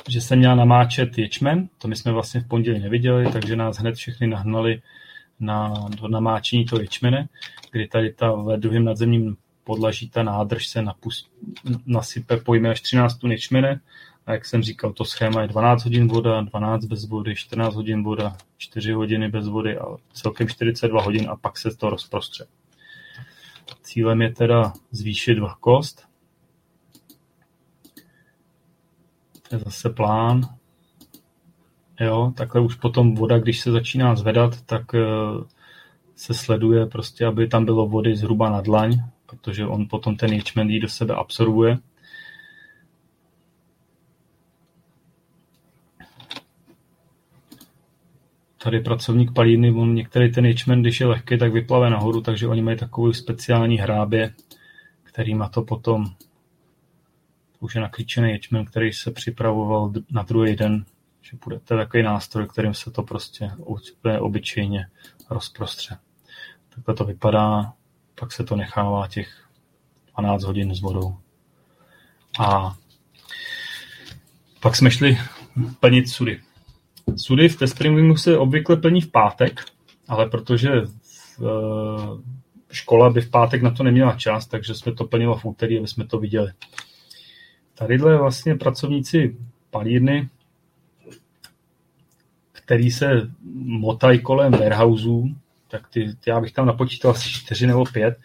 že 0.08 0.20
jsem 0.20 0.38
měl 0.38 0.56
namáčet 0.56 1.18
ječmen, 1.18 1.68
to 1.78 1.88
my 1.88 1.96
jsme 1.96 2.12
vlastně 2.12 2.40
v 2.40 2.48
pondělí 2.48 2.80
neviděli, 2.80 3.32
takže 3.32 3.56
nás 3.56 3.76
hned 3.76 3.94
všechny 3.94 4.26
nahnali 4.26 4.82
na, 5.40 5.74
do 6.00 6.08
namáčení 6.08 6.64
toho 6.64 6.82
ječmene, 6.82 7.28
kdy 7.70 7.88
tady 7.88 8.12
ta 8.12 8.32
ve 8.32 8.56
druhém 8.56 8.84
nadzemním 8.84 9.36
podlaží 9.64 10.10
ta 10.10 10.22
nádrž 10.22 10.66
se 10.66 10.82
napust, 10.82 11.30
nasype, 11.86 12.36
pojme 12.36 12.70
až 12.70 12.80
13 12.80 13.18
tun 13.18 13.32
ječmene. 13.32 13.80
A 14.26 14.32
jak 14.32 14.44
jsem 14.44 14.62
říkal, 14.62 14.92
to 14.92 15.04
schéma 15.04 15.42
je 15.42 15.48
12 15.48 15.84
hodin 15.84 16.08
voda, 16.08 16.40
12 16.40 16.84
bez 16.84 17.04
vody, 17.04 17.36
14 17.36 17.74
hodin 17.74 18.02
voda, 18.02 18.36
4 18.58 18.92
hodiny 18.92 19.28
bez 19.28 19.48
vody 19.48 19.78
a 19.78 19.84
celkem 20.12 20.48
42 20.48 21.02
hodin 21.02 21.30
a 21.30 21.36
pak 21.36 21.58
se 21.58 21.76
to 21.76 21.90
rozprostře. 21.90 22.46
Cílem 23.82 24.22
je 24.22 24.32
teda 24.32 24.72
zvýšit 24.90 25.38
vlhkost. 25.38 26.08
To 29.48 29.54
je 29.54 29.58
zase 29.58 29.90
plán. 29.90 30.48
Jo, 32.00 32.32
takhle 32.36 32.60
už 32.60 32.74
potom 32.74 33.14
voda, 33.14 33.38
když 33.38 33.60
se 33.60 33.70
začíná 33.70 34.16
zvedat, 34.16 34.62
tak 34.62 34.94
eh, 34.94 35.04
se 36.16 36.34
sleduje 36.34 36.86
prostě, 36.86 37.26
aby 37.26 37.48
tam 37.48 37.64
bylo 37.64 37.86
vody 37.86 38.16
zhruba 38.16 38.50
na 38.50 38.60
dlaň, 38.60 39.02
protože 39.26 39.66
on 39.66 39.88
potom 39.88 40.16
ten 40.16 40.32
ječmen 40.32 40.80
do 40.80 40.88
sebe 40.88 41.14
absorbuje. 41.14 41.78
Tady 48.58 48.80
pracovník 48.80 49.32
palírny, 49.32 49.72
on 49.72 49.94
některý 49.94 50.32
ten 50.32 50.46
ječmen, 50.46 50.82
když 50.82 51.00
je 51.00 51.06
lehký, 51.06 51.38
tak 51.38 51.52
vyplave 51.52 51.90
nahoru, 51.90 52.20
takže 52.20 52.48
oni 52.48 52.62
mají 52.62 52.76
takovou 52.76 53.12
speciální 53.12 53.78
hrábě, 53.78 54.34
který 55.02 55.34
má 55.34 55.48
to 55.48 55.62
potom 55.62 56.06
to 57.52 57.64
už 57.64 57.74
je 57.74 57.80
naklíčený 57.80 58.30
ječmen, 58.30 58.64
který 58.64 58.92
se 58.92 59.10
připravoval 59.10 59.92
na 60.10 60.22
druhý 60.22 60.56
den, 60.56 60.84
že 61.22 61.36
bude 61.44 61.58
to 61.58 61.76
takový 61.76 62.02
nástroj, 62.02 62.46
kterým 62.48 62.74
se 62.74 62.90
to 62.90 63.02
prostě 63.02 63.50
obyčejně 64.20 64.86
rozprostře. 65.30 65.98
Takhle 66.74 66.94
to 66.94 67.04
vypadá 67.04 67.72
pak 68.20 68.32
se 68.32 68.44
to 68.44 68.56
nechává 68.56 69.08
těch 69.08 69.48
12 70.12 70.42
hodin 70.42 70.74
s 70.74 70.80
vodou. 70.80 71.18
A 72.40 72.76
pak 74.60 74.76
jsme 74.76 74.90
šli 74.90 75.18
plnit 75.80 76.08
sudy. 76.08 76.40
Sudy 77.16 77.48
v 77.48 77.56
Tespringu 77.56 78.16
se 78.16 78.38
obvykle 78.38 78.76
plní 78.76 79.00
v 79.00 79.10
pátek, 79.10 79.64
ale 80.08 80.26
protože 80.26 80.68
v, 80.80 81.40
uh, 81.40 82.20
škola 82.70 83.10
by 83.10 83.20
v 83.20 83.30
pátek 83.30 83.62
na 83.62 83.70
to 83.70 83.82
neměla 83.82 84.14
čas, 84.14 84.46
takže 84.46 84.74
jsme 84.74 84.94
to 84.94 85.04
plnilo 85.04 85.38
v 85.38 85.44
úterý, 85.44 85.78
aby 85.78 85.88
jsme 85.88 86.06
to 86.06 86.18
viděli. 86.18 86.52
Tadyhle 87.74 88.18
vlastně 88.18 88.54
pracovníci 88.54 89.36
palírny, 89.70 90.28
který 92.52 92.90
se 92.90 93.30
motají 93.54 94.20
kolem 94.20 94.52
warehouseů, 94.52 95.34
tak 95.68 95.88
ty, 95.88 96.14
ty 96.20 96.30
já 96.30 96.40
bych 96.40 96.52
tam 96.52 96.66
napočítal 96.66 97.10
asi 97.10 97.30
čtyři 97.30 97.66
nebo 97.66 97.84
pět. 97.84 98.18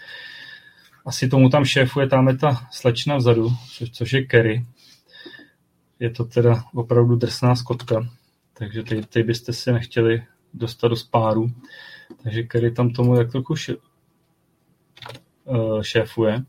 Asi 1.05 1.29
tomu 1.29 1.49
tam 1.49 1.65
šéfuje 1.65 2.07
tam 2.07 2.37
ta 2.37 2.67
slečna 2.71 3.15
vzadu, 3.15 3.49
což, 3.77 3.91
což 3.91 4.13
je 4.13 4.25
Kerry. 4.25 4.65
Je 5.99 6.09
to 6.09 6.25
teda 6.25 6.63
opravdu 6.73 7.15
drsná 7.15 7.55
skotka, 7.55 8.07
takže 8.63 8.83
ty, 8.83 9.01
ty 9.01 9.23
byste 9.23 9.53
si 9.53 9.71
nechtěli 9.71 10.23
dostat 10.53 10.87
do 10.87 10.95
spáru. 10.95 11.51
Takže 12.23 12.43
Kerry 12.43 12.71
tam 12.71 12.89
tomu 12.89 13.15
tak 13.15 13.31
trochu 13.31 13.55
Eh, 15.47 15.83
šéfuje. 15.83 16.43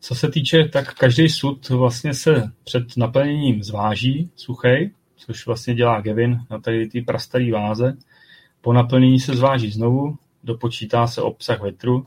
Co 0.00 0.14
se 0.14 0.30
týče, 0.30 0.64
tak 0.64 0.94
každý 0.94 1.28
sud 1.28 1.68
vlastně 1.68 2.14
se 2.14 2.52
před 2.64 2.96
naplněním 2.96 3.62
zváží 3.62 4.30
suchej, 4.36 4.90
což 5.16 5.46
vlastně 5.46 5.74
dělá 5.74 6.00
Gavin 6.00 6.40
na 6.50 6.60
tady 6.60 6.86
té 6.86 7.00
prastarý 7.00 7.50
váze. 7.50 7.96
Po 8.60 8.72
naplnění 8.72 9.20
se 9.20 9.36
zváží 9.36 9.70
znovu, 9.70 10.18
dopočítá 10.44 11.06
se 11.06 11.22
obsah 11.22 11.60
vetru 11.60 12.04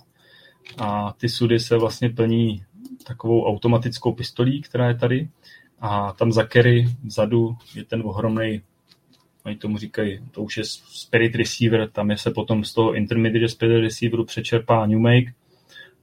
a 0.78 1.14
ty 1.14 1.30
sudy 1.30 1.60
se 1.60 1.78
vlastně 1.78 2.10
plní 2.10 2.64
takovou 3.04 3.46
automatickou 3.46 4.14
pistolí, 4.14 4.62
která 4.62 4.88
je 4.88 4.96
tady 4.96 5.30
a 5.82 6.14
tam 6.14 6.32
za 6.32 6.44
Kerry 6.44 6.88
vzadu 7.04 7.58
je 7.76 7.84
ten 7.84 8.02
ohromný 8.06 8.62
oni 9.50 9.56
tomu 9.56 9.78
říkají, 9.78 10.20
to 10.32 10.42
už 10.42 10.58
je 10.58 10.64
Spirit 10.66 11.36
Receiver, 11.36 11.90
tam 11.90 12.10
je 12.12 12.18
se 12.18 12.32
potom 12.32 12.64
z 12.64 12.74
toho 12.74 12.94
Intermediate 12.94 13.50
Spirit 13.50 13.82
Receiveru 13.82 14.26
přečerpá 14.26 14.86
Make 14.86 15.34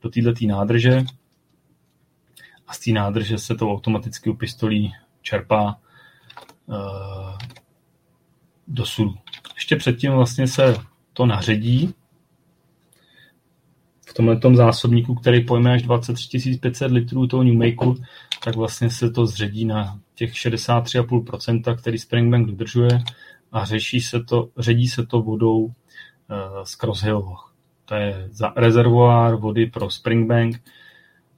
do 0.02 0.10
této 0.10 0.46
nádrže 0.46 1.04
a 2.66 2.72
z 2.72 2.78
té 2.78 2.90
nádrže 2.90 3.38
se 3.38 3.54
to 3.54 3.72
automaticky 3.72 4.30
u 4.30 4.34
pistolí 4.34 4.92
čerpá 5.22 5.80
uh, 6.66 6.76
do 8.68 8.86
sudu. 8.86 9.14
Ještě 9.54 9.76
předtím 9.76 10.12
vlastně 10.12 10.46
se 10.46 10.76
to 11.12 11.26
naředí 11.26 11.94
v 14.08 14.14
tomhle 14.14 14.36
tom 14.40 14.56
zásobníku, 14.56 15.14
který 15.14 15.44
pojme 15.44 15.74
až 15.74 15.82
23 15.82 16.58
500 16.62 16.92
litrů 16.92 17.26
toho 17.26 17.44
Makeu, 17.44 17.94
tak 18.44 18.56
vlastně 18.56 18.90
se 18.90 19.10
to 19.10 19.26
zředí 19.26 19.64
na 19.64 20.00
těch 20.14 20.32
63,5%, 20.32 21.76
který 21.76 21.98
Springbank 21.98 22.46
dodržuje 22.46 23.02
a 23.52 23.64
řeší 23.64 24.00
se 24.00 24.24
to, 24.24 24.48
ředí 24.58 24.88
se 24.88 25.06
to 25.06 25.22
vodou 25.22 25.58
uh, 25.58 25.72
z 26.64 26.74
Cross. 26.74 27.04
To 27.84 27.94
je 27.94 28.28
za 28.30 28.52
rezervoár 28.56 29.34
vody 29.34 29.66
pro 29.66 29.90
Springbank 29.90 30.62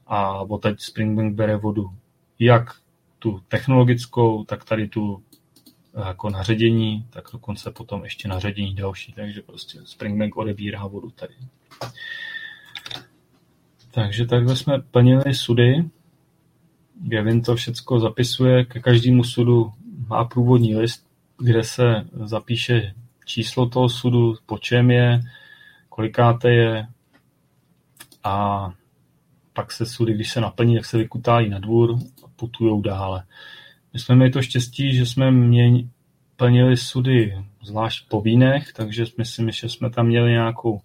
a 0.07 0.41
odtaď 0.41 0.81
Springbank 0.81 1.35
bere 1.35 1.57
vodu 1.57 1.91
jak 2.39 2.75
tu 3.19 3.41
technologickou, 3.49 4.45
tak 4.45 4.65
tady 4.65 4.89
tu 4.89 5.23
eh, 5.95 6.09
jako 6.09 6.31
naředění, 6.31 7.07
tak 7.11 7.25
dokonce 7.33 7.70
potom 7.70 8.05
ještě 8.05 8.29
naředění 8.29 8.75
další, 8.75 9.12
takže 9.12 9.43
prostě 9.43 9.79
Springbank 9.85 10.37
odebírá 10.37 10.87
vodu 10.87 11.11
tady. 11.11 11.35
Takže 13.91 14.27
takhle 14.27 14.57
jsme 14.57 14.79
plnili 14.81 15.35
sudy. 15.35 15.85
Gavin 17.03 17.43
to 17.43 17.57
všechno 17.57 18.01
zapisuje, 18.01 18.65
ke 18.65 18.81
každému 18.81 19.25
sudu 19.25 19.73
má 20.09 20.25
průvodní 20.25 20.77
list, 20.77 21.07
kde 21.39 21.65
se 21.65 21.83
zapíše 22.25 22.95
číslo 23.25 23.69
toho 23.69 23.89
sudu, 23.89 24.35
po 24.47 24.59
čem 24.59 24.91
je, 24.91 25.20
kolikáte 25.89 26.51
je 26.51 26.87
a 28.25 28.69
pak 29.53 29.73
se 29.73 29.87
sudy, 29.87 30.15
když 30.15 30.33
se 30.33 30.41
naplní, 30.41 30.75
tak 30.77 30.85
se 30.85 30.99
vykutájí 30.99 31.49
na 31.49 31.59
dvůr 31.59 31.95
a 32.25 32.29
putují 32.37 32.83
dále. 32.83 33.25
My 33.93 33.99
jsme 33.99 34.15
měli 34.15 34.31
to 34.31 34.43
štěstí, 34.43 34.95
že 34.95 35.07
jsme 35.07 35.31
mě 35.31 35.85
plnili 36.37 36.77
sudy 36.77 37.45
zvlášť 37.62 38.09
po 38.09 38.20
vínech, 38.20 38.73
takže 38.73 39.05
myslím, 39.19 39.51
že 39.51 39.69
jsme 39.69 39.91
tam 39.91 40.07
měli 40.07 40.31
nějakou 40.31 40.81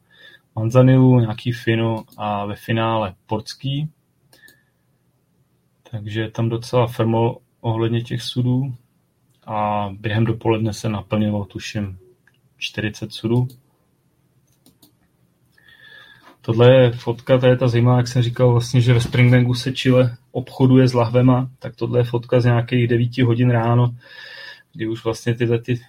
manzanilu, 0.55 1.19
nějaký 1.19 1.51
fino 1.51 2.03
a 2.17 2.45
ve 2.45 2.55
finále 2.55 3.13
portský. 3.27 3.89
Takže 5.93 6.27
tam 6.27 6.49
docela 6.49 6.87
firmo 6.87 7.37
ohledně 7.61 8.01
těch 8.01 8.21
sudů 8.21 8.75
a 9.45 9.89
během 9.99 10.25
dopoledne 10.25 10.73
se 10.73 10.89
naplnilo, 10.89 11.45
tuším, 11.45 11.97
40 12.57 13.13
sudů. 13.13 13.47
Tohle 16.41 16.75
je 16.75 16.91
fotka, 16.91 17.37
to 17.37 17.47
je 17.47 17.57
ta 17.57 17.67
zajímavá, 17.67 17.97
jak 17.97 18.07
jsem 18.07 18.21
říkal, 18.21 18.51
vlastně, 18.51 18.81
že 18.81 18.93
ve 18.93 19.01
Springbanku 19.01 19.53
se 19.53 19.71
Chile 19.71 20.17
obchoduje 20.31 20.87
s 20.87 20.93
lahvema, 20.93 21.49
tak 21.59 21.75
tohle 21.75 21.99
je 21.99 22.03
fotka 22.03 22.39
z 22.39 22.45
nějakých 22.45 22.87
9 22.87 23.17
hodin 23.17 23.49
ráno, 23.49 23.95
kdy 24.73 24.87
už 24.87 25.03
vlastně 25.03 25.35
tyhle 25.35 25.59
ty 25.59 25.81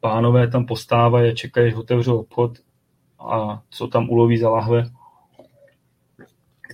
pánové 0.00 0.48
tam 0.48 0.66
postávají 0.66 1.30
a 1.30 1.34
čekají, 1.34 1.70
že 1.70 1.76
otevřou 1.76 2.18
obchod 2.18 2.58
a 3.18 3.62
co 3.70 3.86
tam 3.86 4.10
uloví 4.10 4.38
za 4.38 4.50
lahve, 4.50 4.90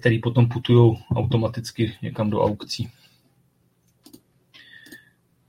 který 0.03 0.19
potom 0.19 0.49
putují 0.49 0.99
automaticky 1.15 1.95
někam 2.03 2.31
do 2.31 2.43
aukcí. 2.43 2.91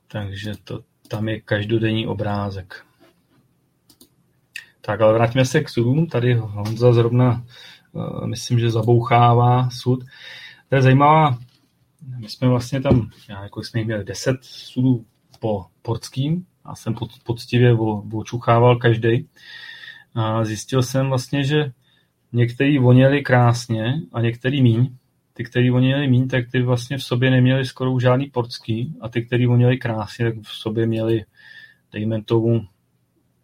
Takže 0.08 0.54
to, 0.64 0.84
tam 1.08 1.30
je 1.30 1.42
každodenní 1.42 2.08
obrázek. 2.08 2.86
Tak, 4.82 5.02
ale 5.02 5.14
vrátíme 5.14 5.46
se 5.46 5.62
k 5.62 5.70
sudům. 5.70 6.08
Tady 6.08 6.34
Honza 6.34 6.94
zrovna, 6.94 7.46
uh, 7.92 8.28
myslím, 8.28 8.60
že 8.60 8.72
zabouchává 8.72 9.70
sud. 9.70 10.04
To 10.70 10.76
je 10.76 10.82
zajímavá, 10.82 11.38
my 12.18 12.30
jsme 12.30 12.48
vlastně 12.48 12.82
tam, 12.82 13.10
já 13.30 13.44
jako 13.44 13.64
jsme 13.64 13.80
jich 13.80 13.88
měli 13.88 14.04
10 14.04 14.38
sudů 14.42 15.06
po 15.40 15.66
portským, 15.82 16.46
a 16.66 16.76
jsem 16.76 16.96
poctivě 17.24 17.78
očuchával 18.14 18.76
každý. 18.76 19.30
A 20.16 20.46
zjistil 20.46 20.84
jsem 20.84 21.10
vlastně, 21.10 21.44
že 21.44 21.72
některý 22.34 22.78
voněli 22.78 23.22
krásně 23.22 23.94
a 24.14 24.22
některý 24.22 24.62
míň 24.62 24.96
ty, 25.34 25.44
který 25.44 25.70
voněli 25.70 26.08
míň, 26.08 26.28
tak 26.28 26.52
ty 26.52 26.62
vlastně 26.62 26.98
v 26.98 27.04
sobě 27.04 27.32
neměli 27.32 27.66
skoro 27.66 28.00
žádný 28.00 28.30
portský 28.30 28.96
a 29.02 29.10
ty, 29.10 29.26
který 29.26 29.46
voněli 29.46 29.78
krásně, 29.78 30.26
tak 30.26 30.44
v 30.44 30.54
sobě 30.54 30.86
měli, 30.86 31.26
dejme 31.92 32.24
tomu, 32.24 32.68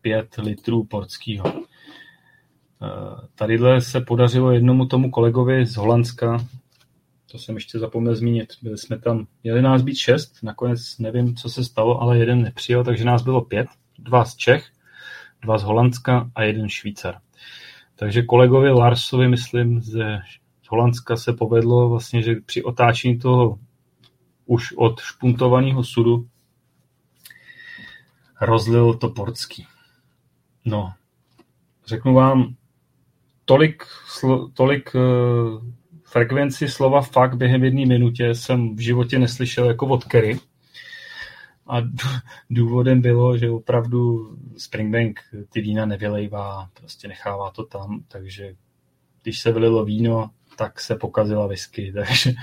pět 0.01 0.35
litrů 0.37 0.83
portskýho. 0.83 1.45
Eh, 1.47 3.27
tadyhle 3.35 3.81
se 3.81 4.01
podařilo 4.01 4.51
jednomu 4.51 4.85
tomu 4.85 5.11
kolegovi 5.11 5.65
z 5.65 5.75
Holandska, 5.75 6.45
to 7.31 7.37
jsem 7.37 7.55
ještě 7.55 7.79
zapomněl 7.79 8.15
zmínit, 8.15 8.53
byli 8.61 8.77
jsme 8.77 8.99
tam, 8.99 9.27
měli 9.43 9.61
nás 9.61 9.81
být 9.81 9.95
šest, 9.95 10.43
nakonec 10.43 10.97
nevím, 10.99 11.35
co 11.35 11.49
se 11.49 11.63
stalo, 11.63 12.01
ale 12.01 12.17
jeden 12.17 12.41
nepřijel, 12.41 12.83
takže 12.83 13.05
nás 13.05 13.21
bylo 13.21 13.41
pět, 13.41 13.67
dva 13.99 14.25
z 14.25 14.35
Čech, 14.35 14.65
dva 15.41 15.57
z 15.57 15.63
Holandska 15.63 16.31
a 16.35 16.43
jeden 16.43 16.69
Švýcar. 16.69 17.17
Takže 17.99 18.23
kolegovi 18.23 18.69
Larsovi, 18.69 19.27
myslím, 19.27 19.81
ze 19.81 20.19
Holandska 20.69 21.17
se 21.17 21.33
povedlo 21.33 21.89
vlastně, 21.89 22.21
že 22.21 22.35
při 22.45 22.63
otáčení 22.63 23.19
toho 23.19 23.59
už 24.45 24.73
od 24.77 24.99
špuntovaného 24.99 25.83
sudu 25.83 26.27
rozlil 28.41 28.93
to 28.93 29.09
portský. 29.09 29.67
No, 30.65 30.93
řeknu 31.87 32.13
vám, 32.13 32.55
tolik, 33.45 33.83
slo, 34.07 34.49
tolik 34.49 34.95
uh, 34.95 35.63
frekvenci 36.03 36.67
slova 36.67 37.01
fakt 37.01 37.35
během 37.35 37.63
jedné 37.63 37.85
minutě 37.85 38.35
jsem 38.35 38.75
v 38.75 38.79
životě 38.79 39.19
neslyšel 39.19 39.65
jako 39.65 39.87
od 39.87 40.03
Kerry. 40.03 40.39
A 41.69 41.81
důvodem 42.49 43.01
bylo, 43.01 43.37
že 43.37 43.49
opravdu 43.49 44.31
Springbank 44.57 45.19
ty 45.49 45.61
vína 45.61 45.85
nevylejvá, 45.85 46.69
prostě 46.73 47.07
nechává 47.07 47.51
to 47.51 47.65
tam, 47.65 48.03
takže 48.07 48.55
když 49.23 49.39
se 49.39 49.51
vylilo 49.51 49.85
víno, 49.85 50.29
tak 50.57 50.79
se 50.79 50.95
pokazila 50.95 51.47
whisky, 51.47 51.91
takže 51.95 52.33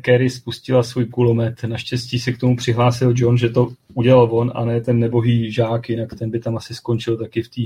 Kerry 0.00 0.30
spustila 0.30 0.82
svůj 0.82 1.06
kulomet. 1.06 1.64
Naštěstí 1.64 2.18
se 2.18 2.32
k 2.32 2.38
tomu 2.38 2.56
přihlásil 2.56 3.14
John, 3.16 3.38
že 3.38 3.48
to 3.48 3.68
udělal 3.94 4.28
on 4.32 4.52
a 4.54 4.64
ne 4.64 4.80
ten 4.80 4.98
nebohý 4.98 5.52
žák, 5.52 5.88
jinak 5.88 6.14
ten 6.18 6.30
by 6.30 6.40
tam 6.40 6.56
asi 6.56 6.74
skončil 6.74 7.18
taky 7.18 7.42
v 7.42 7.48
té 7.48 7.60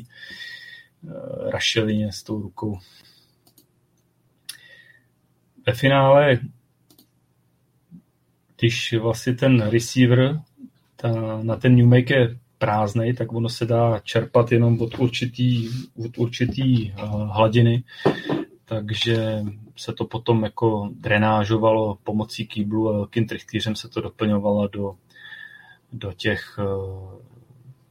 uh, 1.02 1.50
rašelině 1.50 2.12
s 2.12 2.22
tou 2.22 2.42
rukou. 2.42 2.78
Ve 5.66 5.72
finále, 5.72 6.38
když 8.56 8.92
vlastně 8.92 9.34
ten 9.34 9.62
receiver 9.62 10.40
ta, 11.00 11.40
na 11.42 11.56
ten 11.56 11.74
Newmake 11.76 12.10
je 12.10 12.38
prázdnej, 12.58 13.14
tak 13.14 13.32
ono 13.32 13.48
se 13.48 13.66
dá 13.66 14.00
čerpat 14.00 14.52
jenom 14.52 14.80
od 14.80 14.98
určitý, 14.98 15.68
od 16.04 16.18
určitý 16.18 16.92
uh, 16.92 17.30
hladiny 17.30 17.84
takže 18.68 19.44
se 19.76 19.92
to 19.92 20.04
potom 20.04 20.44
jako 20.44 20.90
drenážovalo 21.00 21.98
pomocí 22.04 22.46
kýblu 22.46 22.88
a 22.88 22.92
velkým 22.92 23.26
trichtýřem 23.26 23.76
se 23.76 23.88
to 23.88 24.00
doplňovalo 24.00 24.68
do, 24.68 24.94
do 25.92 26.12
těch 26.12 26.58
uh, 26.58 27.12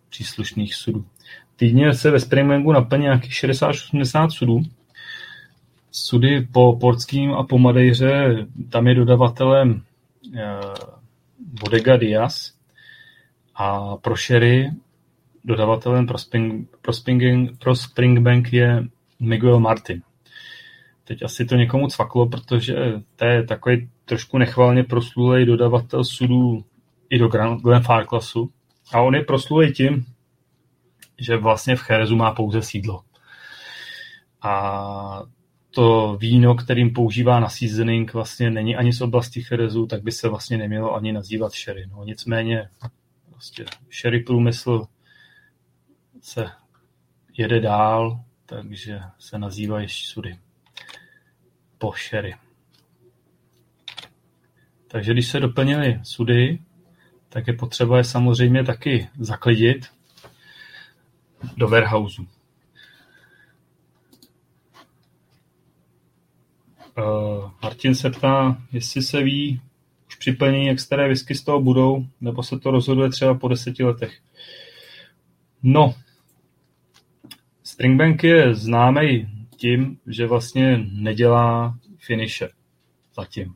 příslušných 0.09 0.75
sudů. 0.75 1.05
Týdně 1.55 1.93
se 1.93 2.11
ve 2.11 2.19
Springbanku 2.19 2.71
naplní 2.71 3.03
nějakých 3.03 3.31
60-80 3.31 4.29
sudů. 4.29 4.61
Sudy 5.91 6.47
po 6.51 6.77
Portským 6.79 7.33
a 7.33 7.43
po 7.43 7.57
Madejře, 7.57 8.45
tam 8.69 8.87
je 8.87 8.95
dodavatelem 8.95 9.71
uh, 9.71 10.41
Bodega 11.61 11.97
Diaz 11.97 12.56
a 13.57 13.97
pro 13.97 14.15
Sherry 14.15 14.71
dodavatelem 15.43 16.07
pro, 16.07 16.17
Spring, 16.17 16.69
pro, 16.81 16.93
Spring, 16.93 17.59
pro 17.59 17.75
Springbank 17.75 18.53
je 18.53 18.83
Miguel 19.19 19.59
Martin. 19.59 20.01
Teď 21.03 21.23
asi 21.23 21.45
to 21.45 21.55
někomu 21.55 21.87
cvaklo, 21.87 22.25
protože 22.25 22.75
to 23.15 23.25
je 23.25 23.43
takový 23.43 23.89
trošku 24.05 24.37
nechvalně 24.37 24.83
proslulý 24.83 25.45
dodavatel 25.45 26.03
sudů 26.03 26.65
i 27.09 27.19
do 27.19 27.27
Glenfarclassu. 27.61 28.49
A 28.93 29.01
on 29.01 29.15
je 29.15 29.23
proslulý 29.23 29.73
tím, 29.73 30.05
že 31.19 31.37
vlastně 31.37 31.75
v 31.75 31.79
Cherezu 31.79 32.15
má 32.15 32.31
pouze 32.31 32.61
sídlo. 32.61 33.01
A 34.41 35.21
to 35.71 36.17
víno, 36.21 36.55
kterým 36.55 36.93
používá 36.93 37.39
na 37.39 37.49
seasoning, 37.49 38.13
vlastně 38.13 38.49
není 38.49 38.75
ani 38.75 38.93
z 38.93 39.01
oblasti 39.01 39.41
Cherezu, 39.41 39.85
tak 39.85 40.03
by 40.03 40.11
se 40.11 40.29
vlastně 40.29 40.57
nemělo 40.57 40.95
ani 40.95 41.13
nazývat 41.13 41.53
sherry. 41.53 41.85
No, 41.91 42.03
nicméně 42.03 42.69
vlastně 43.37 43.65
sherry 43.91 44.19
průmysl 44.19 44.87
se 46.21 46.51
jede 47.37 47.59
dál, 47.59 48.23
takže 48.45 49.01
se 49.19 49.37
nazývají 49.37 49.89
sudy 49.89 50.39
po 51.77 51.91
sherry. 51.91 52.35
Takže 54.87 55.13
když 55.13 55.27
se 55.27 55.39
doplnily 55.39 55.99
sudy, 56.03 56.59
tak 57.29 57.47
je 57.47 57.53
potřeba 57.53 57.97
je 57.97 58.03
samozřejmě 58.03 58.63
taky 58.63 59.09
zaklidit 59.19 59.85
do 61.57 61.67
warehouse. 61.67 62.21
Uh, 66.97 67.51
Martin 67.63 67.95
se 67.95 68.09
ptá, 68.09 68.61
jestli 68.71 69.01
se 69.01 69.23
ví 69.23 69.61
už 70.17 70.19
při 70.19 70.31
plnění, 70.31 70.67
jak 70.67 70.79
staré 70.79 71.07
whisky 71.07 71.35
z 71.35 71.43
toho 71.43 71.61
budou, 71.61 72.05
nebo 72.21 72.43
se 72.43 72.59
to 72.59 72.71
rozhoduje 72.71 73.09
třeba 73.09 73.33
po 73.33 73.47
deseti 73.47 73.83
letech. 73.83 74.19
No, 75.63 75.95
Springbank 77.63 78.23
je 78.23 78.55
známý 78.55 79.27
tím, 79.57 79.99
že 80.07 80.27
vlastně 80.27 80.85
nedělá 80.91 81.77
finiše 81.97 82.49
zatím. 83.15 83.55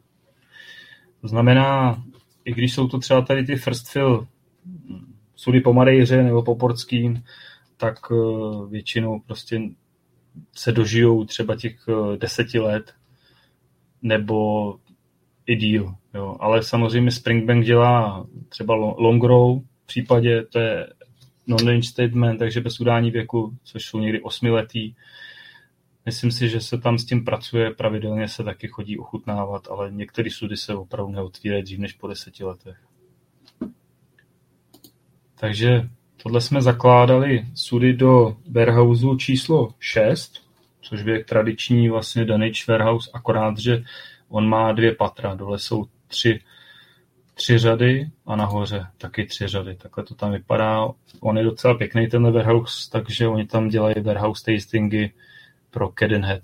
To 1.22 1.28
znamená, 1.28 2.04
i 2.46 2.54
když 2.54 2.74
jsou 2.74 2.88
to 2.88 3.00
třeba 3.00 3.22
tady 3.22 3.46
ty 3.46 3.56
first 3.56 3.90
fill 3.90 4.28
sudy 5.36 5.62
po 5.62 5.74
Madejře 5.74 6.24
nebo 6.24 6.44
po 6.44 6.56
Portským, 6.56 7.24
tak 7.78 8.00
eh, 8.12 8.16
většinou 8.70 9.20
prostě 9.20 9.62
se 10.56 10.72
dožijou 10.72 11.26
třeba 11.26 11.56
těch 11.56 11.76
eh, 11.90 12.18
deseti 12.18 12.60
let 12.60 12.94
nebo 14.02 14.76
i 15.46 15.56
díl. 15.56 15.94
Jo. 16.14 16.38
Ale 16.40 16.64
samozřejmě 16.64 17.12
Springbank 17.12 17.66
dělá 17.66 18.26
třeba 18.50 18.76
long 18.76 19.24
row 19.24 19.62
v 19.84 19.86
případě, 19.86 20.44
to 20.44 20.60
je 20.60 20.88
non 21.48 21.84
statement, 21.84 22.40
takže 22.40 22.62
bez 22.62 22.80
udání 22.80 23.12
věku, 23.12 23.58
což 23.64 23.86
jsou 23.86 24.00
někdy 24.00 24.22
osmiletý. 24.22 24.94
Myslím 26.06 26.32
si, 26.32 26.50
že 26.50 26.62
se 26.62 26.78
tam 26.78 26.98
s 26.98 27.06
tím 27.06 27.26
pracuje, 27.26 27.72
pravidelně 27.72 28.28
se 28.28 28.44
taky 28.44 28.68
chodí 28.68 28.98
ochutnávat, 28.98 29.68
ale 29.72 29.92
některé 29.92 30.30
sudy 30.30 30.58
se 30.58 30.76
opravdu 30.76 31.12
neotvírají 31.12 31.64
dřív 31.64 31.80
než 31.80 31.94
po 31.94 32.08
deseti 32.08 32.44
letech. 32.44 32.78
Takže 35.40 35.90
tohle 36.24 36.42
jsme 36.42 36.62
zakládali 36.62 37.46
sudy 37.54 37.94
do 37.94 38.38
warehouse 38.52 39.06
číslo 39.18 39.70
6, 39.80 40.52
což 40.82 41.06
je 41.06 41.24
tradiční 41.24 41.90
vlastně 41.90 42.26
Danish 42.26 42.68
warehouse, 42.68 43.10
akorát, 43.14 43.58
že 43.58 43.84
on 44.32 44.50
má 44.50 44.72
dvě 44.72 44.96
patra, 44.96 45.36
dole 45.36 45.60
jsou 45.60 45.86
tři, 46.08 46.40
tři 47.34 47.58
řady 47.58 48.10
a 48.26 48.36
nahoře 48.36 48.88
taky 48.98 49.26
tři 49.26 49.48
řady. 49.48 49.76
Takhle 49.76 50.04
to 50.04 50.16
tam 50.16 50.32
vypadá. 50.32 50.88
On 51.20 51.38
je 51.38 51.44
docela 51.44 51.74
pěkný 51.74 52.08
ten 52.08 52.32
warehouse, 52.32 52.90
takže 52.92 53.28
oni 53.28 53.46
tam 53.46 53.68
dělají 53.68 53.96
warehouse 54.02 54.44
tastingy 54.46 55.14
pro 55.70 55.90
Cadenhead. 56.00 56.42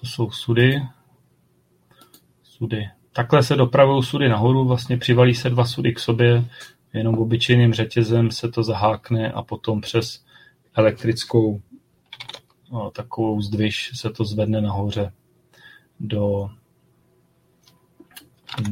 To 0.00 0.06
jsou 0.06 0.30
sudy. 0.30 0.82
Sudy. 2.42 2.88
Takhle 3.12 3.42
se 3.42 3.56
dopravují 3.56 4.02
sudy 4.02 4.28
nahoru, 4.28 4.64
vlastně 4.64 4.96
přivalí 4.96 5.34
se 5.34 5.50
dva 5.50 5.64
sudy 5.64 5.92
k 5.92 5.98
sobě, 5.98 6.44
jenom 6.92 7.18
obyčejným 7.18 7.72
řetězem 7.72 8.30
se 8.30 8.48
to 8.48 8.62
zahákne 8.62 9.32
a 9.32 9.42
potom 9.42 9.80
přes 9.80 10.24
elektrickou 10.74 11.60
takovou 12.92 13.42
zdviž 13.42 13.90
se 13.94 14.10
to 14.10 14.24
zvedne 14.24 14.60
nahoře 14.60 15.12
do, 16.00 16.50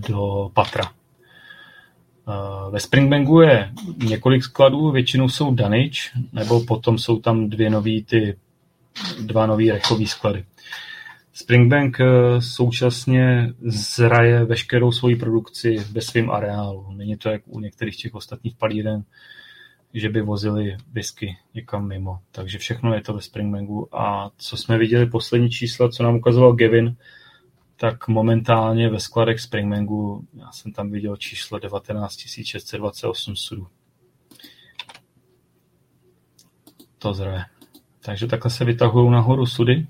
do 0.09 0.51
patra. 0.55 0.93
Eh, 2.29 2.71
ve 2.71 2.81
Springbanku 2.81 3.41
je 3.41 3.73
několik 4.09 4.45
skladů, 4.45 4.91
většinou 4.91 5.29
jsou 5.29 5.55
Danič, 5.55 6.13
nebo 6.33 6.65
potom 6.65 6.99
jsou 6.99 7.21
tam 7.21 7.49
dvě 7.49 7.71
nový 7.71 8.05
ty, 8.05 8.37
dva 9.21 9.47
nový 9.47 9.71
rekový 9.71 10.07
sklady. 10.07 10.45
Springbank 11.33 12.01
eh, 12.01 12.07
současně 12.41 13.53
zraje 13.63 14.45
veškerou 14.45 14.93
svoji 14.93 15.17
produkci 15.17 15.77
ve 15.93 16.01
svém 16.01 16.31
areálu. 16.31 16.93
Není 16.93 17.17
to 17.17 17.29
jak 17.29 17.43
u 17.47 17.61
některých 17.61 17.97
těch 17.97 18.15
ostatních 18.15 18.57
palíren, 18.57 19.05
že 19.95 20.09
by 20.09 20.23
vozili 20.23 20.77
whisky 20.93 21.37
někam 21.55 21.89
mimo. 21.89 22.19
Takže 22.31 22.59
všechno 22.59 22.95
je 22.95 23.03
to 23.03 23.15
ve 23.15 23.21
Springbanku. 23.21 23.97
A 23.97 24.31
co 24.37 24.57
jsme 24.57 24.79
viděli 24.79 25.07
poslední 25.07 25.51
čísla, 25.51 25.89
co 25.89 26.03
nám 26.03 26.15
ukazoval 26.17 26.53
Gavin, 26.53 26.97
tak 27.77 28.09
momentálně 28.09 28.91
ve 28.91 29.01
skladech 29.01 29.41
Springbanku, 29.41 30.27
já 30.35 30.53
jsem 30.53 30.73
tam 30.73 30.91
viděl 30.91 31.17
číslo 31.17 31.59
19 31.59 32.17
628 32.17 33.37
sudů. 33.37 33.67
To 36.99 37.15
zraje. 37.15 37.45
Takže 38.01 38.27
takhle 38.27 38.51
se 38.51 38.65
vytahují 38.65 39.11
nahoru 39.11 39.47
sudy, 39.47 39.87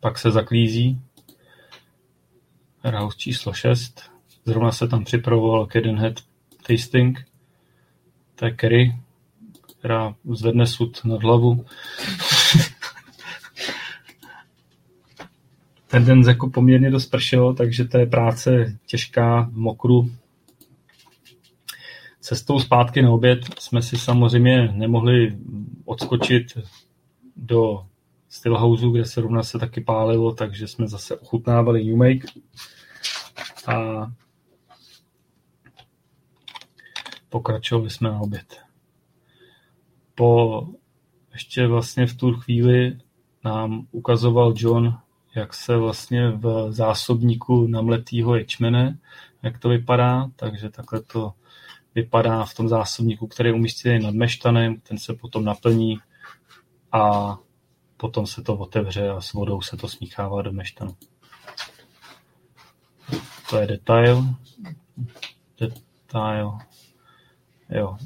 pak 0.00 0.18
se 0.18 0.30
zaklízí. 0.30 1.00
House 2.84 3.18
číslo 3.18 3.52
6. 3.52 4.10
Zrovna 4.44 4.72
se 4.72 4.88
tam 4.88 5.04
připravoval 5.04 5.66
Cadenhead 5.66 6.14
tasting. 6.66 7.35
Je 8.42 8.50
Kerry, 8.50 8.96
která 9.78 10.14
zvedne 10.24 10.66
sud 10.66 11.04
nad 11.04 11.22
hlavu. 11.22 11.64
ten 15.86 16.04
den 16.04 16.20
jako 16.20 16.50
poměrně 16.50 16.90
dost 16.90 17.06
pršelo, 17.06 17.54
takže 17.54 17.84
to 17.84 17.98
je 17.98 18.06
práce 18.06 18.78
těžká 18.86 19.42
v 19.42 19.56
mokru. 19.56 20.10
Cestou 22.20 22.58
zpátky 22.58 23.02
na 23.02 23.10
oběd 23.10 23.38
jsme 23.58 23.82
si 23.82 23.96
samozřejmě 23.96 24.72
nemohli 24.72 25.36
odskočit 25.84 26.46
do 27.36 27.86
Stillhouse, 28.28 28.86
kde 28.92 29.04
se 29.04 29.20
rovna 29.20 29.42
se 29.42 29.58
taky 29.58 29.80
pálilo, 29.80 30.34
takže 30.34 30.66
jsme 30.66 30.88
zase 30.88 31.16
ochutnávali 31.16 31.84
New 31.84 31.96
Make. 31.96 32.26
A 33.66 34.06
pokračovali 37.36 37.90
jsme 37.90 38.10
na 38.10 38.20
oběd. 38.20 38.60
Po 40.14 40.62
ještě 41.32 41.66
vlastně 41.66 42.06
v 42.06 42.16
tu 42.16 42.32
chvíli 42.32 42.98
nám 43.44 43.86
ukazoval 43.92 44.54
John 44.56 44.98
jak 45.36 45.54
se 45.54 45.76
vlastně 45.76 46.30
v 46.30 46.72
zásobníku 46.72 47.66
namletýho 47.66 48.36
ječmene, 48.36 48.98
jak 49.42 49.58
to 49.58 49.68
vypadá, 49.68 50.30
takže 50.36 50.70
takhle 50.70 51.02
to 51.02 51.32
vypadá 51.94 52.44
v 52.44 52.54
tom 52.54 52.68
zásobníku, 52.68 53.26
který 53.26 53.48
je 53.48 53.54
umístěný 53.54 54.04
nad 54.04 54.14
meštanem, 54.14 54.80
ten 54.80 54.98
se 54.98 55.14
potom 55.14 55.44
naplní 55.44 55.98
a 56.92 57.36
potom 57.96 58.26
se 58.26 58.42
to 58.42 58.56
otevře 58.56 59.08
a 59.08 59.20
s 59.20 59.32
vodou 59.32 59.60
se 59.60 59.76
to 59.76 59.88
smíchává 59.88 60.42
do 60.42 60.52
meštanu. 60.52 60.96
To 63.50 63.58
je 63.58 63.66
detail. 63.66 64.24
Detail. 65.60 66.58
Jo, 67.70 67.96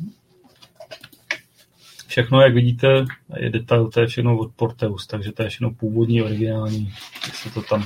Všechno, 2.10 2.40
jak 2.40 2.54
vidíte, 2.54 3.04
je 3.36 3.50
detail, 3.50 3.90
to 3.90 4.00
je 4.00 4.06
všechno 4.06 4.38
od 4.38 4.54
Porteus, 4.54 5.06
takže 5.06 5.32
to 5.32 5.42
je 5.42 5.48
všechno 5.48 5.70
původní, 5.70 6.22
originální. 6.22 6.92
Se 7.32 7.50
to 7.50 7.62
tam... 7.62 7.84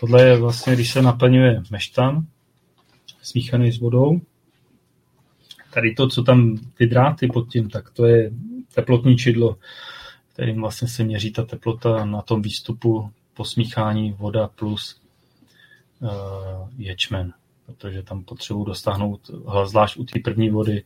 Tohle 0.00 0.24
je 0.24 0.36
vlastně, 0.36 0.74
když 0.74 0.92
se 0.92 1.02
naplňuje 1.02 1.62
meštan, 1.70 2.26
smíchaný 3.22 3.72
s 3.72 3.80
vodou. 3.80 4.20
Tady 5.74 5.94
to, 5.94 6.08
co 6.08 6.22
tam, 6.22 6.58
ty 6.74 6.86
dráty 6.86 7.26
pod 7.26 7.48
tím, 7.48 7.70
tak 7.70 7.90
to 7.90 8.06
je 8.06 8.30
teplotní 8.74 9.16
čidlo, 9.16 9.56
kterým 10.32 10.60
vlastně 10.60 10.88
se 10.88 11.04
měří 11.04 11.32
ta 11.32 11.44
teplota 11.44 12.04
na 12.04 12.22
tom 12.22 12.42
výstupu 12.42 13.10
po 13.34 13.44
smíchání 13.44 14.12
voda 14.12 14.48
plus 14.48 15.00
uh, 16.00 16.10
ječmen, 16.78 17.32
protože 17.76 18.02
tam 18.02 18.24
potřebuji 18.24 18.64
dostáhnout, 18.64 19.30
zvlášť 19.64 19.96
u 19.96 20.04
té 20.04 20.20
první 20.24 20.50
vody, 20.50 20.84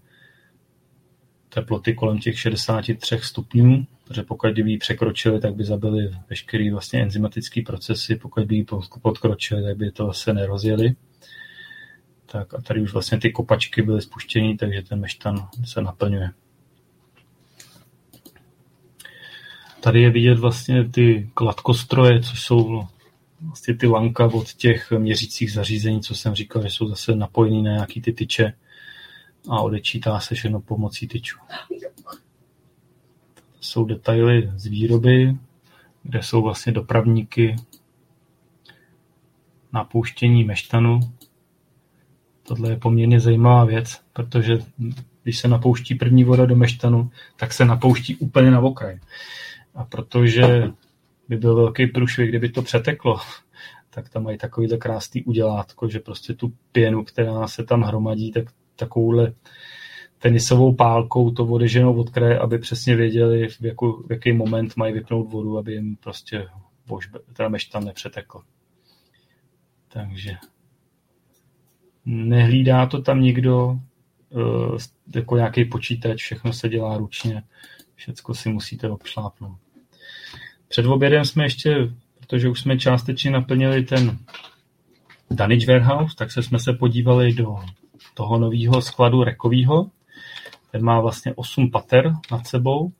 teploty 1.49 1.95
kolem 1.95 2.19
těch 2.19 2.41
63 2.41 3.19
stupňů, 3.23 3.87
protože 4.05 4.23
pokud 4.23 4.51
by 4.51 4.71
ji 4.71 4.79
překročili, 4.79 5.41
tak 5.41 5.55
by 5.55 5.65
zabili 5.65 6.11
veškerý 6.31 6.71
vlastně 6.71 7.03
enzymatický 7.03 7.63
procesy, 7.63 8.17
pokud 8.17 8.45
by 8.45 8.57
ji 8.57 8.67
podkročili, 9.03 9.63
tak 9.63 9.77
by 9.77 9.93
to 9.93 10.05
vlastně 10.05 10.33
nerozjeli. 10.33 10.95
Tak 12.27 12.55
a 12.55 12.61
tady 12.61 12.81
už 12.81 12.93
vlastně 12.93 13.21
ty 13.21 13.33
kopačky 13.33 13.83
byly 13.83 14.03
spuštěny, 14.03 14.57
takže 14.57 14.83
ten 14.83 15.01
meštan 15.01 15.49
se 15.65 15.83
naplňuje. 15.83 16.31
Tady 19.81 20.03
je 20.03 20.11
vidět 20.11 20.39
vlastně 20.39 20.89
ty 20.89 21.31
kladkostroje, 21.35 22.23
což 22.23 22.43
jsou 22.43 22.83
vlastně 23.43 23.77
ty 23.77 23.87
lanka 23.87 24.25
od 24.25 24.53
těch 24.53 24.91
měřících 24.91 25.53
zařízení, 25.53 26.01
co 26.01 26.15
jsem 26.15 26.35
říkal, 26.35 26.63
že 26.63 26.71
jsou 26.71 26.89
zase 26.89 27.17
napojený 27.17 27.63
na 27.63 27.73
nějaký 27.73 28.01
ty 28.01 28.13
tyče 28.13 28.53
a 29.49 29.61
odečítá 29.61 30.21
se 30.21 30.35
všechno 30.35 30.61
pomocí 30.61 31.09
tyčů. 31.09 31.39
Jsou 33.61 33.85
detaily 33.85 34.53
z 34.57 34.67
výroby, 34.67 35.37
kde 36.03 36.23
jsou 36.23 36.43
vlastně 36.43 36.73
dopravníky 36.73 37.57
na 39.73 39.85
pouštění 39.85 40.45
meštanu. 40.45 41.01
Tohle 42.43 42.71
je 42.71 42.77
poměrně 42.77 43.21
zajímavá 43.21 43.65
věc, 43.65 44.01
protože 44.13 44.59
když 45.23 45.39
se 45.39 45.49
napouští 45.49 45.95
první 45.95 46.25
voda 46.25 46.47
do 46.47 46.57
meštanu, 46.57 47.11
tak 47.37 47.53
se 47.53 47.65
napouští 47.65 48.17
úplně 48.17 48.51
na 48.51 48.61
okraj. 48.61 49.01
A 49.75 49.85
protože 49.85 50.73
by 51.33 51.39
byl 51.39 51.55
velký 51.55 51.87
průšvih, 51.87 52.29
kdyby 52.29 52.49
to 52.49 52.63
přeteklo, 52.63 53.21
tak 53.91 54.09
tam 54.09 54.23
mají 54.23 54.39
takovýhle 54.39 54.79
krásný 54.79 55.25
udělátko, 55.25 55.89
že 55.89 56.01
prostě 56.01 56.35
tu 56.35 56.53
pěnu, 56.73 57.05
která 57.05 57.49
se 57.49 57.65
tam 57.65 57.83
hromadí, 57.83 58.33
tak 58.33 58.45
takovouhle 58.77 59.33
tenisovou 60.19 60.75
pálkou 60.75 61.31
to 61.31 61.47
odeženou 61.47 62.01
od 62.01 62.11
kraje, 62.11 62.39
aby 62.39 62.59
přesně 62.59 62.97
věděli, 62.97 63.49
v, 63.49 63.61
jakou, 63.61 64.03
v 64.03 64.13
jaký 64.13 64.33
moment 64.33 64.77
mají 64.77 64.93
vypnout 64.93 65.33
vodu, 65.33 65.59
aby 65.59 65.73
jim 65.73 65.97
prostě 65.97 66.49
božbe, 66.87 67.19
teda 67.33 67.49
meš 67.49 67.65
tam 67.65 67.85
nepřetekl. 67.85 68.41
Takže 69.89 70.37
nehlídá 72.05 72.87
to 72.87 73.03
tam 73.03 73.21
nikdo, 73.21 73.79
uh, 74.31 74.79
jako 75.15 75.37
nějaký 75.37 75.65
počítač, 75.65 76.23
všechno 76.23 76.53
se 76.53 76.69
dělá 76.69 76.97
ručně, 76.97 77.43
všecko 77.95 78.35
si 78.35 78.49
musíte 78.49 78.91
obšlápnout. 78.91 79.62
Před 80.73 80.87
obědem 80.87 81.25
jsme 81.25 81.45
ještě, 81.45 81.89
protože 82.21 82.49
už 82.49 82.61
jsme 82.61 82.79
částečně 82.79 83.31
naplnili 83.31 83.83
ten 83.83 84.19
Danish 85.31 85.67
Warehouse, 85.67 86.17
tak 86.19 86.33
se 86.33 86.43
jsme 86.43 86.59
se 86.59 86.73
podívali 86.73 87.33
do 87.33 87.57
toho 88.15 88.39
nového 88.39 88.83
skladu 88.83 89.25
rekového. 89.25 89.91
Ten 90.71 90.83
má 90.83 91.01
vlastně 91.01 91.35
8 91.35 91.71
pater 91.71 92.13
nad 92.31 92.47
sebou. 92.47 92.93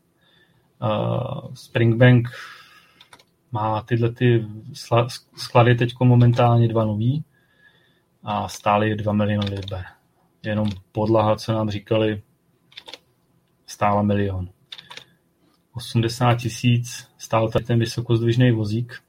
Springbank 1.55 2.29
má 3.53 3.83
tyhle 3.83 4.13
ty 4.13 4.47
sklady 5.37 5.75
teď 5.75 5.95
momentálně 6.01 6.69
dva 6.69 6.85
nový 6.85 7.25
a 8.23 8.49
stály 8.49 8.89
je 8.89 8.97
2 8.97 9.13
miliony 9.13 9.51
liber. 9.51 9.85
Jenom 10.43 10.69
podlaha, 10.93 11.37
co 11.37 11.53
nám 11.53 11.71
říkali, 11.71 12.23
stála 13.67 14.03
milion. 14.03 14.49
80 15.73 16.35
tisíc 16.35 17.09
stál 17.19 17.51
tady 17.51 17.65
ten 17.65 17.79
vysokozdvižný 17.79 18.51
vozík, 18.51 19.03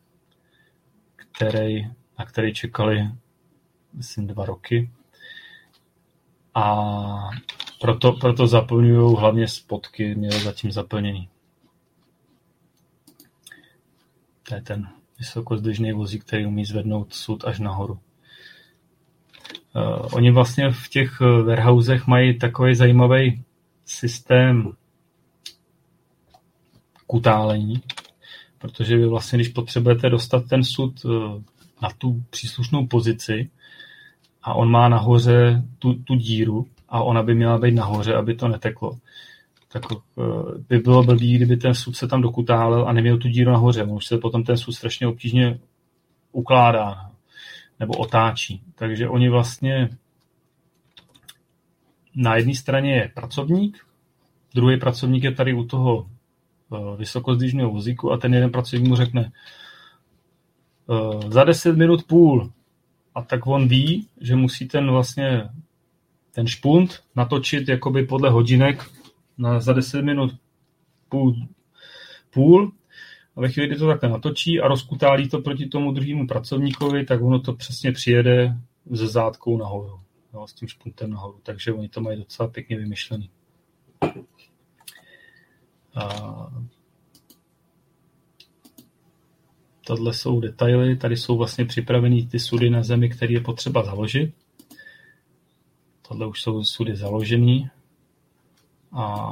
který, 1.16 1.88
na 2.20 2.26
který 2.26 2.54
čekali, 2.54 3.10
myslím, 3.94 4.28
dva 4.28 4.46
roky. 4.46 4.92
A 6.56 7.30
proto, 7.82 8.12
proto 8.12 8.48
zaplňují 8.48 9.16
hlavně 9.20 9.48
spotky, 9.48 10.16
měly 10.16 10.40
zatím 10.40 10.72
zaplněný. 10.72 11.30
To 14.44 14.56
je 14.56 14.62
ten 14.62 14.88
vysokozdvižný 15.20 15.92
vozík, 15.92 16.24
který 16.24 16.46
umí 16.46 16.66
zvednout 16.66 17.14
sud 17.14 17.46
až 17.46 17.60
nahoru. 17.60 17.94
Uh, 19.76 20.08
oni 20.14 20.32
vlastně 20.32 20.72
v 20.72 20.88
těch 20.90 21.20
warehousech 21.20 22.08
mají 22.08 22.40
takový 22.40 22.76
zajímavý 22.76 23.44
systém 23.86 24.74
kutálení, 27.14 27.82
protože 28.58 28.98
vy 28.98 29.08
vlastně, 29.08 29.38
když 29.38 29.50
potřebujete 29.50 30.10
dostat 30.10 30.48
ten 30.50 30.64
sud 30.64 31.06
uh, 31.06 31.12
na 31.82 31.90
tu 31.98 32.24
příslušnou 32.30 32.88
pozici 32.88 33.50
a 34.44 34.54
on 34.54 34.72
má 34.72 34.90
nahoře 34.90 35.64
tu, 35.80 35.94
tu 35.94 36.16
díru, 36.16 36.68
a 36.90 37.04
ona 37.04 37.24
by 37.24 37.36
měla 37.36 37.58
být 37.58 37.76
nahoře, 37.76 38.16
aby 38.16 38.36
to 38.36 38.48
neteklo. 38.48 38.98
Tak 39.72 39.84
eh, 39.92 40.24
by 40.70 40.78
bylo 40.78 41.04
blbý, 41.04 41.36
kdyby 41.36 41.58
ten 41.58 41.74
sud 41.74 41.96
se 41.96 42.08
tam 42.08 42.22
dokutálil 42.22 42.88
a 42.88 42.94
neměl 42.94 43.18
tu 43.18 43.28
díru 43.28 43.52
nahoře. 43.52 43.84
On 43.84 43.92
už 43.92 44.06
se 44.06 44.18
potom 44.18 44.44
ten 44.44 44.58
sud 44.58 44.72
strašně 44.72 45.08
obtížně 45.08 45.60
ukládá 46.32 47.12
nebo 47.80 47.94
otáčí. 47.94 48.62
Takže 48.76 49.10
oni 49.10 49.30
vlastně 49.30 49.90
na 52.16 52.36
jedné 52.36 52.56
straně 52.56 52.96
je 52.96 53.12
pracovník, 53.16 53.78
druhý 54.56 54.80
pracovník 54.80 55.24
je 55.24 55.32
tady 55.32 55.54
u 55.54 55.64
toho 55.64 56.10
eh, 56.74 56.98
vysokozdížného 56.98 57.72
vozíku 57.72 58.12
a 58.12 58.18
ten 58.18 58.34
jeden 58.34 58.52
pracovník 58.52 58.90
mu 58.90 58.96
řekne 58.96 59.32
eh, 60.90 61.32
za 61.32 61.44
10 61.44 61.78
minut 61.78 62.04
půl. 62.04 62.52
A 63.16 63.22
tak 63.22 63.48
on 63.48 63.68
ví, 63.68 64.08
že 64.22 64.36
musí 64.36 64.68
ten 64.68 64.92
vlastně 64.92 65.50
ten 66.32 66.48
špunt 66.48 67.04
natočit 67.16 67.70
jakoby 67.70 68.06
podle 68.06 68.30
hodinek 68.30 68.92
na, 69.38 69.60
za 69.60 69.74
10 69.74 70.02
minut 70.02 70.36
půl, 71.10 71.36
půl 72.30 72.72
a 73.36 73.42
ve 73.42 73.50
chvíli, 73.50 73.68
kdy 73.68 73.78
to 73.78 73.88
takhle 73.88 74.10
natočí 74.10 74.60
a 74.60 74.68
rozkutálí 74.68 75.30
to 75.30 75.42
proti 75.42 75.66
tomu 75.66 75.92
druhému 75.92 76.28
pracovníkovi, 76.28 77.06
tak 77.06 77.22
ono 77.22 77.40
to 77.40 77.54
přesně 77.54 77.92
přijede 77.92 78.58
ze 78.92 79.08
zátkou 79.08 79.58
nahoru, 79.58 80.00
jo, 80.34 80.48
s 80.48 80.54
tím 80.54 80.68
špuntem 80.68 81.10
nahoru. 81.10 81.40
Takže 81.44 81.74
oni 81.74 81.90
to 81.90 82.02
mají 82.02 82.18
docela 82.18 82.50
pěkně 82.50 82.78
vymyšlený. 82.78 83.30
A 85.96 86.08
tohle 89.86 90.14
jsou 90.14 90.40
detaily, 90.40 90.96
tady 90.96 91.18
jsou 91.18 91.38
vlastně 91.38 91.66
připravený 91.66 92.28
ty 92.28 92.40
sudy 92.40 92.70
na 92.70 92.84
zemi, 92.84 93.10
které 93.10 93.34
je 93.34 93.42
potřeba 93.42 93.84
založit. 93.84 94.34
Tohle 96.08 96.28
už 96.28 96.42
jsou 96.42 96.64
sudy 96.64 96.96
založený. 96.96 97.70
A 98.92 99.32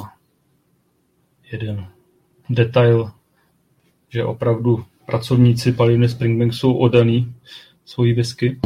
jeden 1.52 1.88
detail, 2.50 3.12
že 4.10 4.24
opravdu 4.24 4.86
pracovníci 5.06 5.72
palivny 5.72 6.10
Springbank 6.10 6.54
jsou 6.54 6.74
odaný 6.74 7.34
svojí 7.86 8.14
whisky. 8.14 8.60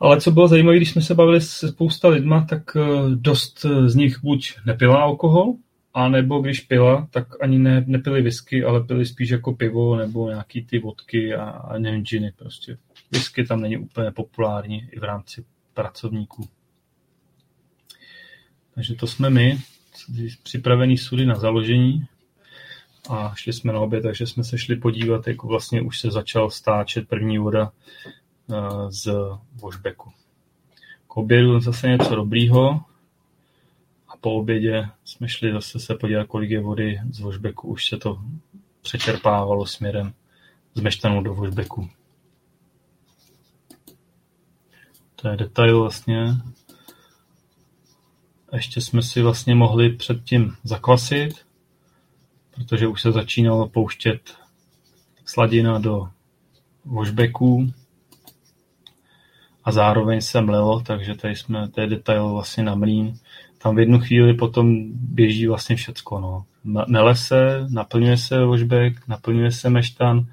Ale 0.00 0.20
co 0.20 0.30
bylo 0.30 0.48
zajímavé, 0.48 0.76
když 0.76 0.90
jsme 0.90 1.02
se 1.02 1.14
bavili 1.14 1.40
se 1.40 1.68
spousta 1.68 2.08
lidma, 2.08 2.46
tak 2.48 2.76
eh, 2.76 2.80
dost 3.14 3.66
z 3.86 3.94
nich 3.94 4.22
buď 4.22 4.54
nepila 4.66 5.02
alkohol, 5.02 5.54
a 5.98 6.08
nebo 6.08 6.40
když 6.40 6.60
pila, 6.60 7.08
tak 7.10 7.42
ani 7.42 7.58
ne, 7.58 7.84
nepili 7.86 8.22
whisky, 8.22 8.64
ale 8.64 8.84
pili 8.84 9.06
spíš 9.06 9.30
jako 9.30 9.52
pivo 9.52 9.96
nebo 9.96 10.28
nějaký 10.28 10.64
ty 10.64 10.78
vodky 10.78 11.34
a, 11.34 11.44
a 11.44 11.78
nevím, 11.78 12.04
džiny 12.04 12.32
prostě. 12.36 12.78
Whisky 13.10 13.44
tam 13.44 13.60
není 13.60 13.76
úplně 13.76 14.10
populární 14.10 14.88
i 14.92 15.00
v 15.00 15.04
rámci 15.04 15.44
pracovníků. 15.74 16.48
Takže 18.74 18.94
to 18.94 19.06
jsme 19.06 19.30
my, 19.30 19.58
připravený 20.42 20.98
sudy 20.98 21.26
na 21.26 21.34
založení 21.34 22.06
a 23.10 23.32
šli 23.36 23.52
jsme 23.52 23.72
na 23.72 23.80
oběd, 23.80 24.02
takže 24.02 24.26
jsme 24.26 24.44
se 24.44 24.58
šli 24.58 24.76
podívat, 24.76 25.26
jak 25.26 25.42
vlastně 25.42 25.82
už 25.82 26.00
se 26.00 26.10
začal 26.10 26.50
stáčet 26.50 27.08
první 27.08 27.38
voda 27.38 27.72
eh, 28.52 28.56
z 28.88 29.12
Vožbeku. 29.54 30.10
K 31.08 31.16
obědu 31.16 31.60
zase 31.60 31.88
něco 31.88 32.14
dobrýho 32.14 32.80
po 34.20 34.34
obědě 34.34 34.88
jsme 35.04 35.28
šli 35.28 35.52
zase 35.52 35.80
se 35.80 35.94
podívat, 35.94 36.26
kolik 36.26 36.50
je 36.50 36.60
vody 36.60 37.00
z 37.10 37.20
Vožbeku. 37.20 37.68
Už 37.68 37.88
se 37.88 37.96
to 37.96 38.18
přečerpávalo 38.82 39.66
směrem 39.66 40.12
z 40.74 40.80
Meštanu 40.80 41.22
do 41.22 41.34
Vožbeku. 41.34 41.88
To 45.16 45.28
je 45.28 45.36
detail 45.36 45.80
vlastně 45.80 46.26
ještě 48.52 48.80
jsme 48.80 49.02
si 49.02 49.22
vlastně 49.22 49.54
mohli 49.54 49.90
předtím 49.90 50.56
zakvasit, 50.64 51.34
protože 52.50 52.88
už 52.88 53.02
se 53.02 53.12
začínalo 53.12 53.68
pouštět 53.68 54.34
sladina 55.24 55.78
do 55.78 56.08
washbacků 56.84 57.72
a 59.64 59.72
zároveň 59.72 60.20
se 60.20 60.40
mlelo, 60.40 60.80
takže 60.80 61.14
tady 61.14 61.36
jsme, 61.36 61.68
to 61.68 61.80
je 61.80 61.86
detail 61.86 62.32
vlastně 62.32 62.62
na 62.62 62.74
mlín. 62.74 63.18
Tam 63.58 63.76
v 63.76 63.78
jednu 63.78 64.00
chvíli 64.00 64.34
potom 64.34 64.92
běží 64.92 65.46
vlastně 65.46 65.76
všecko. 65.76 66.20
No. 66.20 66.44
Mele 66.88 67.16
se, 67.16 67.66
naplňuje 67.68 68.16
se 68.16 68.44
vožbek, 68.44 69.08
naplňuje 69.08 69.52
se 69.52 69.70
meštan, 69.70 70.26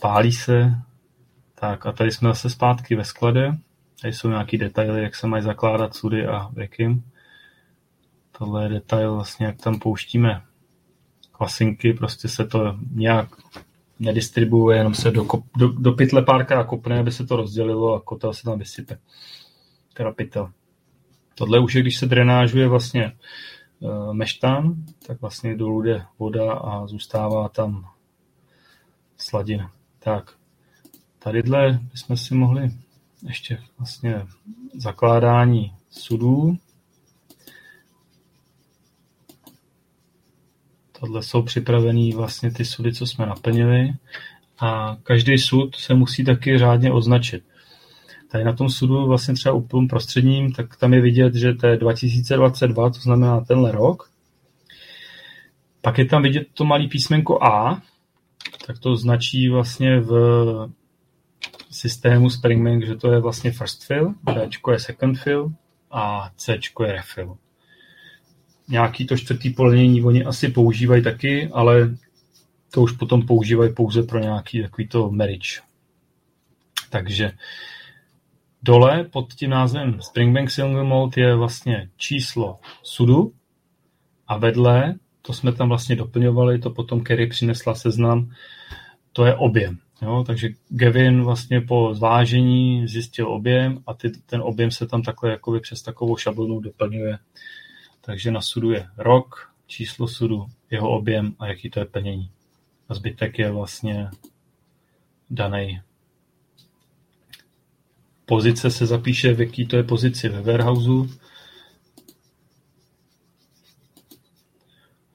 pálí 0.00 0.32
se. 0.32 0.74
Tak 1.54 1.86
a 1.86 1.92
tady 1.92 2.10
jsme 2.10 2.28
zase 2.28 2.50
zpátky 2.50 2.96
ve 2.96 3.04
sklade. 3.04 3.52
Tady 4.02 4.12
jsou 4.12 4.28
nějaký 4.28 4.58
detaily, 4.58 5.02
jak 5.02 5.14
se 5.14 5.26
mají 5.26 5.42
zakládat 5.42 5.94
sudy 5.94 6.26
a 6.26 6.50
jakým. 6.56 7.04
Tohle 8.38 8.64
je 8.64 8.68
detail 8.68 9.14
vlastně, 9.14 9.46
jak 9.46 9.56
tam 9.56 9.78
pouštíme 9.78 10.42
klasinky, 11.32 11.92
prostě 11.92 12.28
se 12.28 12.46
to 12.46 12.76
nějak 12.92 13.28
nedistribuuje, 13.98 14.78
jenom 14.78 14.94
se 14.94 15.10
do, 15.10 15.26
do, 15.56 15.68
do 15.68 15.92
pytle 15.92 16.22
párkrát 16.22 16.64
kopne, 16.64 16.98
aby 16.98 17.12
se 17.12 17.26
to 17.26 17.36
rozdělilo 17.36 17.94
a 17.94 18.00
kotel 18.00 18.34
se 18.34 18.42
tam 18.42 18.58
vysype. 18.58 18.98
Teda 19.94 20.12
pytel. 20.12 20.50
Tohle 21.38 21.58
už 21.60 21.74
je, 21.74 21.82
když 21.82 21.98
se 21.98 22.06
drenážuje 22.06 22.68
vlastně 22.68 23.12
uh, 23.80 24.14
meštan, 24.14 24.84
tak 25.06 25.20
vlastně 25.20 25.56
dolů 25.56 25.82
jde 25.82 26.04
voda 26.18 26.52
a 26.52 26.86
zůstává 26.86 27.48
tam 27.48 27.86
sladina. 29.16 29.72
Tak, 29.98 30.34
tadyhle 31.18 31.80
bychom 31.92 32.16
si 32.16 32.34
mohli 32.34 32.70
ještě 33.28 33.62
vlastně 33.78 34.26
zakládání 34.74 35.74
sudů. 35.90 36.56
Tohle 41.00 41.22
jsou 41.22 41.42
připravený 41.42 42.12
vlastně 42.12 42.50
ty 42.50 42.64
sudy, 42.64 42.92
co 42.92 43.06
jsme 43.06 43.26
naplnili. 43.26 43.92
A 44.58 44.96
každý 45.02 45.38
sud 45.38 45.76
se 45.76 45.94
musí 45.94 46.24
taky 46.24 46.58
řádně 46.58 46.92
označit. 46.92 47.44
Tady 48.28 48.44
na 48.44 48.52
tom 48.52 48.70
sudu 48.70 49.06
vlastně 49.06 49.34
třeba 49.34 49.54
úplným 49.54 49.88
prostředním, 49.88 50.52
tak 50.52 50.76
tam 50.76 50.94
je 50.94 51.00
vidět, 51.00 51.34
že 51.34 51.54
to 51.54 51.66
je 51.66 51.76
2022, 51.76 52.90
to 52.90 53.00
znamená 53.00 53.40
tenhle 53.40 53.72
rok. 53.72 54.10
Pak 55.80 55.98
je 55.98 56.04
tam 56.04 56.22
vidět 56.22 56.46
to 56.54 56.64
malé 56.64 56.86
písmenko 56.86 57.44
A, 57.44 57.82
tak 58.66 58.78
to 58.78 58.96
značí 58.96 59.48
vlastně 59.48 60.00
v 60.00 60.12
systému 61.70 62.30
Springbank, 62.30 62.86
že 62.86 62.94
to 62.94 63.12
je 63.12 63.20
vlastně 63.20 63.52
first 63.52 63.84
fill, 63.84 64.14
B 64.22 64.48
je 64.72 64.78
second 64.78 65.18
fill 65.18 65.52
a 65.90 66.30
C 66.36 66.58
je 66.80 66.92
refill. 66.92 67.36
Nějaký 68.68 69.06
to 69.06 69.16
čtvrtý 69.16 69.50
polnění 69.50 70.02
oni 70.02 70.24
asi 70.24 70.48
používají 70.48 71.02
taky, 71.02 71.48
ale 71.52 71.96
to 72.70 72.82
už 72.82 72.92
potom 72.92 73.26
používají 73.26 73.74
pouze 73.74 74.02
pro 74.02 74.18
nějaký 74.18 74.62
takový 74.62 74.88
to 74.88 75.10
marriage. 75.10 75.60
Takže 76.90 77.32
Dole 78.62 79.04
pod 79.04 79.34
tím 79.34 79.50
názvem 79.50 80.02
Springbank 80.02 80.50
Single 80.50 80.84
Malt 80.84 81.16
je 81.16 81.34
vlastně 81.36 81.90
číslo 81.96 82.58
sudu 82.82 83.32
a 84.26 84.38
vedle, 84.38 84.94
to 85.22 85.32
jsme 85.32 85.52
tam 85.52 85.68
vlastně 85.68 85.96
doplňovali, 85.96 86.58
to 86.58 86.70
potom 86.70 87.00
Kerry 87.00 87.26
přinesla 87.26 87.74
seznam, 87.74 88.30
to 89.12 89.24
je 89.24 89.34
objem. 89.34 89.78
Jo? 90.02 90.24
Takže 90.26 90.48
Gavin 90.68 91.22
vlastně 91.22 91.60
po 91.60 91.94
zvážení 91.94 92.88
zjistil 92.88 93.28
objem 93.28 93.82
a 93.86 93.94
ty, 93.94 94.10
ten 94.10 94.40
objem 94.44 94.70
se 94.70 94.86
tam 94.86 95.02
takhle 95.02 95.30
jakoby 95.30 95.60
přes 95.60 95.82
takovou 95.82 96.16
šablonu 96.16 96.60
doplňuje. 96.60 97.18
Takže 98.00 98.30
na 98.30 98.40
sudu 98.40 98.70
je 98.70 98.86
rok, 98.96 99.52
číslo 99.66 100.08
sudu, 100.08 100.46
jeho 100.70 100.90
objem 100.90 101.34
a 101.38 101.46
jaký 101.46 101.70
to 101.70 101.80
je 101.80 101.86
plnění. 101.86 102.30
A 102.88 102.94
zbytek 102.94 103.38
je 103.38 103.50
vlastně 103.50 104.10
daný 105.30 105.80
pozice 108.28 108.70
se 108.70 108.86
zapíše, 108.86 109.34
v 109.34 109.40
jaký 109.40 109.66
to 109.66 109.76
je 109.76 109.82
pozici 109.82 110.28
ve 110.28 110.42
warehouseu. 110.42 111.08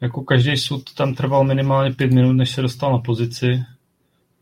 Jako 0.02 0.24
každý 0.24 0.58
sud 0.58 0.94
tam 0.94 1.16
trval 1.16 1.44
minimálně 1.44 1.92
pět 1.92 2.12
minut, 2.12 2.34
než 2.34 2.52
se 2.52 2.62
dostal 2.62 2.92
na 2.92 2.98
pozici. 2.98 3.64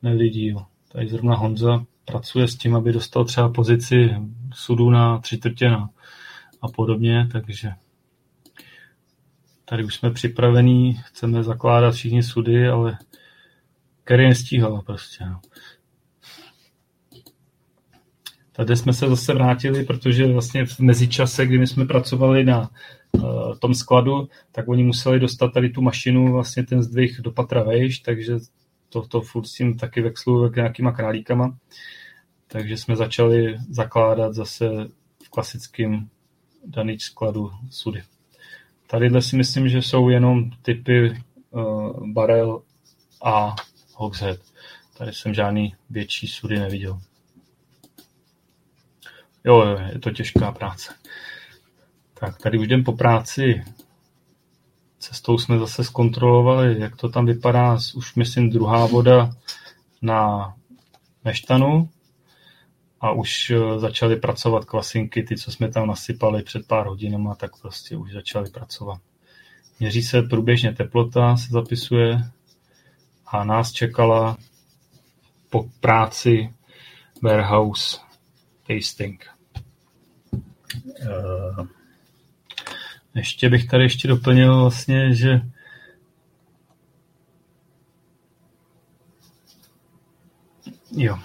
Nelidí, 0.02 0.56
Tady 0.92 1.08
zrovna 1.08 1.36
Honza 1.36 1.86
pracuje 2.06 2.48
s 2.48 2.56
tím, 2.56 2.76
aby 2.76 2.92
dostal 2.92 3.26
třeba 3.26 3.50
pozici 3.50 4.10
sudu 4.54 4.90
na 4.90 5.18
tři 5.20 5.38
trtěna 5.38 5.90
a 6.62 6.68
podobně, 6.68 7.28
takže 7.32 7.72
tady 9.66 9.84
už 9.84 9.96
jsme 9.96 10.12
připravení, 10.12 10.94
chceme 10.94 11.44
zakládat 11.44 11.92
všichni 11.92 12.24
sudy, 12.24 12.68
ale 12.68 12.98
Kerry 14.04 14.28
nestíhala 14.28 14.82
prostě. 14.82 15.26
No. 15.26 15.40
Tady 18.66 18.78
jsme 18.78 18.94
se 18.94 19.10
zase 19.10 19.34
vrátili, 19.34 19.84
protože 19.84 20.28
vlastně 20.28 20.66
v 20.66 20.80
mezičase, 20.80 21.46
kdy 21.46 21.58
my 21.58 21.68
jsme 21.68 21.86
pracovali 21.86 22.44
na 22.44 22.70
uh, 23.12 23.56
tom 23.60 23.74
skladu, 23.76 24.30
tak 24.52 24.68
oni 24.68 24.84
museli 24.84 25.20
dostat 25.20 25.54
tady 25.54 25.70
tu 25.70 25.82
mašinu, 25.82 26.32
vlastně 26.32 26.64
ten 26.64 26.84
zdvih 26.84 27.22
do 27.22 27.32
patra 27.32 27.64
vejš, 27.64 28.00
takže 28.00 28.34
to, 28.90 29.02
to 29.08 29.22
furt 29.22 29.46
s 29.46 29.54
tím 29.54 29.78
taky 29.78 30.02
vexlu 30.02 30.52
nějakýma 30.56 30.92
králíkama. 30.92 31.58
Takže 32.48 32.78
jsme 32.78 32.96
začali 32.96 33.58
zakládat 33.70 34.34
zase 34.34 34.70
v 35.24 35.30
klasickém 35.30 36.10
daný 36.66 37.00
skladu 37.00 37.52
sudy. 37.70 38.04
Tadyhle 38.88 39.22
si 39.22 39.38
myslím, 39.38 39.70
že 39.70 39.82
jsou 39.82 40.10
jenom 40.10 40.52
typy 40.62 41.24
uh, 41.52 42.08
barel 42.08 42.62
a 43.24 43.56
hogshead. 43.94 44.40
Tady 44.98 45.14
jsem 45.14 45.34
žádný 45.34 45.76
větší 45.90 46.28
sudy 46.28 46.60
neviděl. 46.60 47.00
Jo, 49.44 49.66
jo, 49.66 49.80
je 49.94 50.00
to 50.00 50.12
těžká 50.12 50.52
práce. 50.52 50.94
Tak 52.14 52.38
tady 52.38 52.58
už 52.58 52.66
jdem 52.66 52.84
po 52.84 52.94
práci. 52.94 53.64
Cestou 55.00 55.38
jsme 55.38 55.60
zase 55.60 55.84
zkontrolovali, 55.84 56.80
jak 56.80 56.96
to 56.96 57.10
tam 57.10 57.26
vypadá. 57.26 57.78
Už 57.96 58.16
myslím 58.16 58.50
druhá 58.50 58.86
voda 58.86 59.32
na 60.02 60.54
meštanu 61.24 61.90
a 63.02 63.12
už 63.12 63.50
eh, 63.50 63.80
začaly 63.80 64.16
pracovat 64.16 64.66
kvasinky, 64.66 65.24
ty, 65.24 65.38
co 65.38 65.52
jsme 65.52 65.72
tam 65.72 65.88
nasypali 65.88 66.44
před 66.44 66.68
pár 66.68 66.88
hodinama, 66.88 67.36
tak 67.36 67.52
prostě 67.62 67.98
už 67.98 68.12
začaly 68.14 68.50
pracovat. 68.50 69.02
Měří 69.80 70.04
se 70.04 70.22
průběžně 70.22 70.74
teplota, 70.74 71.38
se 71.38 71.48
zapisuje 71.52 72.22
a 73.28 73.44
nás 73.44 73.72
čekala 73.72 74.38
po 75.50 75.66
práci 75.80 76.54
warehouse 77.22 78.11
tasting. 78.76 79.26
Uh, 80.84 81.68
ještě 83.16 83.50
bych 83.50 83.68
tady 83.68 83.84
ještě 83.84 84.08
doplnil 84.08 84.62
vlastně, 84.62 85.14
že 85.14 85.42
jo, 90.92 91.20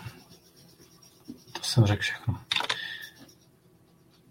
to 1.53 1.63
jsem 1.63 1.85
řekl 1.85 2.03
všechno. 2.03 2.35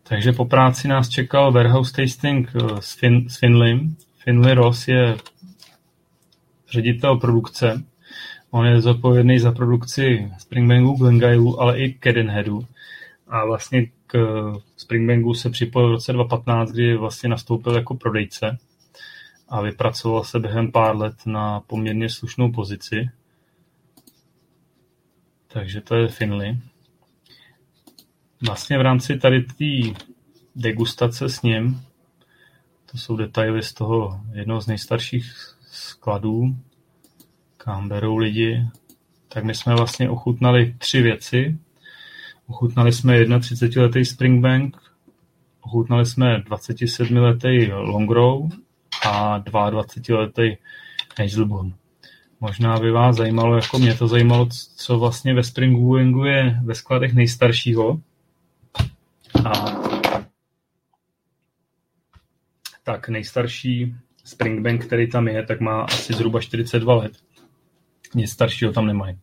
Takže 0.04 0.32
po 0.32 0.46
práci 0.46 0.88
nás 0.88 1.10
čekal 1.10 1.52
warehouse 1.52 1.94
tasting 1.94 2.52
eh, 2.56 2.82
s, 2.82 2.94
fin, 2.94 3.30
s 3.30 3.38
Finlym. 3.38 3.96
Finley 4.18 4.54
Ross 4.54 4.88
je 4.88 5.18
ředitel 6.72 7.18
produkce. 7.18 7.84
On 8.52 8.66
je 8.66 8.82
zodpovědný 8.82 9.40
za 9.40 9.52
produkci 9.52 10.32
Springbangu, 10.38 10.96
Glengailu, 10.96 11.62
ale 11.62 11.80
i 11.80 12.00
Cadenheadu. 12.04 12.68
A 13.28 13.46
vlastně 13.46 13.86
k 14.08 14.18
Springbangu 14.78 15.34
se 15.34 15.50
připojil 15.50 15.90
v 15.90 15.92
roce 15.92 16.14
2015, 16.14 16.72
kdy 16.72 16.98
vlastně 16.98 17.30
nastoupil 17.30 17.76
jako 17.76 17.96
prodejce 17.96 18.58
a 19.50 19.62
vypracoval 19.62 20.24
se 20.24 20.40
během 20.40 20.72
pár 20.72 20.98
let 20.98 21.16
na 21.26 21.60
poměrně 21.60 22.10
slušnou 22.10 22.52
pozici. 22.52 23.10
Takže 25.48 25.82
to 25.82 25.96
je 25.96 26.08
Finley. 26.08 26.58
Vlastně 28.48 28.78
v 28.78 28.82
rámci 28.82 29.18
tady 29.18 29.42
té 29.42 30.00
degustace 30.56 31.30
s 31.30 31.42
ním, 31.42 31.82
to 32.92 32.98
jsou 32.98 33.16
detaily 33.16 33.64
z 33.64 33.74
toho 33.74 34.22
jednoho 34.34 34.62
z 34.62 34.68
nejstarších 34.68 35.56
skladů, 35.72 36.56
kam 37.58 37.90
berou 37.90 38.18
lidi, 38.18 38.68
tak 39.28 39.44
my 39.44 39.56
jsme 39.56 39.76
vlastně 39.76 40.10
ochutnali 40.10 40.76
tři 40.78 41.02
věci. 41.02 41.58
Ochutnali 42.48 42.92
jsme 42.94 43.24
31-letý 43.24 44.06
Springbank, 44.06 44.78
ochutnali 45.62 46.06
jsme 46.06 46.38
27-letý 46.38 47.72
Longrow 47.72 48.50
a 49.06 49.40
22-letý 49.40 50.58
Hazelburn. 51.20 51.74
Možná 52.40 52.80
by 52.80 52.92
vás 52.92 53.16
zajímalo, 53.16 53.56
jako 53.56 53.80
mě 53.80 53.96
to 53.96 54.08
zajímalo, 54.08 54.48
co 54.76 55.00
vlastně 55.00 55.34
ve 55.34 55.44
Springbanku 55.44 56.26
je 56.26 56.60
ve 56.64 56.76
skladech 56.76 57.14
nejstaršího. 57.14 58.02
A 59.46 59.52
tak 62.84 63.10
nejstarší 63.10 63.96
Springbank, 64.24 64.86
který 64.86 65.10
tam 65.10 65.28
je, 65.28 65.46
tak 65.46 65.60
má 65.60 65.82
asi 65.82 66.14
zhruba 66.14 66.42
42 66.42 66.96
let. 66.96 67.12
Nic 68.16 68.32
staršího 68.32 68.72
tam 68.72 68.86
nemají. 68.86 69.20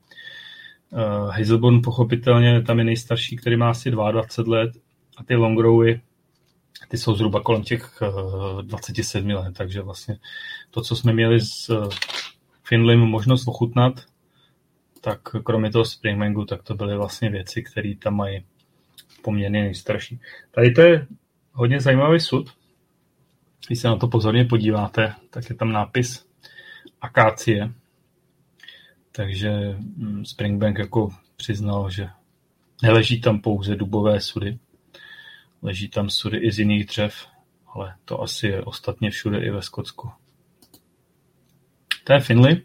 Uh, 0.93 1.31
Hazelborn 1.31 1.83
pochopitelně 1.83 2.63
tam 2.63 2.79
je 2.79 2.85
nejstarší, 2.85 3.37
který 3.37 3.57
má 3.57 3.71
asi 3.71 3.91
22 3.91 4.59
let 4.59 4.71
a 5.17 5.25
ty 5.25 5.35
Longrowy 5.35 6.01
ty 6.93 6.99
jsou 6.99 7.15
zhruba 7.15 7.41
kolem 7.41 7.63
těch 7.63 8.03
27 8.63 9.31
let, 9.31 9.55
takže 9.57 9.83
vlastně 9.83 10.19
to, 10.71 10.83
co 10.83 10.97
jsme 10.97 11.13
měli 11.13 11.41
s 11.41 11.89
Finlim 12.65 13.01
možnost 13.01 13.49
ochutnat, 13.49 14.01
tak 15.01 15.21
kromě 15.45 15.71
toho 15.71 15.85
Springbangu, 15.85 16.45
tak 16.45 16.63
to 16.63 16.75
byly 16.75 16.97
vlastně 16.97 17.31
věci, 17.31 17.63
které 17.63 17.95
tam 17.97 18.17
mají 18.17 18.45
poměrně 19.23 19.61
nejstarší. 19.61 20.21
Tady 20.51 20.71
to 20.71 20.81
je 20.81 21.07
hodně 21.53 21.81
zajímavý 21.81 22.21
sud. 22.21 22.51
Když 23.67 23.79
se 23.79 23.89
na 23.89 23.97
to 23.97 24.09
pozorně 24.09 24.45
podíváte, 24.45 25.15
tak 25.31 25.51
je 25.51 25.57
tam 25.57 25.73
nápis 25.73 26.27
akácie. 27.01 27.73
Takže 29.13 29.51
mm, 29.79 30.25
Springbank 30.25 30.79
jako 30.79 31.09
přiznal, 31.37 31.91
že 31.91 32.09
neleží 32.83 33.21
tam 33.21 33.41
pouze 33.41 33.77
dubové 33.77 34.21
sudy, 34.21 34.59
leží 35.63 35.89
tam 35.89 36.11
sudy 36.11 36.39
i 36.39 36.53
z 36.53 36.59
jiných 36.59 36.87
dřev, 36.87 37.27
ale 37.67 37.95
to 38.05 38.23
asi 38.23 38.47
je 38.47 38.63
ostatně 38.63 39.11
všude 39.11 39.39
i 39.45 39.51
ve 39.51 39.63
Skotsku. 39.63 40.11
To 42.05 42.13
je 42.13 42.21
Finley. 42.21 42.63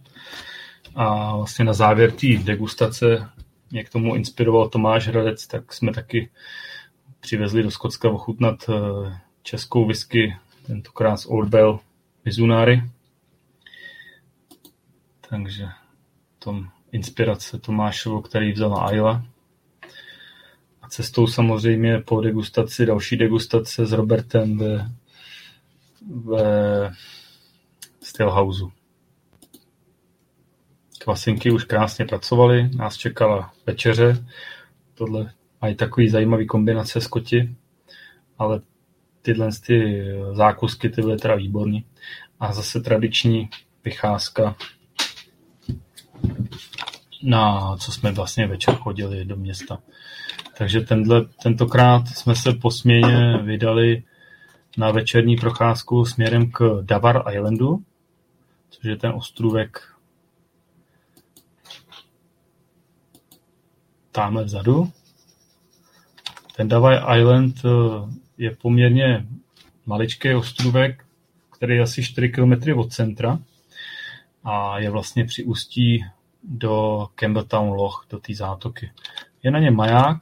A 0.95 1.36
vlastně 1.36 1.65
na 1.65 1.74
závěr 1.74 2.11
té 2.11 2.28
degustace 2.44 3.30
mě 3.72 3.84
k 3.84 3.90
tomu 3.90 4.15
inspiroval 4.15 4.69
Tomáš 4.69 5.07
Hradec, 5.07 5.48
tak 5.48 5.74
jsme 5.74 5.94
taky 5.94 6.30
přivezli 7.19 7.64
do 7.64 7.72
Skotska 7.72 8.10
ochutnat 8.10 8.69
eh, 8.69 9.19
českou 9.44 9.86
whisky, 9.86 10.38
tentokrát 10.68 11.18
z 11.18 11.26
Old 11.26 11.49
Bell 11.49 11.80
Mizunari. 12.26 12.84
Takže 15.30 15.68
tom 16.48 16.68
inspirace 16.91 17.60
Tomášovo, 17.60 18.22
který 18.22 18.52
vzal 18.52 18.69
na 18.69 18.78
Ayla. 18.78 19.26
A 20.82 20.90
cestou 20.90 21.28
samozřejmě 21.28 21.99
po 21.99 22.22
degustaci, 22.22 22.86
další 22.86 23.18
degustace 23.18 23.86
s 23.86 23.91
Robertem 23.91 24.57
ve, 24.57 24.90
ve 26.26 26.91
Stillhouse. 28.03 28.64
Kvasinky 30.99 31.52
už 31.52 31.64
krásně 31.64 32.06
pracovaly, 32.06 32.69
nás 32.76 32.98
čekala 32.98 33.53
večeře. 33.65 34.26
Tohle 34.94 35.34
mají 35.61 35.76
takový 35.76 36.10
zajímavý 36.10 36.48
kombinace 36.48 37.02
s 37.02 37.07
koti, 37.07 37.56
ale 38.38 38.61
tyhle 39.22 39.49
ty 39.65 40.06
zákusky 40.34 40.90
ty 40.90 41.02
byly 41.02 41.18
teda 41.18 41.36
výborný. 41.36 41.86
A 42.40 42.53
zase 42.53 42.82
tradiční 42.82 43.49
vycházka 43.84 44.56
na 47.23 47.76
co 47.77 47.91
jsme 47.91 48.11
vlastně 48.11 48.48
večer 48.48 48.76
chodili 48.76 49.26
do 49.26 49.35
města. 49.35 49.80
Takže 50.57 50.81
tenhle, 50.81 51.26
tentokrát 51.44 52.07
jsme 52.07 52.35
se 52.35 52.53
po 52.53 52.72
směně 52.72 53.38
vydali 53.44 54.03
na 54.77 54.91
večerní 54.91 55.35
procházku 55.35 56.06
směrem 56.06 56.52
k 56.52 56.80
Davar 56.81 57.23
Islandu, 57.34 57.84
což 58.69 58.84
je 58.84 58.95
ten 58.95 59.11
ostrůvek 59.15 59.94
tamhle 64.11 64.44
vzadu. 64.44 64.91
Ten 66.56 66.68
Davar 66.68 67.18
Island 67.18 67.56
eh, 67.65 67.69
je 68.38 68.56
poměrně 68.56 69.27
maličký 69.85 70.34
ostrůvek, 70.34 71.06
který 71.57 71.76
je 71.76 71.81
asi 71.81 72.03
4 72.03 72.30
km 72.30 72.80
od 72.80 72.94
centra 72.94 73.39
a 74.49 74.80
je 74.80 74.90
vlastně 74.90 75.26
při 75.26 75.44
ústí 75.44 76.06
do 76.44 77.07
Campbelltown 77.15 77.69
Loch, 77.69 78.06
do 78.10 78.19
té 78.19 78.34
zátoky. 78.36 78.91
Je 79.44 79.52
na 79.52 79.60
něm 79.60 79.76
maják 79.76 80.18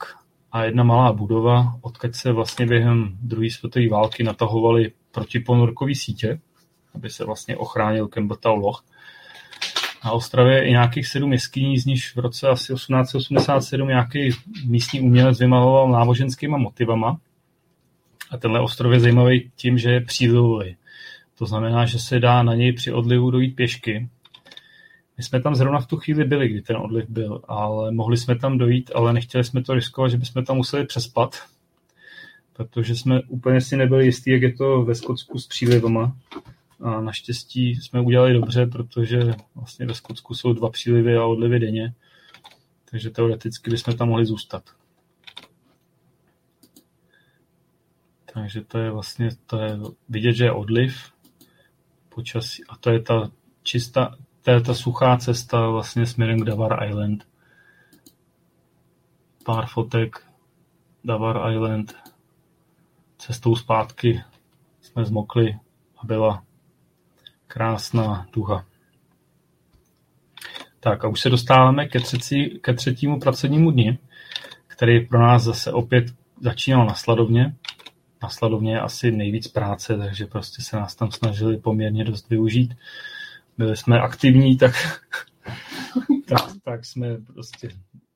a 0.51 0.63
jedna 0.63 0.83
malá 0.83 1.13
budova, 1.13 1.75
odkud 1.81 2.15
se 2.15 2.31
vlastně 2.31 2.65
během 2.65 3.17
druhé 3.21 3.49
světové 3.49 3.89
války 3.89 4.23
natahovaly 4.23 4.91
protiponorkové 5.11 5.95
sítě, 5.95 6.39
aby 6.95 7.09
se 7.09 7.25
vlastně 7.25 7.57
ochránil 7.57 8.07
Campbelltown 8.07 8.59
Loch. 8.59 8.85
Na 10.05 10.11
ostrově 10.11 10.55
je 10.55 10.67
i 10.67 10.71
nějakých 10.71 11.07
sedm 11.07 11.33
jeskyní, 11.33 11.77
z 11.77 11.85
nich 11.85 12.15
v 12.15 12.19
roce 12.19 12.47
asi 12.47 12.73
1887 12.73 13.87
nějaký 13.87 14.29
místní 14.65 15.01
umělec 15.01 15.39
vymaloval 15.39 15.91
náboženskýma 15.91 16.57
motivama. 16.57 17.17
A 18.31 18.37
tenhle 18.37 18.59
ostrov 18.59 18.93
je 18.93 18.99
zajímavý 18.99 19.51
tím, 19.55 19.77
že 19.77 19.91
je 19.91 20.01
přílivový. 20.01 20.75
To 21.37 21.45
znamená, 21.45 21.85
že 21.85 21.99
se 21.99 22.19
dá 22.19 22.43
na 22.43 22.55
něj 22.55 22.73
při 22.73 22.93
odlivu 22.93 23.31
dojít 23.31 23.55
pěšky 23.55 24.09
my 25.17 25.23
jsme 25.23 25.41
tam 25.41 25.55
zrovna 25.55 25.79
v 25.79 25.87
tu 25.87 25.97
chvíli 25.97 26.23
byli, 26.23 26.47
kdy 26.47 26.61
ten 26.61 26.77
odliv 26.77 27.05
byl, 27.09 27.41
ale 27.47 27.91
mohli 27.91 28.17
jsme 28.17 28.35
tam 28.35 28.57
dojít, 28.57 28.91
ale 28.95 29.13
nechtěli 29.13 29.43
jsme 29.43 29.63
to 29.63 29.73
riskovat, 29.73 30.11
že 30.11 30.17
bychom 30.17 30.45
tam 30.45 30.57
museli 30.57 30.85
přespat, 30.85 31.35
protože 32.53 32.95
jsme 32.95 33.21
úplně 33.27 33.61
si 33.61 33.77
nebyli 33.77 34.05
jistí, 34.05 34.31
jak 34.31 34.41
je 34.41 34.53
to 34.53 34.81
ve 34.81 34.95
Skotsku 34.95 35.39
s 35.39 35.47
přílivama. 35.47 36.17
A 36.81 37.01
naštěstí 37.01 37.75
jsme 37.75 38.01
udělali 38.01 38.33
dobře, 38.33 38.65
protože 38.65 39.19
vlastně 39.55 39.85
ve 39.85 39.93
Skotsku 39.93 40.33
jsou 40.33 40.53
dva 40.53 40.69
přílivy 40.69 41.15
a 41.17 41.25
odlivy 41.25 41.59
denně, 41.59 41.93
takže 42.91 43.09
teoreticky 43.09 43.71
bychom 43.71 43.97
tam 43.97 44.07
mohli 44.09 44.25
zůstat. 44.25 44.63
Takže 48.33 48.61
to 48.61 48.77
je 48.77 48.91
vlastně 48.91 49.29
to 49.45 49.59
je 49.59 49.79
vidět, 50.09 50.33
že 50.33 50.45
je 50.45 50.51
odliv 50.51 51.11
počasí 52.09 52.63
a 52.69 52.75
to 52.77 52.89
je 52.89 53.01
ta 53.01 53.31
čistá, 53.63 54.15
to 54.45 54.51
je 54.51 54.61
ta 54.61 54.73
suchá 54.73 55.17
cesta 55.17 55.67
vlastně 55.67 56.05
směrem 56.05 56.39
k 56.39 56.45
Davar 56.45 56.87
Island. 56.89 57.27
Pár 59.45 59.65
fotek 59.65 60.25
Davar 61.03 61.53
Island. 61.53 61.95
Cestou 63.17 63.55
zpátky 63.55 64.23
jsme 64.81 65.05
zmokli 65.05 65.55
a 65.97 66.05
byla 66.05 66.43
krásná 67.47 68.27
duha. 68.33 68.65
Tak 70.79 71.05
a 71.05 71.07
už 71.07 71.21
se 71.21 71.29
dostáváme 71.29 71.87
ke, 71.87 71.99
třetí, 71.99 72.59
ke 72.59 72.73
třetímu 72.73 73.19
pracovnímu 73.19 73.71
dni, 73.71 73.99
který 74.67 75.05
pro 75.05 75.19
nás 75.19 75.43
zase 75.43 75.71
opět 75.71 76.05
začínal 76.41 76.85
na 76.85 76.93
sladovně. 76.93 77.55
Na 78.23 78.29
sladovně 78.29 78.73
je 78.73 78.81
asi 78.81 79.11
nejvíc 79.11 79.47
práce, 79.47 79.97
takže 79.97 80.25
prostě 80.25 80.61
se 80.61 80.77
nás 80.77 80.95
tam 80.95 81.11
snažili 81.11 81.57
poměrně 81.57 82.03
dost 82.03 82.29
využít 82.29 82.75
byli 83.57 83.77
jsme 83.77 83.99
aktivní, 83.99 84.57
tak, 84.57 84.73
tak, 86.27 86.41
tak 86.63 86.85
jsme 86.85 87.17
prostě 87.17 87.69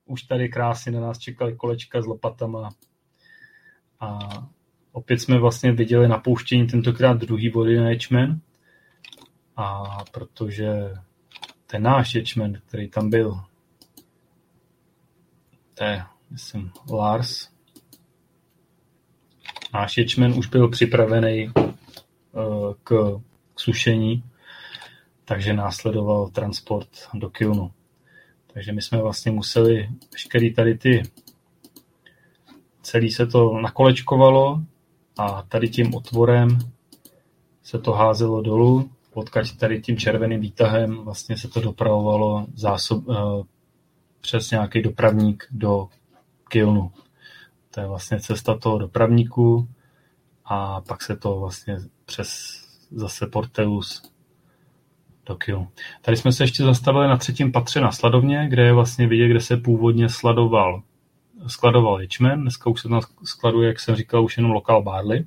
už 0.06 0.24
tady 0.24 0.50
krásně 0.50 0.92
na 0.92 1.02
nás 1.02 1.18
čekali 1.18 1.56
kolečka 1.56 2.02
s 2.02 2.06
lopatama. 2.06 2.70
A 4.00 4.20
opět 4.92 5.20
jsme 5.20 5.40
vlastně 5.40 5.72
viděli 5.72 6.08
napouštění 6.08 6.68
tentokrát 6.68 7.18
druhý 7.18 7.50
vody 7.50 7.78
na 7.78 7.90
ječmen 7.90 8.42
a 9.56 9.84
protože 10.12 10.70
ten 11.68 11.84
náš 11.84 12.16
ječmen, 12.16 12.62
který 12.66 12.90
tam 12.90 13.10
byl, 13.10 13.42
to 15.74 15.84
je, 15.84 16.04
myslím, 16.30 16.72
Lars, 16.92 17.50
náš 19.74 19.98
ječmen 19.98 20.34
už 20.38 20.48
byl 20.48 20.70
připravený 20.70 21.52
k, 22.84 23.22
k 23.54 23.60
sušení 23.60 24.24
takže 25.30 25.54
následoval 25.54 26.28
transport 26.30 26.90
do 27.14 27.30
Kilnu. 27.30 27.72
Takže 28.54 28.72
my 28.72 28.82
jsme 28.82 29.02
vlastně 29.02 29.32
museli 29.32 29.90
veškerý 30.14 30.54
tady 30.54 30.78
ty, 30.78 31.04
celý 32.82 33.12
se 33.12 33.28
to 33.28 33.60
nakolečkovalo 33.60 34.62
a 35.18 35.42
tady 35.42 35.70
tím 35.70 35.96
otvorem 35.96 36.60
se 37.64 37.80
to 37.80 37.92
házelo 37.92 38.42
dolů, 38.42 38.92
odkaď 39.14 39.58
tady 39.58 39.82
tím 39.82 39.98
červeným 39.98 40.42
výtahem 40.42 40.98
vlastně 40.98 41.38
se 41.38 41.48
to 41.48 41.62
dopravovalo 41.62 42.46
zásob, 42.56 43.08
uh, 43.08 43.44
přes 44.22 44.52
nějaký 44.52 44.82
dopravník 44.82 45.48
do 45.52 45.88
Kilnu. 46.48 46.92
To 47.72 47.80
je 47.80 47.88
vlastně 47.88 48.20
cesta 48.20 48.58
toho 48.58 48.78
dopravníku 48.78 49.68
a 50.46 50.82
pak 50.82 51.04
se 51.04 51.16
to 51.16 51.40
vlastně 51.40 51.78
přes 52.06 52.62
zase 52.92 53.28
Porteus 53.28 54.09
Tokio. 55.30 55.68
Tady 56.02 56.18
jsme 56.18 56.32
se 56.32 56.44
ještě 56.44 56.64
zastavili 56.64 57.08
na 57.08 57.18
třetím 57.18 57.52
patře 57.52 57.82
na 57.82 57.92
sladovně, 57.92 58.48
kde 58.50 58.64
je 58.64 58.74
vlastně 58.74 59.08
vidět, 59.08 59.28
kde 59.28 59.40
se 59.40 59.58
původně 59.58 60.10
sladoval, 60.10 60.82
skladoval 61.48 62.02
ječmen. 62.02 62.42
Dneska 62.42 62.70
už 62.70 62.82
se 62.82 62.90
tam 62.90 63.02
skladuje, 63.24 63.68
jak 63.68 63.80
jsem 63.80 63.96
říkal, 63.96 64.24
už 64.24 64.38
jenom 64.38 64.52
lokal 64.52 64.84
barley. 64.84 65.26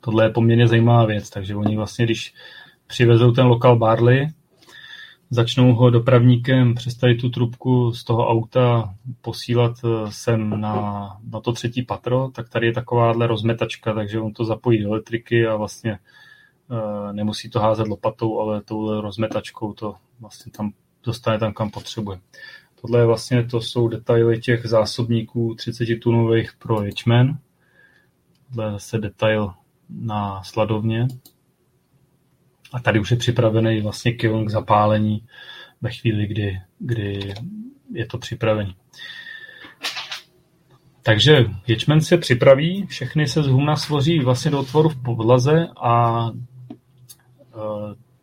Tohle 0.00 0.24
je 0.24 0.30
poměrně 0.30 0.68
zajímavá 0.68 1.04
věc, 1.06 1.30
takže 1.30 1.56
oni 1.56 1.76
vlastně, 1.76 2.04
když 2.04 2.34
přivezou 2.86 3.32
ten 3.32 3.46
lokal 3.46 3.76
barley, 3.78 4.28
začnou 5.30 5.74
ho 5.74 5.90
dopravníkem 5.90 6.74
přes 6.74 6.94
tady 6.94 7.14
tu 7.14 7.30
trubku 7.30 7.92
z 7.92 8.04
toho 8.04 8.28
auta 8.28 8.94
posílat 9.20 9.72
eh, 9.84 9.88
sem 10.10 10.60
na, 10.60 11.08
na 11.32 11.40
to 11.40 11.52
třetí 11.52 11.82
patro, 11.82 12.30
tak 12.34 12.48
tady 12.48 12.66
je 12.66 12.72
takováhle 12.72 13.26
rozmetačka, 13.26 13.94
takže 13.94 14.20
on 14.20 14.32
to 14.32 14.44
zapojí 14.44 14.82
do 14.82 14.88
elektriky 14.88 15.46
a 15.46 15.56
vlastně 15.56 15.98
nemusí 17.12 17.50
to 17.50 17.60
házet 17.60 17.88
lopatou, 17.88 18.40
ale 18.40 18.62
touhle 18.62 19.00
rozmetačkou 19.00 19.72
to 19.72 19.94
vlastně 20.20 20.52
tam 20.52 20.72
dostane 21.04 21.38
tam, 21.38 21.52
kam 21.52 21.70
potřebuje. 21.70 22.18
Tohle 22.80 23.00
je 23.00 23.06
vlastně, 23.06 23.44
to 23.44 23.60
jsou 23.60 23.88
detaily 23.88 24.40
těch 24.40 24.66
zásobníků 24.66 25.54
30 25.54 25.86
tunových 26.02 26.52
pro 26.58 26.82
ječmen. 26.82 27.38
To 28.54 28.62
je 28.62 28.70
zase 28.70 28.98
detail 28.98 29.52
na 29.88 30.42
sladovně. 30.42 31.08
A 32.72 32.80
tady 32.80 33.00
už 33.00 33.10
je 33.10 33.16
připravený 33.16 33.80
vlastně 33.80 34.12
kiln 34.12 34.46
k 34.46 34.50
zapálení 34.50 35.26
ve 35.80 35.90
chvíli, 35.90 36.26
kdy, 36.26 36.60
kdy 36.78 37.34
je 37.92 38.06
to 38.06 38.18
připravený. 38.18 38.76
Takže 41.02 41.46
ječmen 41.66 42.00
se 42.00 42.18
připraví, 42.18 42.86
všechny 42.86 43.26
se 43.26 43.42
z 43.42 43.46
humna 43.46 43.76
svoří 43.76 44.20
vlastně 44.20 44.50
do 44.50 44.60
otvoru 44.60 44.88
v 44.88 45.02
podlaze 45.02 45.66
a 45.76 46.24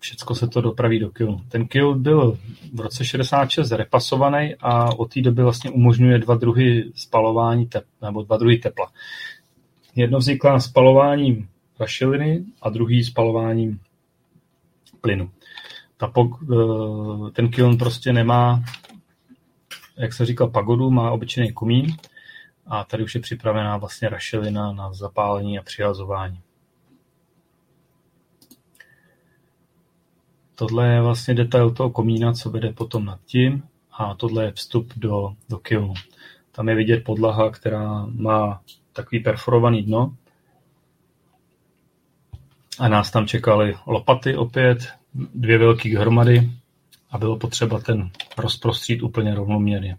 všecko 0.06 0.36
se 0.36 0.48
to 0.48 0.62
dopraví 0.62 1.00
do 1.00 1.10
kilnu. 1.10 1.42
Ten 1.50 1.68
kil 1.68 1.96
byl 1.96 2.38
v 2.74 2.80
roce 2.80 3.06
66 3.06 3.72
repasovaný 3.72 4.56
a 4.60 5.00
od 5.00 5.14
té 5.14 5.22
doby 5.22 5.44
vlastně 5.44 5.72
umožňuje 5.72 6.20
dva 6.20 6.36
druhy 6.36 6.92
spalování 6.96 7.66
tep, 7.66 7.86
nebo 8.02 8.24
dva 8.24 8.38
druhy 8.38 8.58
tepla. 8.58 8.92
Jedno 9.96 10.20
vzniklá 10.20 10.60
spalováním 10.60 11.50
rašeliny 11.80 12.46
a 12.62 12.70
druhý 12.70 13.04
spalováním 13.04 13.80
plynu. 15.02 15.30
Ta, 15.98 16.12
e, 16.18 17.32
ten 17.32 17.50
kiln 17.50 17.78
prostě 17.78 18.14
nemá, 18.14 18.64
jak 19.98 20.14
se 20.14 20.26
říkal, 20.26 20.50
pagodu, 20.50 20.92
má 20.92 21.12
obyčejný 21.12 21.54
komín 21.54 21.98
a 22.68 22.84
tady 22.84 23.04
už 23.04 23.16
je 23.16 23.22
připravená 23.22 23.78
vlastně 23.78 24.10
rašelina 24.10 24.72
na 24.72 24.94
zapálení 24.94 25.60
a 25.60 25.64
přihazování. 25.64 26.40
Tohle 30.56 30.88
je 30.88 31.02
vlastně 31.02 31.34
detail 31.34 31.72
toho 31.72 31.90
komína, 31.90 32.34
co 32.34 32.50
vede 32.50 32.74
potom 32.74 33.06
nad 33.06 33.20
tím 33.26 33.64
a 33.92 34.16
tohle 34.16 34.44
je 34.46 34.52
vstup 34.52 34.94
do, 34.96 35.34
do 35.50 35.58
kilnu. 35.58 35.94
Tam 36.52 36.70
je 36.70 36.76
vidět 36.76 37.04
podlaha, 37.04 37.50
která 37.50 38.06
má 38.06 38.62
takový 38.94 39.20
perforovaný 39.20 39.84
dno 39.84 40.16
a 42.80 42.88
nás 42.88 43.12
tam 43.12 43.28
čekaly 43.28 43.76
lopaty 43.86 44.36
opět, 44.36 44.78
dvě 45.14 45.58
velké 45.58 46.00
hromady 46.00 46.52
a 47.12 47.18
bylo 47.18 47.38
potřeba 47.38 47.80
ten 47.80 48.12
rozprostřít 48.38 49.04
úplně 49.04 49.36
rovnoměrně. 49.36 49.98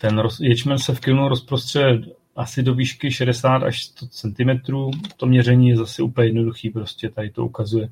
Ten 0.00 0.18
roz, 0.18 0.40
ječmen 0.40 0.78
se 0.78 0.94
v 0.94 1.00
kilnu 1.00 1.28
rozprostře 1.28 2.02
asi 2.36 2.62
do 2.62 2.74
výšky 2.74 3.10
60 3.10 3.62
až 3.62 3.84
100 3.84 4.06
cm. 4.06 4.72
To 5.16 5.26
měření 5.26 5.68
je 5.68 5.76
zase 5.76 6.02
úplně 6.02 6.28
jednoduchý, 6.28 6.70
prostě 6.70 7.08
tady 7.08 7.30
to 7.30 7.44
ukazuje 7.44 7.88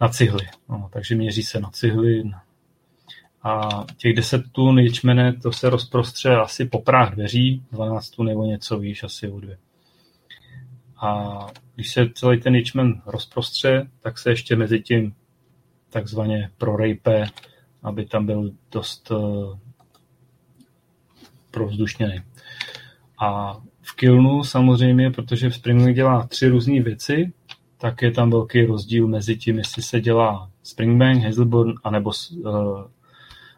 na 0.00 0.08
cihly. 0.08 0.46
No, 0.68 0.88
takže 0.92 1.14
měří 1.14 1.42
se 1.42 1.60
na 1.60 1.70
cihly. 1.70 2.22
A 3.42 3.84
těch 3.96 4.14
10 4.14 4.42
tun 4.52 4.78
ječmene, 4.78 5.32
to 5.32 5.52
se 5.52 5.70
rozprostře 5.70 6.36
asi 6.36 6.64
po 6.64 6.82
práh 6.82 7.14
dveří, 7.14 7.62
12 7.72 8.10
tun 8.10 8.26
nebo 8.26 8.44
něco 8.44 8.78
výš, 8.78 9.02
asi 9.02 9.28
o 9.28 9.40
dvě. 9.40 9.58
A 10.96 11.38
když 11.74 11.92
se 11.92 12.08
celý 12.14 12.40
ten 12.40 12.54
ječmen 12.54 13.02
rozprostře, 13.06 13.86
tak 14.00 14.18
se 14.18 14.30
ještě 14.30 14.56
mezi 14.56 14.80
tím 14.80 15.14
takzvaně 15.90 16.50
prorejpe, 16.58 17.24
aby 17.82 18.06
tam 18.06 18.26
byl 18.26 18.50
dost 18.72 19.10
uh, 19.10 19.58
provzdušněný. 21.50 22.22
A 23.18 23.56
v 23.82 23.96
kilnu 23.96 24.44
samozřejmě, 24.44 25.10
protože 25.10 25.50
Springbank 25.50 25.96
dělá 25.96 26.26
tři 26.26 26.48
různé 26.48 26.82
věci, 26.82 27.32
tak 27.78 28.02
je 28.02 28.10
tam 28.10 28.30
velký 28.30 28.64
rozdíl 28.64 29.08
mezi 29.08 29.36
tím, 29.36 29.58
jestli 29.58 29.82
se 29.82 30.00
dělá 30.00 30.50
Springbank, 30.62 31.24
Hazelburn 31.24 31.74
anebo 31.84 32.10
uh, 32.10 32.50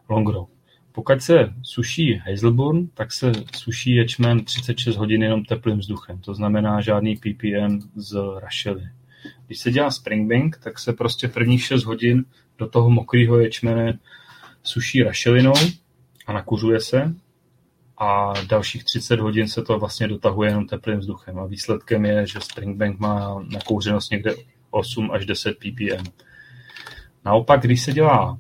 Longrow. 0.09 0.47
Pokud 0.93 1.23
se 1.23 1.55
suší 1.63 2.15
Hazelburn, 2.15 2.87
tak 2.95 3.13
se 3.13 3.33
suší 3.57 3.95
ječmen 3.95 4.45
36 4.45 4.97
hodin 4.97 5.23
jenom 5.23 5.45
teplým 5.45 5.79
vzduchem. 5.79 6.19
To 6.19 6.35
znamená 6.35 6.81
žádný 6.81 7.17
ppm 7.17 7.79
z 7.97 8.19
rašely. 8.39 8.83
Když 9.47 9.59
se 9.59 9.71
dělá 9.71 9.91
Springbank, 9.91 10.59
tak 10.65 10.79
se 10.79 10.93
prostě 10.93 11.29
prvních 11.29 11.65
6 11.65 11.85
hodin 11.85 12.25
do 12.59 12.69
toho 12.69 12.91
mokrého 12.91 13.39
ječmene 13.39 13.99
suší 14.63 15.03
rašelinou 15.03 15.55
a 16.27 16.33
nakuřuje 16.33 16.81
se 16.81 17.15
a 17.99 18.33
dalších 18.47 18.85
30 18.85 19.21
hodin 19.21 19.49
se 19.49 19.63
to 19.63 19.79
vlastně 19.79 20.09
dotahuje 20.09 20.51
jenom 20.51 20.67
teplým 20.67 20.99
vzduchem. 20.99 21.39
A 21.39 21.47
výsledkem 21.47 22.05
je, 22.05 22.27
že 22.27 22.41
Springbank 22.41 22.99
má 22.99 23.45
nakouřenost 23.53 24.11
někde 24.11 24.35
8 24.71 25.11
až 25.11 25.27
10 25.27 25.57
ppm. 25.59 26.05
Naopak, 27.25 27.61
když 27.61 27.83
se 27.83 27.93
dělá 27.93 28.39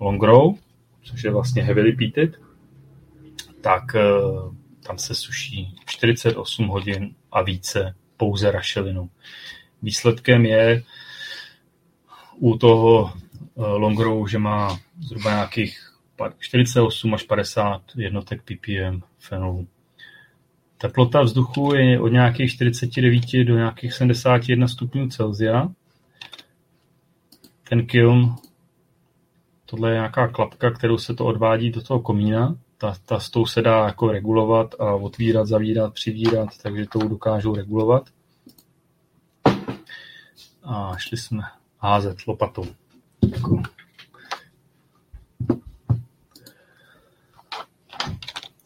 long 0.00 0.22
row, 0.22 0.54
což 1.02 1.24
je 1.24 1.30
vlastně 1.30 1.62
heavily 1.62 1.92
peated, 1.92 2.40
tak 3.60 3.94
eh, 3.94 4.00
tam 4.86 4.98
se 4.98 5.14
suší 5.14 5.76
48 5.86 6.66
hodin 6.66 7.14
a 7.32 7.42
více 7.42 7.94
pouze 8.16 8.50
rašelinou. 8.50 9.08
Výsledkem 9.82 10.46
je 10.46 10.82
u 12.36 12.58
toho 12.58 13.12
eh, 13.12 13.62
long 13.62 14.00
row, 14.00 14.28
že 14.28 14.38
má 14.38 14.78
zhruba 15.00 15.30
nějakých 15.30 15.89
48 16.38 17.14
až 17.14 17.22
50 17.22 17.82
jednotek 17.96 18.42
ppm 18.42 19.00
fenolu. 19.18 19.66
Teplota 20.78 21.22
vzduchu 21.22 21.74
je 21.74 22.00
od 22.00 22.08
nějakých 22.08 22.52
49 22.52 23.44
do 23.44 23.56
nějakých 23.56 23.92
71 23.92 24.68
stupňů 24.68 25.08
Celsia. 25.08 25.68
Ten 27.68 27.86
kiln, 27.86 28.34
tohle 29.66 29.90
je 29.90 29.94
nějaká 29.94 30.28
klapka, 30.28 30.70
kterou 30.70 30.98
se 30.98 31.14
to 31.14 31.24
odvádí 31.24 31.70
do 31.70 31.82
toho 31.82 32.00
komína. 32.00 32.56
Ta, 32.78 32.94
ta 33.06 33.20
s 33.20 33.30
tou 33.30 33.46
se 33.46 33.62
dá 33.62 33.84
jako 33.84 34.12
regulovat 34.12 34.74
a 34.80 34.94
otvírat, 34.94 35.46
zavírat, 35.46 35.94
přivírat, 35.94 36.48
takže 36.62 36.86
to 36.86 36.98
dokážou 36.98 37.54
regulovat. 37.54 38.08
A 40.62 40.96
šli 40.96 41.16
jsme 41.16 41.42
házet 41.78 42.16
lopatou. 42.26 42.64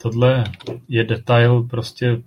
Tohle 0.05 0.44
je 0.89 1.05
detail 1.05 1.62
prostě, 1.62 2.12
uh, 2.12 2.20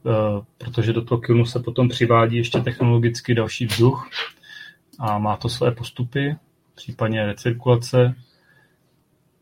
protože 0.57 0.93
do 0.93 1.01
toho 1.01 1.21
kilnu 1.21 1.45
se 1.45 1.59
potom 1.59 1.89
přivádí 1.89 2.37
ještě 2.37 2.59
technologicky 2.59 3.35
další 3.35 3.65
vzduch 3.65 4.09
a 4.99 5.17
má 5.17 5.37
to 5.37 5.49
své 5.49 5.71
postupy, 5.71 6.35
případně 6.75 7.25
recirkulace, 7.25 8.15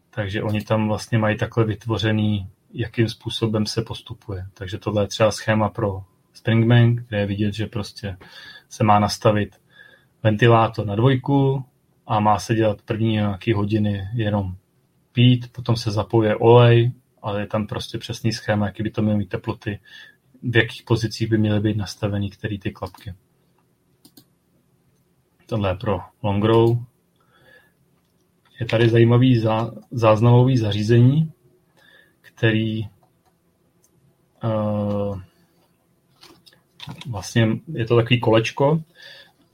takže 0.10 0.44
oni 0.44 0.62
tam 0.62 0.88
vlastně 0.88 1.18
mají 1.18 1.38
takhle 1.38 1.66
vytvořený, 1.66 2.50
jakým 2.74 3.10
způsobem 3.10 3.66
se 3.66 3.82
postupuje. 3.82 4.46
Takže 4.54 4.78
tohle 4.78 5.04
je 5.04 5.08
třeba 5.08 5.32
schéma 5.32 5.70
pro 5.70 6.04
Springbank, 6.34 7.02
kde 7.08 7.20
je 7.20 7.26
vidět, 7.26 7.54
že 7.54 7.68
prostě 7.68 8.18
se 8.70 8.84
má 8.84 9.00
nastavit 9.00 9.56
ventilátor 10.24 10.86
na 10.86 10.96
dvojku 10.96 11.66
a 12.08 12.20
má 12.20 12.40
se 12.40 12.56
dělat 12.56 12.82
první 12.82 13.12
nějaké 13.12 13.56
hodiny 13.56 14.10
jenom 14.14 14.56
pít, 15.12 15.52
potom 15.52 15.76
se 15.76 15.92
zapojuje 15.92 16.36
olej, 16.36 16.92
ale 17.26 17.42
je 17.42 17.48
tam 17.48 17.68
prostě 17.68 17.98
přesný 17.98 18.32
schéma, 18.32 18.66
jaký 18.66 18.84
by 18.84 18.92
to 18.92 19.02
měly 19.02 19.18
mít 19.18 19.30
teploty, 19.30 19.80
v 20.42 20.56
jakých 20.58 20.84
pozicích 20.84 21.30
by 21.30 21.38
měly 21.38 21.60
být 21.60 21.78
nastaveny 21.78 22.30
které 22.30 22.58
ty 22.58 22.72
klapky. 22.72 23.14
Tohle 25.46 25.70
je 25.70 25.76
pro 25.76 26.00
long 26.24 26.44
row. 26.44 26.78
Je 28.60 28.66
tady 28.66 28.90
zajímavý 28.90 29.40
zá, 29.40 29.72
záznamový 29.92 30.58
zařízení, 30.58 31.32
který 32.22 32.82
uh, 34.44 35.20
vlastně 37.10 37.48
je 37.74 37.86
to 37.86 37.96
takový 37.96 38.20
kolečko 38.20 38.84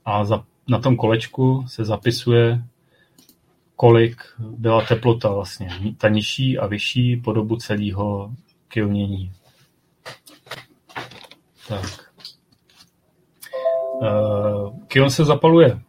a 0.04 0.24
za, 0.24 0.44
na 0.68 0.78
tom 0.78 0.96
kolečku 0.96 1.64
se 1.68 1.84
zapisuje 1.84 2.62
kolik 3.76 4.16
byla 4.38 4.84
teplota 4.84 5.32
vlastně, 5.32 5.68
ta 5.98 6.08
nižší 6.08 6.58
a 6.58 6.66
vyšší 6.66 7.16
po 7.16 7.32
dobu 7.32 7.56
celého 7.56 8.34
kilnění. 8.68 9.32
Tak. 11.68 12.12
Uh, 14.00 14.78
kiln 14.88 15.10
se 15.10 15.24
zapaluje 15.24 15.80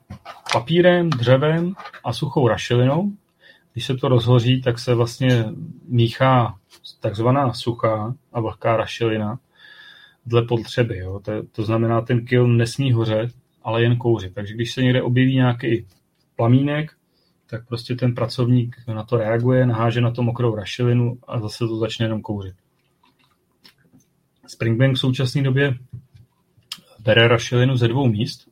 papírem, 0.54 1.10
dřevem 1.10 1.74
a 2.04 2.14
suchou 2.14 2.48
rašelinou. 2.48 3.12
Když 3.74 3.86
se 3.86 3.96
to 3.96 4.08
rozhoří, 4.08 4.62
tak 4.62 4.80
se 4.80 4.96
vlastně 4.96 5.46
míchá 5.88 6.56
takzvaná 7.00 7.54
suchá 7.54 8.16
a 8.34 8.40
vlhká 8.40 8.78
rašelina 8.78 9.40
dle 10.26 10.42
potřeby. 10.42 10.98
Jo. 10.98 11.20
To, 11.20 11.32
to 11.52 11.64
znamená, 11.64 12.02
ten 12.02 12.26
kiln 12.26 12.58
nesmí 12.58 12.92
hořet, 12.92 13.32
ale 13.64 13.84
jen 13.84 13.98
kouřit. 13.98 14.34
Takže 14.34 14.54
když 14.54 14.74
se 14.74 14.82
někde 14.82 15.02
objeví 15.02 15.36
nějaký 15.36 15.86
plamínek, 16.36 16.92
tak 17.48 17.68
prostě 17.68 17.96
ten 17.96 18.16
pracovník 18.16 18.76
na 18.88 19.04
to 19.04 19.18
reaguje, 19.18 19.66
naháže 19.66 20.02
na 20.02 20.12
to 20.12 20.24
mokrou 20.24 20.56
rašelinu 20.56 21.18
a 21.28 21.40
zase 21.40 21.68
to 21.68 21.78
začne 21.78 22.06
jenom 22.06 22.22
kouřit. 22.22 22.56
Springbank 24.48 24.96
v 24.96 25.00
současné 25.00 25.42
době 25.42 25.78
bere 27.00 27.28
rašelinu 27.28 27.78
ze 27.78 27.88
dvou 27.88 28.08
míst. 28.08 28.48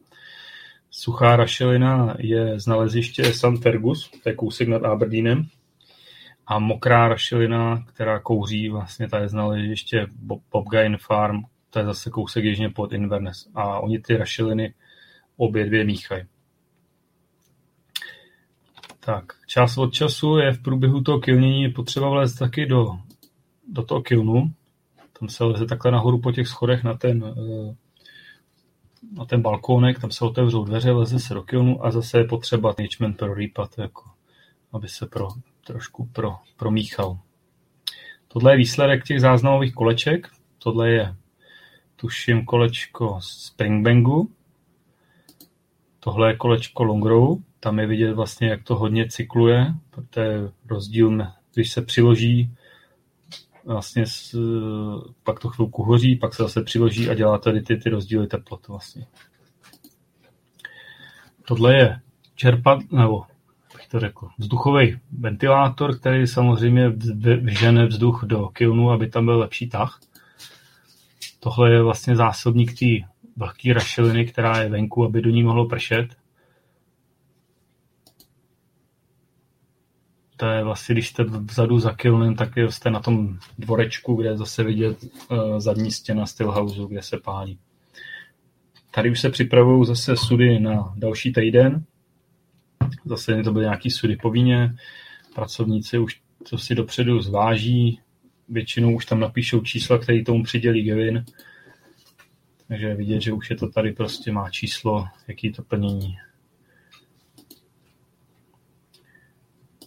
Suchá 0.91 1.35
rašelina 1.35 2.15
je 2.19 2.59
z 2.59 2.67
naleziště 2.67 3.33
St. 3.33 3.61
Fergus, 3.61 4.11
to 4.23 4.29
je 4.29 4.35
kousek 4.35 4.67
nad 4.67 4.83
Aberdeenem, 4.83 5.47
a 6.47 6.59
mokrá 6.59 7.07
rašelina, 7.07 7.85
která 7.87 8.19
kouří, 8.19 8.69
vlastně 8.69 9.09
ta 9.09 9.19
je 9.19 9.29
z 9.29 9.33
naleziště 9.33 10.07
Bob, 10.21 10.41
Bobgain 10.51 10.97
Farm 10.97 11.41
to 11.71 11.79
je 11.79 11.85
zase 11.85 12.09
kousek 12.09 12.43
jižně 12.43 12.69
pod 12.69 12.93
Inverness. 12.93 13.47
A 13.55 13.79
oni 13.79 13.99
ty 13.99 14.17
rašeliny 14.17 14.73
obě 15.37 15.65
dvě 15.65 15.83
míchají. 15.83 16.23
Tak, 19.05 19.33
čas 19.47 19.77
od 19.77 19.93
času 19.93 20.37
je 20.37 20.51
v 20.51 20.61
průběhu 20.61 21.01
toho 21.01 21.19
kilnění 21.19 21.69
potřeba 21.69 22.09
vlézt 22.09 22.39
taky 22.39 22.65
do, 22.65 22.99
do 23.67 23.83
toho 23.83 24.01
kilnu. 24.01 24.53
Tam 25.19 25.29
se 25.29 25.43
leze 25.43 25.65
takhle 25.65 25.91
nahoru 25.91 26.19
po 26.19 26.31
těch 26.31 26.47
schodech 26.47 26.83
na 26.83 26.93
ten, 26.93 27.23
eh, 27.37 27.75
na 29.17 29.25
ten 29.25 29.41
balkónek, 29.41 30.01
tam 30.01 30.11
se 30.11 30.25
otevřou 30.25 30.63
dveře, 30.63 30.91
leze 30.91 31.19
se 31.19 31.33
do 31.33 31.43
kilnu 31.43 31.85
a 31.85 31.91
zase 31.91 32.17
je 32.17 32.23
potřeba 32.23 32.73
ten 32.73 33.13
pro 33.13 33.33
rýpat, 33.33 33.77
jako, 33.77 34.03
aby 34.73 34.87
se 34.87 35.05
pro, 35.05 35.27
trošku 35.65 36.05
pro, 36.05 36.35
promíchal. 36.57 37.19
Tohle 38.27 38.53
je 38.53 38.57
výsledek 38.57 39.03
těch 39.05 39.21
záznamových 39.21 39.73
koleček. 39.73 40.27
Tohle 40.57 40.89
je, 40.89 41.15
tuším, 41.95 42.45
kolečko 42.45 43.19
Springbangu. 43.21 44.31
Tohle 45.99 46.29
je 46.29 46.37
kolečko 46.37 46.83
Longrow. 46.83 47.37
Tam 47.63 47.79
je 47.79 47.87
vidět 47.87 48.13
vlastně, 48.13 48.49
jak 48.49 48.63
to 48.63 48.75
hodně 48.75 49.09
cykluje. 49.09 49.73
To 50.09 50.19
je 50.19 50.51
rozdíl, 50.69 51.27
když 51.53 51.71
se 51.71 51.81
přiloží, 51.81 52.51
vlastně 53.65 54.05
s, 54.05 54.37
pak 55.23 55.39
to 55.39 55.49
chvilku 55.49 55.83
hoří, 55.83 56.15
pak 56.15 56.33
se 56.33 56.43
zase 56.43 56.63
přiloží 56.63 57.09
a 57.09 57.13
dělá 57.13 57.37
tady 57.37 57.61
ty, 57.61 57.77
ty 57.77 57.89
rozdíly 57.89 58.27
teplot 58.27 58.67
vlastně. 58.67 59.05
Tohle 61.45 61.75
je 61.75 61.99
čerpat, 62.35 62.79
nebo 62.91 63.23
to 63.91 63.99
řekl, 63.99 64.27
vzduchový 64.37 64.99
ventilátor, 65.19 65.99
který 65.99 66.27
samozřejmě 66.27 66.89
vyžene 67.41 67.85
vzduch 67.85 68.23
do 68.23 68.47
kilnu, 68.47 68.91
aby 68.91 69.09
tam 69.09 69.25
byl 69.25 69.39
lepší 69.39 69.69
tah. 69.69 69.99
Tohle 71.39 71.71
je 71.71 71.83
vlastně 71.83 72.15
zásobník 72.15 72.79
té 72.79 73.07
vlhké 73.35 73.73
rašeliny, 73.73 74.25
která 74.25 74.61
je 74.61 74.69
venku, 74.69 75.05
aby 75.05 75.21
do 75.21 75.29
ní 75.29 75.43
mohlo 75.43 75.67
pršet. 75.67 76.20
Je 80.45 80.63
vlastně, 80.63 80.95
když 80.95 81.07
jste 81.07 81.23
vzadu 81.23 81.79
za 81.79 81.93
kilnem, 81.93 82.35
tak 82.35 82.57
jste 82.57 82.89
na 82.89 82.99
tom 82.99 83.37
dvorečku, 83.59 84.15
kde 84.15 84.29
je 84.29 84.37
zase 84.37 84.63
vidět 84.63 85.03
uh, 85.03 85.59
zadní 85.59 85.91
stěna 85.91 86.25
stillhouse, 86.25 86.81
kde 86.89 87.01
se 87.01 87.17
pálí. 87.17 87.59
Tady 88.91 89.11
už 89.11 89.19
se 89.19 89.29
připravují 89.29 89.85
zase 89.85 90.17
sudy 90.17 90.59
na 90.59 90.93
další 90.97 91.33
týden. 91.33 91.83
Zase 93.05 93.43
to 93.43 93.51
byly 93.51 93.65
nějaký 93.65 93.89
sudy 93.89 94.15
povinně. 94.15 94.75
Pracovníci 95.35 95.97
už 95.97 96.21
to 96.49 96.57
si 96.57 96.75
dopředu 96.75 97.21
zváží. 97.21 97.99
Většinou 98.49 98.95
už 98.95 99.05
tam 99.05 99.19
napíšou 99.19 99.61
čísla, 99.61 99.97
které 99.97 100.23
tomu 100.23 100.43
přidělí 100.43 100.83
Gavin. 100.83 101.25
Takže 102.67 102.95
vidět, 102.95 103.21
že 103.21 103.33
už 103.33 103.49
je 103.49 103.55
to 103.55 103.69
tady 103.69 103.91
prostě 103.91 104.31
má 104.31 104.49
číslo, 104.49 105.07
jaký 105.27 105.51
to 105.51 105.63
plnění. 105.63 106.17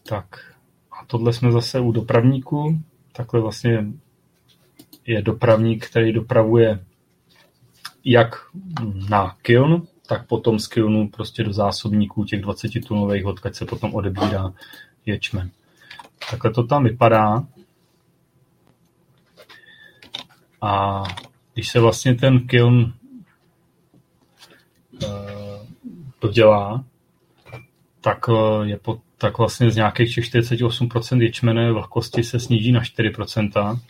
Tak 0.08 0.54
a 1.00 1.04
tohle 1.06 1.32
jsme 1.32 1.52
zase 1.52 1.80
u 1.80 1.92
dopravníků. 1.92 2.82
Takhle 3.12 3.40
vlastně 3.40 3.86
je 5.06 5.22
dopravník, 5.22 5.86
který 5.86 6.12
dopravuje 6.12 6.84
jak 8.04 8.34
na 9.08 9.36
kiln, 9.42 9.86
tak 10.06 10.26
potom 10.26 10.58
z 10.58 10.68
kilnu 10.68 11.08
prostě 11.08 11.44
do 11.44 11.52
zásobníků 11.52 12.24
těch 12.24 12.40
20 12.40 12.72
tunových, 12.88 13.26
odkud 13.26 13.54
se 13.54 13.64
potom 13.64 13.94
odebírá 13.94 14.52
ječmen. 15.06 15.50
Takhle 16.30 16.50
to 16.50 16.62
tam 16.62 16.84
vypadá. 16.84 17.46
A 20.60 21.02
když 21.54 21.68
se 21.68 21.80
vlastně 21.80 22.14
ten 22.14 22.46
kiln 22.46 22.94
uh, 25.02 25.10
dodělá, 26.20 26.84
tak, 28.00 28.28
uh, 28.28 28.62
je 28.62 28.78
po, 28.78 29.00
tak 29.24 29.38
vlastně 29.38 29.70
z 29.70 29.76
nějakých 29.76 30.18
48% 30.18 31.22
ječmene 31.22 31.72
vlhkosti 31.72 32.22
se 32.24 32.40
sníží 32.40 32.72
na 32.72 32.80
4% 32.80 33.80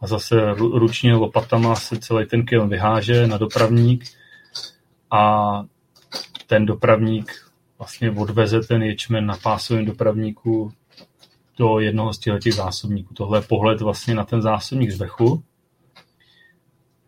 a 0.00 0.06
zase 0.06 0.52
ručně 0.54 1.14
lopatama 1.14 1.74
se 1.74 1.98
celý 1.98 2.26
ten 2.26 2.46
kiln 2.46 2.68
vyháže 2.68 3.26
na 3.26 3.38
dopravník 3.38 4.04
a 5.10 5.62
ten 6.46 6.66
dopravník 6.66 7.32
vlastně 7.78 8.10
odveze 8.10 8.60
ten 8.60 8.82
ječmen 8.82 9.26
na 9.26 9.36
pásovém 9.36 9.84
dopravníku 9.84 10.72
do 11.58 11.78
jednoho 11.78 12.12
z 12.12 12.18
těch 12.18 12.54
zásobníků. 12.54 13.14
Tohle 13.14 13.38
je 13.38 13.42
pohled 13.42 13.80
vlastně 13.80 14.14
na 14.14 14.24
ten 14.24 14.42
zásobník 14.42 14.90
z 14.90 14.98
vrchu. 14.98 15.42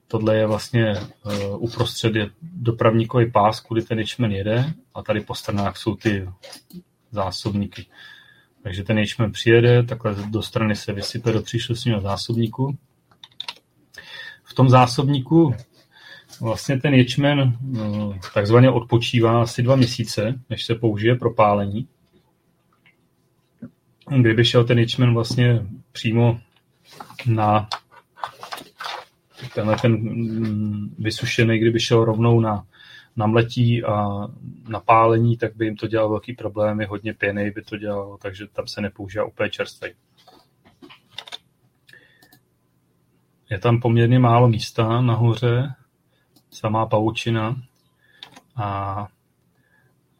Tohle 0.08 0.36
je 0.36 0.46
vlastně 0.46 0.94
uh, 1.24 1.62
uprostřed 1.64 2.16
je 2.16 2.30
dopravníkový 2.42 3.30
pás, 3.30 3.60
kudy 3.60 3.82
ten 3.82 3.98
ječmen 3.98 4.32
jede 4.32 4.72
a 4.94 5.02
tady 5.02 5.20
po 5.20 5.34
stranách 5.34 5.76
jsou 5.76 5.94
ty 5.94 6.28
zásobníky. 7.10 7.86
Takže 8.62 8.84
ten 8.84 8.98
ječmen 8.98 9.32
přijede, 9.32 9.82
takhle 9.82 10.14
do 10.14 10.42
strany 10.42 10.76
se 10.76 10.92
vysype 10.92 11.32
do 11.32 11.42
příšlostního 11.42 12.00
zásobníku. 12.00 12.78
V 14.44 14.54
tom 14.54 14.68
zásobníku 14.68 15.54
Vlastně 16.40 16.80
ten 16.80 16.94
ječmen 16.94 17.56
no, 17.60 18.14
takzvaně 18.34 18.70
odpočívá 18.70 19.42
asi 19.42 19.62
dva 19.62 19.76
měsíce, 19.76 20.40
než 20.50 20.64
se 20.64 20.74
použije 20.74 21.14
pro 21.14 21.34
pálení. 21.34 21.88
Kdyby 24.20 24.44
šel 24.44 24.64
ten 24.64 24.78
ječmen 24.78 25.14
vlastně 25.14 25.66
přímo 25.92 26.40
na 27.26 27.68
tenhle 29.54 29.76
ten 29.76 29.92
mm, 29.92 30.94
vysušený, 30.98 31.58
kdyby 31.58 31.80
šel 31.80 32.04
rovnou 32.04 32.40
na, 32.40 32.66
na 33.18 33.26
mletí 33.26 33.84
a 33.84 34.08
na 34.68 34.80
pálení, 34.80 35.36
tak 35.36 35.56
by 35.56 35.64
jim 35.64 35.76
to 35.76 35.86
dělalo 35.86 36.10
velký 36.10 36.32
problémy, 36.32 36.84
hodně 36.84 37.14
pěny 37.14 37.50
by 37.50 37.62
to 37.62 37.76
dělalo, 37.76 38.18
takže 38.18 38.46
tam 38.46 38.66
se 38.66 38.80
nepoužívá 38.80 39.24
úplně 39.24 39.50
čerstvý. 39.50 39.88
Je 43.50 43.58
tam 43.58 43.80
poměrně 43.80 44.18
málo 44.18 44.48
místa 44.48 45.00
nahoře, 45.00 45.74
samá 46.50 46.86
pavučina. 46.86 47.56
A, 48.56 48.66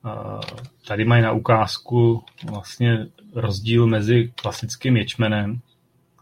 a 0.05 0.41
tady 0.87 1.05
mají 1.05 1.23
na 1.23 1.33
ukázku 1.33 2.25
vlastně 2.51 3.07
rozdíl 3.35 3.87
mezi 3.87 4.33
klasickým 4.43 4.97
ječmenem, 4.97 5.61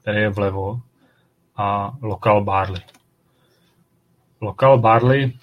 který 0.00 0.20
je 0.20 0.30
vlevo, 0.30 0.80
a 1.56 1.96
local 2.02 2.44
barley. 2.44 2.82
Local 4.40 4.78
barley 4.78 5.38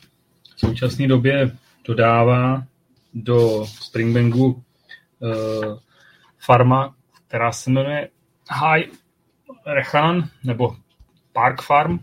v 0.64 0.66
současné 0.66 1.08
době 1.08 1.52
dodává 1.86 2.64
do 3.14 3.66
Springbangu 3.66 4.46
uh, 4.46 4.62
farma, 6.40 6.96
která 7.28 7.52
se 7.52 7.72
jmenuje 7.72 8.10
High 8.52 8.84
Rechan 9.66 10.30
nebo 10.44 10.76
Park 11.34 11.62
Farm 11.62 12.00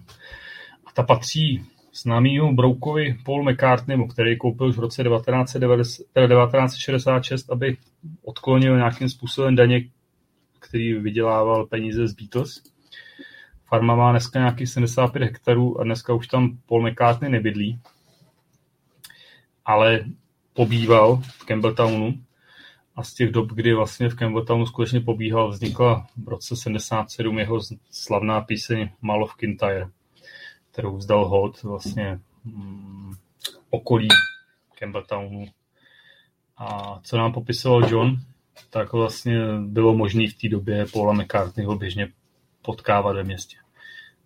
a 0.87 0.93
ta 0.95 1.03
patří 1.03 1.65
známýho 1.95 2.53
Broukovi 2.53 3.19
Paul 3.25 3.51
McCartneymu, 3.51 4.09
který 4.09 4.39
koupil 4.39 4.67
už 4.67 4.77
v 4.77 4.81
roce 4.81 5.05
1966, 5.05 7.51
aby 7.51 7.77
odklonil 8.23 8.77
nějakým 8.77 9.09
způsobem 9.09 9.57
daně, 9.57 9.81
který 10.59 10.95
vydělával 10.95 11.67
peníze 11.67 12.09
z 12.09 12.15
Beatles. 12.15 12.63
Farma 13.65 13.95
má 13.95 14.11
dneska 14.11 14.39
nějakých 14.39 14.69
75 14.69 15.23
hektarů 15.23 15.81
a 15.81 15.85
dneska 15.85 16.15
už 16.15 16.27
tam 16.27 16.59
Paul 16.67 16.91
McCartney 16.91 17.31
nebydlí, 17.31 17.81
ale 19.71 20.05
pobýval 20.53 21.17
v 21.17 21.45
Campbelltownu 21.45 22.15
a 22.97 23.03
z 23.03 23.15
těch 23.15 23.31
dob, 23.31 23.49
kdy 23.53 23.75
vlastně 23.75 24.09
v 24.09 24.15
Campbelltownu 24.15 24.67
skutečně 24.67 25.01
pobíhal, 25.01 25.51
vznikla 25.51 26.07
v 26.25 26.29
roce 26.29 26.57
77 26.57 27.39
jeho 27.39 27.61
slavná 27.91 28.41
píseň 28.41 28.89
Mal 29.03 29.25
of 29.25 29.35
Kintyre 29.35 29.89
kterou 30.73 30.97
vzdal 30.97 31.29
hod 31.29 31.63
vlastně 31.63 32.21
mm, 32.45 33.13
okolí 33.71 34.09
Campbelltownu. 34.79 35.47
A 36.57 36.99
co 37.03 37.17
nám 37.17 37.33
popisoval 37.33 37.89
John, 37.91 38.17
tak 38.71 38.93
vlastně 38.93 39.39
bylo 39.59 39.95
možné 39.95 40.25
v 40.29 40.35
té 40.35 40.49
době 40.49 40.87
Paula 40.93 41.13
McCartneyho 41.13 41.77
běžně 41.77 42.09
potkávat 42.63 43.17
ve 43.17 43.25
městě. 43.25 43.57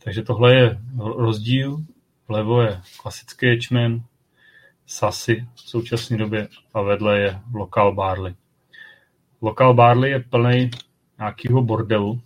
Takže 0.04 0.22
tohle 0.22 0.54
je 0.54 0.78
rozdíl. 0.96 1.76
Vlevo 2.28 2.62
je 2.62 2.80
klasický 3.02 3.46
ječmen, 3.46 4.02
sasy 4.86 5.46
v 5.54 5.60
současné 5.60 6.16
době 6.16 6.48
a 6.74 6.82
vedle 6.82 7.18
je 7.20 7.40
lokal 7.54 7.94
barley. 7.94 8.34
Lokal 9.42 9.74
barley 9.74 10.10
je 10.10 10.20
plný 10.20 10.70
nějakého 11.18 11.62
bordelu, 11.62 12.20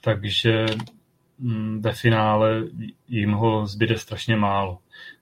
takže 0.00 0.66
Mm, 1.38 1.80
ve 1.82 1.92
finále 1.92 2.62
jim 3.08 3.32
ho 3.32 3.66
zbyde 3.66 3.98
strašně 3.98 4.36
málo. 4.36 4.78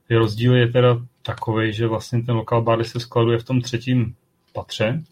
Ty 0.09 0.15
rozdíl 0.15 0.55
je 0.55 0.69
teda 0.69 0.99
takový, 1.23 1.73
že 1.73 1.87
vlastně 1.87 2.23
ten 2.23 2.35
lokal 2.35 2.63
barley 2.63 2.85
se 2.85 3.01
skladuje 3.01 3.39
v 3.39 3.45
tom 3.45 3.61
třetím 3.61 4.15
patře 4.53 5.03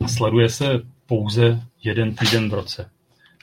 a 0.00 0.08
sleduje 0.08 0.48
se 0.48 0.82
pouze 1.06 1.62
jeden 1.84 2.14
týden 2.14 2.50
v 2.50 2.54
roce. 2.54 2.90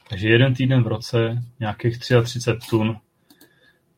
Takže 0.09 0.29
jeden 0.29 0.53
týden 0.53 0.83
v 0.83 0.87
roce, 0.87 1.43
nějakých 1.59 1.99
33 1.99 2.69
tun 2.69 2.97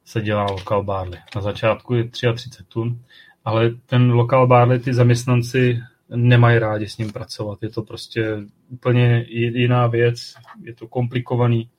se 0.06 0.22
dělá 0.22 0.44
lokal 0.52 0.84
barley. 0.84 1.20
Na 1.36 1.42
začátku 1.42 1.94
je 1.94 2.10
33 2.10 2.64
tun, 2.64 3.00
ale 3.46 3.70
ten 3.86 4.12
lokal 4.12 4.48
barley 4.48 4.80
ty 4.80 4.94
zaměstnanci 4.94 5.82
nemají 6.16 6.60
rádi 6.60 6.88
s 6.88 6.98
ním 6.98 7.12
pracovat. 7.12 7.64
Je 7.64 7.70
to 7.70 7.82
prostě 7.82 8.38
úplně 8.70 9.26
jiná 9.30 9.88
věc, 9.88 10.36
je 10.64 10.76
to 10.76 10.88
komplikovaný, 10.88 11.70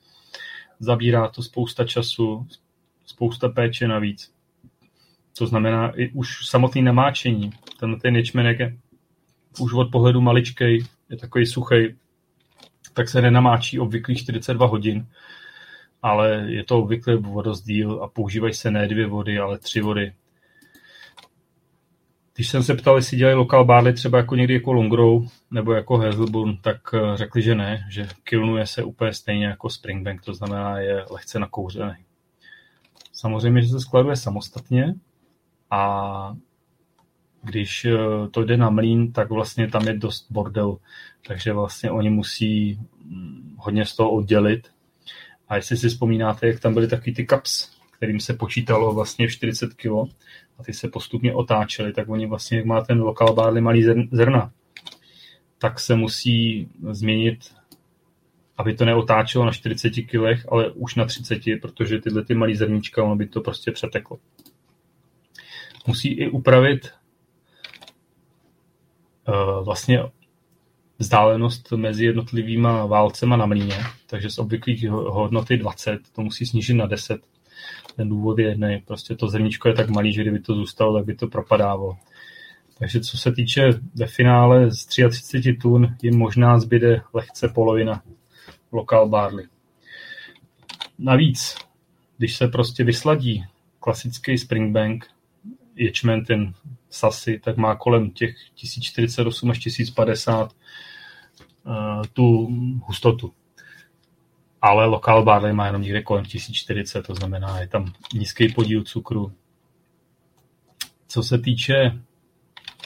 zabírá 0.79 1.27
to 1.27 1.43
spousta 1.43 1.85
času, 1.85 2.47
spousta 3.05 3.49
péče 3.49 3.87
navíc. 3.87 4.31
To 5.37 5.47
znamená 5.47 5.91
i 5.99 6.09
už 6.09 6.47
samotný 6.47 6.81
namáčení. 6.81 7.51
Ten, 7.79 7.99
ten 7.99 8.15
ječmenek 8.15 8.59
je 8.59 8.77
už 9.59 9.73
od 9.73 9.91
pohledu 9.91 10.21
maličkej, 10.21 10.85
je 11.09 11.17
takový 11.17 11.45
suchý, 11.45 11.95
tak 12.93 13.09
se 13.09 13.21
nenamáčí 13.21 13.79
obvyklých 13.79 14.17
42 14.17 14.67
hodin, 14.67 15.07
ale 16.01 16.45
je 16.47 16.63
to 16.63 16.79
obvykle 16.79 17.15
vodozdíl 17.15 18.03
a 18.03 18.07
používají 18.07 18.53
se 18.53 18.71
ne 18.71 18.87
dvě 18.87 19.07
vody, 19.07 19.39
ale 19.39 19.57
tři 19.57 19.81
vody. 19.81 20.13
Když 22.35 22.49
jsem 22.49 22.63
se 22.63 22.75
ptal, 22.75 22.95
jestli 22.95 23.17
dělají 23.17 23.37
lokal 23.37 23.65
barley 23.65 23.93
třeba 23.93 24.17
jako 24.17 24.35
někdy 24.35 24.53
jako 24.53 24.73
Longrow 24.73 25.27
nebo 25.51 25.73
jako 25.73 25.97
Hazelburn, 25.97 26.57
tak 26.57 26.77
eh, 26.93 27.17
řekli, 27.17 27.41
že 27.41 27.55
ne, 27.55 27.87
že 27.89 28.07
kilnuje 28.23 28.65
se 28.65 28.83
úplně 28.83 29.13
stejně 29.13 29.45
jako 29.45 29.69
Springbank, 29.69 30.21
to 30.21 30.33
znamená 30.33 30.79
je 30.79 31.05
lehce 31.09 31.39
nakouřený. 31.39 31.95
Samozřejmě, 33.13 33.61
že 33.61 33.69
se 33.69 33.79
skladuje 33.79 34.15
samostatně 34.15 34.95
a 35.71 36.35
když 37.43 37.85
eh, 37.85 37.97
to 38.31 38.43
jde 38.43 38.57
na 38.57 38.69
mlín, 38.69 39.11
tak 39.11 39.29
vlastně 39.29 39.67
tam 39.67 39.87
je 39.87 39.93
dost 39.93 40.31
bordel, 40.31 40.77
takže 41.27 41.53
vlastně 41.53 41.91
oni 41.91 42.09
musí 42.09 42.79
mm, 43.05 43.55
hodně 43.57 43.85
z 43.85 43.95
toho 43.95 44.11
oddělit. 44.11 44.71
A 45.47 45.55
jestli 45.55 45.77
si 45.77 45.89
vzpomínáte, 45.89 46.47
jak 46.47 46.59
tam 46.59 46.73
byly 46.73 46.87
takový 46.87 47.13
ty 47.13 47.25
kaps, 47.25 47.77
kterým 47.91 48.19
se 48.19 48.33
počítalo 48.33 48.93
vlastně 48.93 49.29
40 49.29 49.73
kg 49.73 50.13
a 50.57 50.63
ty 50.63 50.73
se 50.73 50.87
postupně 50.87 51.33
otáčely, 51.33 51.93
tak 51.93 52.09
oni 52.09 52.27
vlastně, 52.27 52.57
jak 52.57 52.65
má 52.65 52.81
ten 52.81 53.01
lokal 53.01 53.33
barley 53.33 53.61
malý 53.61 53.85
zrna, 54.11 54.51
tak 55.57 55.79
se 55.79 55.95
musí 55.95 56.69
změnit, 56.91 57.39
aby 58.57 58.73
to 58.73 58.85
neotáčelo 58.85 59.45
na 59.45 59.51
40 59.51 59.89
kg, 59.89 60.45
ale 60.51 60.71
už 60.71 60.95
na 60.95 61.05
30, 61.05 61.39
protože 61.61 61.99
tyhle 61.99 62.25
ty 62.25 62.33
malý 62.33 62.55
zrníčka, 62.55 63.03
ono 63.03 63.15
by 63.15 63.27
to 63.27 63.41
prostě 63.41 63.71
přeteklo. 63.71 64.17
Musí 65.87 66.13
i 66.13 66.29
upravit 66.29 66.91
uh, 69.27 69.65
vlastně 69.65 69.99
vzdálenost 70.99 71.71
mezi 71.71 72.05
jednotlivýma 72.05 72.85
válcema 72.85 73.37
na 73.37 73.45
mlíně, 73.45 73.77
takže 74.07 74.29
z 74.29 74.39
obvyklých 74.39 74.89
hodnoty 74.89 75.57
20 75.57 75.99
to 76.15 76.21
musí 76.21 76.45
snížit 76.45 76.73
na 76.73 76.85
10 76.85 77.21
ten 77.97 78.09
důvod 78.09 78.39
je 78.39 78.47
jedný. 78.47 78.83
Prostě 78.85 79.15
to 79.15 79.27
zrníčko 79.27 79.67
je 79.67 79.73
tak 79.73 79.89
malý, 79.89 80.13
že 80.13 80.21
kdyby 80.21 80.39
to 80.39 80.55
zůstalo, 80.55 80.97
tak 80.97 81.05
by 81.05 81.15
to 81.15 81.27
propadávalo. 81.27 81.97
Takže 82.79 82.99
co 82.99 83.17
se 83.17 83.31
týče 83.31 83.69
ve 83.95 84.07
finále 84.07 84.71
z 84.71 84.85
33 84.85 85.53
tun, 85.53 85.95
jim 86.01 86.17
možná 86.17 86.59
zbyde 86.59 87.01
lehce 87.13 87.47
polovina 87.47 88.01
lokal 88.71 89.09
barley. 89.09 89.47
Navíc, 90.99 91.55
když 92.17 92.35
se 92.35 92.47
prostě 92.47 92.83
vysladí 92.83 93.45
klasický 93.79 94.37
Springbank, 94.37 95.07
ječmen 95.77 96.25
ten 96.25 96.53
sasy, 96.89 97.39
tak 97.39 97.57
má 97.57 97.75
kolem 97.75 98.11
těch 98.11 98.35
1048 98.55 99.51
až 99.51 99.59
1050 99.59 100.51
uh, 101.65 101.73
eh, 101.73 102.07
tu 102.13 102.47
hustotu 102.83 103.33
ale 104.61 104.85
lokal 104.85 105.23
barley 105.23 105.53
má 105.53 105.65
jenom 105.65 105.81
někde 105.81 106.01
kolem 106.01 106.25
1040, 106.25 107.07
to 107.07 107.15
znamená, 107.15 107.59
je 107.59 107.67
tam 107.67 107.93
nízký 108.13 108.53
podíl 108.53 108.83
cukru. 108.83 109.31
Co 111.07 111.23
se 111.23 111.37
týče 111.37 111.99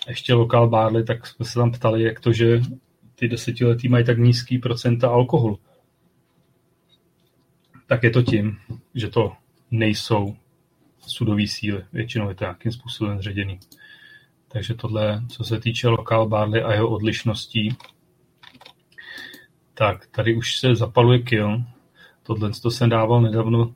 ještě 0.07 0.33
lokal 0.33 0.69
barley, 0.69 1.03
tak 1.03 1.27
jsme 1.27 1.45
se 1.45 1.53
tam 1.53 1.71
ptali, 1.71 2.03
jak 2.03 2.19
to, 2.19 2.31
že 2.33 2.61
ty 3.15 3.27
desetiletí 3.27 3.89
mají 3.89 4.05
tak 4.05 4.17
nízký 4.17 4.57
procenta 4.57 5.09
alkoholu. 5.09 5.59
Tak 7.87 8.03
je 8.03 8.09
to 8.09 8.21
tím, 8.21 8.57
že 8.95 9.07
to 9.07 9.33
nejsou 9.71 10.35
sudové 11.07 11.47
síly. 11.47 11.83
Většinou 11.93 12.29
je 12.29 12.35
to 12.35 12.43
nějakým 12.43 12.71
způsobem 12.71 13.17
zředěný. 13.17 13.59
Takže 14.47 14.73
tohle, 14.73 15.23
co 15.29 15.43
se 15.43 15.59
týče 15.59 15.87
lokal 15.87 16.27
barley 16.27 16.63
a 16.63 16.73
jeho 16.73 16.89
odlišností, 16.89 17.77
tak 19.73 20.07
tady 20.07 20.35
už 20.35 20.59
se 20.59 20.75
zapaluje 20.75 21.19
kil. 21.19 21.63
Tohle 22.23 22.51
to 22.61 22.71
jsem 22.71 22.89
dával 22.89 23.21
nedávno. 23.21 23.75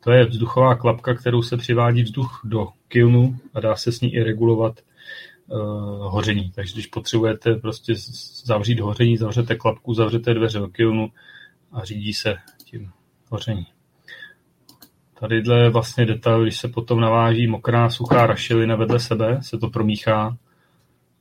To 0.00 0.10
je 0.12 0.24
vzduchová 0.24 0.74
klapka, 0.74 1.14
kterou 1.14 1.42
se 1.42 1.56
přivádí 1.56 2.02
vzduch 2.02 2.40
do 2.44 2.68
kilnu 2.88 3.36
a 3.54 3.60
dá 3.60 3.76
se 3.76 3.92
s 3.92 4.00
ní 4.00 4.14
i 4.14 4.22
regulovat 4.22 4.80
uh, 5.46 5.60
hoření. 6.12 6.52
Takže 6.54 6.72
když 6.72 6.86
potřebujete 6.86 7.54
prostě 7.54 7.94
zavřít 8.44 8.80
hoření, 8.80 9.16
zavřete 9.16 9.56
klapku, 9.56 9.94
zavřete 9.94 10.34
dveře 10.34 10.58
do 10.58 10.68
kilnu 10.68 11.12
a 11.72 11.84
řídí 11.84 12.14
se 12.14 12.36
tím 12.64 12.90
hoření. 13.30 13.66
Tady 15.20 15.42
je 15.54 15.70
vlastně 15.70 16.06
detail, 16.06 16.42
když 16.42 16.56
se 16.56 16.68
potom 16.68 17.00
naváží 17.00 17.46
mokrá, 17.46 17.90
suchá 17.90 18.26
rašelina 18.26 18.76
vedle 18.76 19.00
sebe, 19.00 19.38
se 19.42 19.58
to 19.58 19.70
promíchá 19.70 20.36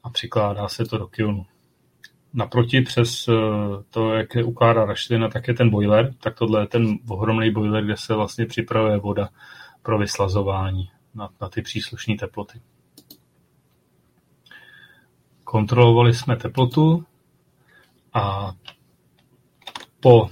a 0.04 0.10
přikládá 0.10 0.68
se 0.68 0.86
to 0.86 0.98
do 0.98 1.08
kilnu 1.08 1.46
naproti 2.34 2.82
přes 2.82 3.28
eh, 3.28 3.34
to, 3.90 4.14
jak 4.14 4.36
je 4.36 4.44
ukládá 4.44 4.86
rašelina, 4.86 5.30
tak 5.30 5.48
je 5.48 5.54
ten 5.54 5.70
boiler. 5.70 6.14
Tak 6.20 6.38
tohle 6.38 6.62
je 6.62 6.68
ten 6.68 7.00
ohromný 7.08 7.52
boiler, 7.52 7.84
kde 7.84 7.98
se 7.98 8.16
vlastně 8.16 8.46
připravuje 8.46 8.98
voda 8.98 9.30
pro 9.82 9.98
vyslazování 9.98 10.90
na, 11.16 11.30
na 11.42 11.50
ty 11.50 11.62
příslušné 11.62 12.16
teploty. 12.16 12.62
Kontrolovali 15.44 16.14
jsme 16.14 16.36
teplotu 16.36 17.06
a 18.14 18.54
po, 20.00 20.30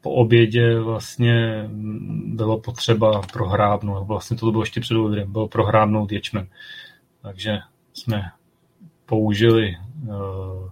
po 0.00 0.10
obědě 0.10 0.80
vlastně 0.80 1.68
bylo 2.24 2.60
potřeba 2.60 3.22
prohrábnout, 3.32 4.06
vlastně 4.06 4.36
to 4.36 4.50
bylo 4.50 4.62
ještě 4.62 4.80
před 4.80 4.96
obědem, 4.96 5.32
bylo 5.32 5.48
prohrábnout 5.48 6.12
ječmen. 6.12 6.48
Takže 7.22 7.58
jsme 7.92 8.22
použili 9.06 9.76
uh, 10.08 10.70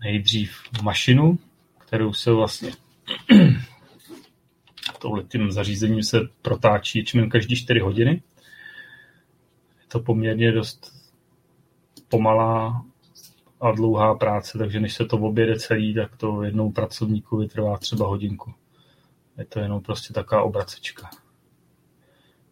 nejdřív 0.00 0.60
mašinu, 0.82 1.38
kterou 1.78 2.12
se 2.12 2.32
vlastně 2.32 2.72
tím 5.28 5.52
zařízením 5.52 6.02
se 6.02 6.18
protáčí 6.42 7.04
čmen 7.04 7.30
každý 7.30 7.56
4 7.56 7.80
hodiny. 7.80 8.10
Je 9.78 9.88
to 9.88 10.00
poměrně 10.00 10.52
dost 10.52 10.92
pomalá 12.08 12.84
a 13.60 13.70
dlouhá 13.70 14.14
práce, 14.14 14.58
takže 14.58 14.80
než 14.80 14.94
se 14.94 15.04
to 15.04 15.18
objede 15.18 15.58
celý, 15.58 15.94
tak 15.94 16.16
to 16.16 16.42
jednou 16.42 16.72
pracovníku 16.72 17.36
vytrvá 17.36 17.78
třeba 17.78 18.06
hodinku. 18.06 18.54
Je 19.38 19.44
to 19.44 19.60
jenom 19.60 19.80
prostě 19.80 20.12
taková 20.12 20.42
obracečka. 20.42 21.10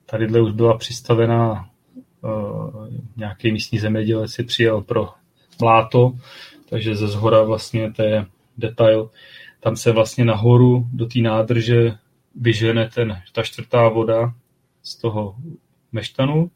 Tadyhle 0.07 0.41
už 0.41 0.53
byla 0.53 0.77
přistavená 0.77 1.71
Eh, 2.25 3.01
nějaký 3.17 3.53
místní 3.53 3.79
zemědělec 3.79 4.33
si 4.33 4.45
přijel 4.45 4.81
pro 4.81 5.09
mláto, 5.61 6.13
takže 6.69 6.97
ze 6.97 7.09
zhora 7.09 7.43
vlastně 7.43 7.93
to 7.93 8.03
je 8.03 8.27
detail. 8.59 9.11
Tam 9.61 9.77
se 9.77 9.93
vlastně 9.93 10.25
nahoru 10.25 10.87
do 10.93 11.07
té 11.07 11.19
nádrže 11.19 11.97
vyžene 12.35 12.91
ten, 12.95 13.23
ta 13.33 13.43
čtvrtá 13.43 13.89
voda 13.89 14.35
z 14.83 14.97
toho 14.97 15.37
meštanu, 15.93 16.51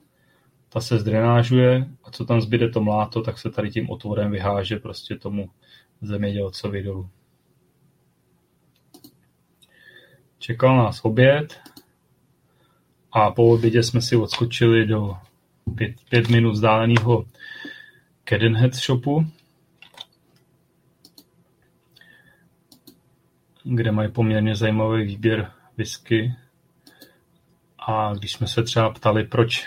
ta 0.68 0.80
se 0.80 0.98
zdrenážuje 0.98 1.86
a 2.04 2.10
co 2.10 2.24
tam 2.24 2.40
zbyde 2.40 2.68
to 2.68 2.80
mláto, 2.80 3.22
tak 3.22 3.38
se 3.38 3.50
tady 3.50 3.70
tím 3.70 3.90
otvorem 3.90 4.30
vyháže 4.30 4.76
prostě 4.76 5.16
tomu 5.16 5.50
zemědělcovi 6.02 6.82
dolů. 6.82 7.10
Čekal 10.38 10.76
nás 10.76 11.00
oběd 11.04 11.60
a 13.12 13.30
po 13.30 13.54
obědě 13.54 13.82
jsme 13.82 14.02
si 14.02 14.16
odskočili 14.16 14.86
do 14.86 15.16
pět, 15.76 15.94
pět 16.08 16.28
minut 16.28 16.50
vzdáleného 16.50 17.26
Cadenhead 18.24 18.74
shopu, 18.74 19.26
kde 23.64 23.92
mají 23.92 24.10
poměrně 24.10 24.56
zajímavý 24.56 25.04
výběr 25.04 25.52
whisky. 25.76 26.34
A 27.78 28.14
když 28.14 28.32
jsme 28.32 28.46
se 28.46 28.62
třeba 28.62 28.90
ptali, 28.90 29.24
proč, 29.24 29.66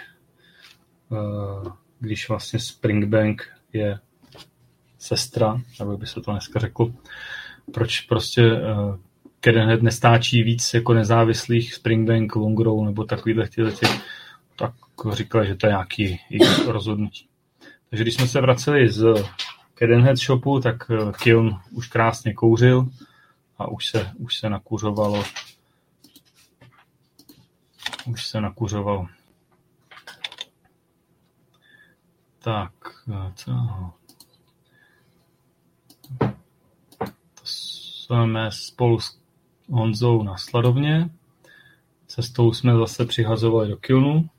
když 2.00 2.30
vlastně 2.30 2.60
Springbank 2.60 3.48
je 3.74 4.00
sestra, 4.98 5.62
nebo 5.80 5.98
by 5.98 6.08
se 6.08 6.22
to 6.22 6.32
dneska 6.32 6.60
řekl, 6.60 6.94
proč 7.74 8.02
prostě 8.02 8.42
eh, 8.42 8.98
Cadenhead 9.40 9.82
nestáčí 9.82 10.44
víc 10.44 10.74
jako 10.74 10.94
nezávislých 10.94 11.74
Springbank, 11.74 12.36
Longrow 12.36 12.86
nebo 12.86 13.04
takovýhle 13.04 13.48
těch 13.48 13.72
tak 14.56 14.74
říkali, 15.12 15.48
že 15.48 15.56
to 15.56 15.68
je 15.68 15.72
nějaký 15.72 16.20
rozhodnutí. 16.68 17.28
Takže 17.90 18.04
když 18.04 18.16
jsme 18.16 18.28
se 18.28 18.42
vraceli 18.42 18.90
z 18.90 19.26
Cadenhead 19.76 20.18
shopu, 20.18 20.60
tak 20.60 20.92
Kiln 21.24 21.60
už 21.72 21.88
krásně 21.88 22.34
kouřil 22.34 22.90
a 23.58 23.68
už 23.68 23.88
se, 23.88 24.12
už 24.18 24.40
se 24.40 24.50
nakuřovalo 24.50 25.24
už 28.06 28.28
se 28.28 28.42
nakuřoval. 28.42 29.08
Tak, 32.44 32.74
co? 33.36 33.52
To 37.36 37.42
jsme 37.46 38.52
spolu 38.52 39.00
s 39.00 39.20
Honzou 39.70 40.24
na 40.24 40.38
Sladovně. 40.38 41.10
Cestou 42.08 42.54
jsme 42.54 42.78
zase 42.78 43.06
přihazovali 43.06 43.70
do 43.70 43.78
Kilnu. 43.78 44.30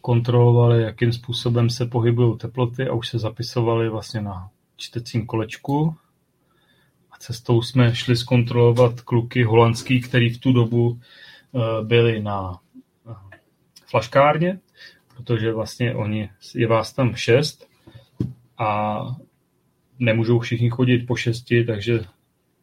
Kontrolovali, 0.00 0.82
jakým 0.82 1.12
způsobem 1.12 1.70
se 1.70 1.86
pohybují 1.86 2.38
teploty 2.38 2.88
a 2.88 2.94
už 2.94 3.08
se 3.08 3.18
zapisovali 3.18 3.88
vlastně 3.88 4.20
na 4.20 4.50
čtecím 4.76 5.26
kolečku. 5.26 5.96
A 7.10 7.18
cestou 7.18 7.62
jsme 7.62 7.94
šli 7.94 8.16
zkontrolovat 8.16 9.00
kluky 9.00 9.44
holandský, 9.44 10.00
který 10.00 10.30
v 10.30 10.38
tu 10.38 10.52
dobu 10.52 11.00
eh, 11.00 11.84
byli 11.84 12.22
na 12.22 12.60
eh, 13.10 13.14
flaškárně, 13.86 14.60
protože 15.18 15.52
vlastně 15.52 15.94
oni, 15.94 16.30
je 16.54 16.66
vás 16.66 16.92
tam 16.92 17.14
šest 17.14 17.68
a 18.58 19.00
nemůžou 19.98 20.38
všichni 20.38 20.70
chodit 20.70 20.98
po 20.98 21.16
šesti, 21.16 21.64
takže 21.64 22.00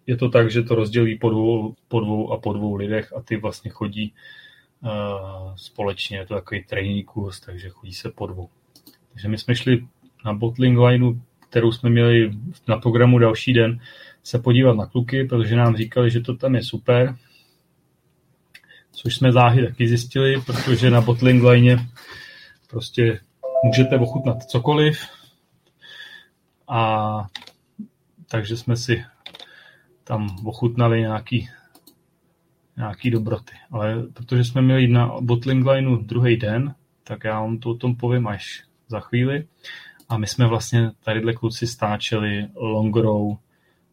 je 0.07 0.17
to 0.17 0.29
tak, 0.29 0.51
že 0.51 0.63
to 0.63 0.75
rozdělí 0.75 1.17
po 1.17 1.29
dvou, 1.29 1.75
po 1.87 1.99
dvou 1.99 2.31
a 2.31 2.37
po 2.37 2.53
dvou 2.53 2.75
lidech 2.75 3.13
a 3.13 3.21
ty 3.21 3.37
vlastně 3.37 3.71
chodí 3.71 4.13
uh, 4.81 5.55
společně, 5.55 6.17
je 6.17 6.25
to 6.25 6.33
takový 6.33 6.63
trénink 6.63 7.05
kurz, 7.05 7.39
takže 7.39 7.69
chodí 7.69 7.93
se 7.93 8.11
po 8.11 8.27
dvou. 8.27 8.49
Takže 9.11 9.27
my 9.27 9.37
jsme 9.37 9.55
šli 9.55 9.85
na 10.25 10.33
bottling 10.33 10.79
lineu, 10.79 11.13
kterou 11.49 11.71
jsme 11.71 11.89
měli 11.89 12.31
na 12.67 12.77
programu 12.77 13.19
další 13.19 13.53
den, 13.53 13.79
se 14.23 14.39
podívat 14.39 14.77
na 14.77 14.85
kluky, 14.85 15.23
protože 15.23 15.55
nám 15.55 15.77
říkali, 15.77 16.11
že 16.11 16.21
to 16.21 16.35
tam 16.35 16.55
je 16.55 16.63
super, 16.63 17.15
což 18.91 19.15
jsme 19.15 19.31
záhy 19.31 19.67
taky 19.67 19.87
zjistili, 19.87 20.41
protože 20.45 20.89
na 20.89 21.01
bottling 21.01 21.43
line 21.43 21.87
prostě 22.69 23.19
můžete 23.63 23.99
ochutnat 23.99 24.43
cokoliv 24.43 24.99
a 26.67 27.25
takže 28.27 28.57
jsme 28.57 28.75
si 28.75 29.05
tam 30.03 30.35
ochutnali 30.45 31.01
nějaký, 31.01 31.49
nějaký 32.77 33.11
dobroty. 33.11 33.53
Ale 33.71 34.03
protože 34.13 34.43
jsme 34.43 34.61
měli 34.61 34.87
na 34.87 35.21
bottling 35.21 35.65
lineu 35.65 35.95
druhý 35.95 36.37
den, 36.37 36.75
tak 37.03 37.23
já 37.23 37.39
vám 37.39 37.57
to 37.57 37.69
o 37.69 37.75
tom 37.75 37.95
povím 37.95 38.27
až 38.27 38.63
za 38.87 38.99
chvíli. 38.99 39.47
A 40.09 40.17
my 40.17 40.27
jsme 40.27 40.47
vlastně 40.47 40.91
tadyhle 41.03 41.33
kluci 41.33 41.67
stáčeli 41.67 42.47
long 42.55 42.95
row 42.95 43.37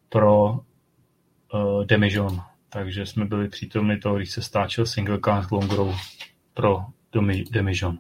pro 0.09 0.51
uh, 0.53 1.85
Demijon. 1.85 2.43
Takže 2.69 3.07
jsme 3.07 3.24
byli 3.24 3.49
přítomni 3.49 3.99
toho, 3.99 4.16
když 4.16 4.31
se 4.31 4.43
stáčel 4.43 4.86
single 4.86 5.19
cask 5.24 5.51
long 5.53 5.73
row 5.73 5.94
pro 6.55 6.85
Demijon. 7.51 7.99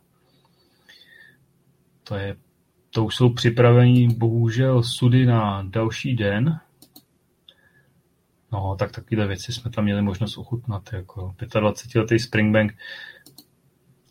To 2.04 2.14
je 2.14 2.36
to 2.90 3.04
už 3.04 3.14
jsou 3.14 3.32
připravení 3.32 4.08
bohužel 4.08 4.82
sudy 4.82 5.26
na 5.26 5.62
další 5.62 6.16
den, 6.16 6.60
No, 8.52 8.76
tak 8.78 8.92
takové 8.92 9.26
věci 9.26 9.52
jsme 9.52 9.70
tam 9.70 9.84
měli 9.84 10.02
možnost 10.02 10.38
ochutnat, 10.38 10.92
jako 10.92 11.34
25-letý 11.38 12.18
Springbank 12.18 12.74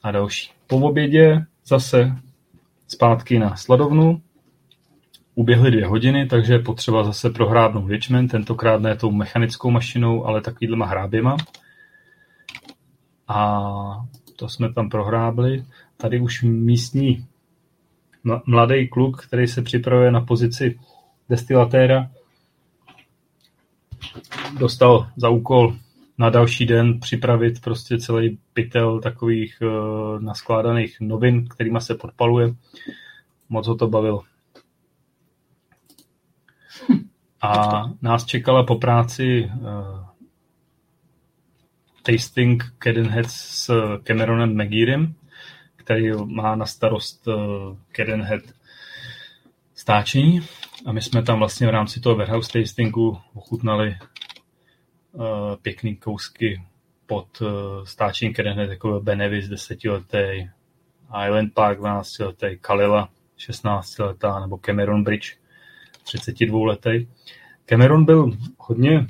a 0.03 0.11
další. 0.11 0.51
Po 0.67 0.77
obědě 0.77 1.45
zase 1.65 2.17
zpátky 2.87 3.39
na 3.39 3.55
sladovnu, 3.55 4.21
uběhly 5.35 5.71
dvě 5.71 5.87
hodiny, 5.87 6.25
takže 6.25 6.53
je 6.53 6.59
potřeba 6.59 7.03
zase 7.03 7.29
prohrábnout 7.29 7.87
věčmen, 7.87 8.27
tentokrát 8.27 8.81
ne 8.81 8.95
tou 8.95 9.11
mechanickou 9.11 9.71
mašinou, 9.71 10.25
ale 10.25 10.41
takovýhlema 10.41 10.85
hráběma. 10.85 11.37
A 13.27 13.61
to 14.35 14.49
jsme 14.49 14.73
tam 14.73 14.89
prohrábli. 14.89 15.65
Tady 15.97 16.19
už 16.19 16.43
místní 16.43 17.27
mladý 18.45 18.87
kluk, 18.87 19.25
který 19.25 19.47
se 19.47 19.61
připravuje 19.61 20.11
na 20.11 20.21
pozici 20.21 20.79
destilatéra, 21.29 22.09
dostal 24.59 25.07
za 25.15 25.29
úkol 25.29 25.75
na 26.17 26.29
další 26.29 26.65
den 26.65 26.99
připravit 26.99 27.61
prostě 27.61 27.97
celý 27.97 28.39
pytel 28.53 28.99
takových 28.99 29.57
uh, 29.61 30.21
naskládaných 30.21 30.97
novin, 31.01 31.47
kterýma 31.47 31.79
se 31.79 31.95
podpaluje. 31.95 32.53
Moc 33.49 33.67
ho 33.67 33.75
to 33.75 33.87
bavilo. 33.87 34.23
A 37.41 37.83
nás 38.01 38.25
čekala 38.25 38.63
po 38.63 38.75
práci 38.75 39.51
uh, 39.53 40.05
tasting 42.03 42.63
Cadenheads 42.79 43.33
s 43.33 43.71
Cameronem 44.03 44.57
McGearem, 44.57 45.13
který 45.91 46.11
má 46.25 46.55
na 46.55 46.65
starost 46.65 47.27
uh, 47.27 47.33
Cadenhead 47.91 48.41
stáčení. 49.75 50.41
A 50.85 50.91
my 50.91 51.01
jsme 51.01 51.23
tam 51.23 51.39
vlastně 51.39 51.67
v 51.67 51.69
rámci 51.69 51.99
toho 51.99 52.15
warehouse 52.15 52.51
tastingu 52.51 53.17
ochutnali 53.33 53.97
uh, 55.11 55.23
pěkný 55.61 55.95
kousky 55.95 56.61
pod 57.05 57.41
uh, 57.41 57.49
stáčením, 57.83 58.33
hned 58.51 58.69
jako 58.69 58.99
Benevis 58.99 59.47
desetiletý, 59.47 60.49
Island 61.27 61.53
Park 61.53 61.77
12 61.77 62.19
letý, 62.19 62.57
Kalila 62.61 63.09
16 63.37 63.99
letá, 63.99 64.39
nebo 64.39 64.57
Cameron 64.57 65.03
Bridge 65.03 65.37
32 66.03 66.67
letý. 66.67 67.07
Cameron 67.65 68.05
byl 68.05 68.31
hodně 68.57 69.07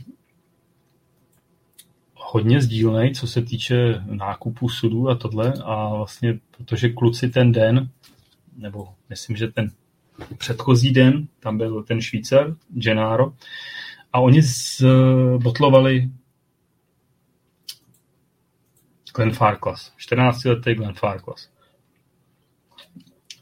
hodně 2.32 2.62
sdílnej, 2.62 3.14
co 3.14 3.28
se 3.28 3.42
týče 3.42 4.04
nákupu 4.06 4.70
sudů 4.70 5.10
a 5.10 5.16
tohle 5.16 5.54
a 5.64 5.96
vlastně, 5.96 6.40
protože 6.58 6.90
kluci 6.90 7.30
ten 7.30 7.52
den, 7.52 7.90
nebo 8.58 8.88
myslím, 9.10 9.36
že 9.36 9.48
ten 9.48 9.72
předchozí 10.38 10.92
den, 10.92 11.28
tam 11.40 11.58
byl 11.58 11.84
ten 11.84 12.02
Švýcar, 12.02 12.56
Gennaro, 12.70 13.34
a 14.14 14.20
oni 14.20 14.42
zbotlovali 14.42 16.10
Glenn 19.16 19.32
Farklas, 19.32 19.94
14 19.98 20.46
letý 20.46 20.74
Glenn 20.74 20.94
Farklas. 20.94 21.50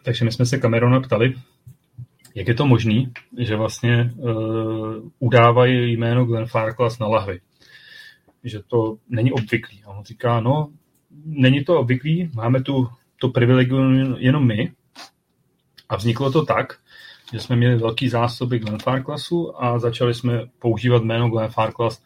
Takže 0.04 0.26
my 0.26 0.32
jsme 0.32 0.46
se 0.46 0.60
Camerona 0.60 1.00
ptali, 1.00 1.34
jak 2.36 2.48
je 2.48 2.54
to 2.54 2.66
možné, 2.66 3.04
že 3.38 3.56
vlastně 3.56 4.14
uh, 4.18 5.10
udávají 5.20 5.98
jméno 5.98 6.26
Glenn 6.26 6.46
Farklas 6.46 7.00
na 7.00 7.08
lahvi. 7.08 7.40
Že 8.44 8.60
to 8.68 8.98
není 9.10 9.32
obvyklý. 9.32 9.84
A 9.84 9.90
on 9.90 10.04
říká, 10.04 10.40
no, 10.40 10.70
není 11.26 11.64
to 11.64 11.80
obvyklý, 11.80 12.32
máme 12.34 12.64
tu 12.64 12.88
to 13.20 13.30
privilegium 13.30 14.16
jenom 14.20 14.48
my, 14.48 14.72
a 15.90 15.96
vzniklo 15.96 16.32
to 16.32 16.46
tak, 16.46 16.78
že 17.34 17.40
jsme 17.40 17.56
měli 17.56 17.76
velký 17.76 18.10
zásoby 18.10 18.60
Glenfarclasu 18.60 19.64
a 19.64 19.80
začali 19.80 20.14
jsme 20.14 20.46
používat 20.60 21.04
jméno 21.04 21.30
Glenfarclas 21.30 22.04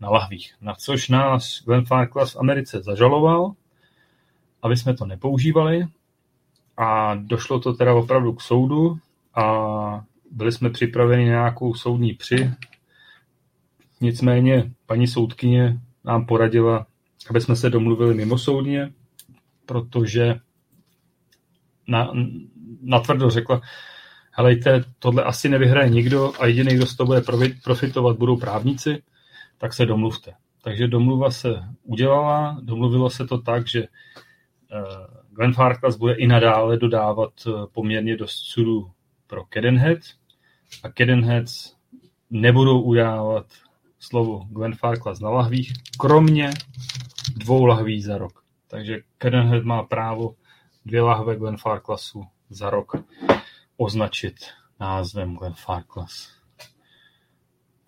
na 0.00 0.10
lahvích. 0.10 0.54
Na 0.60 0.74
což 0.74 1.08
nás 1.08 1.62
Glenfarclas 1.64 2.34
v 2.34 2.38
Americe 2.38 2.82
zažaloval, 2.82 3.52
aby 4.62 4.76
jsme 4.76 4.94
to 4.94 5.06
nepoužívali 5.06 5.86
a 6.76 7.14
došlo 7.14 7.60
to 7.60 7.72
teda 7.72 7.94
opravdu 7.94 8.32
k 8.32 8.40
soudu 8.40 8.98
a 9.34 10.04
byli 10.30 10.52
jsme 10.52 10.70
připraveni 10.70 11.24
na 11.24 11.30
nějakou 11.30 11.74
soudní 11.74 12.14
při. 12.14 12.50
Nicméně 14.02 14.72
paní 14.86 15.06
soudkyně 15.06 15.80
nám 16.04 16.26
poradila, 16.26 16.86
aby 17.30 17.40
jsme 17.40 17.56
se 17.56 17.70
domluvili 17.70 18.14
mimo 18.14 18.38
soudně, 18.38 18.92
protože 19.66 20.34
na, 21.88 22.12
natvrdo 22.82 23.30
řekla, 23.30 23.60
helejte, 24.32 24.84
tohle 24.98 25.24
asi 25.24 25.48
nevyhraje 25.48 25.90
nikdo 25.90 26.32
a 26.40 26.46
jediný, 26.46 26.74
kdo 26.74 26.86
z 26.86 26.96
toho 26.96 27.06
bude 27.06 27.22
profitovat, 27.64 28.18
budou 28.18 28.36
právníci, 28.36 29.02
tak 29.58 29.72
se 29.72 29.86
domluvte. 29.86 30.32
Takže 30.62 30.88
domluva 30.88 31.30
se 31.30 31.62
udělala, 31.82 32.58
domluvilo 32.62 33.10
se 33.10 33.26
to 33.26 33.38
tak, 33.38 33.68
že 33.68 33.82
eh, 33.82 33.88
Glenn 35.30 35.52
Farkas 35.52 35.96
bude 35.96 36.14
i 36.14 36.26
nadále 36.26 36.76
dodávat 36.76 37.32
eh, 37.46 37.50
poměrně 37.72 38.16
dost 38.16 38.38
sudů 38.38 38.90
pro 39.26 39.44
Cadenhead 39.44 39.98
a 40.82 40.88
Cadenheads 40.88 41.76
nebudou 42.30 42.82
udávat 42.82 43.46
slovo 44.02 44.46
Glenn 44.50 44.74
Farklas 44.74 45.20
na 45.20 45.30
lahvích, 45.30 45.72
kromě 45.98 46.50
dvou 47.36 47.64
lahví 47.64 48.02
za 48.02 48.18
rok. 48.18 48.44
Takže 48.68 48.98
Cadenhead 49.18 49.64
má 49.64 49.82
právo 49.82 50.34
dvě 50.86 51.02
lahve 51.02 51.36
Glenn 51.36 51.56
Farklasu 51.56 52.26
za 52.50 52.70
rok 52.70 52.96
označit 53.76 54.34
názvem 54.80 55.36
Glenn 55.36 55.54
Farklas. 55.54 56.32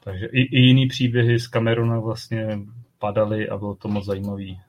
Takže 0.01 0.27
i, 0.27 0.41
i 0.41 0.61
jiný 0.61 0.87
příběhy 0.87 1.39
z 1.41 1.49
Camerona 1.49 2.01
vlastně 2.01 2.59
padaly 2.99 3.49
a 3.49 3.57
bylo 3.57 3.75
to 3.75 3.89
moc 3.89 4.05
zajímavý. 4.05 4.61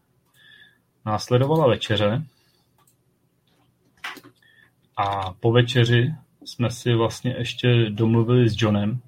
Následovala 1.05 1.67
večeře 1.67 2.25
a 4.97 5.33
po 5.33 5.51
večeři 5.51 6.13
jsme 6.45 6.71
si 6.71 6.93
vlastně 6.93 7.35
ještě 7.37 7.89
domluvili 7.89 8.49
s 8.49 8.61
Johnem, 8.61 9.01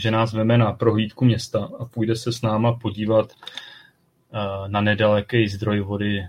že 0.00 0.10
nás 0.10 0.32
veme 0.32 0.58
na 0.58 0.72
prohlídku 0.72 1.24
města 1.24 1.68
a 1.78 1.84
půjde 1.84 2.16
se 2.16 2.32
s 2.32 2.42
náma 2.42 2.72
podívat 2.72 3.32
uh, 3.32 4.68
na 4.68 4.80
nedaleký 4.80 5.48
zdroj 5.48 5.80
vody 5.80 6.28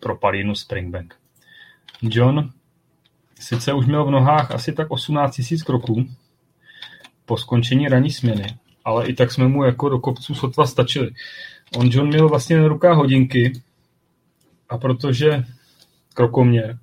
pro 0.00 0.16
Palínu 0.16 0.54
Springbank. 0.54 1.14
John 2.02 2.50
sice 3.40 3.72
už 3.72 3.86
měl 3.86 4.04
v 4.04 4.10
nohách 4.10 4.50
asi 4.50 4.72
tak 4.72 4.90
18 4.90 5.40
000 5.50 5.64
kroků 5.66 6.04
po 7.24 7.36
skončení 7.36 7.88
ranní 7.88 8.10
směny, 8.10 8.46
ale 8.84 9.06
i 9.06 9.14
tak 9.14 9.32
jsme 9.32 9.48
mu 9.48 9.64
jako 9.64 9.88
do 9.88 9.98
kopců 9.98 10.34
sotva 10.34 10.66
stačili. 10.66 11.10
On 11.76 11.88
John 11.90 12.08
měl 12.08 12.28
vlastně 12.28 12.56
na 12.58 12.68
rukách 12.68 12.96
hodinky 12.96 13.62
a 14.68 14.78
protože 14.78 15.44
krokoměr, 16.14 16.78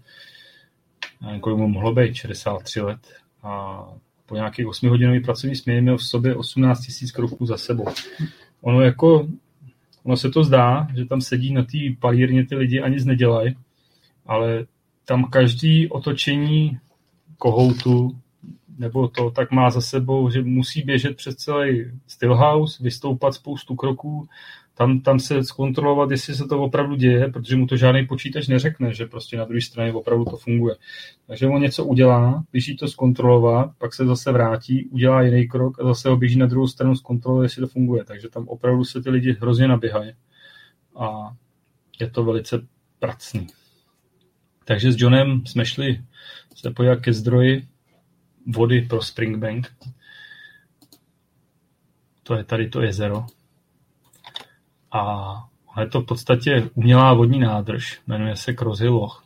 kolik 1.42 1.60
mu 1.60 1.68
mohlo 1.68 1.94
být, 1.94 2.16
63 2.16 2.82
let, 2.82 3.00
a 3.44 3.84
po 4.32 4.36
nějakých 4.36 4.68
8 4.68 4.90
hodinový 4.90 5.20
pracovní 5.20 5.56
směně 5.56 5.82
měl 5.82 5.98
v 5.98 6.04
sobě 6.04 6.36
18 6.36 6.80
000 7.02 7.12
kroků 7.14 7.46
za 7.46 7.58
sebou. 7.58 7.86
Ono 8.62 8.82
jako, 8.82 9.28
ono 10.04 10.18
se 10.18 10.30
to 10.30 10.44
zdá, 10.44 10.88
že 10.96 11.06
tam 11.06 11.22
sedí 11.22 11.54
na 11.54 11.64
té 11.64 11.78
palírně 12.00 12.46
ty 12.46 12.56
lidi 12.56 12.82
a 12.82 12.88
nic 12.88 13.06
nedělají, 13.06 13.56
ale 14.26 14.66
tam 15.06 15.24
každý 15.24 15.90
otočení 15.90 16.80
kohoutu 17.38 18.16
nebo 18.78 19.08
to 19.08 19.32
tak 19.32 19.52
má 19.52 19.70
za 19.70 19.82
sebou, 19.82 20.30
že 20.30 20.42
musí 20.42 20.82
běžet 20.82 21.18
přes 21.18 21.36
celý 21.36 21.92
stillhouse, 22.08 22.84
vystoupat 22.84 23.34
spoustu 23.34 23.76
kroků, 23.76 24.28
tam, 24.82 25.00
tam 25.00 25.20
se 25.20 25.44
zkontrolovat, 25.44 26.12
jestli 26.12 26.36
se 26.36 26.46
to 26.46 26.62
opravdu 26.62 26.96
děje, 26.96 27.28
protože 27.28 27.56
mu 27.56 27.68
to 27.68 27.78
žádný 27.78 28.08
počítač 28.08 28.48
neřekne, 28.48 28.94
že 28.94 29.06
prostě 29.06 29.38
na 29.38 29.46
druhé 29.46 29.62
straně 29.62 29.94
opravdu 29.94 30.26
to 30.26 30.38
funguje. 30.38 30.76
Takže 31.28 31.48
on 31.48 31.62
něco 31.62 31.86
udělá, 31.86 32.44
běží 32.52 32.76
to 32.76 32.88
zkontrolovat, 32.88 33.72
pak 33.78 33.94
se 33.94 34.06
zase 34.06 34.32
vrátí, 34.32 34.86
udělá 34.86 35.22
jiný 35.22 35.48
krok 35.48 35.80
a 35.80 35.84
zase 35.84 36.10
ho 36.10 36.18
běží 36.18 36.38
na 36.38 36.46
druhou 36.46 36.68
stranu 36.68 36.96
zkontroluje, 36.96 37.46
jestli 37.46 37.62
to 37.62 37.68
funguje. 37.68 38.06
Takže 38.06 38.30
tam 38.30 38.48
opravdu 38.48 38.84
se 38.84 39.02
ty 39.02 39.10
lidi 39.10 39.38
hrozně 39.42 39.68
naběhají 39.68 40.14
a 40.96 41.32
je 42.00 42.10
to 42.10 42.24
velice 42.24 42.68
pracný. 43.00 43.48
Takže 44.66 44.92
s 44.92 44.96
Johnem 45.02 45.46
jsme 45.46 45.66
šli 45.66 46.02
se 46.56 46.72
podívat 46.72 47.00
ke 47.00 47.14
zdroji 47.14 47.68
vody 48.48 48.82
pro 48.82 49.02
Springbank. 49.02 49.74
To 52.24 52.36
je 52.36 52.44
tady 52.44 52.70
to 52.70 52.82
jezero. 52.82 53.26
A 54.92 55.36
je 55.80 55.88
to 55.88 56.02
v 56.02 56.06
podstatě 56.06 56.70
umělá 56.74 57.14
vodní 57.14 57.40
nádrž, 57.40 58.00
jmenuje 58.08 58.36
se 58.36 58.54
Cross 58.54 58.80
Loch 58.82 59.24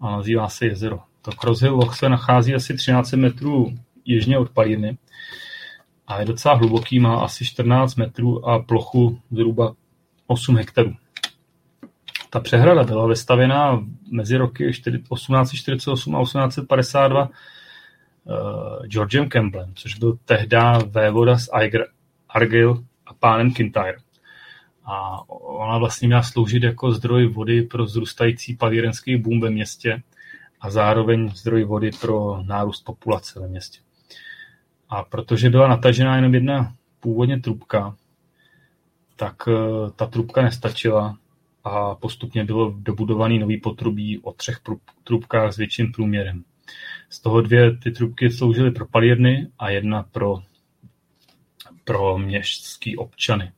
a 0.00 0.10
nazývá 0.10 0.48
se 0.48 0.66
jezero. 0.66 1.00
To 1.22 1.30
Cross 1.30 1.62
Loch 1.62 1.96
se 1.96 2.08
nachází 2.08 2.54
asi 2.54 2.74
13 2.74 3.12
metrů 3.12 3.74
jižně 4.04 4.38
od 4.38 4.50
Palírny 4.50 4.98
a 6.06 6.20
je 6.20 6.24
docela 6.24 6.54
hluboký, 6.54 7.00
má 7.00 7.20
asi 7.20 7.44
14 7.44 7.94
metrů 7.94 8.48
a 8.48 8.58
plochu 8.58 9.20
zhruba 9.30 9.74
8 10.26 10.56
hektarů. 10.56 10.92
Ta 12.30 12.40
přehrada 12.40 12.84
byla 12.84 13.06
vystavěna 13.06 13.84
mezi 14.10 14.36
roky 14.36 14.70
1848 14.70 16.16
a 16.16 16.22
1852 16.22 17.22
uh, 17.24 18.86
Georgem 18.86 19.28
Campbellem, 19.28 19.72
což 19.74 19.94
byl 19.94 20.18
tehdy 20.24 20.56
vévoda 20.86 21.38
z 21.38 21.48
Argyll 22.28 22.84
a 23.06 23.14
pánem 23.14 23.52
Kintyre. 23.52 23.96
A 24.84 25.28
ona 25.28 25.78
vlastně 25.78 26.08
měla 26.08 26.22
sloužit 26.22 26.62
jako 26.62 26.92
zdroj 26.92 27.26
vody 27.26 27.62
pro 27.62 27.86
zrůstající 27.86 28.56
palírenský 28.56 29.16
boom 29.16 29.40
ve 29.40 29.50
městě 29.50 30.02
a 30.60 30.70
zároveň 30.70 31.30
zdroj 31.34 31.64
vody 31.64 31.90
pro 32.00 32.42
nárůst 32.42 32.84
populace 32.84 33.40
ve 33.40 33.48
městě. 33.48 33.78
A 34.88 35.02
protože 35.02 35.50
byla 35.50 35.68
natažená 35.68 36.16
jenom 36.16 36.34
jedna 36.34 36.74
původně 37.00 37.40
trubka, 37.40 37.96
tak 39.16 39.36
eh, 39.48 39.90
ta 39.96 40.06
trubka 40.06 40.42
nestačila 40.42 41.18
a 41.64 41.94
postupně 41.94 42.44
bylo 42.44 42.74
dobudovaný 42.78 43.38
nový 43.38 43.60
potrubí 43.60 44.18
o 44.18 44.32
třech 44.32 44.60
trubkách 45.04 45.52
s 45.52 45.56
větším 45.56 45.92
průměrem. 45.92 46.44
Z 47.10 47.20
toho 47.20 47.40
dvě 47.40 47.76
ty 47.76 47.90
trubky 47.90 48.30
sloužily 48.30 48.70
pro 48.70 48.86
palírny 48.86 49.48
a 49.58 49.70
jedna 49.70 50.02
pro, 50.02 50.42
pro 51.84 52.18
městský 52.18 52.96
občany. 52.96 53.52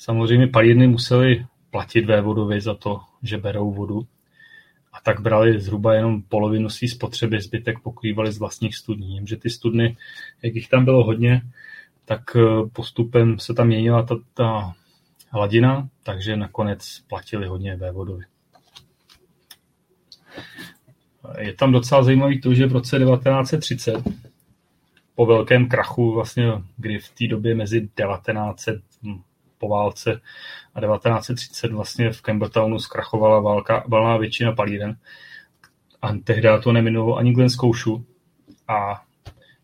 Samozřejmě 0.00 0.46
palírny 0.46 0.88
museli 0.88 1.46
platit 1.70 2.04
vévodovi 2.06 2.60
za 2.60 2.74
to, 2.74 3.00
že 3.22 3.38
berou 3.38 3.72
vodu 3.72 4.06
a 4.92 5.00
tak 5.00 5.20
brali 5.20 5.60
zhruba 5.60 5.94
jenom 5.94 6.22
polovinu 6.22 6.68
své 6.68 6.88
spotřeby, 6.88 7.40
zbytek 7.40 7.80
pokrývali 7.80 8.32
z 8.32 8.38
vlastních 8.38 8.76
studní. 8.76 9.26
Že 9.26 9.36
ty 9.36 9.50
studny, 9.50 9.96
jak 10.42 10.54
jich 10.54 10.68
tam 10.68 10.84
bylo 10.84 11.04
hodně, 11.04 11.42
tak 12.04 12.36
eh, 12.36 12.40
postupem 12.72 13.38
se 13.38 13.54
tam 13.54 13.66
měnila 13.66 14.02
ta, 14.02 14.16
ta 14.34 14.74
hladina, 15.30 15.88
takže 16.02 16.36
nakonec 16.36 17.00
platili 17.08 17.46
hodně 17.46 17.76
vévodovi. 17.76 18.24
Je 21.38 21.54
tam 21.54 21.72
docela 21.72 22.02
zajímavý 22.02 22.40
to, 22.40 22.54
že 22.54 22.66
v 22.66 22.72
roce 22.72 22.98
1930 22.98 24.04
po 25.14 25.26
velkém 25.26 25.68
krachu, 25.68 26.12
vlastně, 26.12 26.52
kdy 26.76 26.98
v 26.98 27.08
té 27.08 27.26
době 27.26 27.54
mezi 27.54 27.80
1900 27.80 28.82
hm, 29.02 29.20
po 29.60 29.68
válce 29.68 30.20
a 30.74 30.80
1930 30.80 31.72
vlastně 31.72 32.10
v 32.10 32.22
Campbelltownu 32.22 32.78
zkrachovala 32.78 33.40
válka, 33.40 33.84
valná 33.88 34.16
většina 34.16 34.52
palíren. 34.52 34.96
A 36.02 36.12
tehdy 36.24 36.48
to 36.62 36.72
neminulo 36.72 37.16
ani 37.16 37.32
Glenn 37.32 37.50
Scotia 37.50 37.96
a 38.68 39.02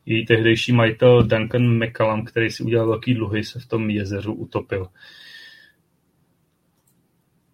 její 0.07 0.27
tehdejší 0.27 0.73
majitel 0.73 1.23
Duncan 1.23 1.85
McCallum, 1.85 2.25
který 2.25 2.51
si 2.51 2.63
udělal 2.63 2.87
velký 2.87 3.15
dluhy, 3.15 3.45
se 3.45 3.61
v 3.61 3.67
tom 3.67 3.91
jezeru 3.91 4.35
utopil. 4.35 4.89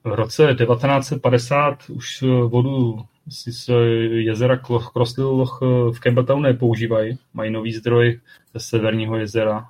V 0.04 0.14
roce 0.14 0.54
1950 0.54 1.90
už 1.90 2.22
vodu 2.46 3.04
z 3.28 3.68
jezera 4.08 4.58
Crossley 4.92 5.26
Loch 5.26 5.60
v 5.92 6.00
Campbelltownu 6.00 6.42
nepoužívají. 6.42 7.18
Mají 7.34 7.50
nový 7.50 7.72
zdroj 7.72 8.20
ze 8.54 8.60
severního 8.60 9.16
jezera 9.16 9.66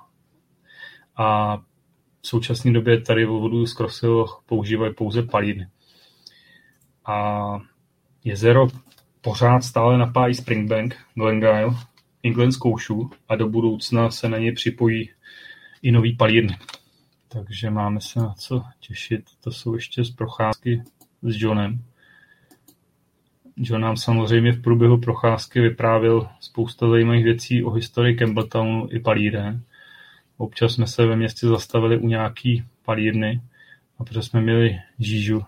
a 1.17 1.57
v 2.23 2.27
současné 2.27 2.71
době 2.71 3.01
tady 3.01 3.25
vodu 3.25 3.65
z 3.65 4.01
Loch 4.01 4.43
používají 4.45 4.93
pouze 4.93 5.23
palíny. 5.23 5.67
A 7.05 7.59
jezero 8.23 8.67
pořád 9.21 9.63
stále 9.63 9.97
napájí 9.97 10.33
Springbank, 10.33 10.95
Glengyle, 11.15 11.75
England 12.23 12.51
Scotia 12.51 13.09
a 13.29 13.35
do 13.35 13.49
budoucna 13.49 14.11
se 14.11 14.29
na 14.29 14.37
ně 14.37 14.53
připojí 14.53 15.09
i 15.81 15.91
nový 15.91 16.15
palírny. 16.15 16.57
Takže 17.27 17.69
máme 17.69 18.01
se 18.01 18.19
na 18.19 18.33
co 18.33 18.63
těšit. 18.79 19.23
To 19.43 19.51
jsou 19.51 19.75
ještě 19.75 20.03
z 20.03 20.11
procházky 20.11 20.83
s 21.21 21.41
Johnem. 21.41 21.83
John 23.55 23.81
nám 23.81 23.97
samozřejmě 23.97 24.51
v 24.51 24.61
průběhu 24.61 24.97
procházky 24.97 25.61
vyprávěl 25.61 26.27
spousta 26.39 26.89
zajímavých 26.89 27.23
věcí 27.23 27.63
o 27.63 27.71
historii 27.71 28.15
Campbelltownu 28.15 28.87
i 28.91 28.99
palíren. 28.99 29.63
Občas 30.37 30.73
jsme 30.73 30.87
se 30.87 31.05
ve 31.05 31.15
městě 31.15 31.47
zastavili 31.47 31.97
u 31.97 32.07
nějaký 32.07 32.63
palírny 32.85 33.41
a 33.97 34.03
protože 34.03 34.21
jsme 34.21 34.41
měli 34.41 34.79
žížu, 34.99 35.43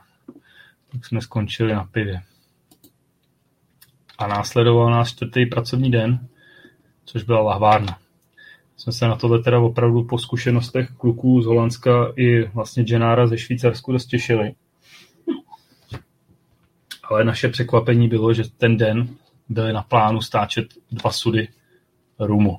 tak 0.92 1.06
jsme 1.06 1.22
skončili 1.22 1.74
na 1.74 1.84
pivě. 1.84 2.22
A 4.18 4.28
následoval 4.28 4.92
nás 4.92 5.10
čtvrtý 5.10 5.46
pracovní 5.46 5.92
den, 5.92 6.28
což 7.06 7.24
byla 7.24 7.42
lahvárna. 7.42 8.00
Jsme 8.78 8.94
se 8.94 9.08
na 9.08 9.16
tohle 9.16 9.44
teda 9.44 9.60
opravdu 9.60 10.04
po 10.04 10.18
zkušenostech 10.18 10.90
kluků 10.90 11.42
z 11.42 11.46
Holandska 11.46 12.14
i 12.16 12.44
vlastně 12.44 12.84
Genára 12.84 13.28
ze 13.28 13.38
Švýcarsku 13.38 13.92
dost 13.92 14.06
těšili. 14.06 14.56
Ale 17.04 17.24
naše 17.24 17.50
překvapení 17.50 18.08
bylo, 18.08 18.34
že 18.34 18.44
ten 18.58 18.78
den 18.78 19.08
byly 19.50 19.74
na 19.74 19.82
plánu 19.82 20.22
stáčet 20.22 20.66
dva 20.92 21.12
sudy 21.12 21.48
rumu. 22.20 22.58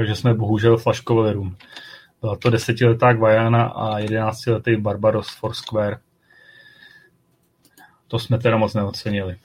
Takže 0.00 0.14
jsme 0.14 0.34
bohužel 0.34 0.76
flaškovali 0.76 1.32
rum. 1.32 1.56
Byla 2.20 2.36
to 2.36 2.50
desetiletá 2.50 3.12
Guayana 3.12 3.64
a 3.64 3.98
jedenáctiletý 3.98 4.76
Barbados 4.76 5.28
Foursquare. 5.28 5.98
To 8.08 8.18
jsme 8.18 8.38
teda 8.38 8.56
moc 8.56 8.74
neocenili. 8.74 9.36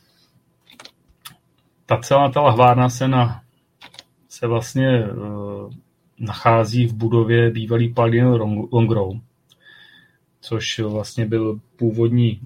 Ta 1.85 1.97
celá 1.97 2.31
ta 2.31 2.41
lahvárna 2.41 2.89
se, 2.89 3.07
na, 3.07 3.41
se 4.29 4.47
vlastně 4.47 5.05
uh, 5.05 5.73
nachází 6.19 6.87
v 6.87 6.93
budově 6.93 7.51
bývalý 7.51 7.93
Paladin 7.93 8.25
Longrow, 8.71 9.19
což 10.41 10.79
vlastně 10.79 11.25
byl 11.25 11.59
původní 11.75 12.41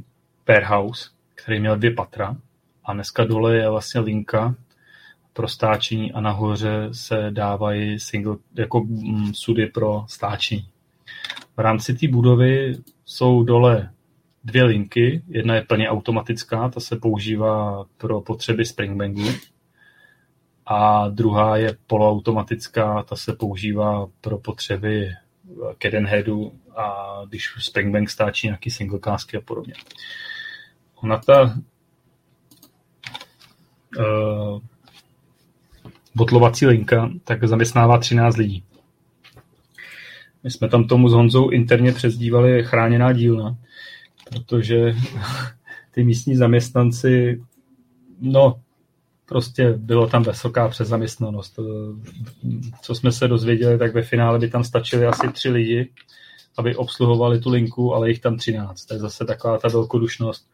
house, 0.65 1.09
který 1.35 1.59
měl 1.59 1.77
dvě 1.77 1.91
patra 1.91 2.35
a 2.83 2.93
dneska 2.93 3.23
dole 3.23 3.55
je 3.55 3.69
vlastně 3.69 4.01
linka 4.01 4.55
pro 5.33 5.47
stáčení 5.47 6.13
a 6.13 6.21
nahoře 6.21 6.89
se 6.91 7.27
dávají 7.29 7.99
single, 7.99 8.37
jako 8.55 8.79
mm, 8.83 9.33
sudy 9.33 9.65
pro 9.67 10.05
stáčení. 10.07 10.69
V 11.57 11.59
rámci 11.59 11.93
té 11.93 12.07
budovy 12.07 12.77
jsou 13.05 13.43
dole 13.43 13.93
dvě 14.43 14.63
linky. 14.63 15.23
Jedna 15.27 15.55
je 15.55 15.61
plně 15.61 15.89
automatická, 15.89 16.69
ta 16.69 16.79
se 16.79 16.95
používá 16.95 17.85
pro 17.97 18.21
potřeby 18.21 18.65
Springbangu. 18.65 19.29
a 20.65 21.07
druhá 21.09 21.57
je 21.57 21.77
poloautomatická, 21.87 23.03
ta 23.03 23.15
se 23.15 23.33
používá 23.33 24.07
pro 24.21 24.37
potřeby 24.37 25.09
Cadenheadu 25.77 26.53
a 26.75 27.15
když 27.29 27.53
Springbank 27.59 28.09
stáčí 28.09 28.47
nějaký 28.47 28.69
singlecásky 28.69 29.37
a 29.37 29.41
podobně. 29.41 29.73
Ona 30.95 31.17
ta 31.17 31.41
uh, 33.97 34.59
botlovací 36.19 36.65
linka 36.65 37.09
tak 37.23 37.47
zaměstnává 37.47 37.97
13 37.97 38.37
lidí. 38.37 38.63
My 40.43 40.51
jsme 40.51 40.69
tam 40.69 40.83
tomu 40.83 41.09
s 41.09 41.13
Honzou 41.13 41.49
interně 41.49 41.91
přezdívali 41.91 42.63
chráněná 42.63 43.13
dílna, 43.13 43.57
protože 44.29 44.95
ty 45.91 46.03
místní 46.03 46.35
zaměstnanci, 46.35 47.43
no, 48.21 48.59
prostě 49.25 49.73
bylo 49.73 50.07
tam 50.07 50.23
vysoká 50.23 50.67
přezaměstnanost. 50.67 51.59
Co 52.81 52.95
jsme 52.95 53.11
se 53.11 53.27
dozvěděli, 53.27 53.77
tak 53.77 53.93
ve 53.93 54.01
finále 54.01 54.39
by 54.39 54.49
tam 54.49 54.63
stačili 54.63 55.05
asi 55.05 55.27
tři 55.27 55.49
lidi, 55.49 55.91
aby 56.57 56.75
obsluhovali 56.75 57.39
tu 57.39 57.49
linku, 57.49 57.93
ale 57.95 58.09
jich 58.09 58.19
tam 58.19 58.37
třináct. 58.37 58.85
To 58.85 58.93
je 58.93 58.99
zase 58.99 59.25
taková 59.25 59.57
ta 59.57 59.67
velkodušnost 59.67 60.49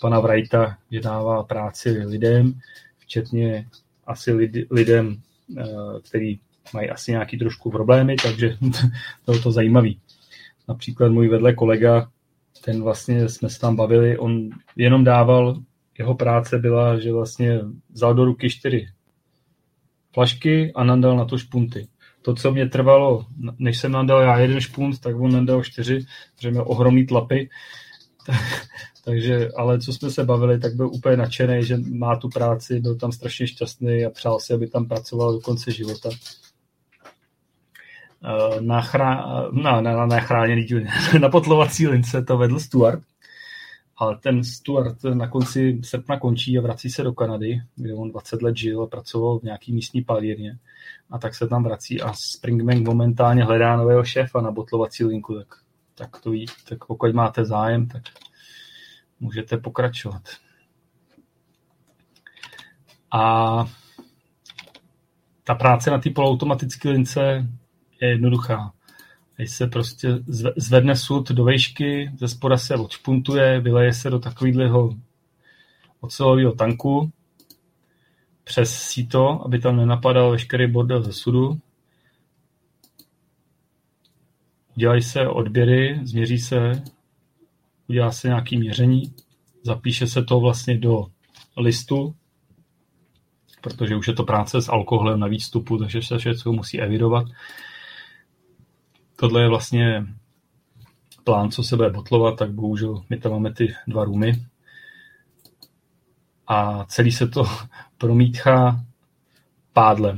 pana 0.00 0.20
Wrighta, 0.20 0.76
že 0.90 1.00
dává 1.00 1.42
práci 1.42 1.90
lidem, 1.90 2.54
včetně 2.98 3.66
asi 4.06 4.32
lid, 4.32 4.50
lidem, 4.70 5.16
eh, 5.58 5.64
který 6.08 6.38
mají 6.74 6.90
asi 6.90 7.10
nějaký 7.10 7.38
trošku 7.38 7.70
problémy, 7.70 8.16
takže 8.22 8.56
bylo 9.26 9.38
to 9.38 9.52
zajímavý. 9.52 10.00
Například 10.68 11.08
můj 11.08 11.28
vedle 11.28 11.54
kolega, 11.54 12.10
ten 12.64 12.82
vlastně 12.82 13.28
jsme 13.28 13.50
se 13.50 13.60
tam 13.60 13.76
bavili, 13.76 14.18
on 14.18 14.50
jenom 14.76 15.04
dával, 15.04 15.62
jeho 15.98 16.14
práce 16.14 16.58
byla, 16.58 16.98
že 16.98 17.12
vlastně 17.12 17.60
vzal 17.90 18.14
do 18.14 18.24
ruky 18.24 18.50
čtyři 18.50 18.88
flašky 20.12 20.72
a 20.74 20.84
nandal 20.84 21.16
na 21.16 21.24
to 21.24 21.38
špunty. 21.38 21.88
To, 22.22 22.34
co 22.34 22.52
mě 22.52 22.68
trvalo, 22.68 23.26
než 23.58 23.78
jsem 23.78 23.92
nandal 23.92 24.20
já 24.22 24.38
jeden 24.38 24.60
špunt, 24.60 25.00
tak 25.00 25.16
on 25.16 25.32
nandal 25.32 25.62
čtyři, 25.62 26.04
protože 26.36 26.50
měl 26.50 26.64
ohromný 26.66 27.06
tlapy. 27.06 27.48
Takže, 29.04 29.48
ale 29.56 29.80
co 29.80 29.92
jsme 29.92 30.10
se 30.10 30.24
bavili, 30.24 30.60
tak 30.60 30.74
byl 30.74 30.88
úplně 30.88 31.16
nadšený, 31.16 31.64
že 31.64 31.76
má 31.76 32.16
tu 32.16 32.28
práci, 32.28 32.80
byl 32.80 32.96
tam 32.96 33.12
strašně 33.12 33.46
šťastný 33.46 34.04
a 34.04 34.10
přál 34.10 34.40
si, 34.40 34.52
aby 34.52 34.66
tam 34.66 34.88
pracoval 34.88 35.32
do 35.32 35.40
konce 35.40 35.70
života. 35.72 36.10
Eh, 38.24 38.60
na, 38.60 38.80
chrá, 38.80 39.24
na, 39.52 39.80
na, 39.80 40.06
na 40.06 40.20
chráněný 40.20 40.64
díl, 40.64 40.80
na 41.20 41.28
potlovací 41.28 41.88
lince 41.88 42.22
to 42.22 42.38
vedl 42.38 42.60
Stuart, 42.60 43.02
ale 43.96 44.16
ten 44.16 44.44
Stuart 44.44 45.04
na 45.04 45.28
konci 45.28 45.80
srpna 45.84 46.18
končí 46.18 46.58
a 46.58 46.62
vrací 46.62 46.90
se 46.90 47.02
do 47.02 47.12
Kanady, 47.12 47.60
kde 47.76 47.94
on 47.94 48.10
20 48.10 48.42
let 48.42 48.56
žil 48.56 48.82
a 48.82 48.86
pracoval 48.86 49.38
v 49.38 49.42
nějaký 49.42 49.72
místní 49.72 50.04
palírně 50.04 50.58
a 51.10 51.18
tak 51.18 51.34
se 51.34 51.48
tam 51.48 51.64
vrací 51.64 52.00
a 52.00 52.12
Springbank 52.12 52.86
momentálně 52.86 53.44
hledá 53.44 53.76
nového 53.76 54.04
šéfa 54.04 54.40
na 54.40 54.50
botlovací 54.50 55.04
linku, 55.04 55.34
tak, 55.34 55.61
tak 56.02 56.20
to 56.20 56.30
ví, 56.30 56.46
tak 56.68 56.84
pokud 56.84 57.14
máte 57.14 57.44
zájem, 57.44 57.88
tak 57.88 58.02
můžete 59.20 59.56
pokračovat. 59.56 60.22
A 63.10 63.64
ta 65.44 65.54
práce 65.54 65.90
na 65.90 65.98
té 65.98 66.10
poloautomatické 66.10 66.90
lince 66.90 67.46
je 68.00 68.08
jednoduchá. 68.08 68.72
Když 69.36 69.50
se 69.50 69.66
prostě 69.66 70.08
zvedne 70.56 70.96
sud 70.96 71.30
do 71.30 71.44
vejšky, 71.44 72.10
ze 72.18 72.28
spoda 72.28 72.56
se 72.56 72.76
odšpuntuje, 72.76 73.60
vyleje 73.60 73.92
se 73.92 74.10
do 74.10 74.18
takového 74.18 74.96
ocelového 76.00 76.52
tanku 76.52 77.12
přes 78.44 78.76
síto, 78.76 79.42
aby 79.44 79.58
tam 79.58 79.76
nenapadal 79.76 80.30
veškerý 80.30 80.66
bordel 80.66 81.02
ze 81.02 81.12
sudu. 81.12 81.58
Dělají 84.74 85.02
se 85.02 85.28
odběry, 85.28 86.00
změří 86.02 86.38
se, 86.38 86.82
udělá 87.88 88.10
se 88.12 88.28
nějaké 88.28 88.58
měření, 88.58 89.14
zapíše 89.62 90.06
se 90.06 90.22
to 90.22 90.40
vlastně 90.40 90.78
do 90.78 91.06
listu, 91.56 92.14
protože 93.60 93.96
už 93.96 94.08
je 94.08 94.14
to 94.14 94.24
práce 94.24 94.62
s 94.62 94.68
alkoholem 94.68 95.20
na 95.20 95.26
výstupu, 95.26 95.78
takže 95.78 96.02
se 96.02 96.18
všechno 96.18 96.52
musí 96.52 96.80
evidovat. 96.80 97.26
Tohle 99.16 99.42
je 99.42 99.48
vlastně 99.48 100.06
plán, 101.24 101.50
co 101.50 101.62
se 101.62 101.76
bude 101.76 101.90
botlovat, 101.90 102.38
tak 102.38 102.52
bohužel 102.52 103.02
my 103.10 103.16
tam 103.16 103.32
máme 103.32 103.52
ty 103.52 103.74
dva 103.86 104.04
růmy. 104.04 104.32
A 106.46 106.84
celý 106.84 107.12
se 107.12 107.28
to 107.28 107.44
promíchá 107.98 108.84
pádlem. 109.72 110.16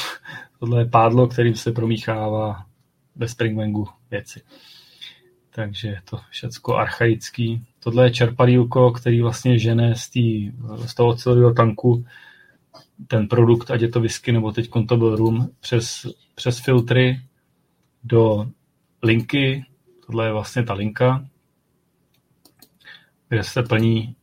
Tohle 0.60 0.80
je 0.80 0.84
pádlo, 0.84 1.26
kterým 1.26 1.54
se 1.54 1.72
promíchává 1.72 2.69
ve 3.20 3.28
Springbangu 3.28 3.88
věci. 4.10 4.42
Takže 5.50 5.88
je 5.88 6.02
to 6.10 6.20
všecko 6.30 6.76
archaický. 6.76 7.66
Tohle 7.80 8.06
je 8.06 8.10
čerpadílko, 8.10 8.90
který 8.90 9.20
vlastně 9.20 9.58
žene 9.58 9.94
z, 9.94 10.08
tý, 10.08 10.52
z 10.86 10.94
toho 10.94 11.16
celého 11.16 11.52
tanku 11.54 12.04
ten 13.06 13.28
produkt, 13.28 13.70
ať 13.70 13.80
je 13.80 13.88
to 13.88 14.00
whisky 14.00 14.32
nebo 14.32 14.52
teď 14.52 14.70
to 14.88 14.96
byl 14.96 15.16
rum, 15.16 15.50
přes, 15.60 16.06
přes 16.34 16.58
filtry 16.58 17.20
do 18.04 18.46
linky, 19.02 19.64
tohle 20.06 20.26
je 20.26 20.32
vlastně 20.32 20.62
ta 20.62 20.74
linka, 20.74 21.24
kde 23.28 23.44
se 23.44 23.62
plní 23.62 24.16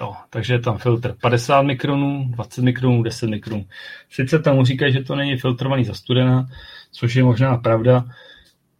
Jo, 0.00 0.14
takže 0.30 0.54
je 0.54 0.60
tam 0.60 0.78
filtr 0.78 1.16
50 1.22 1.62
mikronů, 1.62 2.24
20 2.28 2.62
mikronů, 2.62 3.02
10 3.02 3.30
mikronů. 3.30 3.66
Sice 4.10 4.38
tam 4.38 4.64
říkají, 4.64 4.92
že 4.92 5.02
to 5.02 5.14
není 5.14 5.36
filtrovaný 5.36 5.84
za 5.84 5.94
studena, 5.94 6.48
což 6.92 7.14
je 7.14 7.24
možná 7.24 7.56
pravda, 7.56 8.04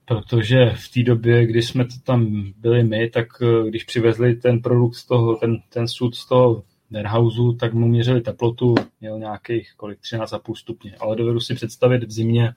protože 0.04 0.72
v 0.76 0.88
té 0.88 1.02
době, 1.02 1.46
kdy 1.46 1.62
jsme 1.62 1.84
to 1.84 1.94
tam 2.04 2.52
byli 2.56 2.84
my, 2.84 3.10
tak 3.10 3.26
eh, 3.42 3.68
když 3.68 3.84
přivezli 3.84 4.34
ten 4.34 4.62
produkt 4.62 4.94
z 4.94 5.06
toho, 5.06 5.36
ten, 5.36 5.56
ten 5.68 5.88
sud 5.88 6.14
z 6.14 6.26
toho 6.26 6.62
warehouse, 6.90 7.58
tak 7.60 7.74
mu 7.74 7.88
měřili 7.88 8.20
teplotu, 8.20 8.74
měl 9.00 9.18
nějakých 9.18 9.72
kolik 9.76 9.98
13,5 9.98 10.54
stupně, 10.54 10.96
ale 11.00 11.16
dovedu 11.16 11.40
si 11.40 11.54
představit 11.54 12.04
v 12.04 12.10
zimě, 12.10 12.54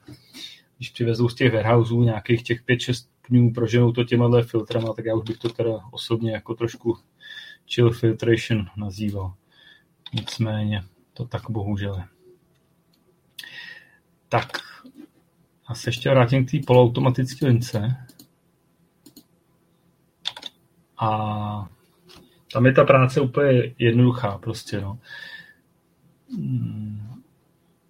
když 0.78 0.90
přivezou 0.90 1.30
z 1.30 1.36
těch 1.36 1.54
warehouseů 1.54 2.04
nějakých 2.04 2.44
těch 2.44 2.66
5-6 2.66 2.94
stupňů, 2.94 3.54
proženou 3.54 3.92
to 3.92 4.04
těma 4.04 4.42
filtrama, 4.42 4.94
tak 4.94 5.06
já 5.06 5.16
už 5.16 5.24
bych 5.24 5.38
to 5.38 5.50
teda 5.50 5.80
osobně 5.92 6.32
jako 6.32 6.54
trošku 6.56 6.98
chill 7.76 7.92
filtration 7.92 8.66
nazýval. 8.78 9.34
Nicméně 10.14 10.84
to 11.14 11.26
tak 11.26 11.50
bohužel 11.50 11.96
je. 11.96 12.04
Tak, 14.30 14.48
a 15.68 15.76
se 15.76 15.90
ještě 15.90 16.10
vrátím 16.10 16.46
k 16.46 16.52
té 16.52 16.58
poloautomatické 16.68 17.48
lince. 17.48 18.08
A 20.98 21.70
tam 22.54 22.66
je 22.66 22.74
ta 22.74 22.84
práce 22.84 23.22
úplně 23.22 23.74
jednoduchá 23.78 24.38
prostě, 24.38 24.82
no. 24.82 25.00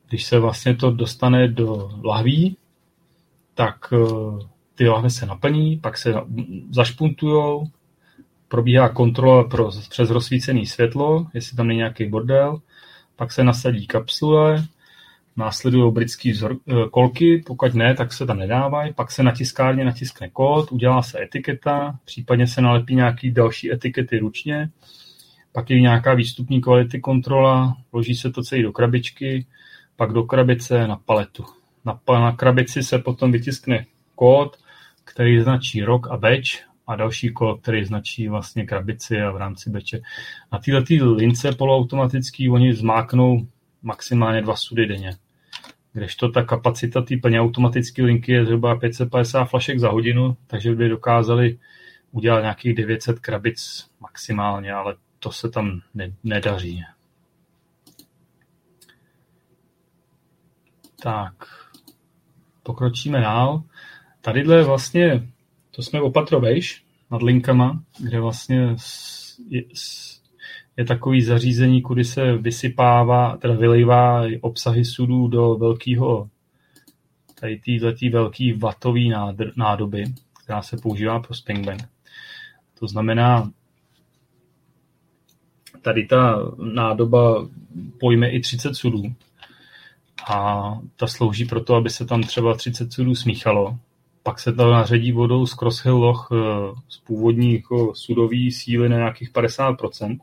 Když 0.09 0.23
se 0.23 0.39
vlastně 0.39 0.75
to 0.75 0.91
dostane 0.91 1.47
do 1.47 1.89
lahví, 2.03 2.57
tak 3.53 3.93
eh, 3.93 3.97
ty 4.75 4.87
lahve 4.87 5.09
se 5.09 5.25
naplní, 5.25 5.79
pak 5.79 5.97
se 5.97 6.13
zašpuntujou, 6.69 7.67
probíhá 8.47 8.89
kontrola 8.89 9.43
pro, 9.43 9.69
přes 9.89 10.09
rozsvícené 10.09 10.65
světlo, 10.65 11.27
jestli 11.33 11.57
tam 11.57 11.67
není 11.67 11.77
nějaký 11.77 12.05
bordel, 12.05 12.61
pak 13.15 13.31
se 13.31 13.43
nasadí 13.43 13.87
kapsule, 13.87 14.65
následují 15.37 15.93
britský 15.93 16.31
vzor, 16.31 16.57
eh, 16.67 16.73
kolky, 16.91 17.43
pokud 17.45 17.73
ne, 17.73 17.95
tak 17.95 18.13
se 18.13 18.25
tam 18.25 18.37
nedávají, 18.37 18.93
pak 18.93 19.11
se 19.11 19.23
na 19.23 19.31
tiskárně 19.31 19.85
natiskne 19.85 20.29
kód, 20.29 20.71
udělá 20.71 21.01
se 21.01 21.21
etiketa, 21.23 21.99
případně 22.05 22.47
se 22.47 22.61
nalepí 22.61 22.95
nějaký 22.95 23.31
další 23.31 23.71
etikety 23.71 24.19
ručně, 24.19 24.69
pak 25.51 25.69
je 25.69 25.81
nějaká 25.81 26.13
výstupní 26.13 26.61
kvality 26.61 26.99
kontrola, 26.99 27.77
vloží 27.91 28.15
se 28.15 28.31
to 28.31 28.43
celý 28.43 28.63
do 28.63 28.71
krabičky, 28.71 29.45
pak 29.95 30.13
do 30.13 30.23
krabice 30.23 30.87
na 30.87 30.95
paletu. 30.95 31.45
Na, 31.85 31.99
na 32.09 32.31
krabici 32.31 32.83
se 32.83 32.99
potom 32.99 33.31
vytiskne 33.31 33.85
kód, 34.15 34.57
který 35.03 35.41
značí 35.41 35.83
rok 35.83 36.07
a 36.11 36.17
batch 36.17 36.67
a 36.87 36.95
další 36.95 37.29
kód, 37.29 37.61
který 37.61 37.85
značí 37.85 38.27
vlastně 38.27 38.65
krabici 38.65 39.21
a 39.21 39.31
v 39.31 39.37
rámci 39.37 39.69
beče. 39.69 40.01
Na 40.51 40.59
této 40.59 41.13
lince 41.13 41.51
poloautomatický 41.51 42.49
oni 42.49 42.73
zmáknou 42.73 43.47
maximálně 43.81 44.41
dva 44.41 44.55
sudy 44.55 44.85
denně 44.85 45.11
kdežto 45.97 46.29
ta 46.29 46.43
kapacita 46.43 47.01
té 47.01 47.17
plně 47.17 47.41
automatické 47.41 48.03
linky 48.03 48.31
je 48.31 48.45
zhruba 48.45 48.75
550 48.75 49.45
flašek 49.45 49.79
za 49.79 49.89
hodinu, 49.89 50.37
takže 50.47 50.75
by 50.75 50.89
dokázali 50.89 51.59
udělat 52.11 52.41
nějakých 52.41 52.73
900 52.75 53.19
krabic 53.19 53.89
maximálně, 53.99 54.73
ale 54.73 54.95
to 55.19 55.31
se 55.31 55.49
tam 55.49 55.81
ne, 55.93 56.13
nedaří. 56.23 56.83
Tak, 61.01 61.33
pokročíme 62.63 63.21
dál. 63.21 63.63
Tadyhle 64.21 64.63
vlastně, 64.63 65.27
to 65.77 65.83
jsme 65.83 66.01
opatrovejš 66.01 66.83
nad 67.11 67.21
linkama, 67.21 67.83
kde 67.99 68.19
vlastně 68.19 68.75
je, 69.49 69.63
je 70.77 70.85
takový 70.85 71.21
zařízení, 71.21 71.81
kudy 71.81 72.03
se 72.03 72.37
vysypává, 72.37 73.37
teda 73.37 73.53
vylejvá 73.53 74.23
obsahy 74.41 74.85
sudů 74.85 75.27
do 75.27 75.55
velkého 75.55 76.29
tady 77.39 77.59
tý 77.99 78.09
velký 78.09 78.53
vatový 78.53 79.13
nádoby, 79.55 80.03
která 80.43 80.61
se 80.61 80.77
používá 80.77 81.19
pro 81.19 81.33
Springbank. 81.33 81.81
To 82.79 82.87
znamená, 82.87 83.51
tady 85.81 86.05
ta 86.05 86.51
nádoba 86.73 87.47
pojme 87.99 88.29
i 88.29 88.39
30 88.39 88.73
sudů 88.73 89.03
a 90.29 90.71
ta 90.95 91.07
slouží 91.07 91.45
pro 91.45 91.63
to, 91.63 91.75
aby 91.75 91.89
se 91.89 92.05
tam 92.05 92.23
třeba 92.23 92.53
30 92.53 92.93
sudů 92.93 93.15
smíchalo. 93.15 93.77
Pak 94.27 94.39
se 94.39 94.53
to 94.53 94.71
naředí 94.71 95.11
vodou 95.11 95.45
z 95.45 95.53
Cross 95.53 95.83
Hill 95.83 95.97
Loch 95.97 96.29
eh, 96.31 96.35
z 96.87 96.97
původní 96.97 97.53
jako 97.53 97.95
sudový 97.95 98.51
síly 98.51 98.89
na 98.89 98.97
nějakých 98.97 99.31
50%. 99.31 100.19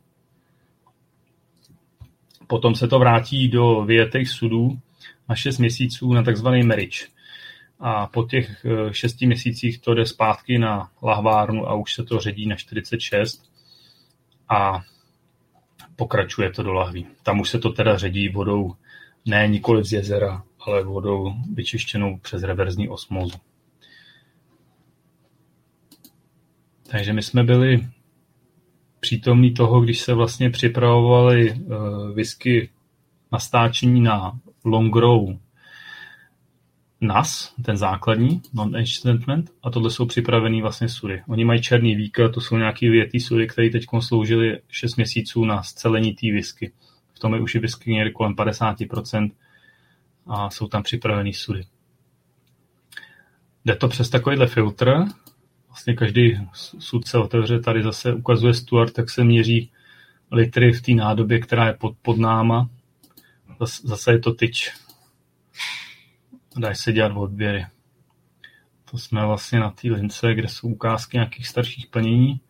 Potom 2.46 2.74
se 2.74 2.88
to 2.88 2.98
vrátí 2.98 3.48
do 3.48 3.84
vyjetých 3.84 4.28
sudů 4.28 4.78
na 5.28 5.34
6 5.34 5.58
měsíců 5.58 6.12
na 6.12 6.22
takzvaný 6.22 6.62
marriage. 6.62 7.06
A 7.80 8.06
po 8.06 8.22
těch 8.22 8.66
6 8.90 9.22
eh, 9.22 9.26
měsících 9.26 9.80
to 9.80 9.94
jde 9.94 10.06
zpátky 10.06 10.58
na 10.58 10.90
lahvárnu 11.02 11.68
a 11.68 11.74
už 11.74 11.94
se 11.94 12.04
to 12.04 12.20
ředí 12.20 12.46
na 12.46 12.56
46 12.56 13.42
a 14.48 14.80
pokračuje 15.96 16.50
to 16.50 16.62
do 16.62 16.72
lahví. 16.72 17.06
Tam 17.22 17.40
už 17.40 17.50
se 17.50 17.58
to 17.58 17.70
teda 17.70 17.98
ředí 17.98 18.28
vodou 18.28 18.74
ne 19.26 19.48
nikoli 19.48 19.84
z 19.84 19.92
jezera, 19.92 20.42
ale 20.60 20.82
vodou 20.82 21.32
vyčištěnou 21.54 22.18
přes 22.18 22.42
reverzní 22.42 22.88
osmózu. 22.88 23.38
Takže 26.94 27.12
my 27.12 27.22
jsme 27.22 27.44
byli 27.44 27.88
přítomní 29.00 29.54
toho, 29.54 29.80
když 29.80 30.00
se 30.00 30.14
vlastně 30.14 30.50
připravovaly 30.50 31.52
uh, 31.52 32.10
whisky 32.10 32.70
na 33.32 33.38
stáčení 33.38 34.00
na 34.00 34.38
long 34.64 34.96
row 34.96 35.38
NAS, 37.00 37.54
ten 37.64 37.76
základní, 37.76 38.42
non-age 38.52 38.98
statement, 38.98 39.50
a 39.62 39.70
tohle 39.70 39.90
jsou 39.90 40.06
připravený 40.06 40.62
vlastně 40.62 40.88
sudy. 40.88 41.22
Oni 41.28 41.44
mají 41.44 41.62
černý 41.62 41.94
víka, 41.94 42.28
to 42.28 42.40
jsou 42.40 42.56
nějaký 42.56 42.88
větý 42.88 43.20
sudy, 43.20 43.46
které 43.46 43.70
teď 43.70 43.84
sloužily 44.00 44.60
6 44.68 44.96
měsíců 44.96 45.44
na 45.44 45.62
scelení 45.62 46.14
té 46.14 46.26
whisky. 46.32 46.72
V 47.14 47.18
tom 47.18 47.34
je 47.34 47.40
už 47.40 47.56
whisky 47.56 47.92
někde 47.92 48.10
kolem 48.10 48.34
50% 48.34 49.30
a 50.26 50.50
jsou 50.50 50.68
tam 50.68 50.82
připravený 50.82 51.32
sudy. 51.32 51.62
Jde 53.64 53.76
to 53.76 53.88
přes 53.88 54.10
takovýhle 54.10 54.46
filtr, 54.46 55.04
vlastně 55.74 55.94
každý 55.94 56.40
sud 56.78 57.06
se 57.06 57.18
otevře, 57.18 57.60
tady 57.60 57.82
zase 57.82 58.14
ukazuje 58.14 58.54
Stuart, 58.54 58.92
tak 58.92 59.10
se 59.10 59.24
měří 59.24 59.70
litry 60.32 60.72
v 60.72 60.82
té 60.82 60.92
nádobě, 60.92 61.40
která 61.40 61.66
je 61.66 61.72
pod, 61.72 61.96
pod 62.02 62.18
náma. 62.18 62.70
Zase 63.84 64.12
je 64.12 64.18
to 64.18 64.34
tyč. 64.34 64.72
Dají 66.56 66.74
se 66.74 66.92
dělat 66.92 67.12
odběry. 67.16 67.66
To 68.90 68.98
jsme 68.98 69.26
vlastně 69.26 69.60
na 69.60 69.70
té 69.70 69.88
lince, 69.88 70.34
kde 70.34 70.48
jsou 70.48 70.68
ukázky 70.68 71.16
nějakých 71.16 71.48
starších 71.48 71.86
plnění. 71.86 72.40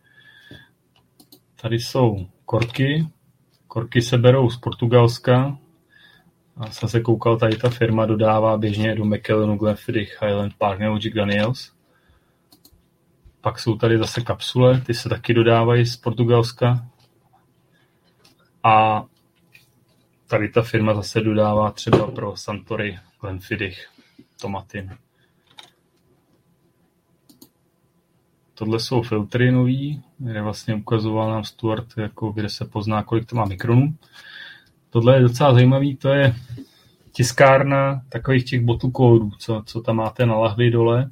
Tady 1.61 1.79
jsou 1.79 2.27
korky. 2.45 3.07
Korky 3.67 4.01
se 4.01 4.17
berou 4.17 4.49
z 4.49 4.57
Portugalska. 4.57 5.57
A 6.57 6.71
jsem 6.71 6.89
se 6.89 6.99
koukal, 6.99 7.37
tady 7.37 7.57
ta 7.57 7.69
firma 7.69 8.05
dodává 8.05 8.57
běžně 8.57 8.95
do 8.95 9.05
McKellenu, 9.05 9.57
Glenfiddich, 9.57 10.21
Highland 10.21 10.53
Park 10.57 10.79
nebo 10.79 10.99
Daniels. 11.15 11.74
Pak 13.45 13.59
jsou 13.59 13.75
tady 13.75 13.97
zase 13.97 14.21
kapsule, 14.21 14.81
ty 14.81 14.93
se 14.93 15.09
taky 15.09 15.33
dodávají 15.33 15.85
z 15.85 15.97
Portugalska. 15.97 16.87
A 18.63 19.05
tady 20.27 20.49
ta 20.49 20.61
firma 20.61 20.93
zase 20.93 21.21
dodává 21.21 21.71
třeba 21.71 22.11
pro 22.11 22.35
Santory, 22.35 22.99
Glenfiddich, 23.21 23.87
Tomatin. 24.41 24.97
Tohle 28.53 28.79
jsou 28.79 29.01
filtry 29.01 29.51
nový, 29.51 30.03
kde 30.17 30.41
vlastně 30.41 30.75
ukazoval 30.75 31.31
nám 31.31 31.43
Stuart, 31.43 31.87
jako 31.97 32.31
kde 32.31 32.49
se 32.49 32.65
pozná, 32.65 33.03
kolik 33.03 33.25
to 33.25 33.35
má 33.35 33.45
mikronů. 33.45 33.95
Tohle 34.89 35.15
je 35.15 35.21
docela 35.21 35.53
zajímavý, 35.53 35.95
to 35.95 36.09
je 36.09 36.35
tiskárna 37.11 38.01
takových 38.09 38.45
těch 38.45 38.61
bottle 38.61 38.91
kódů, 38.91 39.31
co, 39.37 39.63
co 39.65 39.81
tam 39.81 39.95
máte 39.95 40.25
na 40.25 40.35
lahvi 40.35 40.71
dole 40.71 41.09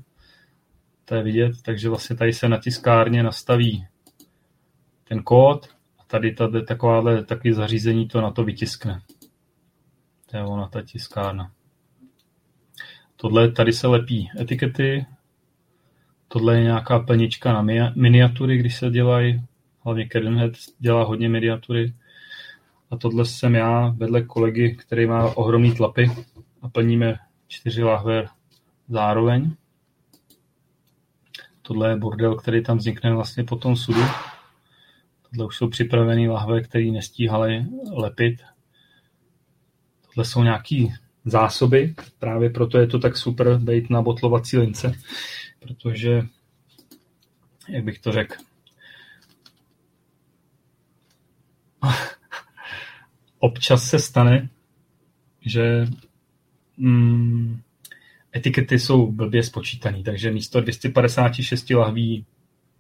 to 1.05 1.15
je 1.15 1.23
vidět, 1.23 1.51
takže 1.61 1.89
vlastně 1.89 2.15
tady 2.15 2.33
se 2.33 2.49
na 2.49 2.57
tiskárně 2.57 3.23
nastaví 3.23 3.87
ten 5.03 5.23
kód 5.23 5.67
a 5.99 6.03
tady 6.07 6.33
tady 6.33 6.63
takováhle 6.63 7.25
taky 7.25 7.53
zařízení 7.53 8.07
to 8.07 8.21
na 8.21 8.31
to 8.31 8.43
vytiskne. 8.43 9.01
To 10.31 10.37
je 10.37 10.43
ona 10.43 10.67
ta 10.67 10.81
tiskárna. 10.81 11.51
Tohle 13.15 13.51
tady 13.51 13.73
se 13.73 13.87
lepí 13.87 14.29
etikety, 14.39 15.05
tohle 16.27 16.57
je 16.57 16.63
nějaká 16.63 16.99
plnička 16.99 17.53
na 17.53 17.91
miniatury, 17.95 18.57
když 18.57 18.75
se 18.75 18.89
dělají, 18.89 19.43
hlavně 19.79 20.07
Cadenhead 20.07 20.51
dělá 20.79 21.03
hodně 21.03 21.29
miniatury. 21.29 21.93
A 22.91 22.97
tohle 22.97 23.25
jsem 23.25 23.55
já 23.55 23.93
vedle 23.97 24.21
kolegy, 24.21 24.75
který 24.75 25.05
má 25.05 25.37
ohromný 25.37 25.75
tlapy 25.75 26.11
a 26.61 26.69
plníme 26.69 27.19
čtyři 27.47 27.83
lahve 27.83 28.25
zároveň. 28.87 29.55
Tohle 31.65 31.89
je 31.89 31.95
bordel, 31.95 32.35
který 32.35 32.63
tam 32.63 32.77
vznikne 32.77 33.13
vlastně 33.13 33.43
po 33.43 33.55
tom 33.55 33.75
sudu. 33.75 34.01
Tohle 35.29 35.47
už 35.47 35.57
jsou 35.57 35.69
připravené 35.69 36.29
lahve, 36.29 36.61
které 36.61 36.85
nestíhaly 36.85 37.65
lepit. 37.91 38.41
Tohle 40.05 40.25
jsou 40.25 40.43
nějaké 40.43 40.85
zásoby, 41.25 41.95
právě 42.19 42.49
proto 42.49 42.77
je 42.77 42.87
to 42.87 42.99
tak 42.99 43.17
super 43.17 43.57
být 43.57 43.89
na 43.89 44.01
botlovací 44.01 44.57
lince, 44.57 44.91
protože, 45.59 46.21
jak 47.69 47.83
bych 47.83 47.99
to 47.99 48.11
řekl, 48.11 48.35
občas 53.39 53.89
se 53.89 53.99
stane, 53.99 54.49
že 55.41 55.87
mm, 56.77 57.61
etikety 58.35 58.79
jsou 58.79 59.11
blbě 59.11 59.43
spočítané, 59.43 60.03
takže 60.03 60.31
místo 60.31 60.61
256 60.61 61.69
lahví 61.69 62.25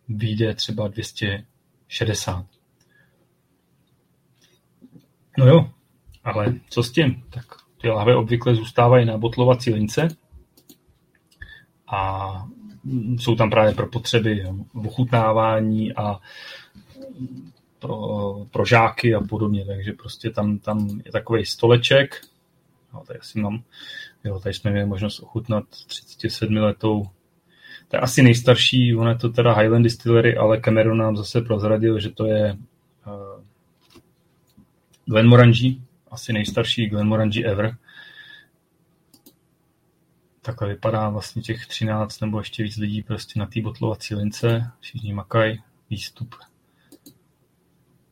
vyjde 0.09 0.53
třeba 0.53 0.87
260. 0.87 2.45
No 5.37 5.47
jo, 5.47 5.69
ale 6.23 6.53
co 6.69 6.83
s 6.83 6.91
tím? 6.91 7.23
Tak 7.29 7.45
ty 7.81 7.89
lahve 7.89 8.15
obvykle 8.15 8.55
zůstávají 8.55 9.05
na 9.05 9.17
botlovací 9.17 9.73
lince 9.73 10.07
a 11.87 12.47
jsou 13.19 13.35
tam 13.35 13.49
právě 13.49 13.73
pro 13.73 13.87
potřeby 13.87 14.45
ochutnávání 14.73 15.93
a 15.93 16.19
pro, 17.79 18.35
pro 18.51 18.65
žáky 18.65 19.15
a 19.15 19.21
podobně, 19.21 19.65
takže 19.65 19.93
prostě 19.93 20.29
tam, 20.29 20.59
tam 20.59 21.01
je 21.05 21.11
takový 21.11 21.45
stoleček, 21.45 22.21
no, 22.93 23.03
tady 23.07 23.19
asi 23.19 23.39
mám 23.39 23.63
Jo, 24.23 24.39
tady 24.39 24.53
jsme 24.53 24.71
měli 24.71 24.85
možnost 24.85 25.19
ochutnat 25.19 25.63
37 25.87 26.57
letou. 26.57 27.03
To 27.87 27.95
je 27.95 27.99
asi 27.99 28.23
nejstarší, 28.23 28.95
ono 28.95 29.09
je 29.09 29.15
to 29.15 29.29
teda 29.29 29.53
Highland 29.53 29.83
Distillery, 29.83 30.37
ale 30.37 30.61
Cameron 30.61 30.97
nám 30.97 31.17
zase 31.17 31.41
prozradil, 31.41 31.99
že 31.99 32.09
to 32.09 32.25
je 32.25 32.57
uh, 33.07 33.43
Glenmorangie, 35.05 35.75
asi 36.11 36.33
nejstarší 36.33 36.89
Glenmorangie 36.89 37.45
ever. 37.45 37.77
Takhle 40.41 40.67
vypadá 40.67 41.09
vlastně 41.09 41.41
těch 41.41 41.67
13 41.67 42.21
nebo 42.21 42.39
ještě 42.39 42.63
víc 42.63 42.77
lidí 42.77 43.03
prostě 43.03 43.39
na 43.39 43.45
té 43.45 43.61
botlovací 43.61 44.15
lince, 44.15 44.71
všichni 44.79 45.13
makají, 45.13 45.61
výstup. 45.89 46.35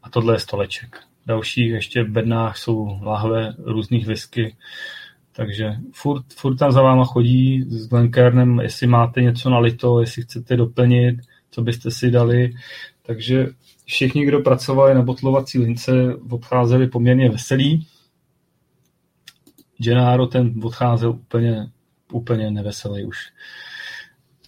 A 0.04 0.10
tohle 0.10 0.36
je 0.36 0.40
stoleček. 0.40 1.00
Další 1.26 1.68
ještě 1.68 2.04
v 2.04 2.10
bednách 2.10 2.58
jsou 2.58 3.00
lahve 3.02 3.56
různých 3.58 4.08
whisky, 4.08 4.56
takže 5.32 5.76
furt, 5.94 6.26
furt 6.36 6.56
tam 6.56 6.72
za 6.72 6.82
váma 6.82 7.06
chodí 7.06 7.64
s 7.68 7.88
Glencairnem, 7.88 8.60
jestli 8.60 8.88
máte 8.88 9.22
něco 9.22 9.50
na 9.50 9.60
lito, 9.60 10.02
jestli 10.02 10.22
chcete 10.22 10.58
doplnit, 10.58 11.20
co 11.52 11.62
byste 11.62 11.92
si 11.92 12.12
dali. 12.12 12.54
Takže 13.02 13.48
všichni, 13.86 14.26
kdo 14.26 14.40
pracovali 14.40 14.96
na 14.96 15.02
botlovací 15.02 15.60
lince, 15.60 16.16
odcházeli 16.30 16.88
poměrně 16.88 17.30
veselí. 17.30 17.88
Gennaro 19.78 20.28
ten 20.28 20.54
odcházel 20.64 21.10
úplně, 21.10 21.68
úplně 22.12 22.52
neveselý 22.52 23.06
už. 23.06 23.18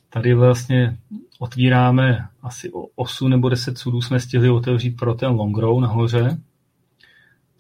Tady 0.10 0.34
vlastně 0.34 0.98
otvíráme 1.40 2.28
asi 2.42 2.72
8 2.96 3.30
nebo 3.30 3.50
10 3.50 3.78
sudů 3.78 4.02
jsme 4.02 4.20
stihli 4.20 4.50
otevřít 4.50 4.92
pro 4.92 5.14
ten 5.14 5.30
long 5.30 5.58
row 5.58 5.82
nahoře, 5.82 6.38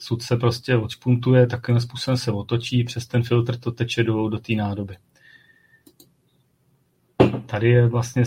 sud 0.03 0.21
se 0.21 0.37
prostě 0.37 0.77
odšpuntuje, 0.77 1.47
takovým 1.47 1.81
způsobem 1.81 2.17
se 2.17 2.31
otočí, 2.31 2.83
přes 2.83 3.07
ten 3.07 3.23
filtr 3.23 3.59
to 3.59 3.71
teče 3.71 4.03
do, 4.03 4.29
do 4.29 4.39
té 4.39 4.53
nádoby. 4.53 4.97
Tady 7.45 7.69
je 7.69 7.87
vlastně 7.87 8.23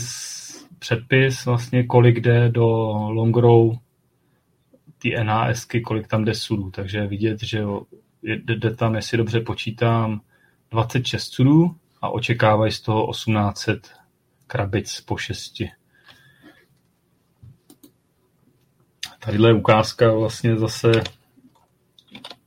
předpis, 0.78 1.44
vlastně 1.44 1.86
kolik 1.86 2.20
jde 2.20 2.48
do 2.48 2.66
long 3.08 3.36
row 3.36 3.78
ty 4.98 5.14
NHSky, 5.24 5.80
kolik 5.80 6.06
tam 6.06 6.24
jde 6.24 6.34
sudů. 6.34 6.70
Takže 6.70 7.06
vidět, 7.06 7.42
že 7.42 7.64
jde 8.22 8.74
tam, 8.74 8.94
jestli 8.94 9.18
dobře 9.18 9.40
počítám, 9.40 10.20
26 10.70 11.32
sudů 11.32 11.76
a 12.02 12.08
očekávají 12.08 12.72
z 12.72 12.80
toho 12.80 13.12
1800 13.12 13.92
krabic 14.46 15.00
po 15.00 15.16
šesti. 15.16 15.70
Tadyhle 19.18 19.50
je 19.50 19.54
ukázka 19.54 20.12
vlastně 20.12 20.56
zase, 20.56 20.90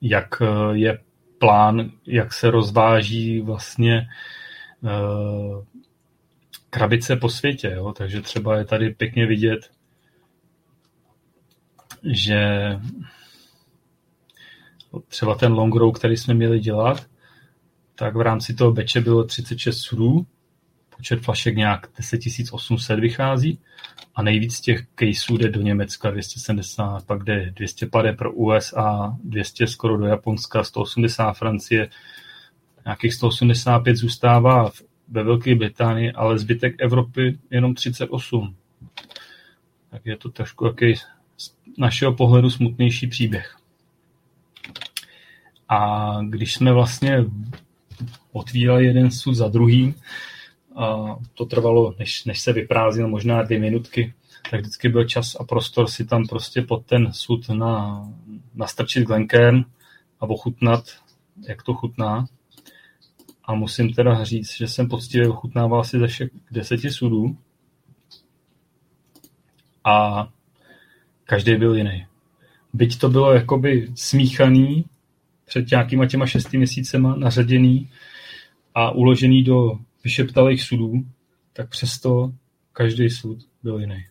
jak 0.02 0.42
eh, 0.42 0.46
je 0.72 1.00
plán, 1.40 1.92
jak 2.06 2.34
se 2.34 2.52
rozváží 2.52 3.42
vlastně 3.42 4.08
uh, 4.82 5.64
krabice 6.70 7.16
po 7.16 7.30
světě. 7.30 7.72
Jo? 7.76 7.94
Takže 7.98 8.22
třeba 8.22 8.58
je 8.58 8.66
tady 8.66 8.90
pěkně 8.90 9.26
vidět, 9.26 9.72
že 12.04 12.40
třeba 15.08 15.36
ten 15.36 15.54
long 15.54 15.76
row, 15.76 15.94
který 15.94 16.18
jsme 16.18 16.34
měli 16.34 16.60
dělat, 16.60 17.06
tak 17.96 18.16
v 18.16 18.22
rámci 18.22 18.54
toho 18.54 18.72
beče 18.72 19.02
bylo 19.02 19.24
36 19.24 19.78
sudů, 19.78 20.26
počet 21.00 21.24
flašek 21.24 21.56
nějak 21.56 21.88
10 21.98 22.20
800 22.52 23.00
vychází 23.00 23.60
a 24.16 24.22
nejvíc 24.22 24.60
těch 24.60 24.86
caseů 24.96 25.38
jde 25.38 25.50
do 25.50 25.62
Německa 25.62 26.12
270, 26.12 27.06
pak 27.06 27.24
jde 27.24 27.52
250 27.56 28.18
pro 28.18 28.34
USA, 28.34 29.18
200 29.24 29.68
skoro 29.68 29.98
do 29.98 30.06
Japonska, 30.06 30.64
180 30.64 31.34
Francie, 31.34 31.90
nějakých 32.86 33.14
185 33.14 33.96
zůstává 33.96 34.72
ve 35.08 35.24
Velké 35.24 35.56
Británii, 35.56 36.12
ale 36.12 36.40
zbytek 36.40 36.76
Evropy 36.80 37.40
jenom 37.50 37.76
38. 37.76 38.56
Tak 39.90 40.06
je 40.06 40.18
to 40.18 40.30
trošku 40.30 40.66
jaký 40.66 40.96
z 41.38 41.54
našeho 41.78 42.14
pohledu 42.14 42.50
smutnější 42.50 43.08
příběh. 43.08 43.58
A 45.70 46.18
když 46.30 46.54
jsme 46.54 46.74
vlastně 46.74 47.26
otvírali 48.32 48.86
jeden 48.86 49.12
sud 49.12 49.34
za 49.34 49.48
druhým, 49.48 49.96
a 50.80 51.18
to 51.34 51.46
trvalo, 51.46 51.96
než, 52.00 52.26
než 52.26 52.40
se 52.40 52.54
vyprázdnil, 52.54 53.08
možná 53.08 53.44
dvě 53.44 53.60
minutky, 53.60 54.14
tak 54.52 54.60
vždycky 54.60 54.90
byl 54.90 55.04
čas 55.04 55.36
a 55.40 55.44
prostor 55.44 55.88
si 55.88 56.06
tam 56.06 56.28
prostě 56.28 56.62
pod 56.62 56.86
ten 56.86 57.14
sud 57.14 57.50
na, 57.50 58.04
nastrčit 58.56 59.04
Glenkern 59.04 59.66
a 60.20 60.30
ochutnat, 60.30 60.84
jak 61.48 61.64
to 61.64 61.74
chutná. 61.74 62.26
A 63.44 63.54
musím 63.54 63.94
teda 63.94 64.24
říct, 64.24 64.58
že 64.58 64.68
jsem 64.68 64.90
poctivě 64.90 65.30
ochutnával 65.30 65.80
asi 65.80 66.00
ze 66.00 66.08
všech 66.08 66.30
deseti 66.52 66.90
sudů 66.90 67.38
a 69.84 70.28
každý 71.24 71.56
byl 71.56 71.76
jiný. 71.76 72.06
Byť 72.74 73.00
to 73.00 73.10
bylo 73.10 73.34
jakoby 73.34 73.92
smíchaný 73.96 74.86
před 75.46 75.72
nějakýma 75.72 76.06
těma 76.06 76.26
šesti 76.26 76.58
měsícema, 76.58 77.16
nařaděný 77.16 77.90
a 78.76 78.92
uložený 78.92 79.44
do 79.44 79.80
vyšeptalých 80.04 80.64
sudů, 80.64 80.94
tak 81.54 81.70
přesto 81.70 82.34
každý 82.74 83.10
sud 83.10 83.38
byl 83.64 83.80
jiný. 83.80 84.06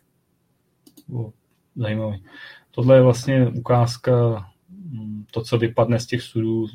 Bylo 1.09 1.33
zajímavý. 1.77 2.25
Tohle 2.71 2.97
je 2.97 3.03
vlastně 3.03 3.49
ukázka, 3.49 4.13
mm, 4.69 5.25
to, 5.31 5.43
co 5.43 5.59
vypadne 5.59 6.01
z 6.01 6.07
těch 6.07 6.23
sudů 6.23 6.67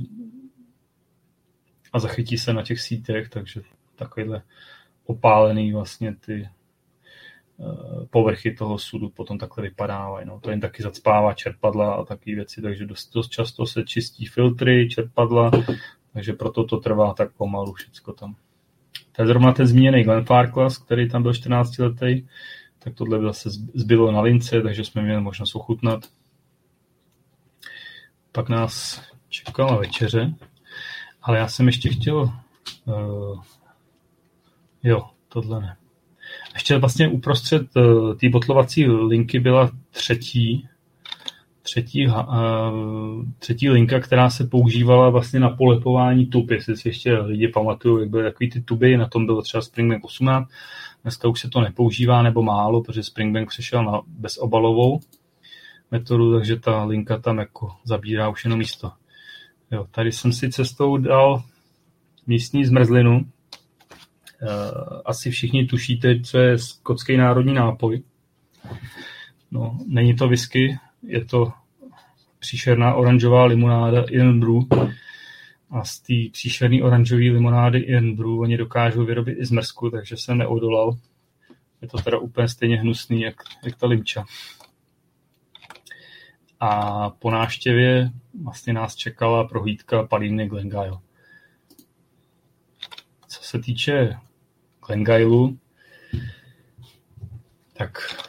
a 1.94 2.00
zachytí 2.00 2.38
se 2.38 2.54
na 2.54 2.64
těch 2.64 2.82
sítech, 2.82 3.30
takže 3.30 3.62
takovýhle 3.96 4.42
opálený 5.06 5.74
vlastně 5.74 6.16
ty 6.16 6.50
eh, 7.60 8.06
povrchy 8.10 8.54
toho 8.54 8.78
sudu 8.80 9.10
potom 9.10 9.38
takhle 9.38 9.64
vypadávají. 9.64 10.28
No. 10.28 10.40
To 10.40 10.50
jen 10.50 10.60
taky 10.60 10.84
zacpává 10.84 11.34
čerpadla 11.34 11.94
a 11.94 12.06
takové 12.06 12.36
věci, 12.36 12.62
takže 12.62 12.86
dost, 12.86 13.14
dost 13.14 13.30
často 13.30 13.66
se 13.66 13.84
čistí 13.84 14.26
filtry, 14.26 14.90
čerpadla, 14.90 15.52
takže 16.14 16.34
proto 16.34 16.64
to 16.64 16.78
trvá 16.78 17.14
tak 17.14 17.34
pomalu 17.34 17.74
všecko 17.74 18.14
tam. 18.14 18.36
To 19.16 19.22
je 19.22 19.28
zrovna 19.28 19.52
ten 19.52 19.68
zmíněný 19.68 20.04
Glenn 20.04 20.26
Farklas, 20.26 20.78
který 20.78 21.10
tam 21.10 21.24
byl 21.24 21.34
14 21.34 21.78
letý, 21.78 22.28
tak 22.80 22.94
tohle 22.94 23.22
zase 23.22 23.50
zbylo 23.74 24.12
na 24.12 24.22
lince, 24.22 24.62
takže 24.62 24.84
jsme 24.84 25.02
měli 25.02 25.22
možnost 25.22 25.56
ochutnat. 25.56 26.06
Pak 28.32 28.50
nás 28.50 29.04
čekala 29.30 29.78
večeře, 29.78 30.34
ale 31.22 31.38
já 31.38 31.48
jsem 31.48 31.68
ještě 31.68 31.90
chtěl, 31.90 32.34
uh, 32.86 33.44
jo, 34.84 35.10
tohle 35.28 35.62
ne. 35.62 35.78
Ještě 36.54 36.78
vlastně 36.78 37.08
uprostřed 37.08 37.76
uh, 37.76 38.16
té 38.18 38.30
botlovací 38.30 38.86
linky 38.86 39.40
byla 39.40 39.72
třetí 39.92 40.68
třetí, 41.64 42.08
uh, 42.08 42.14
třetí 43.40 43.70
linka, 43.70 44.00
která 44.00 44.30
se 44.30 44.48
používala 44.48 45.10
vlastně 45.10 45.40
na 45.40 45.50
polepování 45.50 46.26
tub, 46.26 46.52
jestli 46.52 46.78
si 46.78 46.88
ještě 46.88 47.18
lidi 47.18 47.48
pamatují, 47.48 48.02
jak 48.02 48.10
byly 48.10 48.24
takový 48.24 48.50
ty 48.50 48.62
tuby, 48.62 48.98
na 48.98 49.08
tom 49.08 49.26
bylo 49.26 49.42
třeba 49.42 49.62
Springbank 49.62 50.06
18, 50.06 50.50
dneska 51.04 51.28
už 51.28 51.40
se 51.40 51.50
to 51.50 51.62
nepoužívá 51.62 52.24
nebo 52.24 52.44
málo, 52.44 52.84
protože 52.84 53.04
Springbank 53.04 53.50
přešel 53.50 53.84
na 53.84 54.02
bezobalovou 54.08 55.00
metodu, 55.92 56.34
takže 56.34 56.56
ta 56.56 56.84
linka 56.84 57.18
tam 57.18 57.38
jako 57.38 57.72
zabírá 57.84 58.30
už 58.30 58.44
jenom 58.44 58.60
místo. 58.60 58.92
Jo, 59.72 59.88
tady 59.92 60.12
jsem 60.12 60.34
si 60.34 60.52
cestou 60.52 60.98
dal 60.98 61.44
místní 62.28 62.66
zmrzlinu. 62.66 63.16
Uh, 63.16 65.02
asi 65.06 65.32
všichni 65.32 65.66
tušíte, 65.66 66.20
co 66.22 66.38
je 66.38 66.58
skotský 66.58 67.18
národní 67.18 67.54
nápoj. 67.54 68.04
No, 69.52 69.80
není 69.88 70.16
to 70.16 70.28
whisky, 70.28 70.78
je 71.04 71.26
to 71.26 71.54
příšerná 72.40 72.94
oranžová 72.94 73.46
limonáda 73.46 74.04
Iron 74.10 74.40
Brew. 74.40 74.90
A 75.70 75.84
z 75.84 76.00
té 76.00 76.14
příšerné 76.32 76.84
oranžové 76.84 77.22
limonády 77.22 77.80
Iron 77.80 78.16
Brew 78.16 78.40
oni 78.40 78.58
dokážou 78.58 79.06
vyrobit 79.06 79.38
i 79.40 79.46
zmrzku, 79.46 79.90
takže 79.90 80.18
jsem 80.18 80.38
neodolal. 80.38 80.98
Je 81.82 81.88
to 81.88 81.98
teda 81.98 82.18
úplně 82.18 82.48
stejně 82.48 82.80
hnusný, 82.80 83.22
jak, 83.22 83.36
jak 83.66 83.78
ta 83.78 83.88
limča. 83.88 84.26
A 86.60 87.10
po 87.10 87.32
návštěvě 87.32 88.10
vlastně 88.44 88.74
nás 88.74 88.96
čekala 88.96 89.44
prohlídka 89.44 90.04
palíny 90.04 90.48
Glengyle. 90.48 91.00
Co 93.28 93.44
se 93.44 93.60
týče 93.60 94.18
Glengailu, 94.88 95.60
tak 97.74 98.24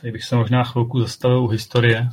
Tady 0.00 0.12
bych 0.12 0.24
se 0.24 0.36
možná 0.36 0.64
chvilku 0.64 1.00
zastavil 1.00 1.42
u 1.42 1.48
historie. 1.48 2.08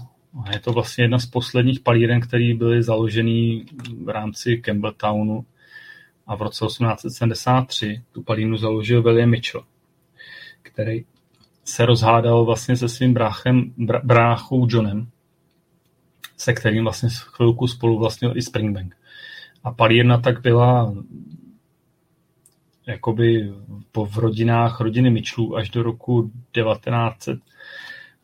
Je 0.53 0.59
to 0.59 0.71
vlastně 0.71 1.03
jedna 1.03 1.19
z 1.19 1.25
posledních 1.25 1.79
palíren, 1.79 2.21
které 2.21 2.53
byly 2.53 2.83
založeny 2.83 3.65
v 4.03 4.09
rámci 4.09 4.57
Campbelltownu 4.57 5.45
a 6.27 6.35
v 6.35 6.41
roce 6.41 6.65
1873 6.65 8.03
tu 8.11 8.23
palínu 8.23 8.57
založil 8.57 9.03
William 9.03 9.29
Mitchell, 9.29 9.63
který 10.61 11.05
se 11.63 11.85
rozhádal 11.85 12.45
vlastně 12.45 12.77
se 12.77 12.89
svým 12.89 13.13
bráchem, 13.13 13.73
br- 13.77 14.01
bráchou 14.03 14.67
Johnem, 14.69 15.09
se 16.37 16.53
kterým 16.53 16.83
vlastně 16.83 17.09
chvilku 17.11 17.67
spolu 17.67 17.99
vlastnil 17.99 18.37
i 18.37 18.41
Springbank. 18.41 18.97
A 19.63 19.71
palírna 19.71 20.17
tak 20.17 20.41
byla 20.41 20.93
jakoby 22.87 23.53
v 24.05 24.17
rodinách 24.17 24.79
rodiny 24.79 25.09
Mitchellů 25.09 25.55
až 25.55 25.69
do 25.69 25.83
roku 25.83 26.31
1900 26.51 27.39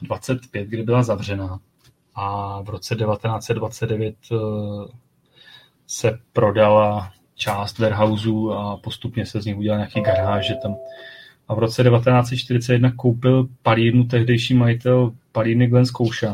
25, 0.03 0.67
kdy 0.67 0.83
byla 0.83 1.03
zavřená 1.03 1.59
a 2.15 2.61
v 2.61 2.69
roce 2.69 2.95
1929 2.95 4.15
eh, 4.32 4.35
se 5.88 6.19
prodala 6.33 7.14
část 7.35 7.80
warehouseu 7.80 8.51
a 8.51 8.77
postupně 8.77 9.25
se 9.25 9.41
z 9.41 9.45
nich 9.45 9.57
udělal 9.57 9.80
nějaký 9.80 10.01
garáže 10.01 10.56
tam. 10.61 10.75
A 11.48 11.56
v 11.56 11.59
roce 11.59 11.83
1941 11.83 12.91
koupil 12.91 13.48
palírnu 13.64 14.03
tehdejší 14.03 14.53
majitel 14.53 15.14
palírny 15.32 15.67
Glenn 15.67 15.85
Zkouša. 15.85 16.33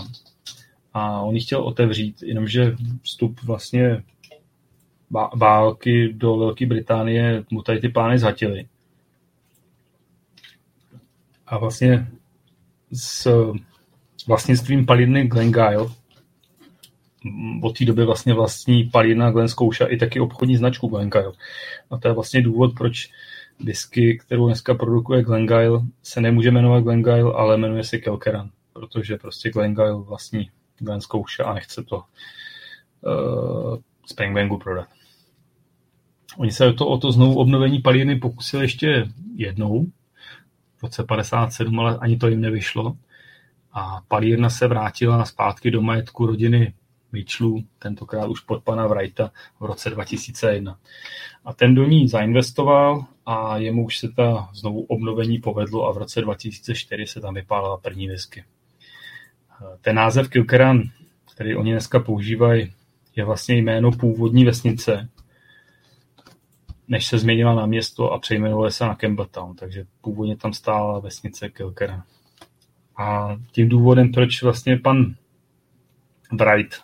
A 0.94 1.22
on 1.22 1.36
ji 1.36 1.42
chtěl 1.42 1.62
otevřít, 1.62 2.24
jenomže 2.24 2.76
vstup 3.02 3.42
vlastně 3.44 4.04
války 5.36 6.14
do 6.14 6.38
Velké 6.38 6.66
Británie 6.66 7.44
mu 7.50 7.62
tady 7.62 7.80
ty 7.80 7.90
plány 7.90 8.20
zhatily. 8.20 8.68
A 11.48 11.58
vlastně 11.58 12.08
s 12.92 13.28
vlastnictvím 14.28 14.86
palírny 14.86 15.28
Glengyle. 15.28 15.88
Od 17.64 17.78
té 17.78 17.86
doby 17.86 18.06
vlastně 18.06 18.34
vlastní 18.34 18.84
palírna 18.84 19.32
Glen 19.32 19.48
Zkouša 19.48 19.86
i 19.86 19.98
taky 19.98 20.20
obchodní 20.20 20.58
značku 20.58 20.88
Glengyle. 20.88 21.34
A 21.92 21.98
to 21.98 22.08
je 22.08 22.14
vlastně 22.14 22.42
důvod, 22.42 22.74
proč 22.78 23.10
whisky, 23.60 24.18
kterou 24.18 24.46
dneska 24.46 24.74
produkuje 24.74 25.24
Glengyle, 25.24 25.82
se 26.04 26.22
nemůže 26.22 26.52
jmenovat 26.52 26.84
Glengyle, 26.84 27.34
ale 27.36 27.58
jmenuje 27.58 27.84
se 27.84 27.98
Kelkeran, 27.98 28.50
protože 28.74 29.18
prostě 29.18 29.50
Glengyle 29.50 30.02
vlastní 30.02 30.50
Glen 30.78 31.02
Zkouša 31.02 31.46
a 31.46 31.54
nechce 31.54 31.84
to 31.84 32.04
uh, 33.02 33.78
Springbanku 34.06 34.58
prodat. 34.58 34.88
Oni 36.38 36.52
se 36.52 36.68
o 36.68 36.74
to, 36.74 36.88
o 36.88 36.98
to 36.98 37.12
znovu 37.12 37.40
obnovení 37.40 37.80
palírny 37.80 38.16
pokusili 38.16 38.64
ještě 38.64 39.08
jednou, 39.36 39.86
v 40.80 40.84
roce 40.84 41.04
57, 41.04 41.80
ale 41.80 41.98
ani 41.98 42.18
to 42.18 42.28
jim 42.28 42.42
nevyšlo. 42.42 42.98
a 43.74 44.02
palírna 44.08 44.50
se 44.50 44.68
vrátila 44.68 45.26
zpátky 45.26 45.72
do 45.72 45.82
majetku 45.82 46.26
rodiny 46.26 46.74
Mitchellů, 47.12 47.64
tentokrát 47.80 48.28
už 48.28 48.40
pod 48.40 48.64
pana 48.64 48.88
Wrighta 48.88 49.32
v 49.60 49.66
roce 49.66 49.90
2001. 49.90 50.78
A 51.46 51.54
ten 51.54 51.76
do 51.76 51.86
ní 51.86 52.08
zainvestoval 52.08 53.06
a 53.26 53.58
jemu 53.58 53.86
už 53.86 53.98
se 53.98 54.10
ta 54.10 54.50
znovu 54.54 54.82
obnovení 54.82 55.40
povedlo 55.40 55.88
a 55.88 55.94
v 55.94 55.98
roce 55.98 56.22
2004 56.22 57.08
se 57.08 57.22
tam 57.22 57.34
vypálila 57.34 57.78
první 57.78 58.08
whisky. 58.08 58.44
Ten 59.82 59.96
název 59.96 60.30
Kilkeran, 60.30 60.84
který 61.34 61.56
oni 61.56 61.72
dneska 61.72 62.00
používají, 62.00 62.74
je 63.16 63.26
vlastně 63.26 63.56
jméno 63.56 63.92
původní 63.92 64.46
vesnice, 64.46 65.10
než 66.90 67.08
se 67.08 67.18
změnila 67.18 67.56
na 67.56 67.66
město 67.66 68.12
a 68.12 68.20
přejmenovala 68.20 68.70
se 68.70 68.86
na 68.86 68.96
Campbelltown, 68.96 69.56
takže 69.56 69.86
původně 70.02 70.38
tam 70.38 70.54
stála 70.54 71.00
vesnice 71.00 71.50
Kilkeran. 71.50 72.04
A 72.98 73.38
tím 73.52 73.70
důvodem, 73.70 74.12
proč 74.12 74.44
vlastně 74.44 74.78
pan 74.78 75.16
Wright 76.32 76.76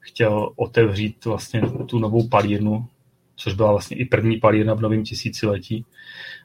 chtěl 0.00 0.52
otevřít 0.56 1.24
vlastně 1.24 1.60
tu 1.86 1.98
novou 1.98 2.28
palírnu, 2.28 2.86
což 3.36 3.54
byla 3.54 3.70
vlastně 3.70 3.96
i 3.96 4.04
první 4.04 4.36
palírna 4.36 4.74
v 4.74 4.80
novém 4.80 5.04
tisíciletí, 5.04 5.84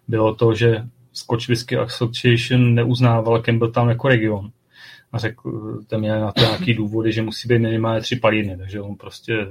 bylo 0.08 0.36
to, 0.36 0.54
že 0.54 0.88
Scotch 1.14 1.48
Whisky 1.48 1.78
Association 1.78 2.74
neuznávala 2.76 3.42
Campbelltown 3.42 3.90
jako 3.90 4.08
region. 4.08 4.52
A 5.12 5.18
řekl, 5.18 5.80
tam 5.88 6.00
měl 6.00 6.22
na 6.22 6.32
to 6.32 6.42
nějaký 6.42 6.74
důvody, 6.74 7.12
že 7.12 7.22
musí 7.22 7.48
být 7.48 7.60
minimálně 7.60 8.02
tři 8.02 8.16
palírny, 8.16 8.58
takže 8.58 8.82
on 8.82 8.96
prostě 8.96 9.48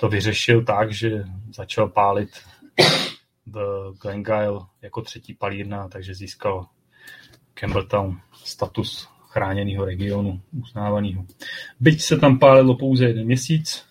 to 0.00 0.08
vyřešil 0.08 0.64
tak, 0.64 0.92
že 0.92 1.24
začal 1.54 1.88
pálit 1.88 2.28
v 3.46 3.92
Glengyle 4.02 4.60
jako 4.82 5.02
třetí 5.02 5.34
palírna, 5.34 5.88
takže 5.88 6.14
získal 6.14 6.66
Campbelltown 7.54 8.20
status 8.32 9.08
chráněného 9.28 9.84
regionu, 9.84 10.40
uznávaného. 10.52 11.24
Byť 11.80 12.02
se 12.02 12.18
tam 12.18 12.38
pálilo 12.38 12.76
pouze 12.76 13.04
jeden 13.04 13.26
měsíc, 13.26 13.84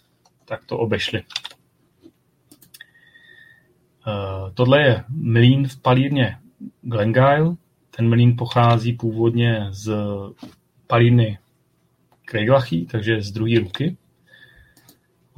tak 0.46 0.66
to 0.66 0.78
obešli. 0.78 1.24
Uh, 4.08 4.52
tohle 4.54 4.82
je 4.82 5.04
mlín 5.10 5.68
v 5.68 5.82
palírně 5.82 6.38
Glengyle. 6.82 7.56
Ten 7.96 8.10
mlín 8.10 8.36
pochází 8.38 8.94
původně 8.94 9.68
z 9.70 9.94
palírny 10.88 11.38
Craiglachy, 12.26 12.86
takže 12.92 13.22
z 13.22 13.32
druhé 13.32 13.60
ruky. 13.60 13.98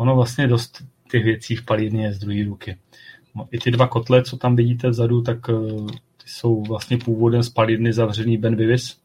Ono 0.01 0.15
vlastně 0.15 0.47
dost 0.47 0.83
těch 1.11 1.23
věcí 1.23 1.55
v 1.55 1.65
palírně 1.65 2.05
je 2.05 2.13
z 2.13 2.19
druhé 2.19 2.45
ruky. 2.45 2.77
No, 3.35 3.47
I 3.51 3.59
ty 3.59 3.71
dva 3.71 3.87
kotle, 3.87 4.23
co 4.23 4.37
tam 4.37 4.55
vidíte 4.55 4.89
vzadu, 4.89 5.21
tak 5.21 5.49
uh, 5.49 5.87
ty 5.91 6.25
jsou 6.25 6.63
vlastně 6.63 6.97
původem 6.97 7.43
z 7.43 7.49
palírny 7.49 7.93
zavřený 7.93 8.37
Ben 8.37 8.55
Vivis, 8.55 8.97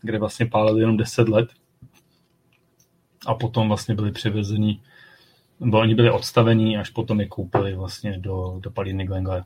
kde 0.00 0.18
vlastně 0.18 0.46
pálili 0.46 0.80
jenom 0.80 0.96
10 0.96 1.28
let 1.28 1.48
a 3.26 3.34
potom 3.34 3.68
vlastně 3.68 3.94
byli 3.94 4.12
přivezeni, 4.12 4.80
nebo 5.60 5.78
oni 5.78 5.94
byli 5.94 6.10
odstavení, 6.10 6.76
až 6.76 6.90
potom 6.90 7.20
je 7.20 7.26
koupili 7.26 7.74
vlastně 7.74 8.18
do, 8.18 8.58
do 8.62 8.70
palírny 8.70 9.04
Glengale. 9.04 9.44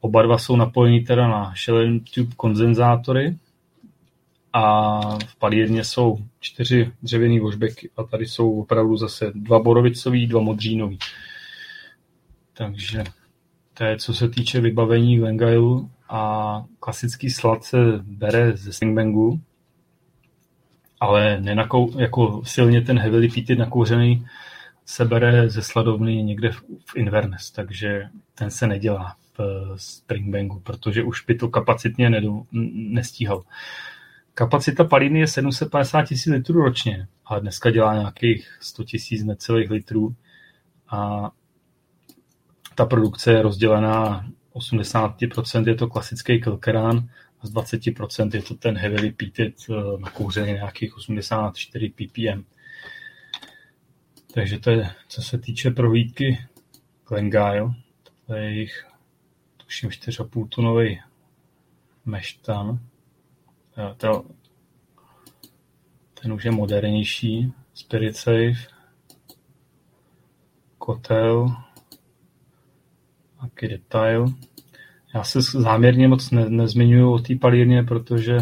Oba 0.00 0.22
dva 0.22 0.38
jsou 0.38 0.56
napojení 0.56 1.04
teda 1.04 1.28
na 1.28 1.54
Shell 1.64 2.00
Tube 2.14 2.34
kondenzátory 2.36 3.36
a 4.56 5.00
v 5.18 5.36
palírně 5.38 5.84
jsou 5.84 6.18
čtyři 6.40 6.92
dřevěný 7.02 7.40
vožbeky 7.40 7.90
a 7.96 8.02
tady 8.04 8.26
jsou 8.26 8.60
opravdu 8.60 8.96
zase 8.96 9.32
dva 9.34 9.58
borovicový, 9.58 10.26
dva 10.26 10.40
modřínový. 10.40 10.98
Takže 12.52 13.04
to 13.74 13.84
je, 13.84 13.96
co 13.96 14.14
se 14.14 14.28
týče 14.28 14.60
vybavení 14.60 15.16
Glengale 15.16 15.80
a 16.08 16.64
klasický 16.80 17.30
slad 17.30 17.64
se 17.64 17.76
bere 18.02 18.56
ze 18.56 18.72
Stingbangu, 18.72 19.40
ale 21.00 21.40
nenakou, 21.40 22.00
jako 22.00 22.42
silně 22.44 22.80
ten 22.80 22.98
heavily 22.98 23.28
peated 23.28 23.58
nakouřený 23.58 24.26
se 24.84 25.04
bere 25.04 25.48
ze 25.48 25.62
sladovny 25.62 26.22
někde 26.22 26.52
v, 26.52 26.60
v 26.60 26.96
Inverness, 26.96 27.50
takže 27.50 28.08
ten 28.34 28.50
se 28.50 28.66
nedělá 28.66 29.16
v 29.38 29.40
Springbangu, 29.76 30.60
protože 30.60 31.02
už 31.02 31.24
by 31.24 31.34
to 31.34 31.48
kapacitně 31.48 32.10
nedo, 32.10 32.42
nestíhal. 32.72 33.42
Kapacita 34.38 34.84
palíny 34.84 35.20
je 35.20 35.26
750 35.26 36.02
tisíc 36.02 36.32
litrů 36.32 36.62
ročně, 36.62 37.08
ale 37.24 37.40
dneska 37.40 37.70
dělá 37.70 37.94
nějakých 37.94 38.58
100 38.60 38.84
tisíc 38.84 39.24
necelých 39.24 39.70
litrů 39.70 40.16
a 40.88 41.30
ta 42.74 42.86
produkce 42.86 43.32
je 43.32 43.42
rozdělená 43.42 44.26
80% 44.54 45.68
je 45.68 45.74
to 45.74 45.88
klasický 45.88 46.40
kilkerán 46.40 47.08
a 47.40 47.46
z 47.46 47.52
20% 47.52 48.30
je 48.34 48.42
to 48.42 48.54
ten 48.54 48.76
heavily 48.76 49.12
peated 49.12 49.54
eh, 49.70 49.74
na 49.98 50.10
kouřený 50.10 50.52
nějakých 50.52 50.96
84 50.96 51.88
ppm. 51.88 52.44
Takže 54.34 54.58
to 54.58 54.70
je, 54.70 54.90
co 55.08 55.22
se 55.22 55.38
týče 55.38 55.70
prohlídky 55.70 56.38
Glengyle. 57.08 57.74
To 58.26 58.34
je 58.34 58.44
jejich, 58.44 58.86
tuším, 59.56 59.90
4,5 59.90 60.48
tunový 60.48 61.00
meštan. 62.04 62.80
To, 63.96 64.24
ten 66.22 66.32
už 66.32 66.44
je 66.44 66.50
modernější. 66.50 67.52
Spirit 67.74 68.16
Safe. 68.16 68.76
Kotel 70.78 71.56
Taky 73.40 73.68
detail. 73.68 74.26
Já 75.14 75.24
se 75.24 75.40
záměrně 75.42 76.08
moc 76.08 76.30
ne, 76.30 76.50
nezmiňuji 76.50 77.04
o 77.04 77.18
té 77.18 77.34
palírně, 77.36 77.82
protože 77.82 78.38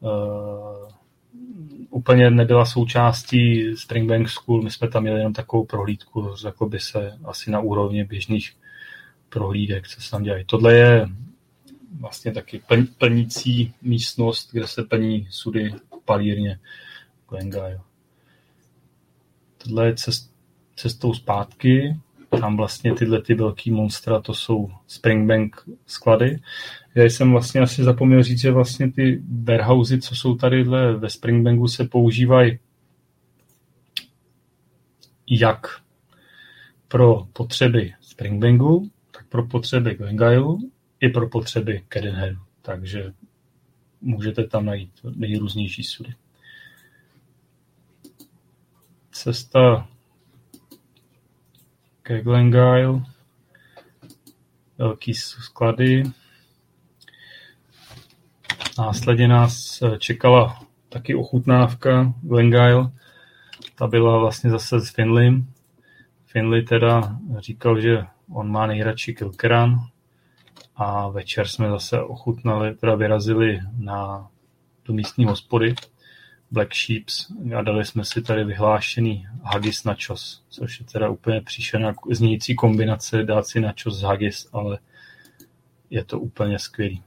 uh, 0.00 0.88
úplně 1.90 2.30
nebyla 2.30 2.64
součástí 2.64 3.76
Springbank 3.76 4.28
School. 4.28 4.62
My 4.62 4.70
jsme 4.70 4.88
tam 4.88 5.02
měli 5.02 5.18
jenom 5.18 5.32
takovou 5.32 5.64
prohlídku, 5.64 6.34
řekl 6.34 6.66
by 6.66 6.80
se 6.80 7.18
asi 7.24 7.50
na 7.50 7.60
úrovni 7.60 8.04
běžných 8.04 8.56
prohlídek, 9.28 9.88
co 9.88 10.00
se 10.00 10.10
tam 10.10 10.22
dělají. 10.22 10.44
Tohle 10.44 10.74
je 10.74 11.08
vlastně 12.00 12.32
taky 12.32 12.58
plň, 12.58 12.86
plnící 12.98 13.74
místnost, 13.82 14.52
kde 14.52 14.66
se 14.66 14.82
plní 14.82 15.28
sudy 15.30 15.74
palírně 16.04 16.58
Glengyle. 17.28 17.80
Tohle 19.58 19.86
je 19.86 19.94
cest, 19.94 20.32
cestou 20.76 21.14
zpátky 21.14 21.96
tam 22.36 22.56
vlastně 22.56 22.94
tyhle 22.94 23.22
ty 23.22 23.34
velký 23.34 23.70
monstra, 23.70 24.20
to 24.20 24.34
jsou 24.34 24.70
Springbank 24.86 25.56
sklady. 25.86 26.40
Já 26.94 27.04
jsem 27.04 27.32
vlastně 27.32 27.60
asi 27.60 27.84
zapomněl 27.84 28.22
říct, 28.22 28.40
že 28.40 28.50
vlastně 28.50 28.92
ty 28.92 29.22
warehousey, 29.44 30.00
co 30.00 30.16
jsou 30.16 30.34
tady 30.34 30.64
ve 30.96 31.10
Springbanku, 31.10 31.68
se 31.68 31.84
používají 31.84 32.58
jak 35.30 35.66
pro 36.88 37.26
potřeby 37.32 37.92
Springbanku, 38.00 38.90
tak 39.10 39.26
pro 39.26 39.46
potřeby 39.46 39.94
Glengyle 39.94 40.56
i 41.00 41.08
pro 41.08 41.28
potřeby 41.28 41.84
Cadenheadu. 41.88 42.40
Takže 42.62 43.12
můžete 44.00 44.46
tam 44.46 44.66
najít 44.66 44.92
nejrůznější 45.04 45.84
sudy. 45.84 46.14
Cesta 49.10 49.88
ke 52.02 52.22
Glengyle, 52.22 53.02
velký 54.78 55.14
sklady. 55.14 56.02
Následně 58.78 59.28
nás 59.28 59.82
eh, 59.82 59.98
čekala 59.98 60.60
taky 60.88 61.14
ochutnávka 61.14 62.14
Glengyle. 62.22 62.90
Ta 63.74 63.86
byla 63.86 64.18
vlastně 64.18 64.50
zase 64.50 64.80
s 64.80 64.90
Finley. 64.90 65.44
Finley 66.26 66.62
teda 66.62 67.18
říkal, 67.38 67.80
že 67.80 68.04
on 68.30 68.50
má 68.50 68.66
nejradši 68.66 69.14
Kilkeran 69.14 69.88
a 70.78 71.08
večer 71.08 71.48
jsme 71.48 71.70
zase 71.70 72.02
ochutnali, 72.02 72.74
teda 72.74 72.94
vyrazili 72.94 73.60
na 73.78 74.28
do 74.84 74.94
místní 74.94 75.24
hospody 75.24 75.74
Black 76.50 76.74
Sheeps 76.74 77.32
a 77.56 77.62
dali 77.62 77.84
jsme 77.84 78.04
si 78.04 78.22
tady 78.22 78.44
vyhlášený 78.44 79.26
haggis 79.42 79.84
nachos, 79.84 80.42
což 80.48 80.80
je 80.80 80.86
teda 80.86 81.08
úplně 81.08 81.40
příšerná 81.40 81.94
znějící 82.10 82.54
kombinace 82.54 83.22
dát 83.22 83.46
si 83.46 83.60
nachos 83.60 83.98
z 83.98 84.02
haggis, 84.02 84.48
ale 84.52 84.78
je 85.90 86.04
to 86.04 86.20
úplně 86.20 86.58
skvělý. 86.58 87.02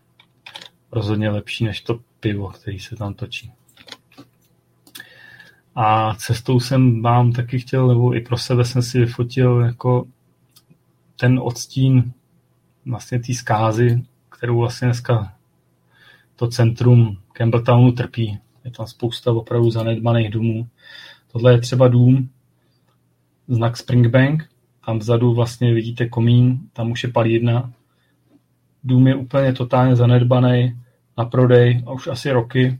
Rozhodně 0.91 1.29
lepší 1.29 1.63
než 1.65 1.81
to 1.81 1.99
pivo, 2.19 2.49
který 2.49 2.79
se 2.79 2.95
tam 2.95 3.13
točí. 3.13 3.53
A 5.75 6.15
cestou 6.15 6.59
jsem 6.59 7.01
vám 7.01 7.31
taky 7.31 7.59
chtěl, 7.59 7.87
nebo 7.87 8.15
i 8.15 8.21
pro 8.21 8.37
sebe 8.37 8.65
jsem 8.65 8.81
si 8.81 8.99
vyfotil 8.99 9.59
jako 9.59 10.07
ten 11.15 11.39
odstín 11.39 12.13
vlastně 12.85 13.19
té 13.19 13.33
zkázy, 13.33 14.03
kterou 14.29 14.59
vlastně 14.59 14.85
dneska 14.85 15.33
to 16.35 16.47
centrum 16.47 17.17
Campbelltownu 17.33 17.91
trpí. 17.91 18.39
Je 18.65 18.71
tam 18.71 18.87
spousta 18.87 19.31
opravdu 19.31 19.69
zanedbaných 19.69 20.29
domů. 20.29 20.67
Tohle 21.31 21.51
je 21.51 21.61
třeba 21.61 21.87
dům, 21.87 22.29
znak 23.47 23.77
Springbank, 23.77 24.49
tam 24.85 24.99
vzadu 24.99 25.33
vlastně 25.33 25.73
vidíte 25.73 26.09
komín, 26.09 26.59
tam 26.73 26.91
už 26.91 27.03
je 27.03 27.09
palírna. 27.09 27.73
Dům 28.83 29.07
je 29.07 29.15
úplně 29.15 29.53
totálně 29.53 29.95
zanedbaný, 29.95 30.81
na 31.17 31.25
prodej 31.25 31.83
a 31.85 31.91
už 31.91 32.07
asi 32.07 32.31
roky. 32.31 32.79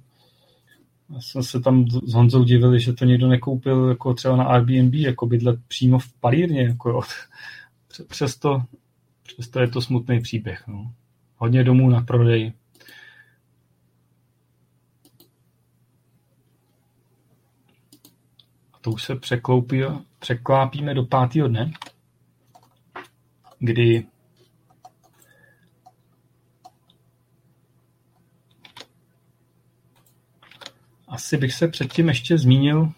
Já 1.14 1.22
jsem 1.22 1.44
se 1.44 1.60
tam 1.60 1.86
s 1.88 2.14
Honzou 2.14 2.44
divili, 2.44 2.80
že 2.80 2.94
to 2.94 3.06
někdo 3.06 3.28
nekoupil 3.28 3.88
jako 3.90 4.14
třeba 4.14 4.36
na 4.36 4.44
Airbnb, 4.44 4.94
jako 4.94 5.28
bydlet 5.28 5.60
přímo 5.68 6.00
v 6.00 6.14
palírně. 6.14 6.62
Jako, 6.62 7.02
přesto, 8.08 8.64
přesto 9.34 9.60
je 9.60 9.68
to 9.68 9.82
smutný 9.82 10.22
příběh. 10.22 10.68
No. 10.68 10.94
Hodně 11.36 11.64
domů 11.64 11.90
na 11.90 12.02
prodej. 12.02 12.54
A 18.74 18.80
to 18.82 18.92
už 18.92 19.04
se 19.04 19.16
překloupí, 19.16 19.82
překlápíme 20.20 20.94
do 20.94 21.06
pátého 21.06 21.48
dne, 21.48 21.72
kdy 23.60 24.06
asi 31.08 31.38
bych 31.38 31.54
se 31.54 31.68
předtím 31.68 32.08
ještě 32.08 32.38
zmínil 32.38 32.92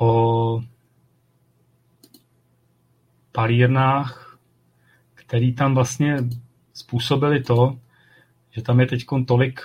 o 0.00 0.62
palírnách, 3.32 4.38
který 5.14 5.54
tam 5.54 5.74
vlastně 5.74 6.16
způsobili 6.72 7.42
to, 7.42 7.78
že 8.50 8.62
tam 8.62 8.80
je 8.80 8.86
teď 8.86 9.04
tolik 9.26 9.60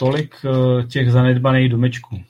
tolik 0.00 0.34
eh, 0.44 0.86
těch 0.86 1.12
zanedbaných 1.12 1.68
domečků. 1.68 2.22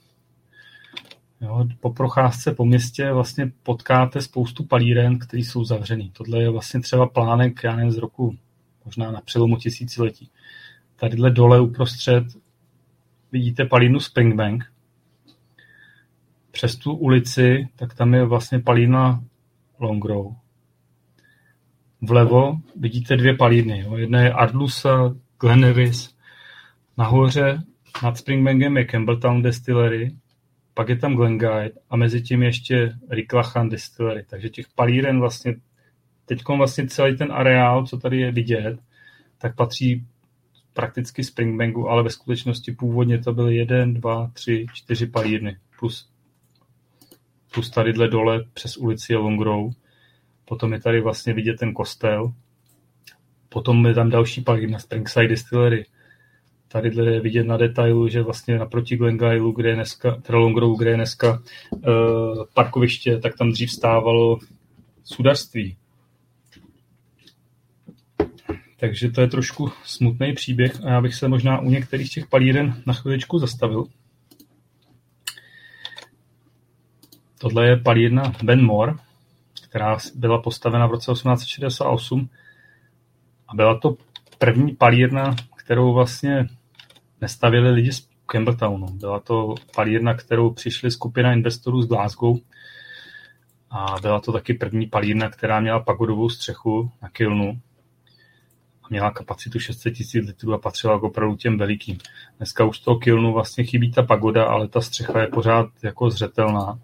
Jo, 1.40 1.66
po 1.80 1.90
procházce 1.90 2.54
po 2.54 2.64
městě 2.64 3.12
vlastně 3.12 3.52
potkáte 3.62 4.20
spoustu 4.20 4.64
palíren, 4.64 5.18
které 5.18 5.40
jsou 5.40 5.64
zavřený. 5.64 6.10
Tohle 6.10 6.42
je 6.42 6.50
vlastně 6.50 6.80
třeba 6.80 7.08
plánek, 7.08 7.64
já 7.64 7.76
nevím, 7.76 7.92
z 7.92 7.98
roku 7.98 8.36
možná 8.84 9.10
na 9.10 9.20
přelomu 9.20 9.56
tisíciletí. 9.56 10.30
Tadyhle 10.96 11.30
dole 11.30 11.60
uprostřed 11.60 12.24
vidíte 13.32 13.64
palínu 13.64 14.00
Springbank. 14.00 14.64
Přes 16.50 16.76
tu 16.76 16.92
ulici, 16.92 17.68
tak 17.76 17.94
tam 17.94 18.14
je 18.14 18.24
vlastně 18.24 18.58
palína 18.58 19.24
Longrow. 19.78 20.34
Vlevo 22.02 22.58
vidíte 22.76 23.16
dvě 23.16 23.36
palírny. 23.36 23.80
Jo. 23.80 23.96
Jedna 23.96 24.20
je 24.20 24.32
Ardlusa, 24.32 25.14
Glenevis. 25.40 26.14
Nahoře 26.98 27.62
nad 28.02 28.18
Springbankem 28.18 28.76
je 28.76 28.84
Campbelltown 28.84 29.42
Distillery, 29.42 30.10
pak 30.74 30.88
je 30.88 30.96
tam 30.96 31.14
Glenguide 31.14 31.72
a 31.90 31.96
mezi 31.96 32.22
tím 32.22 32.42
ještě 32.42 32.92
Ricklachan 33.10 33.68
Distillery. 33.68 34.24
Takže 34.30 34.48
těch 34.48 34.66
palíren 34.74 35.20
vlastně, 35.20 35.54
teď 36.24 36.42
vlastně 36.56 36.86
celý 36.86 37.16
ten 37.16 37.32
areál, 37.32 37.86
co 37.86 37.98
tady 37.98 38.20
je 38.20 38.32
vidět, 38.32 38.78
tak 39.38 39.56
patří 39.56 40.06
prakticky 40.72 41.24
Springbanku, 41.24 41.88
ale 41.88 42.02
ve 42.02 42.10
skutečnosti 42.10 42.72
původně 42.72 43.18
to 43.18 43.32
byly 43.32 43.56
jeden, 43.56 43.94
dva, 43.94 44.30
tři, 44.32 44.66
čtyři 44.72 45.06
palírny, 45.06 45.56
plus, 45.78 46.10
plus 47.54 47.70
tadyhle 47.70 48.08
dole 48.08 48.44
přes 48.52 48.76
ulici 48.76 49.12
je. 49.16 49.70
Potom 50.44 50.72
je 50.72 50.80
tady 50.80 51.00
vlastně 51.00 51.34
vidět 51.34 51.56
ten 51.58 51.72
kostel. 51.72 52.32
Potom 53.48 53.86
je 53.86 53.94
tam 53.94 54.10
další 54.10 54.40
palírna 54.40 54.78
Springside 54.78 55.28
Distillery. 55.28 55.86
Tady 56.68 56.90
je 57.10 57.20
vidět 57.20 57.44
na 57.44 57.56
detailu, 57.56 58.08
že 58.08 58.22
vlastně 58.22 58.58
naproti 58.58 58.96
Glengailu, 58.96 59.52
kde 59.52 59.68
je 59.68 59.74
dneska, 59.74 60.16
teda 60.22 60.38
Longrow, 60.38 60.78
kde 60.78 60.90
je 60.90 60.96
dneska 60.96 61.42
uh, 61.70 62.44
parkoviště, 62.54 63.18
tak 63.18 63.38
tam 63.38 63.52
dřív 63.52 63.70
stávalo 63.70 64.38
sudarství. 65.04 65.76
Takže 68.80 69.10
to 69.10 69.20
je 69.20 69.26
trošku 69.26 69.70
smutný 69.84 70.32
příběh 70.34 70.84
a 70.84 70.90
já 70.90 71.00
bych 71.00 71.14
se 71.14 71.28
možná 71.28 71.60
u 71.60 71.70
některých 71.70 72.10
těch 72.10 72.26
palíren 72.26 72.82
na 72.86 72.92
chviličku 72.92 73.38
zastavil. 73.38 73.84
Tohle 77.40 77.66
je 77.66 77.76
palírna 77.76 78.32
Ben 78.42 78.64
Moore, 78.64 78.94
která 79.68 79.98
byla 80.14 80.42
postavena 80.42 80.86
v 80.86 80.90
roce 80.90 81.12
1868 81.12 82.28
a 83.48 83.54
byla 83.54 83.78
to 83.78 83.96
první 84.38 84.76
palírna, 84.76 85.36
kterou 85.56 85.92
vlastně 85.92 86.48
nestavili 87.20 87.70
lidi 87.70 87.92
z 87.92 88.08
Campbelltownu. 88.26 88.86
Byla 88.86 89.20
to 89.20 89.54
palírna, 89.74 90.14
kterou 90.14 90.50
přišli 90.50 90.90
skupina 90.90 91.32
investorů 91.32 91.82
z 91.82 91.88
Glasgow 91.88 92.36
a 93.70 93.94
byla 94.02 94.20
to 94.20 94.32
taky 94.32 94.54
první 94.54 94.86
palírna, 94.86 95.30
která 95.30 95.60
měla 95.60 95.80
pagodovou 95.80 96.28
střechu 96.28 96.90
na 97.02 97.08
Kilnu 97.08 97.60
měla 98.90 99.10
kapacitu 99.10 99.58
600 99.58 99.94
tisíc 99.94 100.26
litrů 100.26 100.54
a 100.54 100.58
patřila 100.58 100.98
k 100.98 101.02
opravdu 101.02 101.36
těm 101.36 101.58
velikým. 101.58 101.98
Dneska 102.36 102.64
už 102.64 102.78
toho 102.78 102.98
kilnu 102.98 103.32
vlastně 103.32 103.64
chybí 103.64 103.90
ta 103.90 104.02
pagoda, 104.02 104.44
ale 104.44 104.68
ta 104.68 104.80
střecha 104.80 105.20
je 105.20 105.26
pořád 105.26 105.66
jako 105.82 106.10
zřetelná. 106.10 106.78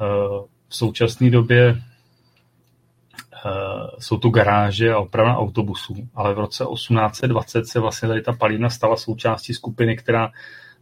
Eh, 0.00 0.44
v 0.68 0.76
současné 0.76 1.30
době 1.30 1.68
eh, 1.68 3.50
jsou 3.98 4.18
tu 4.18 4.30
garáže 4.30 4.92
a 4.92 4.98
opravna 4.98 5.38
autobusů, 5.38 6.08
ale 6.14 6.34
v 6.34 6.38
roce 6.38 6.64
1820 6.72 7.66
se 7.66 7.80
vlastně 7.80 8.08
tady 8.08 8.22
ta 8.22 8.32
palírna 8.32 8.70
stala 8.70 8.96
součástí 8.96 9.54
skupiny, 9.54 9.96
která 9.96 10.32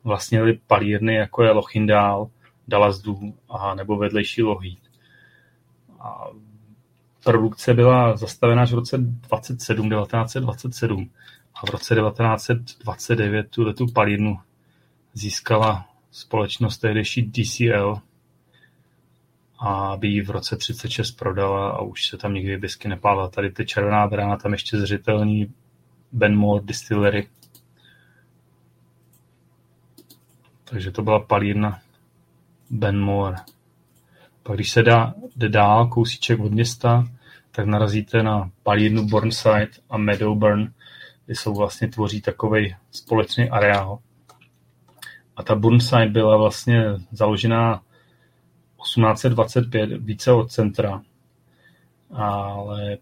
vlastně 0.04 0.38
byly 0.38 0.60
palírny, 0.66 1.14
jako 1.14 1.42
je 1.42 1.50
Lochindál, 1.50 2.28
Dallasdu 2.68 3.34
a 3.48 3.74
nebo 3.74 3.96
vedlejší 3.96 4.42
Lochid. 4.42 4.78
A 6.00 6.24
produkce 7.24 7.74
byla 7.74 8.16
zastavena 8.16 8.62
až 8.62 8.72
v 8.72 8.74
roce 8.74 8.98
27, 8.98 9.90
1927 9.90 11.10
a 11.54 11.66
v 11.66 11.70
roce 11.70 11.94
1929 11.94 13.50
tuhle 13.50 13.74
tu 13.74 13.86
palírnu 13.92 14.38
získala 15.14 15.86
společnost 16.10 16.78
tehdejší 16.78 17.22
DCL 17.22 18.00
a 19.58 19.96
by 19.96 20.08
ji 20.08 20.20
v 20.20 20.30
roce 20.30 20.56
36 20.56 21.12
prodala 21.12 21.70
a 21.70 21.80
už 21.80 22.08
se 22.08 22.16
tam 22.16 22.34
nikdy 22.34 22.56
whisky 22.56 22.88
nepálila. 22.88 23.28
Tady 23.28 23.50
ty 23.50 23.66
červená 23.66 24.06
brána, 24.06 24.36
tam 24.36 24.52
ještě 24.52 24.76
zřitelný 24.76 25.54
Benmore 26.12 26.64
Distillery. 26.64 27.28
Takže 30.64 30.90
to 30.90 31.02
byla 31.02 31.20
palírna 31.20 31.80
Benmore. 32.70 33.36
Pak 34.42 34.56
když 34.56 34.70
se 34.70 34.82
dá, 34.82 35.14
jde 35.36 35.48
dál 35.48 35.86
kousíček 35.86 36.40
od 36.40 36.52
města, 36.52 37.08
tak 37.50 37.66
narazíte 37.66 38.22
na 38.22 38.50
palírnu 38.62 39.06
Burnside 39.06 39.70
a 39.90 39.98
Meadowburn, 39.98 40.72
kde 41.26 41.34
jsou 41.34 41.54
vlastně 41.54 41.88
tvoří 41.88 42.20
takový 42.20 42.76
společný 42.90 43.50
areál. 43.50 43.98
A 45.36 45.42
ta 45.42 45.54
Burnside 45.54 46.06
byla 46.06 46.36
vlastně 46.36 46.84
založená 47.12 47.82
1825, 48.82 49.90
více 50.02 50.32
od 50.32 50.50
centra, 50.50 51.02
ale 52.10 52.98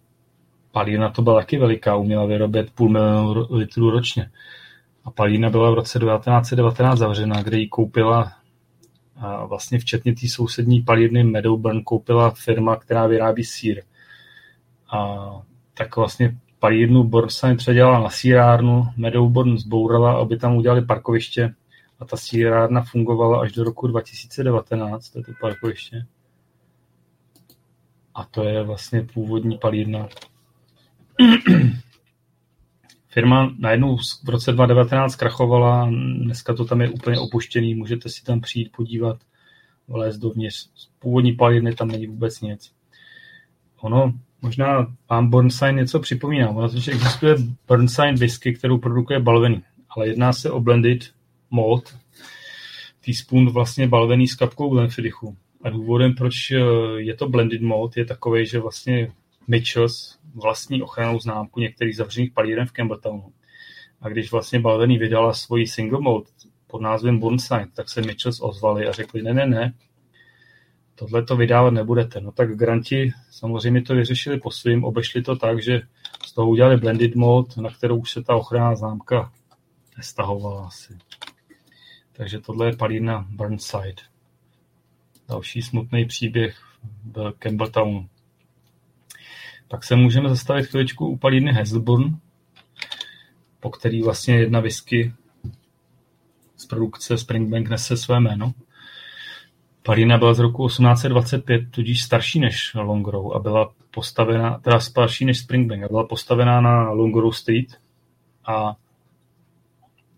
palírna 0.73 1.11
to 1.11 1.23
byla 1.23 1.41
taky 1.41 1.59
veliká, 1.59 1.97
uměla 1.97 2.27
vyrobit 2.27 2.71
půl 2.71 2.89
milionu 2.89 3.47
litrů 3.51 3.91
ročně. 3.91 4.31
A 5.05 5.11
palírna 5.11 5.51
byla 5.51 5.71
v 5.71 5.75
roce 5.75 5.99
1919 5.99 6.99
zavřena, 6.99 7.43
kde 7.43 7.59
ji 7.59 7.69
koupila 7.69 8.33
a 9.17 9.47
vlastně 9.47 9.79
včetně 9.79 10.15
té 10.15 10.29
sousední 10.29 10.83
palírny 10.83 11.25
Meadowburn 11.25 11.83
koupila 11.83 12.31
firma, 12.31 12.77
která 12.77 13.07
vyrábí 13.07 13.45
sír. 13.45 13.83
A 14.93 15.31
tak 15.75 15.97
vlastně 15.97 16.37
palírnu 16.59 17.05
Bornsheim 17.05 17.57
předělala 17.57 18.01
na 18.01 18.11
sírárnu, 18.11 18.85
Meadowburn 18.97 19.59
zbourala, 19.59 20.13
aby 20.13 20.37
tam 20.37 20.57
udělali 20.57 20.83
parkoviště 20.83 21.55
a 22.01 22.05
ta 22.05 22.17
sírárna 22.17 22.83
fungovala 22.83 23.41
až 23.41 23.53
do 23.53 23.65
roku 23.65 23.87
2019, 23.87 25.11
to 25.11 25.19
je 25.19 25.25
to 25.25 25.33
parkoviště. 25.41 26.07
A 28.15 28.25
to 28.25 28.45
je 28.45 28.63
vlastně 28.63 29.07
původní 29.15 29.59
palírna. 29.59 30.09
Firma 33.09 33.55
najednou 33.59 33.97
v 34.25 34.29
roce 34.29 34.53
2019 34.53 35.17
krachovala, 35.17 35.91
dneska 36.25 36.55
to 36.55 36.65
tam 36.65 36.81
je 36.81 36.91
úplně 36.91 37.19
opuštěný, 37.19 37.75
můžete 37.75 38.09
si 38.09 38.25
tam 38.25 38.41
přijít 38.41 38.73
podívat, 38.77 39.19
vlézt 39.89 40.21
dovnitř. 40.21 40.69
Původní 40.99 41.33
palírny 41.33 41.75
tam 41.75 41.89
není 41.89 42.07
vůbec 42.07 42.41
nic. 42.41 42.73
Ono, 43.81 44.13
možná 44.43 44.95
vám 45.11 45.31
Burnside 45.31 45.73
něco 45.73 46.01
připomíná. 46.01 46.51
Ono 46.51 46.69
totiž 46.69 46.89
existuje 46.89 47.35
Burnside 47.69 48.13
whisky, 48.13 48.53
kterou 48.55 48.79
produkuje 48.79 49.21
Balvenie, 49.21 49.63
ale 49.89 50.09
jedná 50.09 50.33
se 50.33 50.51
o 50.51 50.61
blended 50.61 51.16
malt, 51.51 51.97
teaspoon 53.05 53.51
vlastně 53.51 53.89
balvený 53.89 54.29
s 54.29 54.35
kapkou 54.35 54.69
Glenfiddichu. 54.69 55.37
A 55.63 55.71
důvodem, 55.71 56.15
proč 56.15 56.51
eh, 56.51 56.59
je 56.97 57.15
to 57.15 57.29
blended 57.29 57.63
malt, 57.63 57.97
je 57.97 58.05
takový, 58.05 58.47
že 58.47 58.59
vlastně 58.59 59.13
Mitchells 59.49 60.19
vlastní 60.35 60.83
ochranou 60.83 61.21
známku 61.21 61.61
některých 61.61 61.97
zavřených 61.97 62.33
palíren 62.33 62.67
v 62.67 62.73
Campbelltownu. 62.73 63.33
A 64.01 64.09
když 64.09 64.33
vlastně 64.33 64.61
Balvený 64.61 64.99
vydala 64.99 65.33
svoji 65.33 65.67
single 65.67 66.01
mode 66.01 66.27
pod 66.67 66.83
názvem 66.83 67.19
Burnside, 67.19 67.69
tak 67.75 67.89
se 67.89 68.03
Mitchells 68.03 68.41
ozvali 68.41 68.87
a 68.87 68.93
řekli, 68.93 69.23
ne, 69.23 69.35
ne, 69.35 69.47
ne, 69.47 69.75
tohle 70.95 71.23
to 71.23 71.37
vydávat 71.37 71.71
nebudete. 71.71 72.21
No 72.21 72.33
tak 72.33 72.57
granti 72.57 73.13
samozřejmě 73.31 73.83
to 73.83 73.95
vyřešili 73.95 74.41
po 74.41 74.51
svým, 74.51 74.85
obešli 74.85 75.23
to 75.23 75.37
tak, 75.37 75.63
že 75.63 75.81
z 76.27 76.33
toho 76.33 76.51
udělali 76.51 76.77
blended 76.77 77.15
mode, 77.15 77.63
na 77.63 77.71
kterou 77.71 77.97
už 77.97 78.13
se 78.13 78.23
ta 78.23 78.37
ochranná 78.37 78.77
známka 78.77 79.33
nestahovala 79.97 80.67
asi. 80.67 80.99
Takže 82.17 82.41
tohle 82.41 82.67
je 82.67 82.77
palírna 82.77 83.27
Burnside. 83.31 84.03
Další 85.29 85.63
smutný 85.63 86.05
příběh 86.05 86.63
v 87.05 87.33
Campbelltownu. 87.39 88.09
Pak 89.69 89.85
se 89.85 89.97
můžeme 89.97 90.29
zastavit 90.29 90.67
chvíličku 90.67 91.07
u 91.07 91.17
palírny 91.17 91.53
Hazelburn, 91.53 92.19
po 93.61 93.71
který 93.71 94.03
vlastně 94.03 94.35
jedna 94.35 94.61
whisky 94.61 95.13
z 96.57 96.67
produkce 96.67 97.19
Springbank 97.19 97.69
nese 97.69 97.97
své 97.97 98.21
jméno. 98.21 98.55
Palina 99.83 100.19
byla 100.19 100.35
z 100.35 100.39
roku 100.39 100.67
1825, 100.67 101.71
tudíž 101.71 102.03
starší 102.03 102.41
než 102.41 102.75
Longrow 102.75 103.33
a 103.37 103.39
byla 103.39 103.73
postavena, 103.91 104.59
teda 104.59 104.81
starší 104.81 105.25
než 105.25 105.39
Springbank 105.39 105.83
a 105.83 105.89
byla 105.89 106.07
postavená 106.07 106.61
na 106.61 106.91
Longrow 106.91 107.33
Street 107.33 107.81
a 108.47 108.77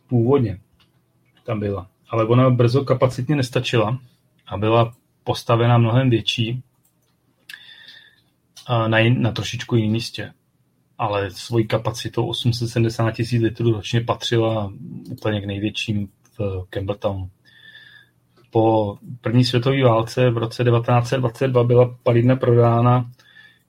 původně 0.06 0.60
tam 1.48 1.60
byla. 1.60 1.88
Ale 2.08 2.26
ona 2.26 2.50
brzo 2.50 2.84
kapacitně 2.84 3.36
nestačila 3.36 3.98
a 4.46 4.56
byla 4.56 4.92
postavena 5.24 5.78
mnohem 5.78 6.10
větší 6.10 6.62
na, 8.86 8.98
jin, 8.98 9.22
na 9.22 9.32
trošičku 9.32 9.76
jiném 9.76 9.92
místě. 9.92 10.32
Ale 10.98 11.30
svojí 11.30 11.66
kapacitou 11.66 12.26
870 12.26 13.10
tisíc 13.10 13.42
litrů 13.42 13.72
ročně 13.72 14.00
patřila 14.00 14.72
úplně 15.10 15.40
k 15.40 15.44
největším 15.44 16.08
v 16.38 16.66
Campbelltownu. 16.70 17.30
Po 18.50 18.96
první 19.20 19.44
světové 19.44 19.82
válce 19.82 20.30
v 20.30 20.38
roce 20.38 20.64
1922 20.64 21.64
byla 21.64 21.96
palidna 22.02 22.36
prodána 22.36 23.10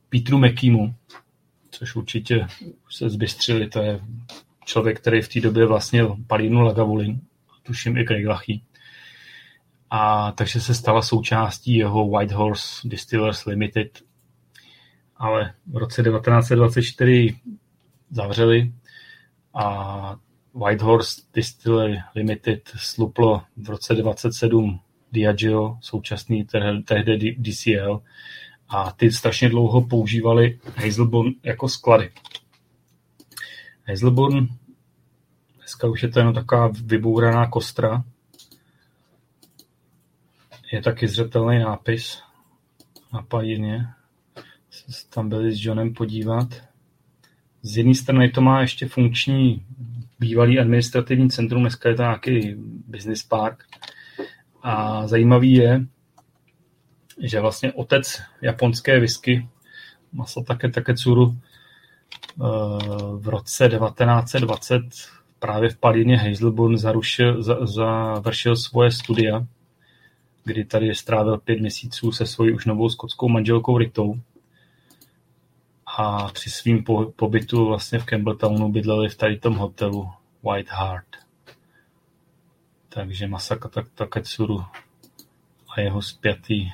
Petru 0.10 0.38
Mekimu, 0.38 0.96
což 1.72 1.96
určitě 1.96 2.48
se 2.90 3.10
zbystřili. 3.10 3.70
To 3.70 3.80
je 3.80 4.00
člověk, 4.66 5.00
který 5.00 5.22
v 5.22 5.28
té 5.28 5.42
době 5.42 5.66
vlastnil 5.66 6.18
palidnu 6.28 6.62
Lagavulin, 6.62 7.22
tuším 7.64 7.98
i 7.98 8.06
Craiglachy. 8.06 8.62
A 9.90 10.32
takže 10.32 10.62
se 10.62 10.74
stala 10.74 11.02
součástí 11.02 11.76
jeho 11.76 12.10
White 12.10 12.32
Horse 12.32 12.88
Distillers 12.88 13.46
Limited. 13.46 14.00
Ale 15.16 15.54
v 15.68 15.78
roce 15.78 16.04
1924 16.04 17.40
zavřeli 18.10 18.74
a 19.54 20.16
Whitehorse 20.54 21.22
Distillery 21.34 21.98
Limited 22.16 22.72
sluplo 22.76 23.42
v 23.58 23.70
roce 23.70 23.96
27 23.96 24.80
Diageo, 25.12 25.78
současný 25.82 26.48
tehdy 26.86 27.36
DCL, 27.40 28.02
a 28.70 28.92
ty 28.92 29.12
strašně 29.12 29.50
dlouho 29.50 29.82
používali 29.82 30.60
Hazelborn 30.76 31.32
jako 31.44 31.70
sklady. 31.70 32.12
Hazelborn, 33.84 34.48
dneska 35.70 35.88
už 35.88 36.04
je 36.04 36.10
to 36.10 36.20
jenom 36.20 36.34
taková 36.34 36.72
vybouraná 36.84 37.48
kostra, 37.48 38.04
je 40.72 40.82
taky 40.82 41.08
zřetelný 41.08 41.60
nápis 41.60 42.22
na 43.14 43.22
palírně. 43.22 43.88
Tam 45.10 45.30
byli 45.30 45.54
s 45.54 45.66
Johnem 45.66 45.94
podívat. 45.94 46.48
Z 47.62 47.78
jedné 47.78 47.96
strany 47.96 48.30
to 48.30 48.42
má 48.42 48.62
ještě 48.62 48.88
funkční 48.88 49.66
bývalý 50.20 50.60
administrativní 50.60 51.30
centrum, 51.30 51.62
dneska 51.62 51.90
je 51.90 51.96
to 51.96 52.02
nějaký 52.02 52.56
business 52.88 53.24
park. 53.24 53.64
A 54.64 55.08
zajímavý 55.08 55.54
je, 55.54 55.86
že 57.22 57.40
vlastně 57.40 57.74
otec 57.74 58.22
japonské 58.42 59.00
whisky 59.00 59.50
Masatake 60.14 60.70
Taketsuru 60.70 61.38
eh, 61.38 62.44
v 63.16 63.28
roce 63.28 63.70
1920 63.70 65.19
právě 65.40 65.70
v 65.70 65.78
palíně 65.78 66.18
Hazelburn 66.18 66.78
zarušil, 66.78 67.44
za, 67.44 67.66
završil 67.66 68.56
svoje 68.56 68.92
studia, 68.92 69.46
kdy 70.44 70.66
tady 70.66 70.96
strávil 70.96 71.38
pět 71.38 71.60
měsíců 71.60 72.12
se 72.12 72.26
svojí 72.26 72.54
už 72.54 72.66
novou 72.66 72.90
skotskou 72.90 73.30
manželkou 73.30 73.78
Ritou 73.78 74.20
a 75.98 76.28
při 76.28 76.50
svým 76.50 76.84
pobytu 77.16 77.66
vlastně 77.66 78.00
v 78.00 78.06
Campbelltownu 78.06 78.72
bydleli 78.72 79.10
v 79.10 79.18
tady 79.18 79.40
tom 79.40 79.56
hotelu 79.56 80.10
White 80.44 80.70
Hart. 80.70 81.06
Takže 82.90 83.28
Masaka 83.28 83.70
Taketsuru 83.96 84.64
a 85.70 85.82
jeho 85.82 86.02
zpětý 86.02 86.72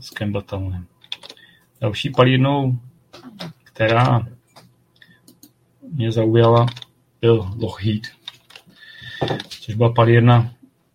s 0.00 0.10
Campbelltownem. 0.10 0.86
Další 1.80 2.10
palírnou, 2.10 2.78
která 3.64 4.26
mě 5.92 6.12
zaujala, 6.12 6.66
byl 7.24 7.50
Lockheed, 7.58 8.02
což 9.48 9.74
byla 9.74 9.92
palírna, 9.92 10.54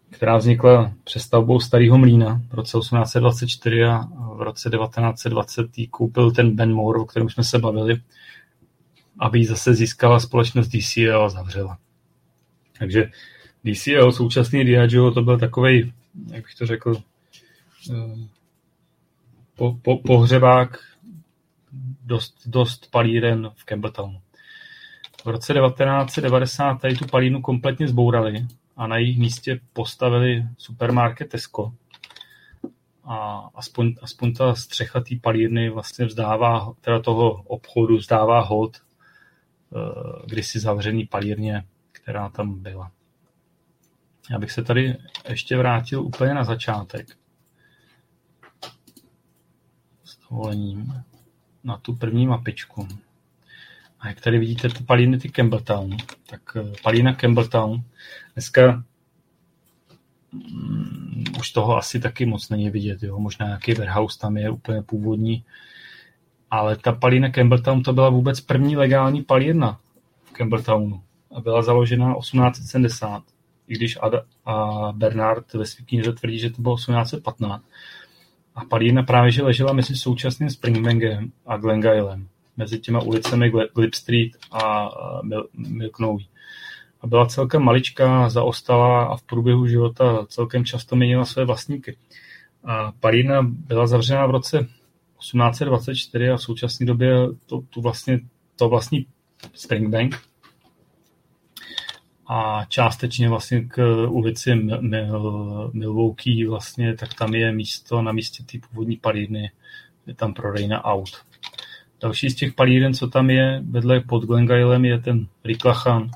která 0.09 0.37
vznikla 0.37 0.93
přestavbou 1.03 1.59
starého 1.59 1.97
mlína 1.97 2.41
v 2.49 2.53
roce 2.53 2.77
1824 2.77 3.83
a 3.83 4.07
v 4.35 4.41
roce 4.41 4.69
1920 4.69 5.77
jí 5.77 5.87
koupil 5.87 6.31
ten 6.31 6.55
Ben 6.55 6.73
Moore, 6.73 6.99
o 6.99 7.05
kterém 7.05 7.29
jsme 7.29 7.43
se 7.43 7.59
bavili, 7.59 8.01
aby 9.19 9.39
ji 9.39 9.45
zase 9.45 9.73
získala 9.73 10.19
společnost 10.19 10.67
DCL 10.67 11.23
a 11.25 11.29
zavřela. 11.29 11.77
Takže 12.79 13.11
DCL, 13.63 14.11
současný 14.11 14.65
Diageo, 14.65 15.11
to 15.11 15.21
byl 15.21 15.39
takový, 15.39 15.93
jak 16.27 16.43
bych 16.43 16.55
to 16.55 16.65
řekl, 16.65 16.95
eh, 17.91 18.27
po, 19.55 19.77
po, 19.81 19.97
pohřebák 19.97 20.77
dost, 22.05 22.35
dost 22.45 22.91
palíren 22.91 23.49
v 23.55 23.65
Campbelltownu. 23.65 24.21
V 25.23 25.27
roce 25.27 25.53
1990 25.53 26.81
tady 26.81 26.95
tu 26.95 27.07
palínu 27.07 27.41
kompletně 27.41 27.87
zbourali 27.87 28.47
a 28.77 28.87
na 28.87 28.97
jejich 28.97 29.19
místě 29.19 29.59
postavili 29.73 30.45
supermarket 30.57 31.29
Tesco. 31.29 31.73
A 33.03 33.49
aspoň, 33.55 33.95
aspoň 34.01 34.33
ta 34.33 34.55
střecha 34.55 34.99
té 34.99 35.15
palírny 35.21 35.69
vlastně 35.69 36.05
vzdává, 36.05 36.73
teda 36.81 36.99
toho 36.99 37.31
obchodu 37.31 37.97
vzdává 37.97 38.41
hod 38.41 38.77
eh, 38.77 38.81
kdysi 40.25 40.59
zavřený 40.59 41.05
palírně, 41.05 41.65
která 41.91 42.29
tam 42.29 42.59
byla. 42.59 42.91
Já 44.31 44.39
bych 44.39 44.51
se 44.51 44.63
tady 44.63 44.97
ještě 45.29 45.57
vrátil 45.57 46.01
úplně 46.01 46.33
na 46.33 46.43
začátek. 46.43 47.17
S 50.03 50.19
dovolením 50.29 51.03
na 51.63 51.77
tu 51.77 51.95
první 51.95 52.27
mapičku. 52.27 52.87
A 53.99 54.07
jak 54.07 54.21
tady 54.21 54.39
vidíte 54.39 54.69
ty 54.69 54.83
palíny 54.83 55.17
ty 55.17 55.29
Campbelltown, 55.29 55.97
tak 56.29 56.41
eh, 56.55 56.73
palína 56.83 57.13
Campbelltown 57.13 57.83
dneska 58.33 58.83
um, 60.33 61.23
už 61.39 61.51
toho 61.51 61.77
asi 61.77 61.99
taky 61.99 62.25
moc 62.25 62.49
není 62.49 62.69
vidět. 62.69 63.03
Jo? 63.03 63.19
Možná 63.19 63.45
nějaký 63.45 63.73
warehouse 63.73 64.19
tam 64.19 64.37
je 64.37 64.49
úplně 64.49 64.81
původní. 64.81 65.43
Ale 66.51 66.75
ta 66.75 66.91
palína 66.91 67.29
Campbelltown 67.29 67.83
to 67.83 67.93
byla 67.93 68.09
vůbec 68.09 68.41
první 68.41 68.77
legální 68.77 69.23
palírna 69.23 69.79
v 70.23 70.31
Campbelltownu. 70.31 71.03
A 71.31 71.41
byla 71.41 71.61
založena 71.61 72.15
1870, 72.19 73.23
i 73.67 73.73
když 73.73 73.97
Ada 74.01 74.21
a 74.45 74.87
Bernard 74.91 75.53
ve 75.53 75.65
své 75.65 75.85
knize 75.85 76.13
tvrdí, 76.13 76.39
že 76.39 76.49
to 76.49 76.61
bylo 76.61 76.75
1815. 76.75 77.63
A 78.55 78.65
palírna 78.65 79.03
právě 79.03 79.31
že 79.31 79.43
ležela 79.43 79.73
mezi 79.73 79.95
současným 79.95 80.49
Springbangem 80.49 81.31
a 81.45 81.57
Glengylem 81.57 82.27
mezi 82.59 82.79
těma 82.79 82.99
ulicemi 82.99 83.51
Glip 83.75 83.93
Street 83.93 84.31
a 84.51 84.89
Milknový. 85.53 86.27
A 87.01 87.07
byla 87.07 87.25
celkem 87.25 87.63
maličká, 87.63 88.29
zaostala 88.29 89.05
a 89.05 89.15
v 89.15 89.21
průběhu 89.21 89.67
života 89.67 90.25
celkem 90.27 90.65
často 90.65 90.95
měnila 90.95 91.25
své 91.25 91.45
vlastníky. 91.45 91.97
A 92.63 92.91
Palína 92.99 93.41
byla 93.41 93.87
zavřena 93.87 94.27
v 94.27 94.31
roce 94.31 94.57
1824 95.19 96.29
a 96.29 96.37
v 96.37 96.41
současné 96.41 96.85
době 96.85 97.13
to, 97.45 97.61
tu 97.69 97.81
vlastně, 97.81 98.19
to 98.55 98.69
vlastní 98.69 99.05
Springbank. 99.53 100.21
A 102.27 102.65
částečně 102.65 103.29
vlastně 103.29 103.65
k 103.65 104.05
ulici 104.07 104.55
Milwaukee 105.73 106.47
vlastně, 106.49 106.95
tak 106.95 107.13
tam 107.13 107.35
je 107.35 107.51
místo 107.51 108.01
na 108.01 108.11
místě 108.11 108.43
té 108.43 108.67
původní 108.67 108.97
palírny, 108.97 109.51
je 110.07 110.15
tam 110.15 110.33
prodejna 110.33 110.85
aut. 110.85 111.09
Další 112.01 112.29
z 112.29 112.35
těch 112.35 112.53
palíren, 112.53 112.93
co 112.93 113.07
tam 113.07 113.29
je, 113.29 113.63
vedle 113.69 113.99
pod 113.99 114.23
Glengylem, 114.23 114.85
je 114.85 114.99
ten 114.99 115.27
Riklachan. 115.43 116.09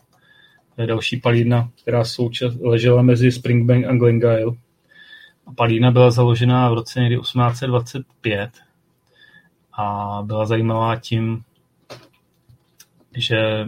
To 0.76 0.82
je 0.82 0.88
další 0.88 1.18
palírna, 1.18 1.70
která 1.82 2.04
součas, 2.04 2.54
ležela 2.62 3.02
mezi 3.02 3.32
Springbank 3.32 3.86
a 3.86 3.96
Glengyle. 3.96 4.46
A 5.48 5.52
palírna 5.56 5.92
byla 5.92 6.12
založena 6.12 6.70
v 6.70 6.74
roce 6.74 7.00
někdy 7.00 7.20
1825 7.20 8.50
a 9.74 10.20
byla 10.26 10.46
zajímavá 10.46 10.96
tím, 10.96 11.44
že 13.16 13.68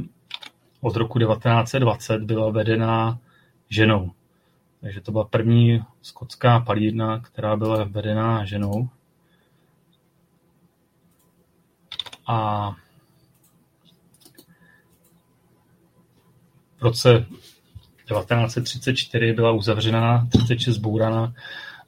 od 0.82 0.96
roku 0.96 1.20
1920 1.20 2.22
byla 2.22 2.50
vedená 2.50 3.20
ženou. 3.70 4.12
Takže 4.82 5.02
to 5.02 5.12
byla 5.12 5.24
první 5.24 5.82
skotská 6.02 6.60
palírna, 6.60 7.20
která 7.20 7.56
byla 7.56 7.84
vedená 7.84 8.46
ženou. 8.46 8.90
A 12.28 12.70
v 16.78 16.82
roce 16.82 17.26
1934 18.06 19.34
byla 19.34 19.52
uzavřena, 19.52 20.28
36 20.32 20.76
zbouraná 20.76 21.34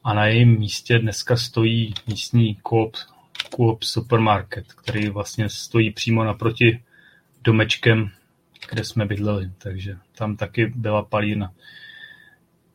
a 0.03 0.13
na 0.13 0.25
jejím 0.25 0.59
místě 0.59 0.99
dneska 0.99 1.35
stojí 1.37 1.93
místní 2.07 2.57
Coop, 2.69 2.95
Coop 3.55 3.83
Supermarket, 3.83 4.73
který 4.73 5.09
vlastně 5.09 5.49
stojí 5.49 5.91
přímo 5.91 6.23
naproti 6.23 6.83
domečkem, 7.43 8.09
kde 8.69 8.83
jsme 8.83 9.05
bydleli, 9.05 9.51
takže 9.57 9.97
tam 10.17 10.35
taky 10.35 10.65
byla 10.75 11.03
palírna. 11.03 11.51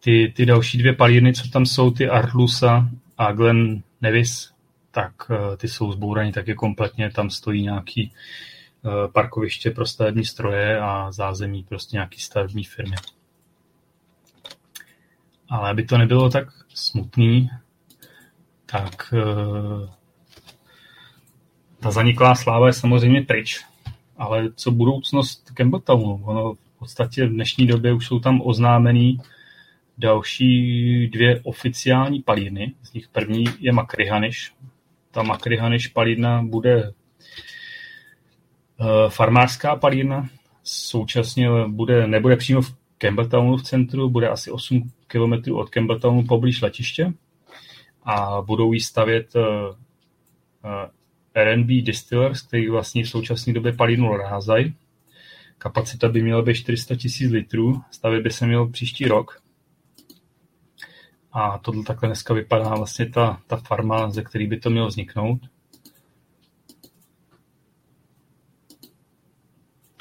Ty, 0.00 0.32
ty 0.36 0.46
další 0.46 0.78
dvě 0.78 0.92
palírny, 0.92 1.34
co 1.34 1.48
tam 1.48 1.66
jsou, 1.66 1.90
ty 1.90 2.08
Artlusa 2.08 2.88
a 3.18 3.32
Glen 3.32 3.82
Nevis, 4.00 4.52
tak 4.92 5.12
eh, 5.30 5.56
ty 5.56 5.68
jsou 5.68 5.92
zbouraní 5.92 6.32
taky 6.32 6.54
kompletně, 6.54 7.10
tam 7.10 7.30
stojí 7.30 7.62
nějaký 7.62 8.12
eh, 8.84 9.08
parkoviště 9.08 9.70
pro 9.70 9.86
stavební 9.86 10.24
stroje 10.24 10.80
a 10.80 11.12
zázemí 11.12 11.62
prostě 11.62 11.96
nějaký 11.96 12.20
stavební 12.20 12.64
firmy. 12.64 12.96
Ale 15.48 15.70
aby 15.70 15.84
to 15.84 15.98
nebylo 15.98 16.30
tak 16.30 16.48
smutný, 16.74 17.50
tak 18.66 19.14
eh, 19.16 19.90
ta 21.80 21.90
zaniklá 21.90 22.34
sláva 22.34 22.66
je 22.66 22.72
samozřejmě 22.72 23.22
pryč. 23.22 23.64
Ale 24.16 24.52
co 24.54 24.70
budoucnost 24.70 25.50
Campbelltownu? 25.54 26.20
Ono 26.24 26.54
v 26.54 26.78
podstatě 26.78 27.26
v 27.26 27.30
dnešní 27.30 27.66
době 27.66 27.92
už 27.92 28.06
jsou 28.06 28.20
tam 28.20 28.40
oznámený 28.44 29.20
další 29.98 31.08
dvě 31.08 31.40
oficiální 31.42 32.22
palírny. 32.22 32.74
Z 32.82 32.92
nich 32.92 33.08
první 33.08 33.44
je 33.60 33.72
Makrihaniš. 33.72 34.52
Ta 35.12 35.22
Makrihaniš 35.22 35.86
palírna 35.86 36.42
bude 36.42 36.92
uh, 38.80 38.86
farmářská 39.08 39.76
palírna, 39.76 40.28
současně 40.62 41.48
bude, 41.66 42.06
nebude 42.06 42.36
přímo 42.36 42.62
v 42.62 42.74
Campbelltownu 42.98 43.56
v 43.56 43.62
centru, 43.62 44.10
bude 44.10 44.28
asi 44.28 44.50
8 44.50 44.90
km 45.06 45.52
od 45.52 45.70
Campbelltownu 45.70 46.26
poblíž 46.26 46.62
letiště 46.62 47.12
a 48.02 48.42
budou 48.42 48.72
jí 48.72 48.80
stavět 48.80 49.34
uh, 49.34 49.42
uh, 49.42 50.90
R&B 51.34 51.82
Distillers, 51.82 52.42
který 52.42 52.68
vlastně 52.68 53.04
v 53.04 53.08
současné 53.08 53.52
době 53.52 53.72
palírnu 53.72 54.16
Rázaj. 54.16 54.72
Kapacita 55.58 56.08
by 56.08 56.22
měla 56.22 56.42
být 56.42 56.54
400 56.54 56.94
000 57.20 57.32
litrů, 57.32 57.82
stavět 57.90 58.22
by 58.22 58.30
se 58.30 58.46
měl 58.46 58.68
příští 58.68 59.04
rok. 59.04 59.41
A 61.32 61.58
tohle 61.58 61.84
takhle 61.84 62.08
dneska 62.08 62.34
vypadá 62.34 62.74
vlastně 62.74 63.10
ta, 63.10 63.40
ta 63.46 63.56
farma, 63.56 64.10
ze 64.10 64.22
který 64.22 64.46
by 64.46 64.60
to 64.60 64.70
mělo 64.70 64.86
vzniknout. 64.86 65.40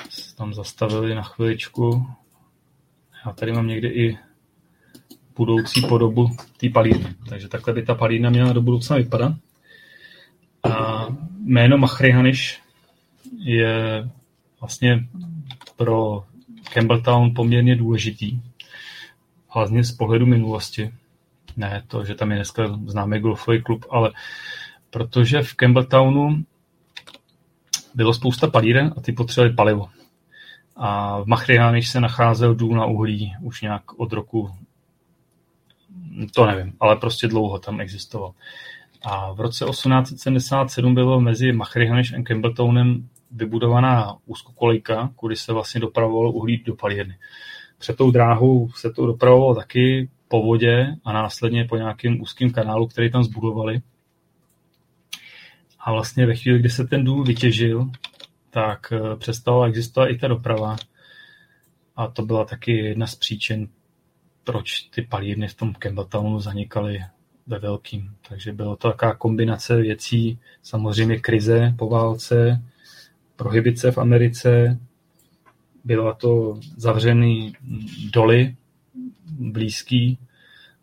Se 0.10 0.36
tam 0.36 0.54
zastavili 0.54 1.16
na 1.16 1.22
chviličku. 1.22 2.08
Já 3.26 3.32
tady 3.32 3.54
mám 3.54 3.68
někde 3.68 3.88
i 3.88 4.18
budoucí 5.36 5.82
podobu 5.82 6.30
té 6.58 6.70
palírny. 6.70 7.16
Takže 7.30 7.48
takhle 7.48 7.74
by 7.74 7.84
ta 7.84 7.96
palírna 7.96 8.30
měla 8.30 8.54
do 8.54 8.62
budoucna 8.62 8.98
vypadat. 8.98 9.34
A 10.64 11.06
jméno 11.46 11.78
Machrihaniš 11.78 12.62
je 13.38 14.10
vlastně 14.60 15.08
pro 15.76 16.24
Campbelltown 16.74 17.34
poměrně 17.34 17.76
důležitý. 17.76 18.42
Hlavně 19.48 19.84
z 19.84 19.92
pohledu 19.92 20.26
minulosti. 20.26 20.94
Ne 21.58 21.84
to, 21.88 22.06
že 22.06 22.16
tam 22.16 22.32
je 22.32 22.38
dneska 22.38 22.80
známý 22.86 23.20
golfový 23.20 23.62
klub, 23.62 23.86
ale 23.90 24.12
protože 24.90 25.42
v 25.42 25.56
Campbelltownu 25.56 26.44
bylo 27.96 28.14
spousta 28.14 28.48
palíren 28.48 28.94
a 28.98 29.02
ty 29.02 29.12
potřebovali 29.12 29.56
palivo. 29.56 29.90
A 30.76 31.20
v 31.22 31.26
Machriánech 31.26 31.88
se 31.88 32.00
nacházel 32.00 32.56
důl 32.56 32.76
na 32.76 32.86
uhlí 32.86 33.34
už 33.42 33.62
nějak 33.62 34.00
od 34.00 34.14
roku, 34.14 34.50
to 36.36 36.46
nevím, 36.46 36.74
ale 36.80 36.96
prostě 36.96 37.28
dlouho 37.28 37.60
tam 37.60 37.82
existoval. 37.82 38.34
A 39.04 39.34
v 39.34 39.40
roce 39.40 39.66
1877 39.66 40.96
bylo 40.96 41.22
mezi 41.22 41.52
Machrihaneš 41.52 42.14
a 42.14 42.24
Campbelltownem 42.24 43.10
vybudovaná 43.32 44.18
úzkokolejka, 44.26 45.12
kudy 45.16 45.36
se 45.36 45.54
vlastně 45.54 45.82
dopravovalo 45.82 46.32
uhlí 46.32 46.64
do 46.66 46.76
palírny. 46.76 47.18
Před 47.78 47.98
tou 47.98 48.12
dráhou 48.12 48.70
se 48.76 48.92
to 48.92 49.06
dopravovalo 49.06 49.56
taky 49.56 50.10
po 50.32 50.42
vodě 50.42 50.96
a 51.04 51.14
následně 51.14 51.66
po 51.66 51.78
nějakém 51.78 52.22
úzkém 52.22 52.52
kanálu, 52.52 52.88
který 52.88 53.12
tam 53.12 53.24
zbudovali. 53.24 53.82
A 55.80 55.92
vlastně 55.92 56.26
ve 56.26 56.36
chvíli, 56.36 56.60
kdy 56.60 56.70
se 56.70 56.88
ten 56.88 57.04
důl 57.04 57.24
vytěžil, 57.24 57.92
tak 58.50 58.94
eh, 58.94 59.16
přestala 59.16 59.68
existovat 59.68 60.10
i 60.10 60.18
ta 60.18 60.28
doprava. 60.28 60.76
A 61.96 62.08
to 62.08 62.22
byla 62.22 62.46
taky 62.46 62.78
jedna 62.78 63.08
z 63.08 63.16
příčin, 63.16 63.68
proč 64.44 64.82
ty 64.82 65.02
palírny 65.02 65.48
v 65.48 65.54
tom 65.54 65.74
Campbelltownu 65.74 66.40
zanikaly 66.40 67.00
ve 67.48 67.60
velkým. 67.60 68.16
Takže 68.30 68.54
bylo 68.54 68.76
to 68.76 68.88
taková 68.88 69.16
kombinace 69.16 69.82
věcí, 69.82 70.40
samozřejmě 70.62 71.20
krize 71.20 71.74
po 71.78 71.90
válce, 71.90 72.64
prohybice 73.36 73.92
v 73.92 73.98
Americe, 73.98 74.80
byla 75.84 76.14
to 76.14 76.60
zavřený 76.78 77.54
doly 78.14 78.56
blízký. 79.40 80.20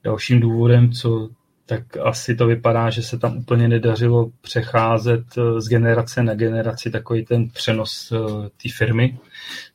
Dalším 0.04 0.40
důvodem, 0.40 0.92
co 0.92 1.28
tak 1.68 1.96
asi 1.96 2.34
to 2.34 2.46
vypadá, 2.46 2.90
že 2.90 3.02
se 3.02 3.18
tam 3.18 3.36
úplně 3.36 3.68
nedařilo 3.68 4.30
přecházet 4.40 5.24
eh, 5.38 5.60
z 5.60 5.68
generace 5.68 6.22
na 6.22 6.34
generaci 6.34 6.90
takový 6.90 7.24
ten 7.24 7.48
přenos 7.48 8.12
eh, 8.12 8.48
té 8.62 8.68
firmy. 8.76 9.18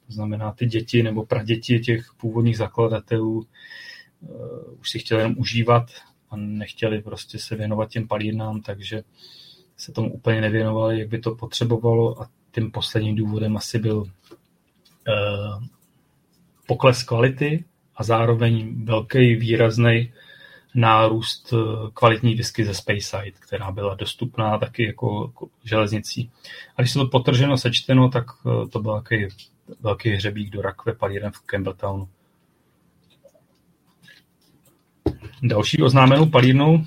To 0.07 0.13
znamená, 0.13 0.51
ty 0.51 0.65
děti 0.65 1.03
nebo 1.03 1.25
praděti 1.25 1.79
těch 1.79 2.05
původních 2.17 2.57
zakladatelů 2.57 3.45
uh, 4.21 4.79
už 4.79 4.89
si 4.89 4.99
chtěli 4.99 5.21
jenom 5.21 5.35
užívat 5.37 5.91
a 6.29 6.35
nechtěli 6.35 7.01
prostě 7.01 7.39
se 7.39 7.55
věnovat 7.55 7.89
těm 7.89 8.07
palírnám, 8.07 8.61
takže 8.61 9.03
se 9.77 9.91
tomu 9.91 10.13
úplně 10.13 10.41
nevěnovali, 10.41 10.99
jak 10.99 11.09
by 11.09 11.19
to 11.19 11.35
potřebovalo 11.35 12.21
a 12.21 12.29
tím 12.51 12.71
posledním 12.71 13.15
důvodem 13.15 13.57
asi 13.57 13.79
byl 13.79 14.05
pokles 16.67 17.03
kvality 17.03 17.65
a 17.95 18.03
zároveň 18.03 18.85
velký 18.85 19.35
výrazný 19.35 20.13
nárůst 20.75 21.53
eh, 21.53 21.57
kvalitní 21.93 22.35
whisky 22.35 22.65
ze 22.65 22.73
Speyside, 22.73 23.31
která 23.39 23.72
byla 23.72 23.95
dostupná 23.95 24.57
taky 24.57 24.85
jako, 24.85 25.30
jako 25.33 25.49
železnicí. 25.63 26.31
A 26.77 26.81
když 26.81 26.91
se 26.91 26.99
to 26.99 27.05
potrženo 27.05 27.57
sečteno, 27.57 28.09
tak 28.09 28.25
eh, 28.45 28.67
to 28.67 28.80
byl 28.80 28.93
takový 28.93 29.27
velký 29.80 30.09
hřebík 30.09 30.49
do 30.49 30.61
rakve 30.61 30.93
palíren 30.93 31.31
v 31.31 31.39
Campbelltownu. 31.39 32.09
Další 35.43 35.81
oznámenou 35.81 36.25
palírnou, 36.25 36.85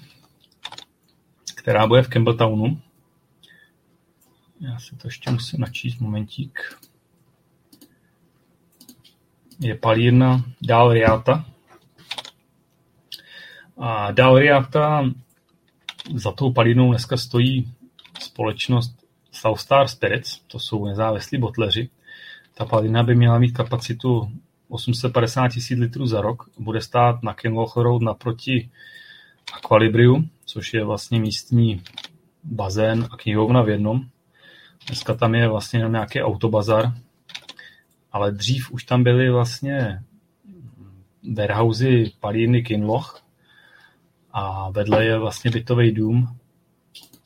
která 1.55 1.87
bude 1.87 2.03
v 2.03 2.09
Campbelltownu, 2.09 2.81
já 4.61 4.79
si 4.79 4.97
to 4.97 5.09
ještě 5.09 5.31
musím 5.31 5.61
načíst 5.61 5.99
momentík, 5.99 6.79
je 9.61 9.75
palírna 9.75 10.45
Dal 10.63 10.93
Riata. 10.93 11.45
A 13.79 14.11
Dal 14.13 14.39
Riata 14.39 15.05
za 16.15 16.33
tou 16.33 16.53
palírnou 16.53 16.91
dneska 16.91 17.17
stojí 17.17 17.73
společnost 18.21 18.97
South 19.33 19.61
Star 19.61 19.89
Spirits, 19.89 20.41
to 20.47 20.59
jsou 20.59 20.85
nezávislí 20.85 21.39
botleři. 21.39 21.89
Ta 22.55 22.65
palírna 22.65 23.03
by 23.03 23.15
měla 23.15 23.39
mít 23.39 23.53
kapacitu 23.53 24.31
850 24.69 25.49
tisíc 25.49 25.79
litrů 25.79 26.07
za 26.07 26.21
rok. 26.21 26.49
Bude 26.59 26.81
stát 26.81 27.23
na 27.23 27.35
Kenloch 27.35 27.77
Road 27.77 28.03
naproti 28.03 28.71
Aqualibriu, 29.53 30.25
což 30.45 30.75
je 30.75 30.85
vlastně 30.85 31.21
místní 31.21 31.83
bazén 32.45 33.09
a 33.11 33.17
knihovna 33.17 33.63
v 33.63 33.69
jednom. 33.69 34.01
Dneska 34.87 35.15
tam 35.15 35.35
je 35.35 35.49
vlastně 35.49 35.79
nějaký 35.89 36.23
autobazar, 36.23 36.93
ale 38.17 38.33
dřív 38.33 38.71
už 38.71 38.85
tam 38.85 39.05
byly 39.05 39.31
vlastně 39.31 40.03
warehousey 41.35 42.13
palírny 42.21 42.63
Kinloch 42.63 43.25
a 44.33 44.71
vedle 44.71 45.05
je 45.05 45.19
vlastně 45.19 45.51
bytový 45.51 45.93
dům. 45.93 46.39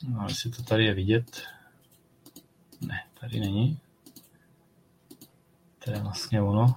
No, 0.07 0.25
jestli 0.27 0.51
to 0.51 0.63
tady 0.63 0.85
je 0.85 0.93
vidět. 0.93 1.43
Ne, 2.81 3.03
tady 3.19 3.39
není. 3.39 3.79
To 5.85 5.91
je 5.91 5.99
vlastně 5.99 6.41
ono. 6.41 6.75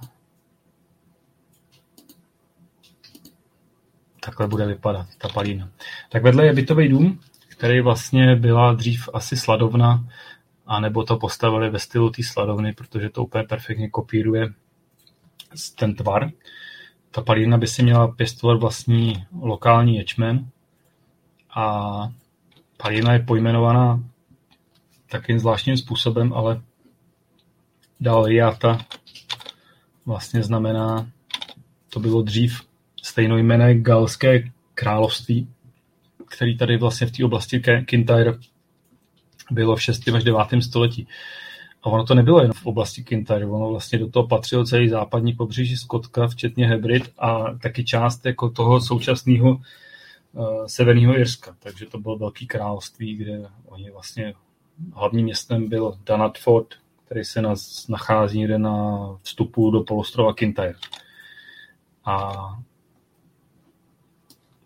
Takhle 4.19 4.47
bude 4.47 4.65
vypadat 4.65 5.07
ta 5.17 5.29
palína. 5.29 5.69
Tak 6.09 6.23
vedle 6.23 6.45
je 6.45 6.53
bytový 6.53 6.89
dům, 6.89 7.19
který 7.47 7.81
vlastně 7.81 8.35
byla 8.35 8.73
dřív 8.73 9.09
asi 9.13 9.37
sladovna, 9.37 10.07
anebo 10.65 11.03
to 11.03 11.17
postavili 11.17 11.69
ve 11.69 11.79
stylu 11.79 12.09
té 12.09 12.23
sladovny, 12.23 12.73
protože 12.73 13.09
to 13.09 13.23
úplně 13.23 13.43
perfektně 13.43 13.89
kopíruje 13.89 14.53
ten 15.79 15.95
tvar. 15.95 16.31
Ta 17.11 17.21
palírna 17.21 17.57
by 17.57 17.67
si 17.67 17.83
měla 17.83 18.07
pěstovat 18.07 18.59
vlastní 18.59 19.25
lokální 19.41 19.95
ječmen 19.95 20.49
a 21.55 22.09
palírna 22.77 23.13
je 23.13 23.19
pojmenovaná 23.19 24.03
takým 25.09 25.39
zvláštním 25.39 25.77
způsobem, 25.77 26.33
ale 26.33 26.61
dál 27.99 28.25
riata 28.25 28.77
vlastně 30.05 30.43
znamená 30.43 31.09
to 31.89 31.99
bylo 31.99 32.21
dřív 32.21 32.61
stejnojmené 33.03 33.75
galské 33.75 34.43
království, 34.73 35.47
který 36.25 36.57
tady 36.57 36.77
vlastně 36.77 37.07
v 37.07 37.11
té 37.11 37.25
oblasti 37.25 37.63
Kintyre 37.85 38.33
bylo 39.51 39.75
v 39.75 39.81
6. 39.81 40.07
až 40.07 40.23
9. 40.23 40.39
století. 40.59 41.07
A 41.83 41.87
ono 41.87 42.05
to 42.05 42.15
nebylo 42.15 42.41
jen 42.41 42.53
v 42.53 42.65
oblasti 42.65 43.03
Kintyre, 43.03 43.45
ono 43.45 43.69
vlastně 43.69 43.99
do 43.99 44.09
toho 44.09 44.27
patřilo 44.27 44.65
celý 44.65 44.89
západní 44.89 45.33
pobřeží 45.33 45.77
Skotka, 45.77 46.27
včetně 46.27 46.67
Hebrid 46.67 47.11
a 47.17 47.53
taky 47.61 47.83
část 47.83 48.25
jako 48.25 48.49
toho 48.49 48.81
současného 48.81 49.49
uh, 49.51 50.65
severního 50.65 51.17
Irska. 51.17 51.55
Takže 51.59 51.85
to 51.85 51.99
bylo 51.99 52.17
velký 52.17 52.47
království, 52.47 53.15
kde 53.15 53.41
oni 53.65 53.91
vlastně 53.91 54.33
hlavním 54.93 55.25
městem 55.25 55.69
byl 55.69 55.97
Danatford, 56.05 56.67
který 57.05 57.23
se 57.23 57.41
nás 57.41 57.87
nachází 57.87 58.39
někde 58.39 58.57
na 58.57 59.07
vstupu 59.23 59.71
do 59.71 59.83
polostrova 59.83 60.33
Kintyre. 60.33 60.73
A 62.05 62.33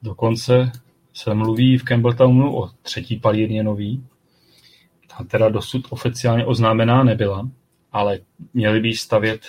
dokonce 0.02 0.72
se 1.14 1.34
mluví 1.34 1.78
v 1.78 1.84
Campbelltownu 1.84 2.58
o 2.58 2.70
třetí 2.82 3.16
palírně 3.16 3.64
nový. 3.64 4.04
Teda 5.28 5.50
dosud 5.50 5.88
oficiálně 5.90 6.46
oznámená 6.46 7.04
nebyla, 7.04 7.50
ale 7.92 8.20
měli 8.54 8.80
by 8.80 8.94
stavět 8.94 9.42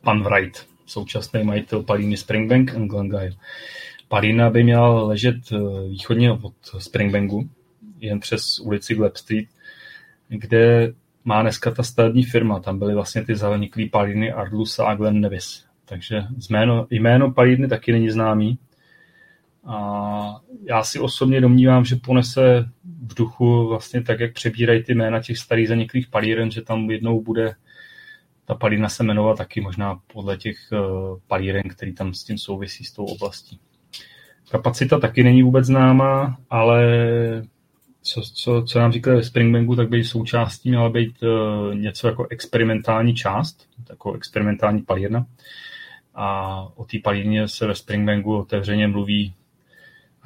pan 0.00 0.22
Wright, 0.22 0.66
současný 0.86 1.44
majitel 1.44 1.82
palíny 1.82 2.16
Springbank 2.16 2.74
and 2.74 2.88
Glengyle. 2.88 3.30
Palína 4.08 4.50
by 4.50 4.64
měla 4.64 5.02
ležet 5.02 5.36
eh, 5.52 5.58
východně 5.88 6.32
od 6.32 6.54
Springbanku, 6.78 7.48
jen 8.00 8.20
přes 8.20 8.58
ulici 8.58 8.94
Gleb 8.94 9.16
Street, 9.16 9.48
kde 10.28 10.92
má 11.24 11.42
dneska 11.42 11.70
ta 11.70 11.82
stavební 11.82 12.24
firma. 12.24 12.60
Tam 12.60 12.78
byly 12.78 12.94
vlastně 12.94 13.24
ty 13.24 13.36
zaniklý 13.36 13.88
palíny 13.88 14.32
Ardlusa 14.32 14.86
a 14.86 14.94
Glen 14.94 15.20
Nevis. 15.20 15.64
Takže 15.84 16.24
jméno, 16.50 16.86
jméno 16.90 17.32
palírny 17.32 17.68
taky 17.68 17.92
není 17.92 18.10
známý, 18.10 18.58
a 19.66 20.40
já 20.62 20.84
si 20.84 20.98
osobně 21.00 21.40
domnívám, 21.40 21.84
že 21.84 21.96
ponese 21.96 22.68
v 23.02 23.14
duchu 23.14 23.68
vlastně 23.68 24.02
tak, 24.02 24.20
jak 24.20 24.32
přebírají 24.32 24.82
ty 24.82 24.94
jména 24.94 25.22
těch 25.22 25.38
starých 25.38 25.68
zaniklých 25.68 26.08
palíren, 26.08 26.50
že 26.50 26.62
tam 26.62 26.90
jednou 26.90 27.22
bude 27.22 27.54
ta 28.46 28.54
palína 28.54 28.88
se 28.88 29.04
jmenovat 29.04 29.38
taky 29.38 29.60
možná 29.60 30.00
podle 30.12 30.36
těch 30.36 30.56
uh, 30.72 31.18
palíren, 31.26 31.62
který 31.62 31.94
tam 31.94 32.14
s 32.14 32.24
tím 32.24 32.38
souvisí 32.38 32.84
s 32.84 32.92
tou 32.92 33.04
oblastí. 33.04 33.60
Kapacita 34.50 34.98
taky 34.98 35.22
není 35.22 35.42
vůbec 35.42 35.66
známá, 35.66 36.36
ale 36.50 36.82
co, 38.02 38.22
co, 38.34 38.62
co 38.62 38.78
nám 38.78 38.92
říkali 38.92 39.16
ve 39.16 39.22
Springbanku, 39.22 39.76
tak 39.76 39.88
by 39.88 40.04
součástí 40.04 40.68
měla 40.68 40.88
být 40.88 41.22
uh, 41.22 41.74
něco 41.74 42.08
jako 42.08 42.26
experimentální 42.30 43.14
část, 43.14 43.68
jako 43.90 44.12
experimentální 44.12 44.82
palírna. 44.82 45.26
A 46.14 46.58
o 46.76 46.84
té 46.84 46.98
palírně 47.04 47.48
se 47.48 47.66
ve 47.66 47.74
Springbanku 47.74 48.36
otevřeně 48.36 48.88
mluví 48.88 49.34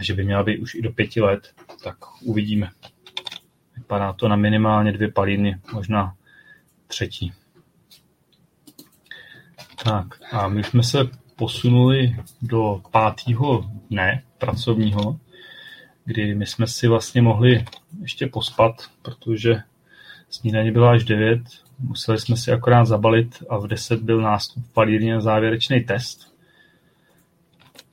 a 0.00 0.02
že 0.02 0.14
by 0.14 0.24
měla 0.24 0.42
být 0.42 0.58
už 0.58 0.74
i 0.74 0.82
do 0.82 0.92
pěti 0.92 1.20
let, 1.20 1.54
tak 1.84 1.96
uvidíme. 2.22 2.70
Vypadá 3.76 4.12
to 4.12 4.28
na 4.28 4.36
minimálně 4.36 4.92
dvě 4.92 5.10
paliny, 5.12 5.58
možná 5.72 6.14
třetí. 6.86 7.32
Tak 9.84 10.06
a 10.32 10.48
my 10.48 10.64
jsme 10.64 10.82
se 10.82 10.98
posunuli 11.36 12.16
do 12.42 12.82
pátého 12.90 13.70
dne 13.90 14.22
pracovního, 14.38 15.18
kdy 16.04 16.34
my 16.34 16.46
jsme 16.46 16.66
si 16.66 16.88
vlastně 16.88 17.22
mohli 17.22 17.64
ještě 18.00 18.26
pospat, 18.26 18.90
protože 19.02 19.62
snídaně 20.30 20.72
byla 20.72 20.90
až 20.90 21.04
9, 21.04 21.42
museli 21.78 22.18
jsme 22.18 22.36
si 22.36 22.52
akorát 22.52 22.84
zabalit 22.84 23.42
a 23.48 23.58
v 23.58 23.66
10 23.66 24.02
byl 24.02 24.20
nástup 24.20 24.72
palírně 24.72 25.20
závěrečný 25.20 25.80
test. 25.80 26.29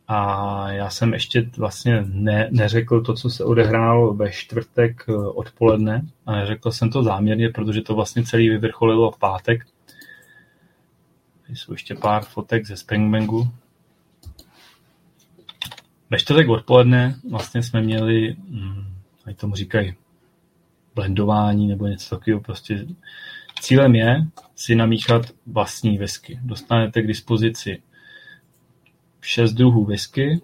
A 0.07 0.71
já 0.71 0.89
jsem 0.89 1.13
ještě 1.13 1.49
vlastně 1.57 2.03
ne, 2.07 2.47
neřekl 2.51 3.01
to, 3.01 3.13
co 3.13 3.29
se 3.29 3.43
odehrálo 3.43 4.13
ve 4.13 4.31
čtvrtek 4.31 5.05
eh, 5.09 5.13
odpoledne. 5.13 6.07
A 6.25 6.35
neřekl 6.35 6.71
jsem 6.71 6.89
to 6.89 7.03
záměrně, 7.03 7.49
protože 7.49 7.81
to 7.81 7.95
vlastně 7.95 8.23
celý 8.23 8.49
vyvrcholilo 8.49 9.11
v 9.11 9.19
pátek. 9.19 9.65
Tady 11.41 11.55
jsou 11.55 11.71
ještě 11.71 11.95
pár 11.95 12.23
fotek 12.23 12.65
ze 12.65 12.77
Springbangu. 12.77 13.47
Ve 16.09 16.17
čtvrtek 16.17 16.49
odpoledne 16.49 17.15
vlastně 17.29 17.63
jsme 17.63 17.81
měli, 17.81 18.35
hm, 18.49 18.93
jak 19.25 19.37
tomu 19.37 19.55
říkají, 19.55 19.95
blendování 20.95 21.67
nebo 21.67 21.87
něco 21.87 22.15
takového. 22.15 22.41
Prostě 22.41 22.85
cílem 23.61 23.95
je 23.95 24.27
si 24.55 24.75
namíchat 24.75 25.21
vlastní 25.45 25.97
whisky. 25.97 26.39
Dostanete 26.43 27.01
k 27.01 27.07
dispozici 27.07 27.81
šest 29.27 29.53
druhů 29.53 29.85
whisky. 29.85 30.41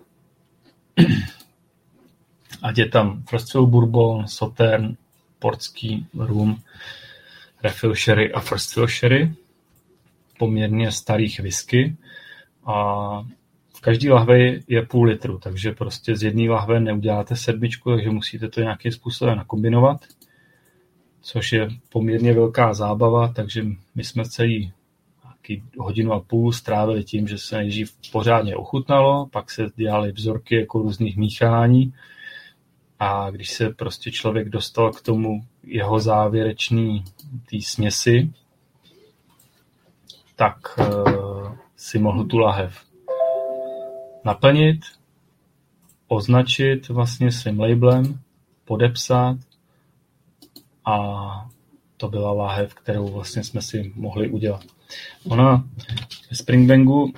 Ať 2.62 2.78
je 2.78 2.90
tam 2.90 3.24
Frostfield 3.30 3.70
Bourbon, 3.70 4.28
Sautern, 4.28 4.96
Portský 5.40 6.08
Rum, 6.14 6.62
Refill 7.64 7.96
Sherry 7.96 8.34
a 8.34 8.40
Frostfield 8.40 8.90
Sherry. 8.90 9.34
Poměrně 10.40 10.92
starých 10.92 11.40
whisky. 11.40 11.96
A 12.66 12.74
v 13.76 13.82
každý 13.82 14.10
lahve 14.10 14.38
je 14.68 14.82
půl 14.82 15.06
litru, 15.06 15.40
takže 15.40 15.72
prostě 15.72 16.16
z 16.16 16.24
jedné 16.24 16.50
lahve 16.50 16.80
neuděláte 16.80 17.36
sedmičku, 17.36 17.92
takže 17.92 18.10
musíte 18.10 18.50
to 18.50 18.62
nějakým 18.62 18.92
způsobem 18.92 19.38
nakombinovat, 19.38 20.02
což 21.22 21.52
je 21.52 21.68
poměrně 21.90 22.34
velká 22.34 22.74
zábava, 22.74 23.34
takže 23.34 23.66
my 23.96 24.04
jsme 24.04 24.26
celý 24.26 24.74
taky 25.44 25.64
hodinu 25.78 26.14
a 26.14 26.20
půl 26.20 26.52
strávili 26.52 27.04
tím, 27.04 27.28
že 27.28 27.38
se 27.38 27.58
nejdřív 27.58 27.92
pořádně 28.12 28.56
ochutnalo, 28.56 29.28
pak 29.32 29.52
se 29.52 29.66
dělaly 29.76 30.12
vzorky 30.12 30.56
jako 30.56 30.80
různých 30.80 31.18
míchání 31.18 31.94
a 33.00 33.30
když 33.30 33.50
se 33.50 33.70
prostě 33.70 34.12
člověk 34.12 34.50
dostal 34.50 34.92
k 34.92 35.02
tomu 35.02 35.46
jeho 35.64 36.00
závěrečný 36.00 37.04
té 37.50 37.58
směsi, 37.62 38.34
tak 40.36 40.80
uh, 40.80 41.56
si 41.76 42.00
mohl 42.00 42.26
tu 42.26 42.38
lahev 42.38 42.86
naplnit, 44.26 44.82
označit 46.08 46.90
vlastně 46.90 47.32
svým 47.32 47.60
labelem, 47.60 48.20
podepsat 48.66 49.38
a 50.86 51.50
to 51.98 52.08
byla 52.08 52.32
láhev, 52.32 52.74
kterou 52.74 53.08
vlastně 53.08 53.44
jsme 53.44 53.62
si 53.62 53.94
mohli 53.96 54.30
udělat. 54.30 54.64
Ona 55.26 55.64
ve 56.30 56.36
Springbangu 56.36 57.14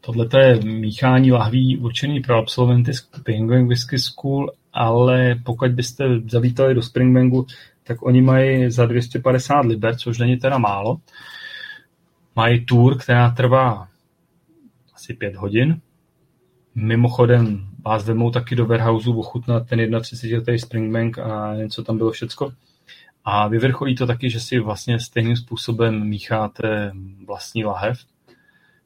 tohle 0.00 0.28
je 0.40 0.60
míchání 0.60 1.32
lahví 1.32 1.78
určený 1.78 2.20
pro 2.20 2.36
absolventy 2.36 2.94
Springbank 2.94 3.68
Whisky 3.68 3.98
School, 3.98 4.52
ale 4.72 5.34
pokud 5.44 5.70
byste 5.70 6.04
zavítali 6.28 6.74
do 6.74 6.82
Springbangu, 6.82 7.46
tak 7.84 8.02
oni 8.02 8.22
mají 8.22 8.70
za 8.70 8.86
250 8.86 9.60
liber, 9.60 9.96
což 9.96 10.18
není 10.18 10.36
teda 10.36 10.58
málo. 10.58 10.98
Mají 12.36 12.64
tour, 12.64 12.98
která 12.98 13.30
trvá 13.30 13.88
asi 14.94 15.14
5 15.14 15.36
hodin. 15.36 15.80
Mimochodem 16.74 17.66
vás 17.84 18.06
vemou 18.06 18.30
taky 18.30 18.56
do 18.56 18.66
warehouse 18.66 19.10
ochutnat 19.10 19.68
ten 19.68 20.00
31. 20.00 20.38
letý 20.38 20.58
Springbank 20.58 21.18
a 21.18 21.54
něco 21.54 21.84
tam 21.84 21.98
bylo 21.98 22.10
všecko. 22.10 22.52
A 23.24 23.48
vyvrcholí 23.48 23.94
to 23.94 24.06
taky, 24.06 24.30
že 24.30 24.40
si 24.40 24.58
vlastně 24.58 25.00
stejným 25.00 25.36
způsobem 25.36 26.08
mícháte 26.08 26.92
vlastní 27.26 27.64
lahev, 27.64 27.98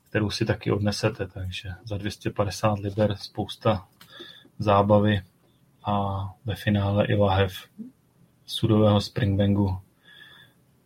kterou 0.08 0.31
si 0.31 0.44
taky 0.44 0.73
odnesete, 0.73 1.26
takže 1.26 1.70
za 1.84 1.99
250 1.99 2.78
liber 2.78 3.17
spousta 3.17 3.86
zábavy 4.58 5.23
a 5.84 6.25
ve 6.44 6.55
finále 6.55 7.07
i 7.07 7.15
lahev 7.15 7.52
sudového 8.47 9.00
Springbangu 9.00 9.78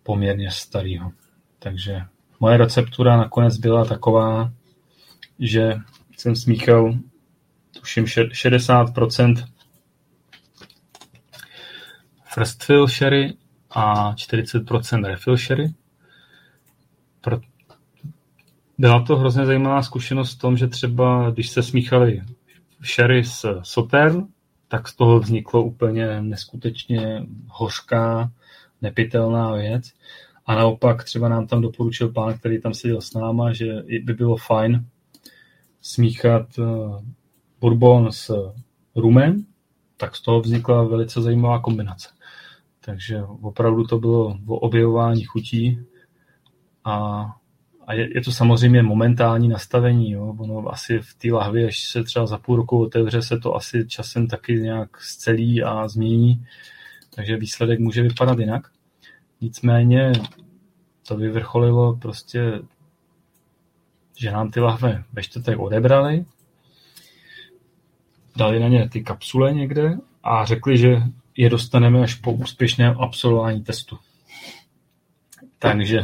poměrně 0.02 0.50
starého. 0.50 1.12
Takže 1.58 2.02
moje 2.40 2.56
receptura 2.56 3.16
nakonec 3.16 3.58
byla 3.58 3.84
taková, 3.84 4.52
že 5.38 5.76
jsem 6.16 6.36
smíchal 6.36 6.94
tuším 7.80 8.04
60% 8.04 9.48
first 12.34 12.64
fill 12.64 12.88
sherry 12.88 13.34
a 13.74 14.14
40% 14.14 15.06
refill 15.06 15.36
sherry. 15.36 15.74
Byla 18.78 19.02
to 19.02 19.16
hrozně 19.16 19.46
zajímavá 19.46 19.82
zkušenost 19.82 20.34
v 20.34 20.38
tom, 20.38 20.56
že 20.56 20.68
třeba 20.68 21.30
když 21.30 21.48
se 21.50 21.62
smíchali 21.62 22.22
sherry 22.94 23.24
s 23.24 23.60
Sautern, 23.62 24.26
tak 24.68 24.88
z 24.88 24.96
toho 24.96 25.20
vzniklo 25.20 25.62
úplně 25.62 26.22
neskutečně 26.22 27.26
hořká, 27.48 28.30
nepitelná 28.82 29.52
věc. 29.52 29.92
A 30.46 30.54
naopak 30.54 31.04
třeba 31.04 31.28
nám 31.28 31.46
tam 31.46 31.60
doporučil 31.60 32.08
pán, 32.08 32.38
který 32.38 32.60
tam 32.60 32.74
seděl 32.74 33.00
s 33.00 33.14
náma, 33.14 33.52
že 33.52 33.82
by 34.04 34.14
bylo 34.14 34.36
fajn 34.36 34.86
smíchat 35.80 36.46
eh, 36.58 36.62
bourbon 37.60 38.12
s 38.12 38.52
rumem, 38.96 39.44
tak 39.96 40.16
z 40.16 40.22
toho 40.22 40.40
vznikla 40.40 40.82
velice 40.82 41.22
zajímavá 41.22 41.58
kombinace. 41.58 42.08
Takže 42.84 43.22
opravdu 43.22 43.84
to 43.84 43.98
bylo 43.98 44.38
o 44.46 44.58
objevování 44.58 45.24
chutí 45.24 45.78
a 46.84 47.26
a 47.86 47.94
je, 47.94 48.14
je 48.14 48.22
to 48.22 48.32
samozřejmě 48.32 48.82
momentální 48.82 49.48
nastavení. 49.48 50.10
Jo. 50.10 50.36
Ono 50.38 50.68
asi 50.72 50.98
v 50.98 51.14
té 51.14 51.28
lahvi, 51.32 51.66
až 51.66 51.88
se 51.88 52.04
třeba 52.04 52.26
za 52.26 52.38
půl 52.38 52.56
roku 52.56 52.82
otevře, 52.82 53.22
se 53.22 53.38
to 53.38 53.54
asi 53.54 53.86
časem 53.88 54.26
taky 54.26 54.54
nějak 54.54 55.00
zcelí 55.00 55.62
a 55.62 55.88
změní, 55.88 56.46
takže 57.14 57.36
výsledek 57.36 57.80
může 57.80 58.02
vypadat 58.02 58.38
jinak. 58.38 58.70
Nicméně 59.40 60.12
to 61.08 61.16
vyvrcholilo 61.16 61.96
prostě, 61.96 62.60
že 64.18 64.30
nám 64.30 64.50
ty 64.50 64.60
lahve 64.60 65.04
ve 65.12 65.22
čtvrtek 65.22 65.58
odebrali, 65.58 66.24
dali 68.36 68.60
na 68.60 68.68
ně 68.68 68.88
ty 68.88 69.02
kapsule 69.02 69.52
někde 69.52 69.96
a 70.22 70.44
řekli, 70.44 70.78
že 70.78 71.02
je 71.36 71.50
dostaneme 71.50 72.00
až 72.00 72.14
po 72.14 72.32
úspěšném 72.32 72.96
absolvování 72.98 73.62
testu. 73.62 73.98
Takže 75.58 76.00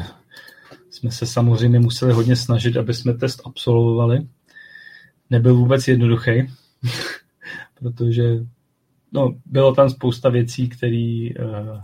jsme 0.91 1.11
se 1.11 1.27
samozřejmě 1.27 1.79
museli 1.79 2.13
hodně 2.13 2.37
snažit, 2.37 2.77
aby 2.77 2.95
jsme 2.95 3.15
test 3.15 3.43
absolvovali. 3.45 4.27
Nebyl 5.31 5.55
vůbec 5.55 5.89
jednoduchý, 5.89 6.31
protože 7.79 8.23
no, 9.13 9.35
bylo 9.47 9.75
tam 9.75 9.91
spousta 9.91 10.29
věcí, 10.29 10.69
které 10.69 11.29
uh, 11.41 11.81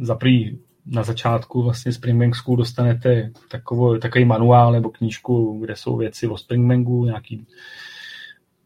za 0.00 0.14
prvý 0.14 0.58
na 0.86 1.02
začátku 1.02 1.62
vlastně 1.62 1.92
Springbank 1.92 2.36
School 2.36 2.56
dostanete 2.56 3.30
takový, 3.50 4.00
takový 4.00 4.24
manuál 4.24 4.72
nebo 4.72 4.90
knížku, 4.90 5.58
kde 5.60 5.76
jsou 5.76 5.96
věci 5.96 6.28
o 6.28 6.36
Springbanku, 6.36 7.04
nějaký 7.04 7.46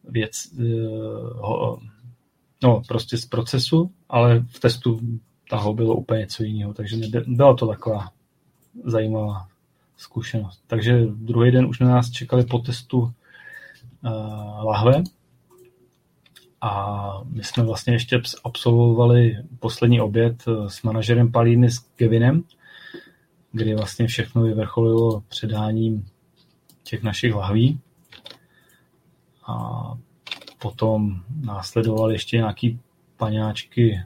věc, 0.03 0.51
uh, 0.59 1.79
no 2.63 2.81
prostě 2.87 3.17
z 3.17 3.25
procesu, 3.25 3.91
ale 4.09 4.39
v 4.39 4.59
testu 4.59 4.99
toho 5.49 5.73
bylo 5.73 5.95
úplně 5.95 6.19
něco 6.19 6.43
jiného, 6.43 6.73
takže 6.73 6.97
byla 7.27 7.55
to 7.55 7.67
taková 7.67 8.11
zajímavá 8.83 9.47
zkušenost. 9.97 10.63
Takže 10.67 11.05
druhý 11.05 11.51
den 11.51 11.65
už 11.65 11.79
na 11.79 11.89
nás 11.89 12.11
čekali 12.11 12.45
po 12.45 12.59
testu 12.59 12.99
uh, 12.99 13.11
lahve 14.63 15.03
a 16.61 17.23
my 17.25 17.43
jsme 17.43 17.63
vlastně 17.63 17.93
ještě 17.93 18.21
absolvovali 18.43 19.37
poslední 19.59 20.01
oběd 20.01 20.43
eh, 20.47 20.69
s 20.69 20.81
manažerem 20.81 21.31
Palíny 21.31 21.71
s 21.71 21.79
Kevinem, 21.79 22.43
kdy 23.51 23.75
vlastně 23.75 24.07
všechno 24.07 24.41
vyvrcholilo 24.41 25.23
předáním 25.27 26.05
těch 26.83 27.03
našich 27.03 27.33
lahví. 27.35 27.79
A 29.47 29.97
potom 30.61 31.21
následovaly 31.41 32.13
ještě 32.13 32.37
nějaký 32.37 32.79
paňáčky 33.17 34.01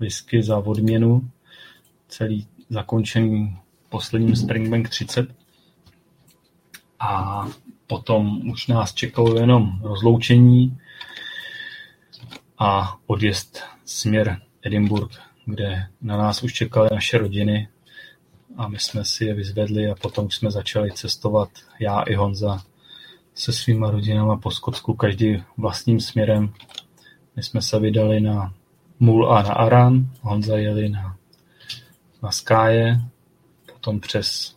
whisky 0.00 0.42
za 0.42 0.58
odměnu, 0.58 1.30
celý 2.08 2.46
zakončený 2.68 3.58
posledním 3.88 4.36
Springbank 4.36 4.88
30. 4.88 5.34
A 7.00 7.44
potom 7.86 8.50
už 8.50 8.66
nás 8.66 8.94
čekalo 8.94 9.38
jenom 9.38 9.80
rozloučení 9.82 10.78
a 12.58 12.96
odjezd 13.06 13.60
směr 13.84 14.40
Edinburgh, 14.62 15.22
kde 15.44 15.86
na 16.02 16.16
nás 16.16 16.42
už 16.42 16.52
čekaly 16.52 16.88
naše 16.92 17.18
rodiny 17.18 17.68
a 18.56 18.68
my 18.68 18.78
jsme 18.78 19.04
si 19.04 19.24
je 19.24 19.34
vyzvedli 19.34 19.90
a 19.90 19.94
potom 19.94 20.30
jsme 20.30 20.50
začali 20.50 20.92
cestovat, 20.92 21.48
já 21.80 22.02
i 22.02 22.14
Honza, 22.14 22.62
se 23.38 23.52
svýma 23.52 23.90
rodinama 23.90 24.36
po 24.36 24.50
Skotsku, 24.50 24.94
každý 24.94 25.44
vlastním 25.56 26.00
směrem. 26.00 26.52
My 27.36 27.42
jsme 27.42 27.62
se 27.62 27.78
vydali 27.78 28.20
na 28.20 28.54
Mul 29.00 29.32
a 29.32 29.42
na 29.42 29.52
Aran, 29.52 30.06
Honza 30.20 30.56
jeli 30.56 30.88
na, 30.88 31.16
na 32.22 32.30
Skáje, 32.30 33.00
potom 33.72 34.00
přes 34.00 34.56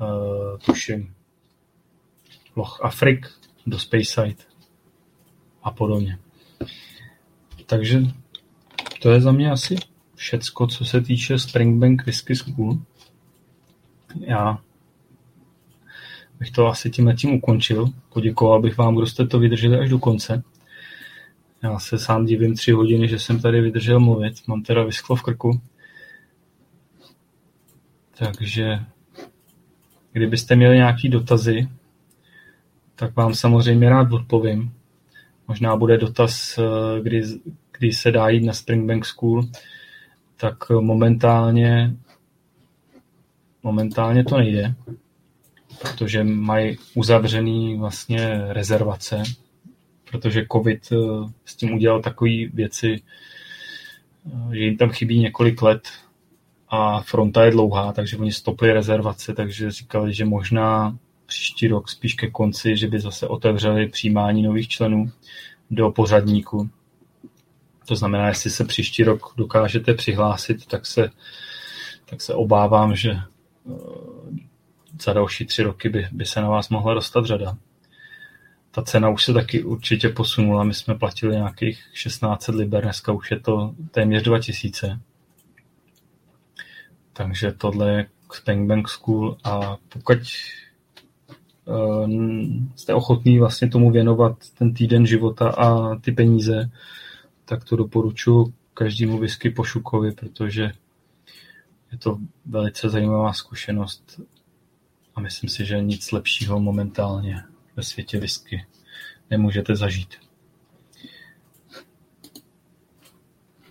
uh, 0.00 0.58
tuším 0.58 1.14
Loch 2.56 2.80
Afrik 2.82 3.26
do 3.66 3.78
Speyside 3.78 4.44
a 5.62 5.70
podobně. 5.70 6.18
Takže 7.66 8.00
to 9.02 9.10
je 9.10 9.20
za 9.20 9.32
mě 9.32 9.50
asi 9.50 9.76
všecko, 10.14 10.66
co 10.66 10.84
se 10.84 11.00
týče 11.00 11.38
Springbank 11.38 12.06
Whisky 12.06 12.36
School. 12.36 12.78
Já 14.20 14.58
bych 16.38 16.50
to 16.50 16.66
asi 16.66 16.90
tím 16.90 17.12
tím 17.16 17.34
ukončil. 17.34 17.88
Poděkoval 18.12 18.60
bych 18.60 18.78
vám, 18.78 18.96
kdo 18.96 19.06
jste 19.06 19.26
to 19.26 19.38
vydrželi 19.38 19.78
až 19.78 19.90
do 19.90 19.98
konce. 19.98 20.42
Já 21.62 21.78
se 21.78 21.98
sám 21.98 22.26
divím 22.26 22.54
tři 22.54 22.72
hodiny, 22.72 23.08
že 23.08 23.18
jsem 23.18 23.40
tady 23.40 23.60
vydržel 23.60 24.00
mluvit. 24.00 24.34
Mám 24.46 24.62
teda 24.62 24.84
vysklo 24.84 25.16
v 25.16 25.22
krku. 25.22 25.60
Takže 28.18 28.78
kdybyste 30.12 30.56
měli 30.56 30.76
nějaké 30.76 31.08
dotazy, 31.08 31.68
tak 32.94 33.16
vám 33.16 33.34
samozřejmě 33.34 33.90
rád 33.90 34.12
odpovím. 34.12 34.72
Možná 35.48 35.76
bude 35.76 35.98
dotaz, 35.98 36.58
eh, 36.58 37.00
kdy, 37.00 37.22
kdy 37.78 37.92
se 37.92 38.10
dá 38.10 38.28
jít 38.28 38.44
na 38.44 38.52
Springbank 38.52 39.04
School, 39.04 39.44
tak 40.36 40.70
momentálně 40.70 41.96
momentálně 43.64 44.24
to 44.24 44.38
nejde, 44.38 44.74
protože 45.84 46.24
mají 46.24 46.78
uzavřený 46.94 47.76
vlastně 47.78 48.40
rezervace, 48.48 49.22
protože 50.10 50.46
covid 50.52 50.92
eh, 50.92 50.96
s 51.44 51.56
tím 51.56 51.74
udělal 51.74 52.02
takové 52.02 52.30
věci, 52.52 53.02
eh, 54.26 54.56
že 54.56 54.60
jim 54.60 54.76
tam 54.76 54.90
chybí 54.90 55.20
několik 55.20 55.62
let 55.62 55.88
a 56.68 57.00
fronta 57.00 57.44
je 57.44 57.50
dlouhá, 57.50 57.92
takže 57.92 58.16
oni 58.16 58.32
stopli 58.32 58.72
rezervace, 58.72 59.34
takže 59.34 59.70
říkali, 59.70 60.14
že 60.14 60.24
možná 60.24 60.98
příští 61.26 61.68
rok 61.68 61.88
spíš 61.88 62.14
ke 62.14 62.30
konci, 62.30 62.76
že 62.76 62.88
by 62.88 63.00
zase 63.00 63.28
otevřeli 63.28 63.88
přijímání 63.88 64.42
nových 64.42 64.68
členů 64.68 65.12
do 65.70 65.90
pořadníku. 65.90 66.70
To 67.86 67.96
znamená, 67.96 68.28
jestli 68.28 68.50
se 68.50 68.64
příští 68.64 69.04
rok 69.04 69.34
dokážete 69.36 69.94
přihlásit, 69.94 70.66
tak 70.66 70.86
se, 70.86 71.10
tak 72.06 72.20
se 72.20 72.34
obávám, 72.34 72.96
že 72.96 73.10
eh, 73.10 73.20
za 75.02 75.12
další 75.12 75.46
tři 75.46 75.62
roky 75.62 75.88
by, 75.88 76.08
by 76.12 76.26
se 76.26 76.40
na 76.40 76.48
vás 76.48 76.68
mohla 76.68 76.94
dostat 76.94 77.24
řada. 77.24 77.56
Ta 78.70 78.82
cena 78.82 79.08
už 79.08 79.24
se 79.24 79.32
taky 79.32 79.62
určitě 79.62 80.08
posunula. 80.08 80.64
My 80.64 80.74
jsme 80.74 80.94
platili 80.94 81.36
nějakých 81.36 81.84
1600 81.92 82.54
liber, 82.54 82.82
dneska 82.82 83.12
už 83.12 83.30
je 83.30 83.40
to 83.40 83.74
téměř 83.90 84.22
2000. 84.22 85.00
Takže 87.12 87.52
tohle 87.52 87.92
je 87.92 88.06
Spank 88.32 88.88
School 88.88 89.36
a 89.44 89.76
pokud 89.88 90.18
uh, 91.64 92.10
jste 92.76 92.94
ochotný 92.94 93.38
vlastně 93.38 93.68
tomu 93.68 93.90
věnovat 93.90 94.36
ten 94.58 94.74
týden 94.74 95.06
života 95.06 95.48
a 95.48 95.96
ty 95.96 96.12
peníze, 96.12 96.70
tak 97.44 97.64
to 97.64 97.76
doporučuji 97.76 98.52
každému 98.74 99.18
whisky 99.18 99.50
pošukovi, 99.50 100.12
protože 100.12 100.72
je 101.92 101.98
to 101.98 102.18
velice 102.46 102.88
zajímavá 102.88 103.32
zkušenost 103.32 104.20
a 105.14 105.20
myslím 105.20 105.50
si, 105.50 105.64
že 105.64 105.82
nic 105.82 106.12
lepšího 106.12 106.60
momentálně 106.60 107.42
ve 107.76 107.82
světě 107.82 108.20
whisky 108.20 108.66
nemůžete 109.30 109.76
zažít. 109.76 110.14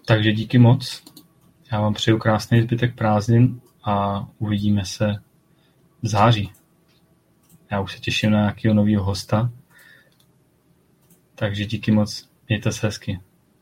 Takže 0.06 0.32
díky 0.32 0.58
moc. 0.58 1.04
Já 1.72 1.82
vám 1.82 1.94
přeju 1.94 2.18
krásný 2.18 2.62
zbytek 2.62 2.96
prázdnin 2.96 3.62
a 3.84 4.28
uvidíme 4.40 4.86
se 4.86 5.16
v 6.02 6.08
září. 6.08 6.52
Já 7.72 7.82
už 7.82 7.94
se 7.94 8.00
těším 8.00 8.32
na 8.32 8.40
nějakého 8.40 8.74
nového 8.76 9.04
hosta. 9.04 9.52
Takže 11.36 11.66
díky 11.66 11.92
moc, 11.92 12.30
mějte 12.50 12.72
se 12.72 12.88
hezky. 12.88 13.20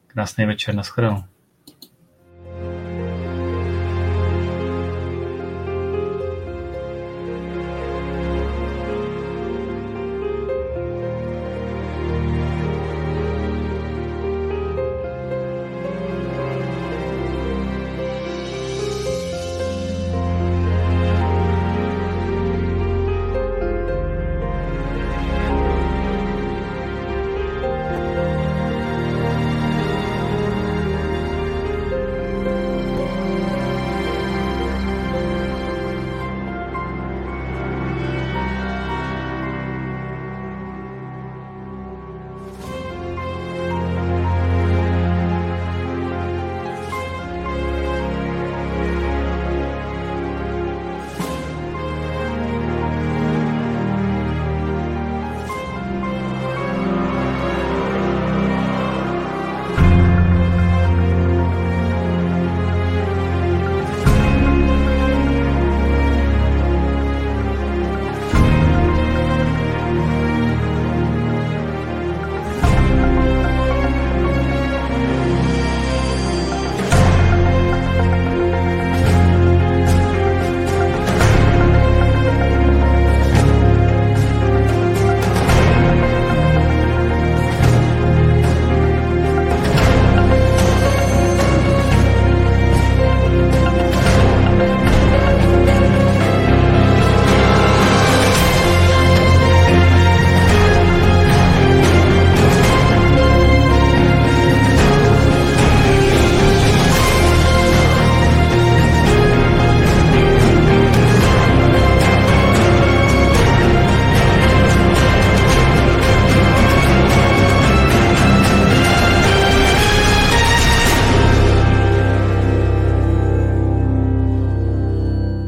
Krásný 0.08 0.46
večer, 0.46 0.76
nashledanou. 0.76 1.24